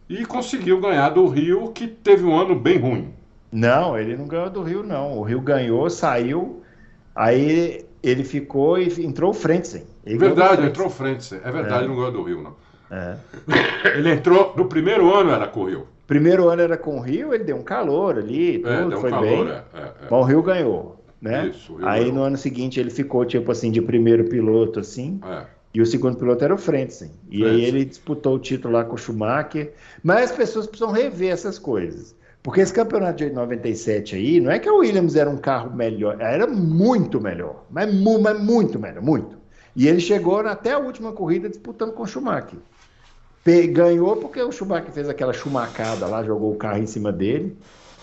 e 0.08 0.24
conseguiu 0.26 0.80
ganhar 0.80 1.10
do 1.10 1.26
Rio, 1.26 1.72
que 1.72 1.86
teve 1.86 2.24
um 2.24 2.38
ano 2.38 2.54
bem 2.54 2.78
ruim. 2.78 3.14
Não, 3.50 3.96
ele 3.96 4.16
não 4.16 4.26
ganhou 4.26 4.50
do 4.50 4.62
Rio, 4.62 4.82
não. 4.82 5.18
O 5.18 5.22
Rio 5.22 5.40
ganhou, 5.40 5.88
saiu, 5.88 6.62
aí 7.14 7.86
ele 8.02 8.24
ficou 8.24 8.78
e 8.78 9.04
entrou 9.04 9.30
o 9.30 9.34
Frentzen. 9.34 9.84
Verdade, 10.04 10.66
entrou 10.66 10.88
o 10.88 10.90
Frentzen. 10.90 11.40
É 11.42 11.50
verdade, 11.50 11.84
é. 11.84 11.88
não 11.88 11.94
ganhou 11.94 12.12
do 12.12 12.22
Rio, 12.22 12.42
não. 12.42 12.56
É. 12.90 13.16
Ele 13.96 14.10
entrou, 14.10 14.54
no 14.56 14.66
primeiro 14.66 15.12
ano 15.14 15.30
era 15.30 15.46
com 15.46 15.60
o 15.60 15.64
Rio. 15.66 15.86
Primeiro 16.06 16.48
ano 16.48 16.62
era 16.62 16.76
com 16.76 16.98
o 16.98 17.00
Rio, 17.00 17.32
ele 17.32 17.44
deu 17.44 17.56
um 17.56 17.62
calor 17.62 18.18
ali, 18.18 18.56
é, 18.56 18.82
tudo, 18.82 18.94
é, 18.94 19.00
foi 19.00 19.10
calor, 19.10 19.46
bem. 19.46 19.48
É, 19.48 19.78
é, 19.78 20.08
Bom, 20.10 20.20
o 20.20 20.24
Rio 20.24 20.42
ganhou, 20.42 21.02
né? 21.18 21.46
Isso, 21.46 21.76
Rio 21.76 21.88
Aí 21.88 22.00
ganhou. 22.00 22.14
no 22.16 22.22
ano 22.24 22.36
seguinte 22.36 22.78
ele 22.78 22.90
ficou, 22.90 23.24
tipo 23.24 23.50
assim, 23.50 23.70
de 23.70 23.80
primeiro 23.80 24.24
piloto, 24.24 24.80
assim. 24.80 25.18
É. 25.26 25.44
E 25.72 25.80
o 25.80 25.86
segundo 25.86 26.16
piloto 26.18 26.44
era 26.44 26.54
o 26.54 26.58
Frentzen. 26.58 27.10
E 27.30 27.38
Frentzen. 27.38 27.56
aí 27.56 27.64
ele 27.64 27.84
disputou 27.86 28.36
o 28.36 28.38
título 28.38 28.74
lá 28.74 28.84
com 28.84 28.94
o 28.94 28.98
Schumacher. 28.98 29.72
Mas 30.02 30.30
as 30.30 30.36
pessoas 30.36 30.66
precisam 30.66 30.92
rever 30.92 31.32
essas 31.32 31.58
coisas. 31.58 32.14
Porque 32.44 32.60
esse 32.60 32.74
campeonato 32.74 33.24
de 33.24 33.30
97 33.30 34.14
aí, 34.14 34.38
não 34.38 34.50
é 34.50 34.58
que 34.58 34.68
a 34.68 34.72
Williams 34.72 35.16
era 35.16 35.30
um 35.30 35.38
carro 35.38 35.74
melhor, 35.74 36.20
era 36.20 36.46
muito 36.46 37.18
melhor. 37.18 37.64
Mas, 37.70 37.92
mas 37.92 38.40
muito 38.40 38.78
melhor, 38.78 39.02
muito. 39.02 39.38
E 39.74 39.88
ele 39.88 39.98
chegou 39.98 40.38
até 40.40 40.72
a 40.72 40.78
última 40.78 41.10
corrida 41.12 41.48
disputando 41.48 41.92
com 41.92 42.02
o 42.02 42.06
Schumacher. 42.06 42.58
Ganhou 43.44 44.16
porque 44.16 44.42
o 44.42 44.50
Schumacher 44.50 44.90
fez 44.90 45.08
aquela 45.08 45.32
chumacada 45.32 46.06
lá, 46.06 46.24
jogou 46.24 46.52
o 46.52 46.56
carro 46.56 46.78
em 46.78 46.86
cima 46.86 47.12
dele 47.12 47.56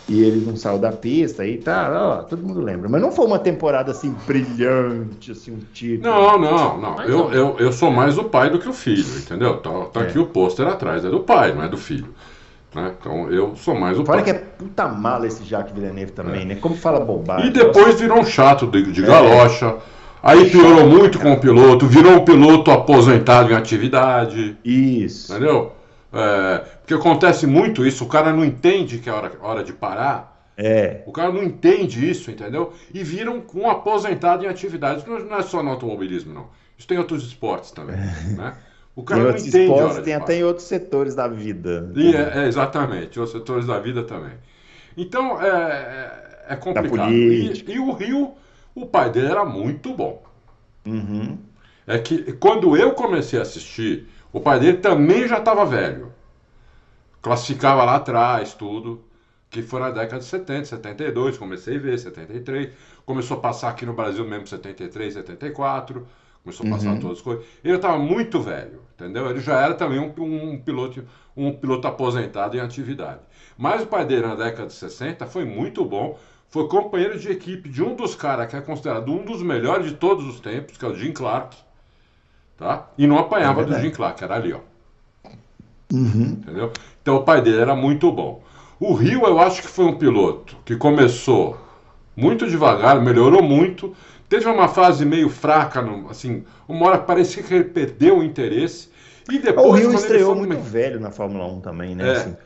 e 0.08 0.22
ele 0.24 0.46
não 0.46 0.56
saiu 0.56 0.78
da 0.78 0.92
pista 0.92 1.46
e 1.46 1.58
tá, 1.58 1.90
ó, 1.94 2.24
todo 2.24 2.44
mundo 2.44 2.62
lembra. 2.62 2.90
Mas 2.90 3.02
não 3.02 3.12
foi 3.12 3.26
uma 3.26 3.40
temporada 3.40 3.92
assim 3.92 4.16
brilhante, 4.28 5.32
assim, 5.32 5.52
um 5.52 5.60
título. 5.74 6.14
Não, 6.14 6.38
não, 6.38 6.78
não. 6.78 7.02
Eu, 7.04 7.32
eu, 7.32 7.56
eu 7.60 7.72
sou 7.72 7.90
mais 7.90 8.18
o 8.18 8.26
pai 8.26 8.50
do 8.50 8.60
que 8.60 8.68
o 8.68 8.74
filho, 8.74 9.18
entendeu? 9.18 9.58
Tá, 9.58 9.72
tá 9.86 10.02
é. 10.02 10.04
aqui 10.04 10.20
o 10.20 10.26
pôster 10.26 10.68
atrás, 10.68 11.06
é 11.06 11.10
do 11.10 11.22
pai, 11.22 11.54
não 11.54 11.64
é 11.64 11.70
do 11.70 11.78
filho. 11.78 12.14
Né? 12.74 12.94
Então 13.00 13.30
eu 13.32 13.56
sou 13.56 13.76
mais 13.76 14.00
o 14.00 14.06
Fora 14.06 14.22
pai. 14.22 14.26
que 14.26 14.30
é 14.32 14.40
puta 14.40 14.88
mala 14.88 15.28
esse 15.28 15.44
Jacques 15.44 15.74
Villeneuve 15.74 16.12
também, 16.12 16.44
é. 16.44 16.46
né? 16.46 16.56
Como 16.56 16.76
fala 16.76 17.00
bobagem. 17.00 17.48
E 17.48 17.50
depois 17.52 18.00
virou 18.00 18.20
um 18.20 18.26
chato 18.26 18.68
de, 18.68 18.92
de 18.92 19.02
galocha. 19.02 19.76
Aí 20.24 20.50
piorou 20.50 20.88
muito 20.88 21.20
com 21.20 21.34
o 21.34 21.40
piloto, 21.40 21.88
virou 21.88 22.14
um 22.14 22.26
piloto 22.26 22.70
aposentado 22.70 23.52
em 23.52 23.56
atividade. 23.56 24.58
Isso. 24.64 25.34
Entendeu? 25.34 25.74
É, 26.14 26.58
porque 26.82 26.94
acontece 26.94 27.48
muito 27.48 27.86
isso, 27.86 28.04
o 28.04 28.08
cara 28.08 28.34
não 28.34 28.44
entende 28.44 29.00
que 29.00 29.10
é 29.10 29.14
hora, 29.14 29.32
hora 29.42 29.64
de 29.64 29.74
parar. 29.74 30.32
É. 30.58 31.02
O 31.08 31.12
cara 31.12 31.32
não 31.32 31.42
entende 31.42 32.08
isso, 32.08 32.30
entendeu? 32.30 32.74
E 32.94 33.04
viram 33.04 33.42
um 33.56 33.70
aposentado 33.70 34.46
em 34.46 34.48
atividades. 34.48 35.04
Não 35.06 35.38
é 35.38 35.42
só 35.42 35.64
no 35.64 35.72
automobilismo, 35.72 36.34
não. 36.34 36.48
Isso 36.78 36.88
tem 36.88 36.98
outros 36.98 37.26
esportes 37.26 37.72
também. 37.72 37.96
Né? 37.96 38.54
O 38.96 39.04
cara 39.04 39.24
não 39.24 39.30
entende. 39.32 39.58
Esportes, 39.58 40.04
tem 40.04 40.14
até 40.14 40.36
em 40.36 40.44
outros 40.44 40.68
setores 40.68 41.16
da 41.16 41.28
vida. 41.28 41.92
E 41.96 42.16
é, 42.16 42.44
é, 42.44 42.48
exatamente, 42.48 43.20
outros 43.20 43.32
setores 43.32 43.66
da 43.66 43.80
vida 43.80 44.04
também. 44.04 44.34
Então 44.98 45.42
é, 45.42 45.48
é, 46.50 46.54
é 46.54 46.56
complicado. 46.58 47.12
E, 47.12 47.64
e, 47.68 47.80
o 47.80 47.94
Rio, 47.94 48.34
o 48.76 48.86
pai 48.86 49.10
dele 49.10 49.28
era 49.28 49.46
muito 49.46 49.94
bom. 49.94 50.24
Uhum. 50.86 51.38
É 51.86 51.98
que 51.98 52.34
quando 52.34 52.76
eu 52.78 52.94
comecei 52.94 53.38
a 53.40 53.42
assistir, 53.42 54.08
o 54.32 54.40
pai 54.40 54.60
dele 54.60 54.78
também 54.78 55.28
já 55.28 55.40
estava 55.40 55.66
velho. 55.66 56.14
Classificava 57.22 57.84
lá 57.84 57.96
atrás, 57.98 58.54
tudo. 58.54 59.04
Que 59.50 59.62
foi 59.62 59.82
na 59.82 59.92
década 59.92 60.20
de 60.20 60.26
70, 60.26 60.66
72, 60.66 61.38
comecei 61.38 61.76
a 61.76 61.80
ver, 61.80 62.00
73. 62.00 62.70
Começou 63.06 63.38
a 63.38 63.40
passar 63.42 63.70
aqui 63.70 63.86
no 63.86 63.94
Brasil 63.94 64.26
mesmo 64.26 64.48
73, 64.48 65.14
74. 65.14 66.08
Começou 66.42 66.66
a 66.66 66.70
passar 66.70 66.92
uhum. 66.94 67.00
todas 67.00 67.18
as 67.18 67.24
coisas. 67.24 67.46
Ele 67.64 67.76
estava 67.76 68.00
muito 68.00 68.42
velho, 68.42 68.82
entendeu? 68.96 69.30
Ele 69.30 69.42
já 69.42 69.60
era 69.60 69.74
também 69.74 70.00
um, 70.00 70.14
um, 70.24 70.58
piloto, 70.58 71.04
um 71.36 71.52
piloto 71.52 71.88
aposentado 71.88 72.58
em 72.58 72.62
atividade. 72.62 73.20
Mas 73.58 73.84
o 73.84 73.88
pai 73.88 74.06
dele 74.06 74.26
na 74.26 74.36
década 74.36 74.68
de 74.68 74.74
60 74.74 75.28
foi 75.28 75.46
muito 75.46 75.84
bom. 75.86 76.18
Foi 76.52 76.68
companheiro 76.68 77.18
de 77.18 77.32
equipe 77.32 77.68
de 77.68 77.82
um 77.82 77.96
dos 77.96 78.14
caras 78.14 78.48
que 78.48 78.56
é 78.56 78.62
considerado 78.62 79.12
um 79.12 79.26
dos 79.26 79.42
melhores 79.42 79.88
de 79.88 79.94
todos 79.96 80.28
os 80.28 80.40
tempos, 80.40 80.78
que 80.78 80.86
é 80.86 80.88
o 80.88 80.96
Jim 80.96 81.12
Clark 81.12 81.58
tá? 82.62 82.88
E 82.96 83.08
não 83.08 83.18
apanhava 83.18 83.64
é 83.64 83.66
do 83.66 83.80
Jim 83.80 83.90
Clark, 83.90 84.24
era 84.24 84.36
ali, 84.36 84.54
ó. 84.54 84.60
Uhum. 85.92 86.38
Entendeu? 86.40 86.72
Então 87.02 87.16
o 87.16 87.24
pai 87.24 87.42
dele 87.42 87.60
era 87.60 87.76
muito 87.76 88.12
bom. 88.12 88.44
O 88.80 88.94
Rio, 88.94 89.26
eu 89.26 89.40
acho 89.40 89.64
que 89.64 89.68
foi 89.68 89.86
um 89.86 89.98
piloto 89.98 90.56
que 90.64 90.76
começou 90.76 91.58
muito 92.16 92.48
devagar, 92.48 93.02
melhorou 93.02 93.42
muito, 93.42 93.96
teve 94.30 94.48
uma 94.48 94.68
fase 94.68 95.06
meio 95.06 95.30
fraca, 95.30 95.84
assim, 96.10 96.44
uma 96.68 96.88
hora 96.88 97.00
parecia 97.00 97.42
que 97.42 97.54
ele 97.54 97.64
perdeu 97.64 98.20
o 98.20 98.24
interesse. 98.24 98.90
E 99.30 99.40
depois, 99.40 99.68
o 99.68 99.72
Rio 99.72 99.94
estreou 99.94 100.36
muito 100.36 100.58
velho 100.58 101.00
na 101.00 101.12
Fórmula 101.12 101.46
1 101.46 101.62
também, 101.62 101.96
né? 101.96 102.08
É. 102.08 102.12
Assim, 102.12 102.38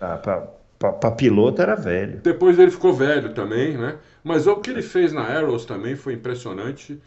para 0.78 1.12
piloto 1.12 1.62
era 1.62 1.76
velho. 1.76 2.20
Depois 2.22 2.60
ele 2.60 2.72
ficou 2.72 2.94
velho 2.94 3.34
também, 3.34 3.78
né? 3.78 3.98
Mas 4.24 4.48
o 4.48 4.58
que 4.58 4.70
ele 4.70 4.82
fez 4.82 5.14
na 5.14 5.22
Arrows 5.22 5.66
também 5.66 5.96
foi 5.96 6.14
impressionante. 6.14 7.02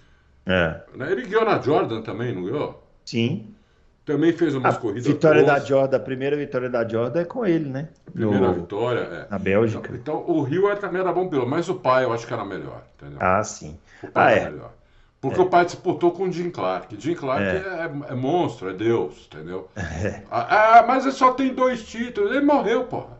É. 0.47 0.81
Né? 0.95 1.13
Ele 1.13 1.27
ganhou 1.27 1.45
na 1.45 1.61
Jordan 1.61 2.01
também, 2.03 2.35
não 2.35 2.45
ganhou? 2.45 2.83
Sim. 3.05 3.55
Também 4.05 4.33
fez 4.33 4.55
umas 4.55 4.77
a 4.77 4.79
corridas. 4.79 5.07
Vitória 5.07 5.45
da 5.45 5.59
Jordan, 5.59 5.99
a 5.99 6.01
primeira 6.01 6.35
vitória 6.35 6.71
da 6.71 6.89
Jordan 6.89 7.21
é 7.21 7.25
com 7.27 7.45
ele, 7.45 7.69
né? 7.69 7.89
Primeira 8.11 8.49
no... 8.49 8.55
vitória, 8.55 9.01
é. 9.01 9.27
Na 9.31 9.39
Bélgica. 9.39 9.91
Então, 9.95 10.21
então 10.25 10.35
o 10.35 10.43
Rio 10.43 10.75
também 10.77 11.01
era 11.03 11.13
bom 11.13 11.29
piloto, 11.29 11.51
mas 11.51 11.69
o 11.69 11.75
pai 11.75 12.05
eu 12.05 12.13
acho 12.13 12.27
que 12.27 12.33
era 12.33 12.45
melhor, 12.45 12.83
entendeu? 12.97 13.19
Ah, 13.21 13.45
sim. 13.45 13.79
O 14.03 14.09
pai 14.09 14.35
ah, 14.35 14.37
era 14.37 14.49
é. 14.49 14.51
melhor. 14.51 14.73
Porque 15.21 15.39
é. 15.39 15.43
o 15.43 15.51
pai 15.51 15.67
disputou 15.67 16.13
com 16.13 16.25
o 16.25 16.33
Jim 16.33 16.51
Clark. 16.51 16.97
Jim 16.99 17.15
Clark 17.15 17.43
é, 17.43 17.57
é, 17.57 18.13
é 18.13 18.15
monstro, 18.15 18.71
é 18.71 18.73
Deus, 18.73 19.29
entendeu? 19.31 19.69
É. 19.77 20.23
Ah, 20.31 20.79
ah, 20.79 20.85
mas 20.87 21.05
ele 21.05 21.13
só 21.13 21.33
tem 21.33 21.53
dois 21.53 21.83
títulos. 21.83 22.31
Ele 22.31 22.47
morreu, 22.47 22.85
porra. 22.85 23.18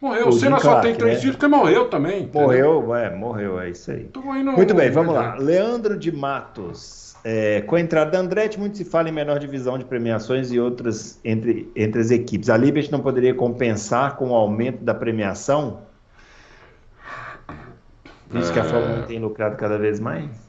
Morreu. 0.00 0.28
O 0.28 0.32
Senna 0.32 0.60
só 0.60 0.80
tem 0.80 0.94
três 0.94 1.14
né? 1.14 1.20
títulos 1.20 1.36
porque 1.36 1.48
morreu 1.48 1.88
também. 1.88 2.24
Entendeu? 2.24 2.42
Morreu, 2.42 2.94
é, 2.94 3.14
morreu, 3.14 3.60
é 3.60 3.70
isso 3.70 3.90
aí. 3.90 4.08
Muito 4.56 4.74
bem, 4.74 4.90
vamos 4.90 5.14
lá. 5.14 5.34
Leandro 5.34 5.98
de 5.98 6.12
Matos. 6.12 7.16
É, 7.24 7.62
com 7.62 7.74
a 7.74 7.80
entrada 7.80 8.12
da 8.12 8.18
Andretti, 8.20 8.60
muito 8.60 8.76
se 8.76 8.84
fala 8.84 9.08
em 9.08 9.12
menor 9.12 9.40
divisão 9.40 9.76
de 9.76 9.84
premiações 9.84 10.52
e 10.52 10.60
outras 10.60 11.18
entre, 11.24 11.70
entre 11.74 12.00
as 12.00 12.12
equipes. 12.12 12.48
A 12.48 12.56
Liberty 12.56 12.92
não 12.92 13.00
poderia 13.00 13.34
compensar 13.34 14.16
com 14.16 14.30
o 14.30 14.34
aumento 14.34 14.84
da 14.84 14.94
premiação? 14.94 15.80
Isso 18.32 18.50
é... 18.50 18.52
que 18.52 18.60
a 18.60 18.64
Fórmula 18.64 19.00
1 19.00 19.06
tem 19.06 19.18
lucrado 19.18 19.56
cada 19.56 19.76
vez 19.76 19.98
mais? 19.98 20.47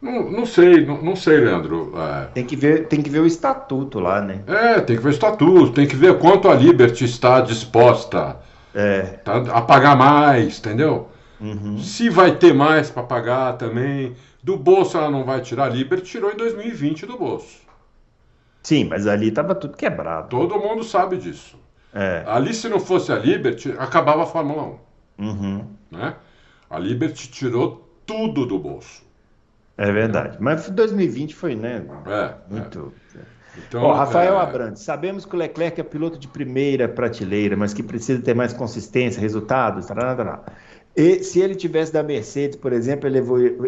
Não, 0.00 0.30
não 0.30 0.46
sei, 0.46 0.84
não, 0.84 1.02
não 1.02 1.14
sei, 1.14 1.38
Leandro. 1.38 1.92
É. 1.96 2.26
Tem, 2.26 2.44
que 2.44 2.56
ver, 2.56 2.88
tem 2.88 3.02
que 3.02 3.10
ver 3.10 3.20
o 3.20 3.26
estatuto 3.26 4.00
lá, 4.00 4.20
né? 4.20 4.42
É, 4.46 4.80
tem 4.80 4.96
que 4.96 5.02
ver 5.02 5.10
o 5.10 5.12
estatuto, 5.12 5.72
tem 5.72 5.86
que 5.86 5.96
ver 5.96 6.18
quanto 6.18 6.48
a 6.48 6.54
Liberty 6.54 7.04
está 7.04 7.40
disposta 7.40 8.38
é. 8.74 9.02
tá, 9.02 9.36
a 9.52 9.60
pagar 9.60 9.96
mais, 9.96 10.58
entendeu? 10.58 11.08
Uhum. 11.40 11.78
Se 11.78 12.08
vai 12.08 12.36
ter 12.36 12.54
mais 12.54 12.90
para 12.90 13.02
pagar 13.02 13.54
também. 13.54 14.14
Do 14.42 14.56
bolso 14.56 14.96
ela 14.96 15.10
não 15.10 15.22
vai 15.22 15.42
tirar. 15.42 15.64
A 15.64 15.68
Liberty 15.68 16.04
tirou 16.04 16.32
em 16.32 16.36
2020 16.36 17.04
do 17.04 17.18
bolso. 17.18 17.60
Sim, 18.62 18.84
mas 18.84 19.06
ali 19.06 19.28
estava 19.28 19.54
tudo 19.54 19.76
quebrado. 19.76 20.28
Todo 20.28 20.58
mundo 20.58 20.82
sabe 20.82 21.18
disso. 21.18 21.58
É. 21.92 22.24
Ali, 22.26 22.54
se 22.54 22.68
não 22.68 22.80
fosse 22.80 23.12
a 23.12 23.16
Liberty, 23.16 23.74
acabava 23.78 24.22
a 24.22 24.26
Fórmula 24.26 24.78
1. 25.18 25.24
Uhum. 25.26 25.66
Né? 25.90 26.14
A 26.68 26.78
Liberty 26.78 27.28
tirou 27.30 27.86
tudo 28.06 28.46
do 28.46 28.58
bolso. 28.58 29.02
É 29.80 29.90
verdade. 29.90 30.36
Mas 30.38 30.68
2020 30.68 31.34
foi, 31.34 31.56
né? 31.56 31.82
É. 32.06 32.34
Muito. 32.50 32.92
É. 33.16 33.20
Então, 33.56 33.90
Rafael 33.92 34.34
é... 34.34 34.36
Abrantes, 34.36 34.82
sabemos 34.82 35.24
que 35.24 35.34
o 35.34 35.38
Leclerc 35.38 35.80
é 35.80 35.82
piloto 35.82 36.18
de 36.18 36.28
primeira 36.28 36.86
prateleira, 36.86 37.56
mas 37.56 37.72
que 37.72 37.82
precisa 37.82 38.20
ter 38.20 38.34
mais 38.34 38.52
consistência, 38.52 39.18
resultados. 39.18 39.86
Tará. 39.86 40.44
E 40.94 41.24
se 41.24 41.40
ele 41.40 41.54
tivesse 41.54 41.90
da 41.94 42.02
Mercedes, 42.02 42.56
por 42.56 42.74
exemplo, 42.74 43.08
ele 43.08 43.18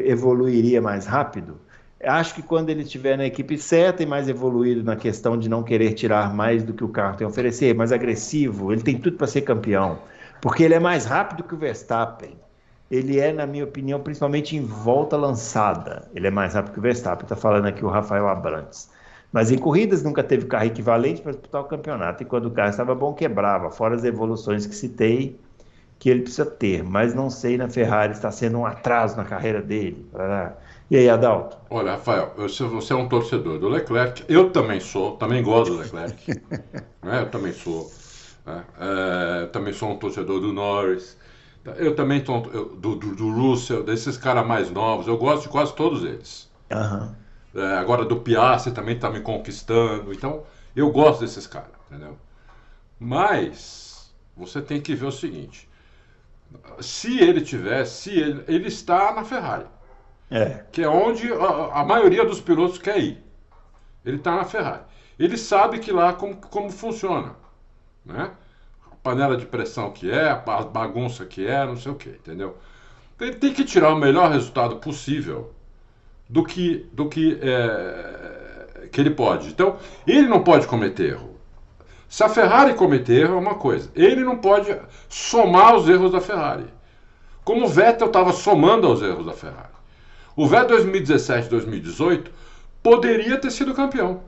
evoluiria 0.06 0.82
mais 0.82 1.06
rápido? 1.06 1.58
Acho 2.04 2.34
que 2.34 2.42
quando 2.42 2.68
ele 2.68 2.82
estiver 2.82 3.16
na 3.16 3.24
equipe 3.24 3.56
certa 3.56 4.02
e 4.02 4.06
mais 4.06 4.28
evoluído 4.28 4.84
na 4.84 4.96
questão 4.96 5.38
de 5.38 5.48
não 5.48 5.62
querer 5.62 5.94
tirar 5.94 6.34
mais 6.34 6.62
do 6.62 6.74
que 6.74 6.84
o 6.84 6.88
carro 6.88 7.16
tem 7.16 7.24
a 7.24 7.30
oferecer, 7.30 7.74
mais 7.74 7.90
agressivo, 7.90 8.70
ele 8.70 8.82
tem 8.82 8.98
tudo 8.98 9.16
para 9.16 9.26
ser 9.26 9.42
campeão, 9.42 9.98
porque 10.42 10.62
ele 10.62 10.74
é 10.74 10.80
mais 10.80 11.06
rápido 11.06 11.42
que 11.42 11.54
o 11.54 11.56
Verstappen 11.56 12.36
ele 12.92 13.18
é, 13.18 13.32
na 13.32 13.46
minha 13.46 13.64
opinião, 13.64 13.98
principalmente 14.00 14.54
em 14.54 14.60
volta 14.60 15.16
lançada. 15.16 16.10
Ele 16.14 16.26
é 16.26 16.30
mais 16.30 16.52
rápido 16.52 16.74
que 16.74 16.78
o 16.78 16.82
Verstappen, 16.82 17.24
está 17.24 17.34
falando 17.34 17.64
aqui 17.64 17.82
o 17.82 17.88
Rafael 17.88 18.28
Abrantes. 18.28 18.90
Mas 19.32 19.50
em 19.50 19.56
corridas 19.56 20.02
nunca 20.02 20.22
teve 20.22 20.44
carro 20.44 20.66
equivalente 20.66 21.22
para 21.22 21.32
disputar 21.32 21.62
o 21.62 21.64
campeonato. 21.64 22.22
E 22.22 22.26
quando 22.26 22.46
o 22.46 22.50
carro 22.50 22.68
estava 22.68 22.94
bom, 22.94 23.14
quebrava, 23.14 23.70
fora 23.70 23.94
as 23.94 24.04
evoluções 24.04 24.66
que 24.66 24.74
citei, 24.74 25.40
que 25.98 26.10
ele 26.10 26.20
precisa 26.20 26.44
ter. 26.44 26.84
Mas 26.84 27.14
não 27.14 27.30
sei 27.30 27.56
na 27.56 27.66
Ferrari, 27.66 28.12
está 28.12 28.30
sendo 28.30 28.58
um 28.58 28.66
atraso 28.66 29.16
na 29.16 29.24
carreira 29.24 29.62
dele. 29.62 30.06
E 30.90 30.96
aí, 30.98 31.08
Adalto? 31.08 31.56
Olha, 31.70 31.92
Rafael, 31.92 32.34
você 32.36 32.92
é 32.92 32.96
um 32.96 33.08
torcedor 33.08 33.58
do 33.58 33.70
Leclerc. 33.70 34.22
Eu 34.28 34.50
também 34.50 34.80
sou, 34.80 35.12
também 35.16 35.42
gosto 35.42 35.72
do 35.72 35.78
Leclerc. 35.78 36.30
né? 37.02 37.22
Eu 37.22 37.30
também 37.30 37.54
sou. 37.54 37.90
Né? 38.44 38.64
É, 38.78 39.46
também 39.46 39.72
sou 39.72 39.92
um 39.92 39.96
torcedor 39.96 40.40
do 40.42 40.52
Norris. 40.52 41.16
Eu 41.64 41.94
também 41.94 42.20
tô, 42.22 42.40
do, 42.40 42.96
do, 42.96 43.14
do 43.14 43.32
Russell, 43.32 43.84
desses 43.84 44.16
caras 44.16 44.44
mais 44.46 44.70
novos, 44.70 45.06
eu 45.06 45.16
gosto 45.16 45.44
de 45.44 45.48
quase 45.48 45.74
todos 45.74 46.02
eles. 46.02 46.50
Uhum. 46.72 47.14
É, 47.54 47.76
agora 47.76 48.04
do 48.04 48.16
Piastri 48.16 48.72
também 48.72 48.96
está 48.96 49.08
me 49.10 49.20
conquistando, 49.20 50.12
então 50.12 50.42
eu 50.74 50.90
gosto 50.90 51.20
desses 51.20 51.46
caras, 51.46 51.70
entendeu? 51.88 52.18
Mas 52.98 54.12
você 54.36 54.60
tem 54.60 54.80
que 54.80 54.94
ver 54.94 55.06
o 55.06 55.12
seguinte: 55.12 55.68
se 56.80 57.18
ele 57.20 57.40
tiver, 57.40 57.84
se 57.84 58.10
ele, 58.10 58.44
ele 58.48 58.68
está 58.68 59.12
na 59.12 59.24
Ferrari, 59.24 59.66
é. 60.30 60.64
que 60.72 60.82
é 60.82 60.88
onde 60.88 61.32
a, 61.32 61.80
a 61.80 61.84
maioria 61.84 62.24
dos 62.24 62.40
pilotos 62.40 62.78
quer 62.78 62.98
ir. 62.98 63.22
Ele 64.04 64.16
está 64.16 64.34
na 64.34 64.44
Ferrari. 64.44 64.82
Ele 65.18 65.36
sabe 65.36 65.78
que 65.78 65.92
lá 65.92 66.12
como, 66.12 66.36
como 66.36 66.70
funciona, 66.70 67.36
né? 68.04 68.32
Panela 69.02 69.36
de 69.36 69.44
pressão 69.44 69.90
que 69.90 70.10
é, 70.10 70.30
a 70.30 70.36
bagunça 70.36 71.24
que 71.26 71.46
é, 71.46 71.66
não 71.66 71.76
sei 71.76 71.90
o 71.90 71.96
que, 71.96 72.10
entendeu? 72.10 72.56
Ele 73.20 73.34
tem 73.34 73.52
que 73.52 73.64
tirar 73.64 73.92
o 73.92 73.96
melhor 73.96 74.30
resultado 74.30 74.76
possível 74.76 75.52
do 76.28 76.44
que, 76.44 76.88
do 76.92 77.08
que, 77.08 77.38
é, 77.40 78.88
que 78.90 79.00
ele 79.00 79.10
pode. 79.10 79.48
Então, 79.48 79.76
ele 80.06 80.26
não 80.26 80.42
pode 80.42 80.66
cometer 80.66 81.10
erro. 81.10 81.36
Se 82.08 82.22
a 82.24 82.28
Ferrari 82.28 82.74
cometer 82.74 83.22
erro 83.22 83.34
é 83.34 83.38
uma 83.38 83.54
coisa, 83.54 83.90
ele 83.94 84.24
não 84.24 84.38
pode 84.38 84.76
somar 85.08 85.74
os 85.74 85.88
erros 85.88 86.12
da 86.12 86.20
Ferrari. 86.20 86.66
Como 87.44 87.66
o 87.66 87.68
Vettel 87.68 88.08
estava 88.08 88.32
somando 88.32 88.86
aos 88.86 89.02
erros 89.02 89.26
da 89.26 89.32
Ferrari. 89.32 89.72
O 90.36 90.46
Vettel 90.46 90.84
2017-2018 90.84 92.26
poderia 92.82 93.36
ter 93.38 93.50
sido 93.50 93.74
campeão. 93.74 94.22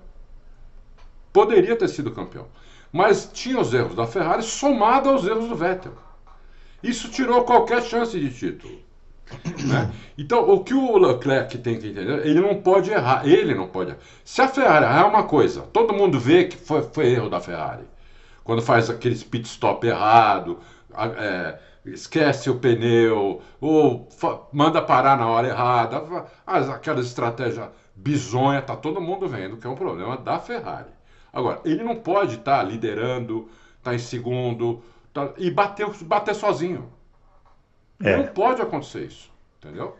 Poderia 1.32 1.76
ter 1.76 1.88
sido 1.88 2.12
campeão 2.12 2.46
mas 2.94 3.28
tinha 3.32 3.58
os 3.58 3.74
erros 3.74 3.96
da 3.96 4.06
Ferrari 4.06 4.44
somado 4.44 5.10
aos 5.10 5.26
erros 5.26 5.48
do 5.48 5.56
Vettel. 5.56 5.94
Isso 6.80 7.10
tirou 7.10 7.42
qualquer 7.42 7.82
chance 7.82 8.16
de 8.16 8.32
título. 8.32 8.78
Né? 9.66 9.90
Então, 10.16 10.48
o 10.48 10.62
que 10.62 10.72
o 10.72 10.96
Leclerc 10.96 11.58
tem 11.58 11.76
que 11.76 11.88
entender, 11.88 12.24
ele 12.24 12.40
não 12.40 12.62
pode 12.62 12.92
errar, 12.92 13.26
ele 13.26 13.52
não 13.52 13.66
pode 13.66 13.90
errar. 13.90 13.98
Se 14.24 14.40
a 14.40 14.46
Ferrari 14.46 14.84
errar 14.84 15.00
é 15.00 15.04
uma 15.06 15.24
coisa, 15.24 15.62
todo 15.62 15.92
mundo 15.92 16.20
vê 16.20 16.44
que 16.44 16.56
foi, 16.56 16.82
foi 16.82 17.06
erro 17.10 17.28
da 17.28 17.40
Ferrari. 17.40 17.82
Quando 18.44 18.62
faz 18.62 18.88
aqueles 18.88 19.24
pit 19.24 19.48
stop 19.48 19.84
errado, 19.84 20.60
é, 21.18 21.58
esquece 21.86 22.48
o 22.48 22.60
pneu, 22.60 23.42
ou 23.60 24.08
manda 24.52 24.80
parar 24.80 25.18
na 25.18 25.26
hora 25.26 25.48
errada, 25.48 26.28
aquelas 26.46 27.06
estratégias 27.06 27.66
bizonha, 27.96 28.62
tá 28.62 28.76
todo 28.76 29.00
mundo 29.00 29.26
vendo 29.26 29.56
que 29.56 29.66
é 29.66 29.70
um 29.70 29.74
problema 29.74 30.16
da 30.16 30.38
Ferrari. 30.38 30.94
Agora, 31.34 31.60
ele 31.64 31.82
não 31.82 31.96
pode 31.96 32.36
estar 32.36 32.58
tá 32.58 32.62
liderando, 32.62 33.48
estar 33.78 33.90
tá 33.90 33.94
em 33.94 33.98
segundo 33.98 34.82
tá, 35.12 35.32
e 35.36 35.50
bater, 35.50 35.86
bater 36.04 36.34
sozinho. 36.34 36.92
É. 38.02 38.16
Não 38.16 38.26
pode 38.28 38.62
acontecer 38.62 39.06
isso, 39.06 39.30
entendeu? 39.58 39.96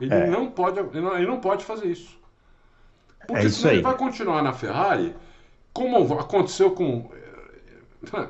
Ele, 0.00 0.14
é. 0.14 0.26
não 0.26 0.50
pode, 0.50 0.78
ele, 0.78 1.00
não, 1.00 1.16
ele 1.16 1.26
não 1.26 1.40
pode 1.40 1.64
fazer 1.64 1.86
isso. 1.86 2.18
Porque 3.26 3.46
é 3.46 3.50
senão 3.50 3.72
ele 3.72 3.82
vai 3.82 3.96
continuar 3.96 4.42
na 4.42 4.52
Ferrari, 4.52 5.14
como 5.72 6.18
aconteceu 6.18 6.70
com 6.70 7.10
eh, 8.14 8.28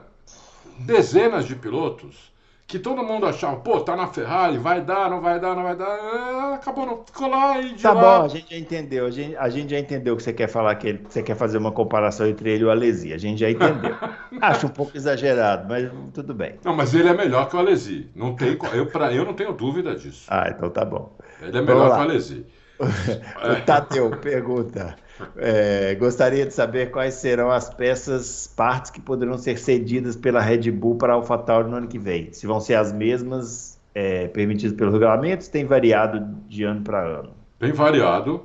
dezenas 0.81 1.47
de 1.47 1.55
pilotos 1.55 2.33
que 2.71 2.79
todo 2.79 3.03
mundo 3.03 3.27
achava, 3.27 3.57
pô, 3.57 3.81
tá 3.81 3.97
na 3.97 4.07
Ferrari, 4.07 4.57
vai 4.57 4.81
dar, 4.81 5.11
não 5.11 5.21
vai 5.21 5.41
dar, 5.41 5.57
não 5.57 5.65
vai 5.65 5.75
dar, 5.75 5.89
ah, 5.89 6.55
acabou, 6.55 6.87
não 6.87 7.05
ficou 7.05 7.29
lá 7.29 7.61
e 7.61 7.75
de 7.75 7.83
Tá 7.83 7.93
lá... 7.93 8.21
bom, 8.21 8.25
a 8.27 8.29
gente 8.29 8.49
já 8.49 8.57
entendeu, 8.57 9.07
a 9.07 9.11
gente, 9.11 9.37
a 9.37 9.49
gente 9.49 9.71
já 9.71 9.79
entendeu 9.79 10.17
que 10.17 10.23
você 10.23 10.33
quer 10.33 10.47
falar 10.47 10.77
que 10.77 10.87
ele, 10.87 11.05
você 11.09 11.21
quer 11.21 11.35
fazer 11.35 11.59
uma 11.59 11.73
comparação 11.73 12.29
entre 12.29 12.49
ele 12.49 12.63
e 12.63 12.67
o 12.67 12.71
Alesi, 12.71 13.13
a 13.13 13.19
gente 13.19 13.41
já 13.41 13.51
entendeu. 13.51 13.97
Acho 14.41 14.67
um 14.67 14.71
pouco 14.71 14.97
exagerado, 14.97 15.67
mas 15.69 15.91
tudo 16.15 16.33
bem. 16.33 16.55
Não, 16.65 16.77
mas 16.77 16.95
ele 16.95 17.09
é 17.09 17.15
melhor 17.15 17.49
que 17.49 17.57
o 17.57 17.59
Alesi, 17.59 18.09
não 18.15 18.37
tem, 18.37 18.57
eu, 18.73 18.87
pra, 18.87 19.13
eu 19.13 19.25
não 19.25 19.35
tenho 19.35 19.53
dúvida 19.53 19.97
disso. 19.97 20.27
Ah, 20.29 20.49
então 20.49 20.71
tá 20.71 20.85
bom. 20.85 21.13
Ele 21.43 21.59
é 21.59 21.63
melhor 21.63 21.91
que 21.91 21.99
o 21.99 22.03
Alesi. 22.03 22.47
o 22.81 23.65
Tadeu 23.67 24.11
pergunta. 24.13 24.95
É, 25.37 25.95
gostaria 25.95 26.47
de 26.47 26.53
saber 26.53 26.91
quais 26.91 27.15
serão 27.15 27.51
as 27.51 27.73
peças, 27.73 28.47
partes 28.57 28.91
que 28.91 29.01
poderão 29.01 29.37
ser 29.39 29.59
cedidas 29.59 30.17
pela 30.17 30.41
Red 30.41 30.71
Bull 30.71 30.97
para 30.97 31.13
a 31.13 31.17
AlphaTauri 31.17 31.69
no 31.69 31.77
ano 31.77 31.89
que 31.89 31.99
vem. 31.99 32.33
Se 32.33 32.47
vão 32.47 32.61
ser 32.61 32.75
as 32.75 32.93
mesmas 32.93 33.79
é, 33.95 34.29
permitidas 34.29 34.77
pelo 34.77 34.91
regulamento, 34.93 35.51
tem 35.51 35.65
variado 35.65 36.21
de 36.49 36.65
ano 36.65 36.83
para 36.83 37.01
ano? 37.01 37.31
Tem 37.59 37.73
variado, 37.73 38.43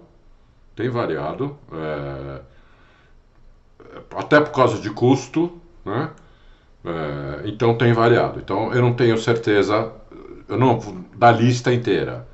tem 0.76 0.90
variado, 0.90 1.58
é, 1.72 2.42
até 4.16 4.42
por 4.42 4.52
causa 4.52 4.80
de 4.80 4.90
custo, 4.90 5.60
né? 5.86 6.10
É, 6.84 7.48
então 7.48 7.76
tem 7.78 7.94
variado. 7.94 8.40
Então 8.40 8.74
eu 8.74 8.82
não 8.82 8.94
tenho 8.94 9.18
certeza, 9.18 9.92
eu 10.48 10.58
não 10.58 10.80
da 11.16 11.32
lista 11.32 11.74
inteira, 11.74 12.28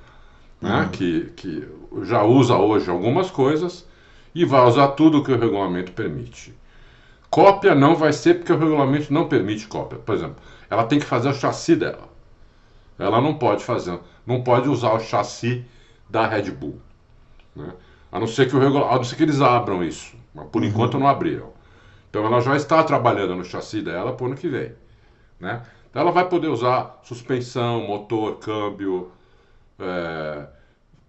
né? 0.60 0.82
Uhum. 0.82 0.90
Que, 0.90 1.32
que 1.36 1.68
já 2.04 2.24
usa 2.24 2.56
hoje 2.56 2.90
algumas 2.90 3.30
coisas 3.30 3.86
e 4.34 4.46
vai 4.46 4.62
usar 4.66 4.90
tudo 4.90 5.24
que 5.24 5.32
o 5.32 5.38
regulamento 5.38 5.92
permite. 5.92 6.54
Cópia 7.30 7.74
não 7.76 7.96
vai 7.96 8.12
ser 8.12 8.36
porque 8.36 8.52
o 8.52 8.58
regulamento 8.58 9.14
não 9.14 9.28
permite 9.28 9.68
cópia. 9.68 10.00
Por 10.00 10.16
exemplo, 10.16 10.38
ela 10.70 10.86
tem 10.86 11.00
que 11.00 11.06
fazer 11.06 11.30
o 11.30 11.34
chassi 11.34 11.76
dela. 11.76 12.10
Ela 13.00 13.22
não 13.22 13.34
pode 13.36 13.64
fazer, 13.64 14.00
não 14.26 14.44
pode 14.44 14.70
usar 14.70 14.94
o 14.94 15.00
chassi 15.00 15.66
da 16.10 16.28
Red 16.28 16.52
Bull. 16.52 16.80
Né? 17.56 17.72
A 18.12 18.20
não 18.20 18.28
ser 18.28 18.50
que 18.50 18.56
o 18.56 18.60
regulamento, 18.60 18.94
a 18.94 18.98
não 18.98 19.04
ser 19.04 19.16
que 19.16 19.24
eles 19.24 19.42
abram 19.42 19.84
isso. 19.84 20.16
Mas 20.34 20.48
por 20.48 20.62
uhum. 20.62 20.68
enquanto 20.68 21.00
não 21.00 21.08
abriram. 21.08 21.52
Então 22.10 22.26
ela 22.26 22.42
já 22.42 22.56
está 22.56 22.84
trabalhando 22.84 23.36
no 23.36 23.46
chassi 23.46 23.82
dela 23.82 24.14
para 24.14 24.24
o 24.24 24.28
ano 24.28 24.36
que 24.36 24.50
vem. 24.50 24.74
Né? 25.40 25.62
Então 25.90 26.02
ela 26.02 26.12
vai 26.12 26.28
poder 26.28 26.48
usar 26.48 27.00
suspensão, 27.04 27.88
motor, 27.88 28.38
câmbio. 28.40 29.12
É 29.80 30.61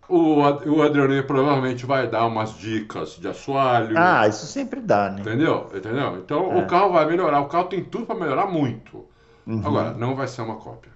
o, 0.08 0.40
o 0.40 0.82
Adriano 0.82 1.22
provavelmente 1.24 1.86
vai 1.86 2.08
dar 2.08 2.26
umas 2.26 2.56
dicas 2.58 3.16
de 3.16 3.28
assoalho. 3.28 3.96
Ah, 3.96 4.26
isso 4.28 4.46
sempre 4.46 4.80
dá, 4.80 5.10
né? 5.10 5.20
Entendeu? 5.20 5.70
Entendeu? 5.74 6.18
Então 6.18 6.52
é. 6.52 6.62
o 6.62 6.66
carro 6.66 6.92
vai 6.92 7.06
melhorar. 7.06 7.40
O 7.40 7.46
carro 7.46 7.64
tem 7.64 7.82
tudo 7.82 8.06
para 8.06 8.16
melhorar 8.16 8.46
muito. 8.46 9.04
Uhum. 9.46 9.62
Agora, 9.64 9.92
não 9.92 10.14
vai 10.14 10.28
ser 10.28 10.42
uma 10.42 10.56
cópia. 10.56 10.91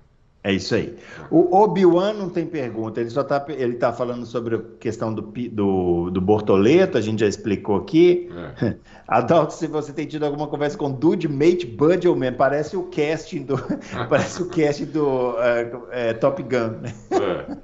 É 0.47 0.53
isso 0.53 0.77
aí. 0.77 0.97
O 1.29 1.57
Obi-Wan 1.57 2.13
não 2.13 2.31
tem 2.31 2.47
pergunta, 2.47 3.01
ele 3.01 3.11
só 3.11 3.23
está 3.23 3.45
ele 3.49 3.75
tá 3.75 3.93
falando 3.93 4.25
sobre 4.25 4.55
a 4.55 4.63
questão 4.79 5.13
do, 5.13 5.23
do, 5.23 6.09
do 6.09 6.21
Bortoleto, 6.21 6.97
a 6.97 7.01
gente 7.01 7.19
já 7.19 7.27
explicou 7.27 7.75
aqui. 7.75 8.31
É. 8.63 8.77
Adalto, 9.09 9.55
se 9.55 9.67
você 9.67 9.93
tem 9.93 10.07
tido 10.07 10.25
alguma 10.25 10.47
conversa 10.47 10.79
com 10.79 10.89
Dude, 10.89 11.27
Mate, 11.27 11.67
Bud 11.67 12.07
ou 12.07 12.15
Man, 12.15 12.33
parece 12.35 12.77
o 12.77 12.85
casting 12.85 13.43
do, 13.43 13.57
parece 14.09 14.41
o 14.41 14.49
casting 14.49 14.85
do 14.85 15.31
uh, 15.31 16.19
Top 16.21 16.41
Gun. 16.41 16.81
É. 17.11 17.57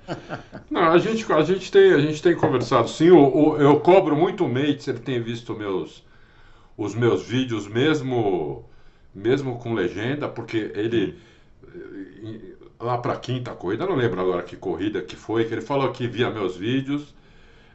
Não, 0.68 0.82
a 0.90 0.98
gente, 0.98 1.32
a, 1.32 1.42
gente 1.42 1.70
tem, 1.70 1.92
a 1.92 2.00
gente 2.00 2.20
tem 2.20 2.34
conversado 2.34 2.88
sim, 2.88 3.12
o, 3.12 3.56
eu 3.59 3.78
cobro 3.78 4.16
muito 4.16 4.44
o 4.44 4.48
Mate, 4.48 4.82
se 4.82 4.90
ele 4.90 4.98
tem 4.98 5.22
visto 5.22 5.54
meus, 5.54 6.04
os 6.76 6.96
meus 6.96 7.22
vídeos, 7.22 7.68
mesmo, 7.68 8.64
mesmo 9.14 9.56
com 9.60 9.72
legenda, 9.72 10.28
porque 10.28 10.72
ele 10.74 11.16
lá 12.82 12.98
para 12.98 13.12
a 13.14 13.16
quinta 13.16 13.52
corrida, 13.52 13.86
não 13.86 13.94
lembro 13.94 14.20
agora 14.20 14.42
que 14.42 14.56
corrida 14.56 15.00
que 15.00 15.16
foi, 15.16 15.44
que 15.44 15.54
ele 15.54 15.60
falou 15.60 15.90
que 15.92 16.06
via 16.06 16.30
meus 16.30 16.56
vídeos, 16.56 17.14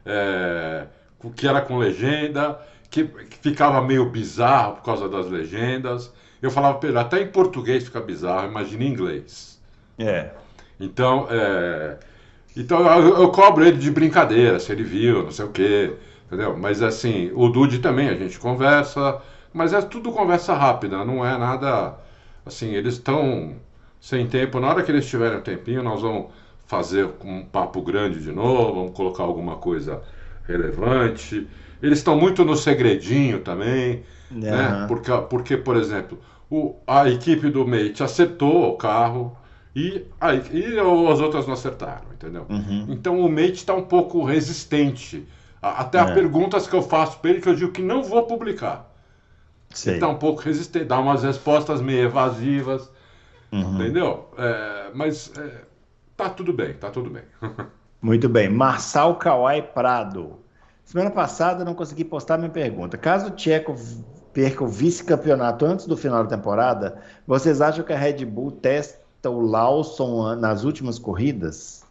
é, 0.04 0.86
que 1.34 1.48
era 1.48 1.60
com 1.60 1.78
legenda, 1.78 2.60
que, 2.90 3.04
que, 3.04 3.38
ficava 3.38 3.80
meio 3.82 4.08
bizarro 4.10 4.76
por 4.76 4.82
causa 4.82 5.08
das 5.08 5.26
legendas. 5.26 6.12
Eu 6.40 6.50
falava 6.50 6.78
para 6.78 6.88
ele, 6.88 6.98
até 6.98 7.20
em 7.20 7.28
português 7.28 7.84
fica 7.84 8.00
bizarro, 8.00 8.48
imagina 8.48 8.84
em 8.84 8.88
inglês. 8.88 9.60
É. 9.98 10.30
Então, 10.78 11.26
é, 11.30 11.98
então 12.56 12.86
eu, 13.00 13.22
eu, 13.22 13.30
cobro 13.30 13.64
ele 13.64 13.78
de 13.78 13.90
brincadeira, 13.90 14.60
se 14.60 14.70
ele 14.70 14.84
viu, 14.84 15.24
não 15.24 15.32
sei 15.32 15.44
o 15.44 15.50
quê, 15.50 15.94
entendeu? 16.26 16.56
Mas 16.56 16.82
assim, 16.82 17.32
o 17.34 17.48
Dude 17.48 17.80
também, 17.80 18.08
a 18.08 18.14
gente 18.14 18.38
conversa, 18.38 19.20
mas 19.52 19.72
é 19.72 19.80
tudo 19.82 20.12
conversa 20.12 20.54
rápida, 20.54 21.04
não 21.04 21.26
é 21.26 21.36
nada, 21.36 21.96
assim, 22.46 22.74
eles 22.74 22.94
estão 22.94 23.56
sem 24.00 24.26
tempo. 24.26 24.60
Na 24.60 24.68
hora 24.68 24.82
que 24.82 24.90
eles 24.90 25.08
tiverem 25.08 25.38
um 25.38 25.42
tempinho, 25.42 25.82
nós 25.82 26.02
vamos 26.02 26.26
fazer 26.66 27.08
um 27.24 27.44
papo 27.44 27.80
grande 27.82 28.20
de 28.20 28.30
novo, 28.30 28.74
vamos 28.74 28.92
colocar 28.92 29.22
alguma 29.22 29.56
coisa 29.56 30.02
relevante. 30.46 31.46
Eles 31.82 31.98
estão 31.98 32.16
muito 32.16 32.44
no 32.44 32.56
segredinho 32.56 33.40
também, 33.40 34.02
uhum. 34.30 34.40
né? 34.40 34.84
Porque, 34.86 35.10
porque, 35.30 35.56
por 35.56 35.76
exemplo, 35.76 36.18
o, 36.50 36.76
a 36.86 37.08
equipe 37.08 37.48
do 37.50 37.66
Mate 37.66 38.02
acertou 38.02 38.70
o 38.70 38.76
carro 38.76 39.36
e, 39.74 40.04
a, 40.20 40.34
e 40.34 40.78
as 40.78 41.20
outras 41.20 41.46
não 41.46 41.54
acertaram, 41.54 42.12
entendeu? 42.12 42.46
Uhum. 42.48 42.86
Então 42.88 43.20
o 43.20 43.30
Mate 43.30 43.52
está 43.52 43.74
um 43.74 43.84
pouco 43.84 44.24
resistente. 44.24 45.26
Até 45.60 45.98
é. 45.98 46.00
as 46.02 46.10
perguntas 46.12 46.66
que 46.66 46.74
eu 46.74 46.82
faço 46.82 47.18
para 47.18 47.30
ele 47.30 47.40
que 47.40 47.48
eu 47.48 47.54
digo 47.54 47.72
que 47.72 47.82
não 47.82 48.02
vou 48.02 48.24
publicar. 48.24 48.92
Sei. 49.70 49.92
Ele 49.92 49.96
está 49.98 50.08
um 50.08 50.16
pouco 50.16 50.40
resistente, 50.40 50.86
dá 50.86 50.98
umas 50.98 51.22
respostas 51.22 51.80
meio 51.80 52.04
evasivas. 52.04 52.90
Uhum. 53.52 53.74
Entendeu? 53.74 54.28
É, 54.36 54.90
mas 54.94 55.32
é, 55.38 55.62
tá 56.16 56.28
tudo 56.28 56.52
bem, 56.52 56.74
tá 56.74 56.90
tudo 56.90 57.10
bem. 57.10 57.22
Muito 58.00 58.28
bem. 58.28 58.48
Marçal 58.48 59.16
Kawai 59.16 59.62
Prado. 59.62 60.38
Semana 60.84 61.10
passada 61.10 61.64
não 61.64 61.74
consegui 61.74 62.04
postar 62.04 62.38
minha 62.38 62.50
pergunta. 62.50 62.96
Caso 62.96 63.28
o 63.28 63.30
Tcheco 63.30 63.74
perca 64.32 64.62
o 64.62 64.68
vice-campeonato 64.68 65.66
antes 65.66 65.86
do 65.86 65.96
final 65.96 66.22
da 66.22 66.36
temporada, 66.36 67.02
vocês 67.26 67.60
acham 67.60 67.84
que 67.84 67.92
a 67.92 67.98
Red 67.98 68.24
Bull 68.24 68.52
testa 68.52 69.28
o 69.28 69.40
Lawson 69.40 70.36
nas 70.36 70.64
últimas 70.64 70.98
corridas? 70.98 71.84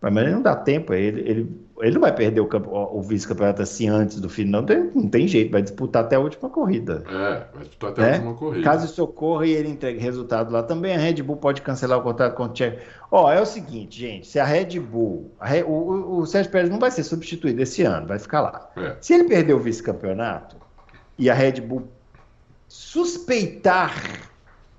Mas 0.00 0.16
ele 0.16 0.32
não 0.32 0.42
dá 0.42 0.56
tempo, 0.56 0.92
ele, 0.92 1.20
ele, 1.20 1.65
ele 1.80 1.94
não 1.94 2.00
vai 2.00 2.14
perder 2.14 2.40
o, 2.40 2.48
o 2.72 3.02
vice-campeonato 3.02 3.62
assim 3.62 3.88
antes 3.88 4.20
do 4.20 4.28
final, 4.28 4.62
não 4.62 4.66
tem, 4.66 4.90
não 4.94 5.08
tem 5.08 5.28
jeito, 5.28 5.50
vai 5.50 5.62
disputar 5.62 6.04
até 6.04 6.16
a 6.16 6.20
última 6.20 6.48
corrida. 6.48 7.04
É, 7.08 7.46
vai 7.54 7.64
disputar 7.64 7.90
até 7.90 8.02
né? 8.02 8.08
a 8.08 8.14
última 8.14 8.34
corrida. 8.34 8.64
Caso 8.64 8.86
isso 8.86 9.02
ocorra 9.02 9.46
e 9.46 9.52
ele 9.52 9.68
entregue 9.68 9.98
resultado 9.98 10.52
lá 10.52 10.62
também, 10.62 10.94
a 10.94 10.98
Red 10.98 11.22
Bull 11.22 11.36
pode 11.36 11.62
cancelar 11.62 11.98
o 11.98 12.02
contrato 12.02 12.34
com 12.34 12.44
o 12.44 12.48
Tcheco. 12.48 12.80
Ó, 13.10 13.30
é 13.30 13.40
o 13.40 13.46
seguinte, 13.46 14.00
gente, 14.00 14.26
se 14.26 14.38
a 14.38 14.44
Red 14.44 14.80
Bull, 14.80 15.30
a 15.38 15.46
Red, 15.46 15.62
o, 15.64 16.18
o, 16.18 16.26
Sérgio 16.26 16.50
Pérez 16.50 16.70
não 16.70 16.78
vai 16.78 16.90
ser 16.90 17.02
substituído 17.02 17.60
esse 17.62 17.82
ano, 17.82 18.06
vai 18.06 18.18
ficar 18.18 18.40
lá. 18.40 18.70
É. 18.76 18.96
Se 19.00 19.14
ele 19.14 19.24
perder 19.24 19.54
o 19.54 19.58
vice-campeonato 19.58 20.56
e 21.18 21.28
a 21.28 21.34
Red 21.34 21.60
Bull 21.60 21.88
suspeitar 22.68 23.92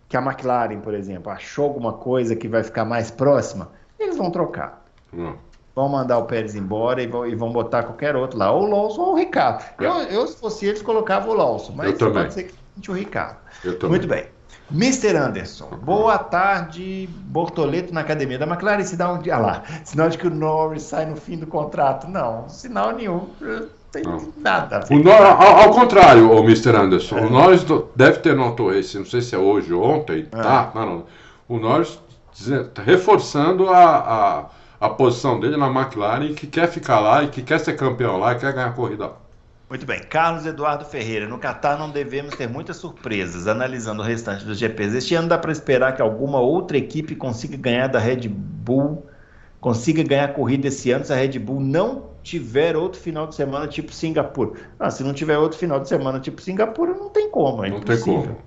que 0.09 0.15
a 0.15 0.21
McLaren, 0.21 0.79
por 0.79 0.93
exemplo, 0.93 1.31
achou 1.31 1.65
alguma 1.65 1.93
coisa 1.93 2.35
que 2.35 2.47
vai 2.47 2.63
ficar 2.63 2.85
mais 2.85 3.11
próxima, 3.11 3.71
eles 3.99 4.17
vão 4.17 4.31
trocar. 4.31 4.85
Hum. 5.13 5.35
Vão 5.77 5.87
mandar 5.87 6.17
o 6.17 6.23
Pérez 6.23 6.55
embora 6.55 7.03
e 7.03 7.05
vão, 7.05 7.23
e 7.23 7.35
vão 7.35 7.51
botar 7.51 7.83
qualquer 7.83 8.15
outro 8.15 8.39
lá, 8.39 8.51
ou 8.51 8.63
o 8.63 8.67
Lawson 8.67 8.99
ou 8.99 9.13
o 9.13 9.15
Ricardo. 9.15 9.63
Eu, 9.79 9.93
eu, 10.09 10.25
se 10.25 10.35
fosse 10.35 10.65
eles, 10.65 10.81
colocava 10.81 11.29
o 11.29 11.35
Lawson, 11.35 11.73
mas 11.75 11.95
pode 11.95 12.33
ser 12.33 12.51
que 12.81 12.89
o 12.89 12.95
Ricardo. 12.95 13.37
Muito 13.87 14.07
bem. 14.07 14.25
Mr. 14.71 15.15
Anderson, 15.15 15.69
boa 15.83 16.17
tarde, 16.17 17.07
Bortoleto 17.25 17.93
na 17.93 18.01
academia 18.01 18.39
da 18.39 18.47
McLaren, 18.47 18.83
sinal 18.85 19.19
de, 19.19 19.29
ah 19.29 19.37
lá, 19.37 19.63
sinal 19.85 20.09
de 20.09 20.17
que 20.17 20.25
o 20.25 20.31
Norris 20.31 20.81
sai 20.81 21.05
no 21.05 21.15
fim 21.15 21.37
do 21.37 21.45
contrato. 21.45 22.07
Não, 22.07 22.49
sinal 22.49 22.93
nenhum, 22.93 23.27
não 23.39 23.67
tem 23.91 24.01
não. 24.01 24.33
nada. 24.35 24.83
O 24.89 24.97
Nor, 24.97 25.13
ao, 25.13 25.57
ao, 25.57 25.69
contrário, 25.73 26.31
o 26.31 26.39
Mr. 26.39 26.75
Anderson, 26.75 27.19
é. 27.19 27.21
o 27.21 27.29
Norris 27.29 27.63
deve 27.95 28.17
ter 28.17 28.35
notado 28.35 28.73
esse, 28.73 28.97
não 28.97 29.05
sei 29.05 29.21
se 29.21 29.35
é 29.35 29.37
hoje 29.37 29.71
ou 29.71 29.83
ontem, 29.83 30.25
é. 30.31 30.41
tá? 30.41 30.71
Não, 30.73 30.85
não. 30.87 31.03
O 31.47 31.59
Norris 31.59 31.99
reforçando 32.83 33.69
a, 33.69 33.97
a 33.97 34.45
a 34.79 34.89
posição 34.89 35.39
dele 35.39 35.57
na 35.57 35.67
McLaren, 35.67 36.33
que 36.33 36.47
quer 36.47 36.67
ficar 36.69 36.99
lá 36.99 37.23
e 37.23 37.29
que 37.29 37.41
quer 37.43 37.59
ser 37.59 37.75
campeão 37.75 38.17
lá 38.17 38.33
e 38.33 38.39
quer 38.39 38.53
ganhar 38.53 38.67
a 38.69 38.73
corrida 38.73 39.11
Muito 39.69 39.85
bem. 39.85 40.01
Carlos 40.03 40.45
Eduardo 40.45 40.85
Ferreira. 40.85 41.27
No 41.27 41.39
Qatar 41.39 41.77
não 41.77 41.89
devemos 41.91 42.35
ter 42.35 42.47
muitas 42.47 42.77
surpresas. 42.77 43.47
Analisando 43.47 44.01
o 44.01 44.05
restante 44.05 44.45
dos 44.45 44.57
GPs, 44.57 44.95
este 44.95 45.15
ano 45.15 45.27
dá 45.29 45.37
para 45.37 45.51
esperar 45.51 45.95
que 45.95 46.01
alguma 46.01 46.39
outra 46.39 46.77
equipe 46.77 47.15
consiga 47.15 47.57
ganhar 47.57 47.87
da 47.87 47.99
Red 47.99 48.27
Bull, 48.29 49.05
consiga 49.59 50.03
ganhar 50.03 50.25
a 50.25 50.33
corrida 50.33 50.67
esse 50.67 50.91
ano 50.91 51.05
se 51.05 51.13
a 51.13 51.15
Red 51.15 51.39
Bull 51.39 51.59
não 51.61 52.11
tiver 52.23 52.75
outro 52.77 52.99
final 52.99 53.27
de 53.27 53.35
semana 53.35 53.67
tipo 53.67 53.91
Singapura. 53.93 54.51
Ah, 54.79 54.89
se 54.91 55.03
não 55.03 55.13
tiver 55.13 55.37
outro 55.37 55.57
final 55.57 55.79
de 55.79 55.87
semana 55.89 56.19
tipo 56.19 56.41
Singapura, 56.41 56.93
não 56.93 57.09
tem 57.09 57.29
como. 57.31 57.63
É 57.63 57.69
não 57.69 57.77
impossível. 57.79 58.21
tem 58.23 58.35
como. 58.35 58.46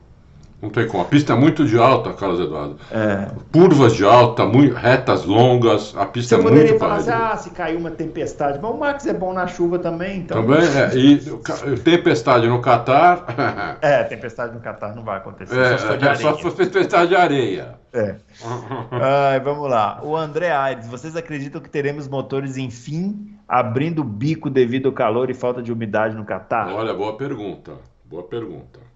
Não 0.62 0.68
tem 0.68 0.86
como. 0.86 1.02
A 1.02 1.06
pista 1.06 1.32
é 1.32 1.36
muito 1.36 1.64
de 1.64 1.78
alta, 1.78 2.12
Carlos 2.12 2.38
Eduardo. 2.38 2.76
É. 2.90 3.28
Curvas 3.50 3.94
de 3.94 4.04
alta, 4.04 4.44
muito, 4.44 4.74
retas 4.74 5.24
longas, 5.24 5.96
a 5.96 6.04
pista 6.04 6.36
Você 6.36 6.48
é 6.48 6.50
muito 6.50 6.78
falar 6.78 6.96
assim, 6.96 7.10
ah, 7.10 7.36
se 7.36 7.50
caiu 7.50 7.78
uma 7.78 7.90
tempestade. 7.90 8.58
Mas 8.60 8.70
o 8.70 8.76
Max 8.76 9.06
é 9.06 9.14
bom 9.14 9.32
na 9.32 9.46
chuva 9.46 9.78
também, 9.78 10.18
então. 10.18 10.42
Também, 10.42 10.60
é. 10.60 10.94
E 10.94 11.78
tempestade 11.78 12.46
no 12.46 12.60
Catar. 12.60 13.24
é, 13.80 14.04
tempestade 14.04 14.52
no 14.52 14.60
Catar 14.60 14.94
não 14.94 15.02
vai 15.02 15.16
acontecer. 15.16 15.58
É, 15.58 15.78
só, 15.78 15.98
se 15.98 16.06
é, 16.06 16.14
só 16.16 16.36
se 16.36 16.42
for 16.42 16.52
tempestade 16.52 17.08
de 17.08 17.16
areia. 17.16 17.78
É. 17.94 18.16
Ai, 19.32 19.40
vamos 19.40 19.68
lá. 19.68 20.00
O 20.02 20.14
André 20.14 20.50
Aires, 20.50 20.86
vocês 20.86 21.16
acreditam 21.16 21.62
que 21.62 21.70
teremos 21.70 22.06
motores, 22.06 22.58
enfim, 22.58 23.34
abrindo 23.48 24.00
o 24.00 24.04
bico 24.04 24.50
devido 24.50 24.88
ao 24.88 24.92
calor 24.92 25.30
e 25.30 25.34
falta 25.34 25.62
de 25.62 25.72
umidade 25.72 26.14
no 26.14 26.24
Catar? 26.24 26.70
Olha, 26.70 26.92
boa 26.92 27.16
pergunta. 27.16 27.72
Boa 28.04 28.24
pergunta 28.24 28.89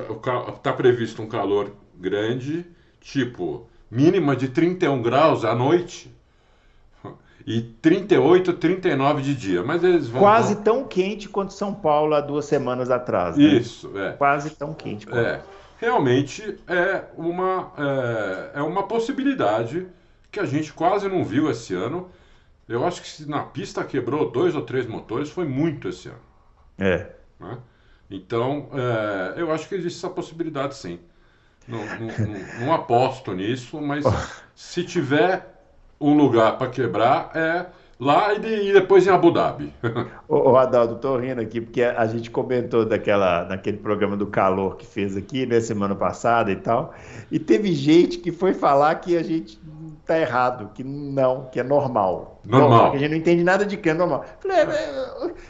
está 0.00 0.72
previsto 0.72 1.22
um 1.22 1.28
calor 1.28 1.72
grande, 1.94 2.66
tipo 3.00 3.66
mínima 3.90 4.34
de 4.34 4.48
31 4.48 5.00
graus 5.00 5.44
à 5.44 5.54
noite 5.54 6.14
e 7.46 7.62
38, 7.62 8.54
39 8.54 9.22
de 9.22 9.34
dia. 9.34 9.62
Mas 9.62 9.84
eles 9.84 10.08
vão. 10.08 10.20
Quase 10.20 10.56
tão 10.56 10.84
quente 10.84 11.28
quanto 11.28 11.52
São 11.52 11.72
Paulo 11.72 12.14
há 12.14 12.20
duas 12.20 12.44
semanas 12.44 12.90
atrás. 12.90 13.36
Né? 13.36 13.44
Isso, 13.44 13.96
é. 13.96 14.12
Quase 14.12 14.50
tão 14.50 14.74
quente. 14.74 15.06
Quanto. 15.06 15.18
É. 15.18 15.42
Realmente 15.78 16.58
é 16.66 17.04
uma, 17.16 17.72
é, 17.76 18.58
é 18.60 18.62
uma 18.62 18.84
possibilidade 18.84 19.86
que 20.32 20.40
a 20.40 20.46
gente 20.46 20.72
quase 20.72 21.08
não 21.08 21.24
viu 21.24 21.50
esse 21.50 21.74
ano. 21.74 22.08
Eu 22.68 22.84
acho 22.84 23.00
que 23.00 23.08
se 23.08 23.28
na 23.28 23.42
pista 23.42 23.84
quebrou 23.84 24.30
dois 24.30 24.56
ou 24.56 24.62
três 24.62 24.86
motores, 24.86 25.30
foi 25.30 25.46
muito 25.46 25.88
esse 25.88 26.08
ano. 26.08 26.18
É. 26.78 27.10
Né? 27.38 27.58
Então, 28.10 28.68
é, 28.72 29.40
eu 29.40 29.50
acho 29.50 29.68
que 29.68 29.74
existe 29.74 29.98
essa 29.98 30.10
possibilidade 30.10 30.76
sim. 30.76 30.98
Não, 31.66 31.78
não, 31.78 32.66
não 32.66 32.72
aposto 32.72 33.32
nisso, 33.32 33.80
mas 33.80 34.04
se 34.54 34.84
tiver 34.84 35.54
um 36.00 36.16
lugar 36.16 36.56
para 36.58 36.70
quebrar, 36.70 37.32
é 37.34 37.66
lá 37.98 38.34
e, 38.34 38.38
de, 38.38 38.72
depois 38.72 39.06
em 39.06 39.10
Abu 39.10 39.32
Dhabi. 39.32 39.72
Ô, 40.28 40.50
ô 40.50 40.56
Adaldo, 40.56 40.96
tô 40.96 41.16
rindo 41.16 41.40
aqui 41.40 41.60
porque 41.60 41.82
a 41.82 42.06
gente 42.06 42.30
comentou 42.30 42.84
daquela, 42.84 43.44
daquele 43.44 43.78
programa 43.78 44.16
do 44.16 44.26
calor 44.26 44.76
que 44.76 44.86
fez 44.86 45.16
aqui, 45.16 45.46
né, 45.46 45.60
semana 45.60 45.94
passada 45.94 46.52
e 46.52 46.56
tal, 46.56 46.94
e 47.30 47.38
teve 47.38 47.72
gente 47.72 48.18
que 48.18 48.30
foi 48.30 48.54
falar 48.54 48.94
que 48.96 49.16
a 49.16 49.22
gente 49.22 49.58
tá 50.06 50.18
errado, 50.18 50.70
que 50.74 50.84
não, 50.84 51.46
que 51.50 51.58
é 51.58 51.62
normal. 51.62 52.40
Normal. 52.44 52.92
que 52.92 52.96
a 52.96 53.00
gente 53.00 53.10
não 53.10 53.16
entende 53.16 53.42
nada 53.42 53.66
de 53.66 53.76
que 53.76 53.90
é 53.90 53.92
normal. 53.94 54.24
Falei, 54.38 54.58
é, 54.58 55.06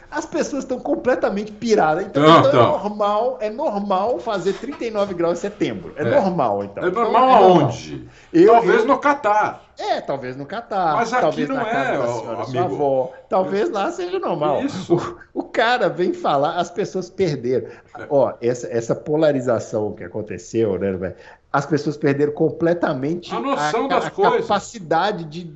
as 0.09 0.25
pessoas 0.25 0.63
estão 0.63 0.79
completamente 0.79 1.51
piradas. 1.51 2.05
Então, 2.07 2.23
Não, 2.23 2.39
então 2.39 2.45
é 2.45 2.49
então. 2.49 2.71
normal, 2.79 3.37
é 3.39 3.49
normal 3.51 4.17
fazer 4.19 4.53
39 4.53 5.13
graus 5.13 5.37
em 5.37 5.41
setembro. 5.41 5.93
É, 5.95 6.01
É. 6.01 6.05
normal, 6.09 6.63
então. 6.63 6.83
É 6.83 6.87
Então, 6.87 7.03
normal 7.03 7.27
normal. 7.29 7.43
aonde? 7.61 8.09
Eu- 8.33 8.51
Talvez 8.53 8.79
eu- 8.81 8.87
no 8.87 8.97
Catar. 8.97 9.63
É, 9.77 10.01
talvez 10.01 10.35
no 10.35 10.43
Catar, 10.47 10.95
Mas 10.95 11.13
aqui 11.13 11.21
talvez 11.21 11.49
não 11.49 11.55
na 11.57 11.65
casa 11.65 11.77
é, 11.93 11.97
da 11.99 12.07
senhora, 12.07 12.43
sua 12.45 12.61
amigo. 12.61 12.63
avó, 12.75 13.11
talvez 13.29 13.69
lá 13.69 13.91
seja 13.91 14.17
normal. 14.17 14.61
Isso. 14.63 14.95
O, 15.35 15.41
o 15.41 15.43
cara 15.43 15.87
vem 15.87 16.13
falar, 16.13 16.55
as 16.55 16.71
pessoas 16.71 17.11
perderam. 17.11 17.67
É. 17.99 18.07
Ó, 18.09 18.33
essa, 18.41 18.67
essa 18.75 18.95
polarização 18.95 19.91
que 19.93 20.03
aconteceu, 20.03 20.79
né, 20.79 20.91
velho? 20.93 21.15
As 21.51 21.65
pessoas 21.65 21.95
perderam 21.97 22.33
completamente 22.33 23.33
A 23.33 23.39
noção 23.39 23.87
ca- 23.87 23.99
das 23.99 24.09
coisas. 24.09 24.41
capacidade 24.41 25.23
de 25.23 25.51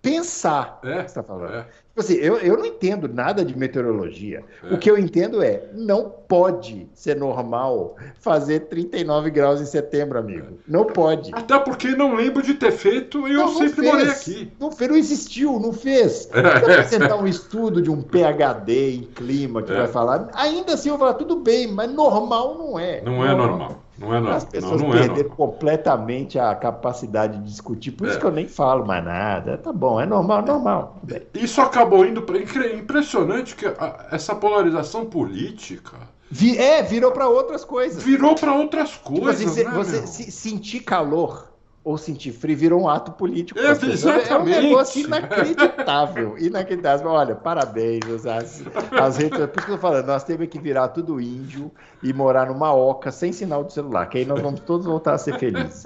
pensar. 0.00 0.80
É, 0.82 1.02
que 1.04 1.10
você 1.10 1.14
tá 1.14 1.22
falando. 1.22 1.54
é. 1.54 1.60
Tipo 1.92 2.00
assim, 2.00 2.14
eu, 2.14 2.38
eu 2.38 2.56
não 2.56 2.64
entendo 2.64 3.06
nada 3.06 3.44
de 3.44 3.56
meteorologia. 3.56 4.42
É. 4.64 4.74
O 4.74 4.78
que 4.78 4.90
eu 4.90 4.96
entendo 4.98 5.42
é, 5.42 5.64
não 5.74 6.08
pode 6.08 6.88
ser 6.94 7.14
normal 7.16 7.96
fazer 8.18 8.60
39 8.60 9.30
graus 9.30 9.60
em 9.60 9.66
setembro, 9.66 10.18
amigo. 10.18 10.58
Não 10.66 10.86
pode. 10.86 11.30
Até 11.34 11.58
porque 11.58 11.88
não 11.94 12.14
lembro 12.14 12.42
de 12.42 12.54
ter 12.54 12.72
feito 12.72 13.28
e 13.28 13.32
eu 13.34 13.40
Não, 13.40 13.46
não 13.52 13.58
sempre 13.58 13.74
fez. 13.82 13.92
morei 13.92 14.08
aqui. 14.08 14.52
Não 14.58 14.72
fez, 14.72 14.90
não 14.90 14.96
existiu, 14.96 15.60
não 15.60 15.72
fez. 15.72 16.30
É. 16.32 16.40
Se 16.40 16.40
eu 16.40 16.72
apresentar 16.72 17.16
um 17.16 17.26
estudo 17.26 17.82
de 17.82 17.90
um 17.90 18.00
PhD 18.00 18.94
em 18.96 19.02
clima 19.02 19.62
que 19.62 19.70
É. 19.72 19.76
vai 19.76 19.86
falar, 19.88 20.30
ainda 20.32 20.72
assim 20.72 20.88
eu 20.88 20.96
vou 20.96 21.06
falar, 21.06 21.18
tudo 21.18 21.36
bem, 21.40 21.70
mas 21.70 21.92
normal 21.92 22.56
não 22.56 22.78
é. 22.78 23.02
Não 23.02 23.22
é 23.24 23.34
normal. 23.36 23.82
Não 24.02 24.14
é 24.14 24.18
As. 24.32 24.44
Não, 24.44 24.50
pessoas 24.50 24.80
não 24.82 24.88
é 24.88 24.98
perderam 24.98 25.16
normal. 25.28 25.36
completamente 25.36 26.38
a 26.38 26.54
capacidade 26.54 27.38
de 27.38 27.44
discutir, 27.44 27.92
por 27.92 28.08
isso 28.08 28.16
É. 28.16 28.20
que 28.20 28.26
eu 28.26 28.32
nem 28.32 28.48
falo 28.48 28.84
mais 28.86 29.04
nada. 29.04 29.56
Tá 29.58 29.72
bom, 29.72 30.00
é 30.00 30.04
normal, 30.06 30.40
é 30.40 30.42
normal. 30.46 31.00
Isso 31.34 31.60
acabou 31.60 32.04
indo 32.04 32.22
para. 32.22 32.38
Impressionante 32.74 33.54
que 33.54 33.66
a- 33.66 34.06
essa 34.10 34.34
polarização 34.34 35.04
política 35.06 35.96
Vi- 36.30 36.58
é, 36.58 36.82
virou 36.82 37.12
para 37.12 37.28
outras 37.28 37.64
coisas. 37.64 38.02
virou 38.02 38.34
para 38.34 38.52
outras 38.54 38.90
Tipo 38.90 39.20
coisas. 39.20 39.40
assim, 39.46 39.48
cê- 39.48 39.64
né, 39.64 39.70
você 39.70 40.06
se- 40.06 40.30
sentir 40.32 40.80
calor 40.80 41.51
ou 41.84 41.98
sentir 41.98 42.30
frio 42.30 42.56
virou 42.56 42.82
um 42.82 42.88
ato 42.88 43.12
político. 43.12 43.58
É. 43.58 43.72
É 43.72 44.38
um 44.38 44.44
negócio 44.44 45.04
inacreditável. 45.04 46.38
Inacreditável. 46.38 47.10
Olha, 47.10 47.34
parabéns. 47.34 48.24
As, 48.24 48.62
as 48.92 49.16
redes, 49.16 49.38
por 49.38 49.58
isso 49.58 49.66
que 49.66 49.72
eu 49.72 49.76
tô 49.76 49.78
falando, 49.78 50.06
nós 50.06 50.22
temos 50.22 50.46
que 50.46 50.58
virar 50.58 50.88
tudo 50.88 51.20
índio 51.20 51.72
e 52.02 52.12
morar 52.12 52.46
numa 52.46 52.72
oca 52.72 53.10
sem 53.10 53.32
sinal 53.32 53.64
de 53.64 53.72
celular, 53.72 54.06
que 54.06 54.18
aí 54.18 54.24
nós 54.24 54.40
vamos 54.40 54.60
todos 54.60 54.86
voltar 54.86 55.14
a 55.14 55.18
ser 55.18 55.38
felizes. 55.38 55.84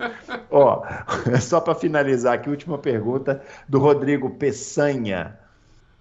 Ó, 0.50 0.82
só 1.40 1.60
para 1.60 1.74
finalizar 1.74 2.34
aqui, 2.34 2.50
última 2.50 2.76
pergunta 2.76 3.42
do 3.68 3.78
Rodrigo 3.78 4.30
Peçanha. 4.30 5.38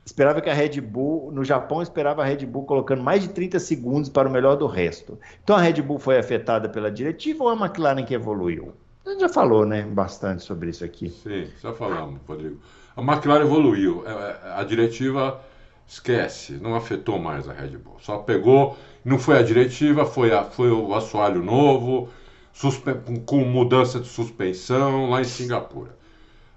Esperava 0.05 0.39
que 0.39 0.49
a 0.49 0.53
Red 0.53 0.80
Bull, 0.81 1.31
no 1.31 1.43
Japão, 1.43 1.81
esperava 1.81 2.22
a 2.22 2.26
Red 2.26 2.45
Bull 2.45 2.63
colocando 2.65 3.01
mais 3.01 3.23
de 3.23 3.30
30 3.30 3.59
segundos 3.59 4.09
para 4.09 4.27
o 4.27 4.31
melhor 4.31 4.55
do 4.55 4.67
resto. 4.67 5.17
Então 5.43 5.55
a 5.55 5.59
Red 5.59 5.81
Bull 5.81 5.97
foi 5.97 6.19
afetada 6.19 6.69
pela 6.69 6.91
diretiva 6.91 7.43
ou 7.43 7.49
a 7.49 7.55
McLaren 7.55 8.03
que 8.03 8.13
evoluiu? 8.13 8.73
A 9.06 9.10
gente 9.11 9.22
já 9.22 9.30
falou, 9.30 9.65
né, 9.65 9.84
bastante 9.84 10.44
sobre 10.44 10.69
isso 10.69 10.84
aqui. 10.84 11.15
Sim, 11.23 11.52
já 11.61 11.73
falamos, 11.73 12.22
Rodrigo. 12.27 12.60
A 12.95 13.02
McLaren 13.02 13.44
evoluiu. 13.45 14.03
É, 14.07 14.11
é, 14.11 14.53
A 14.53 14.64
diretiva 14.64 15.41
esquece, 15.88 16.53
não 16.53 16.76
afetou 16.76 17.19
mais 17.19 17.48
a 17.48 17.53
Red 17.53 17.77
Bull. 17.77 17.98
Só 17.99 18.18
pegou, 18.19 18.77
não 19.03 19.18
foi 19.19 19.38
a 19.38 19.44
diretiva, 19.44 20.06
foi, 20.06 20.32
a, 20.34 20.44
foi 20.44 20.72
o 20.72 20.94
assoalho 20.95 21.44
novo, 21.44 22.10
suspe- 22.53 22.94
com, 22.95 23.19
com 23.19 23.40
mudança 23.45 23.99
de 23.99 24.07
suspensão 24.07 25.10
lá 25.10 25.22
em 25.22 25.26
Singapura. 25.26 25.95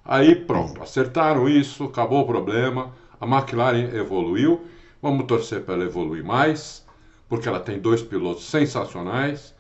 Aí 0.05 0.35
pronto, 0.35 0.83
acertaram 0.83 1.49
isso, 1.49 1.85
acabou 1.85 2.23
o 2.23 2.27
problema. 2.27 2.93
A 3.21 3.27
McLaren 3.27 3.95
evoluiu. 3.97 4.65
Vamos 5.03 5.27
torcer 5.27 5.63
para 5.65 5.75
ela 5.75 5.85
evoluir 5.85 6.25
mais, 6.25 6.85
porque 7.29 7.49
ela 7.49 7.61
tem 7.61 7.79
dois 7.81 8.03
pilotos 8.03 8.45
sensacionais. 8.45 9.55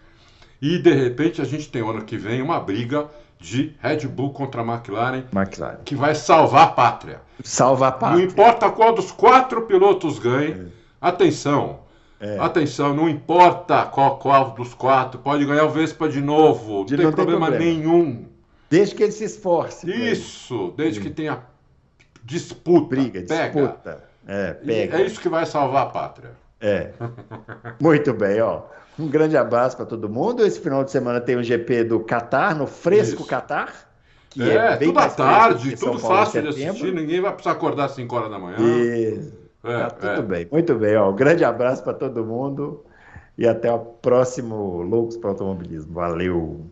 E 0.61 0.79
de 0.79 0.93
repente 0.93 1.41
a 1.41 1.45
gente 1.45 1.69
tem 1.71 1.83
ano 1.89 2.03
que 2.05 2.17
vem 2.17 2.43
uma 2.43 2.59
briga 2.61 3.07
de 3.39 3.75
Red 3.81 4.07
Bull 4.09 4.33
contra 4.33 4.63
a 4.63 4.65
McLaren 4.65 5.23
McLaren. 5.33 5.79
que 5.85 5.95
vai 5.95 6.15
salvar 6.15 6.65
a 6.65 6.67
pátria. 6.73 7.21
Salva 7.45 7.87
a 7.89 7.91
Não 7.93 7.99
pátria. 7.99 8.25
importa 8.25 8.71
qual 8.71 8.93
dos 8.93 9.13
quatro 9.13 9.63
pilotos 9.63 10.19
ganhe. 10.19 10.67
Atenção. 11.01 11.81
É. 12.21 12.37
Atenção, 12.41 12.93
não 12.97 13.09
importa 13.09 13.85
qual, 13.87 14.19
qual 14.19 14.51
dos 14.51 14.75
quatro, 14.75 15.21
pode 15.21 15.45
ganhar 15.47 15.65
o 15.67 15.71
Vespa 15.71 16.09
de 16.09 16.21
novo, 16.21 16.85
De- 16.85 16.95
não 16.95 16.97
tem 16.97 17.05
não 17.07 17.13
tem 17.13 17.25
problema, 17.25 17.47
problema. 17.47 17.65
nenhum. 17.65 18.27
Desde 18.69 18.97
que 18.97 19.05
ele 19.05 19.13
se 19.13 19.23
esforce. 19.23 19.89
Isso, 19.89 20.75
desde 20.77 21.01
que 21.01 21.11
tenha 21.11 21.39
disputa, 22.25 22.89
Briga, 22.97 23.21
pega. 23.23 23.45
disputa. 23.63 24.05
É, 24.27 24.57
E 24.63 24.67
pega. 24.67 24.99
É 25.01 25.07
isso 25.07 25.21
que 25.21 25.29
vai 25.29 25.47
salvar 25.47 25.85
a 25.85 25.87
pátria. 25.91 26.33
É. 26.61 26.91
Muito 27.81 28.13
bem, 28.13 28.41
ó. 28.41 28.63
Um 28.99 29.09
grande 29.09 29.37
abraço 29.37 29.77
para 29.77 29.87
todo 29.87 30.09
mundo. 30.09 30.45
Esse 30.45 30.61
final 30.61 30.83
de 30.83 30.91
semana 30.91 31.21
tem 31.21 31.37
o 31.37 31.43
GP 31.43 31.85
do 31.85 32.01
Catar, 32.01 32.55
no 32.55 32.67
Fresco 32.67 33.21
Isso. 33.21 33.27
Catar. 33.27 33.89
Que 34.31 34.51
é, 34.51 34.77
bem 34.77 34.89
tudo 34.89 34.99
à 34.99 35.09
tarde, 35.09 35.77
tudo 35.77 35.99
Paulo 36.01 36.17
fácil 36.17 36.43
de 36.43 36.49
assistir, 36.49 36.93
ninguém 36.93 37.21
vai 37.21 37.33
precisar 37.33 37.53
acordar 37.53 37.87
às 37.87 37.93
5 37.93 38.15
horas 38.15 38.31
da 38.31 38.39
manhã. 38.39 38.57
E... 38.61 39.33
É, 39.65 39.87
Tá 39.87 39.91
tudo 39.91 40.11
é. 40.11 40.23
bem, 40.23 40.49
muito 40.51 40.75
bem. 40.77 40.97
Ó. 40.97 41.11
Um 41.11 41.17
grande 41.17 41.45
abraço 41.45 41.83
para 41.83 41.95
todo 41.95 42.25
mundo 42.25 42.85
e 43.37 43.47
até 43.47 43.73
o 43.73 43.79
próximo 43.79 44.83
Loucos 44.83 45.17
para 45.17 45.31
Automobilismo. 45.31 45.93
Valeu! 45.93 46.67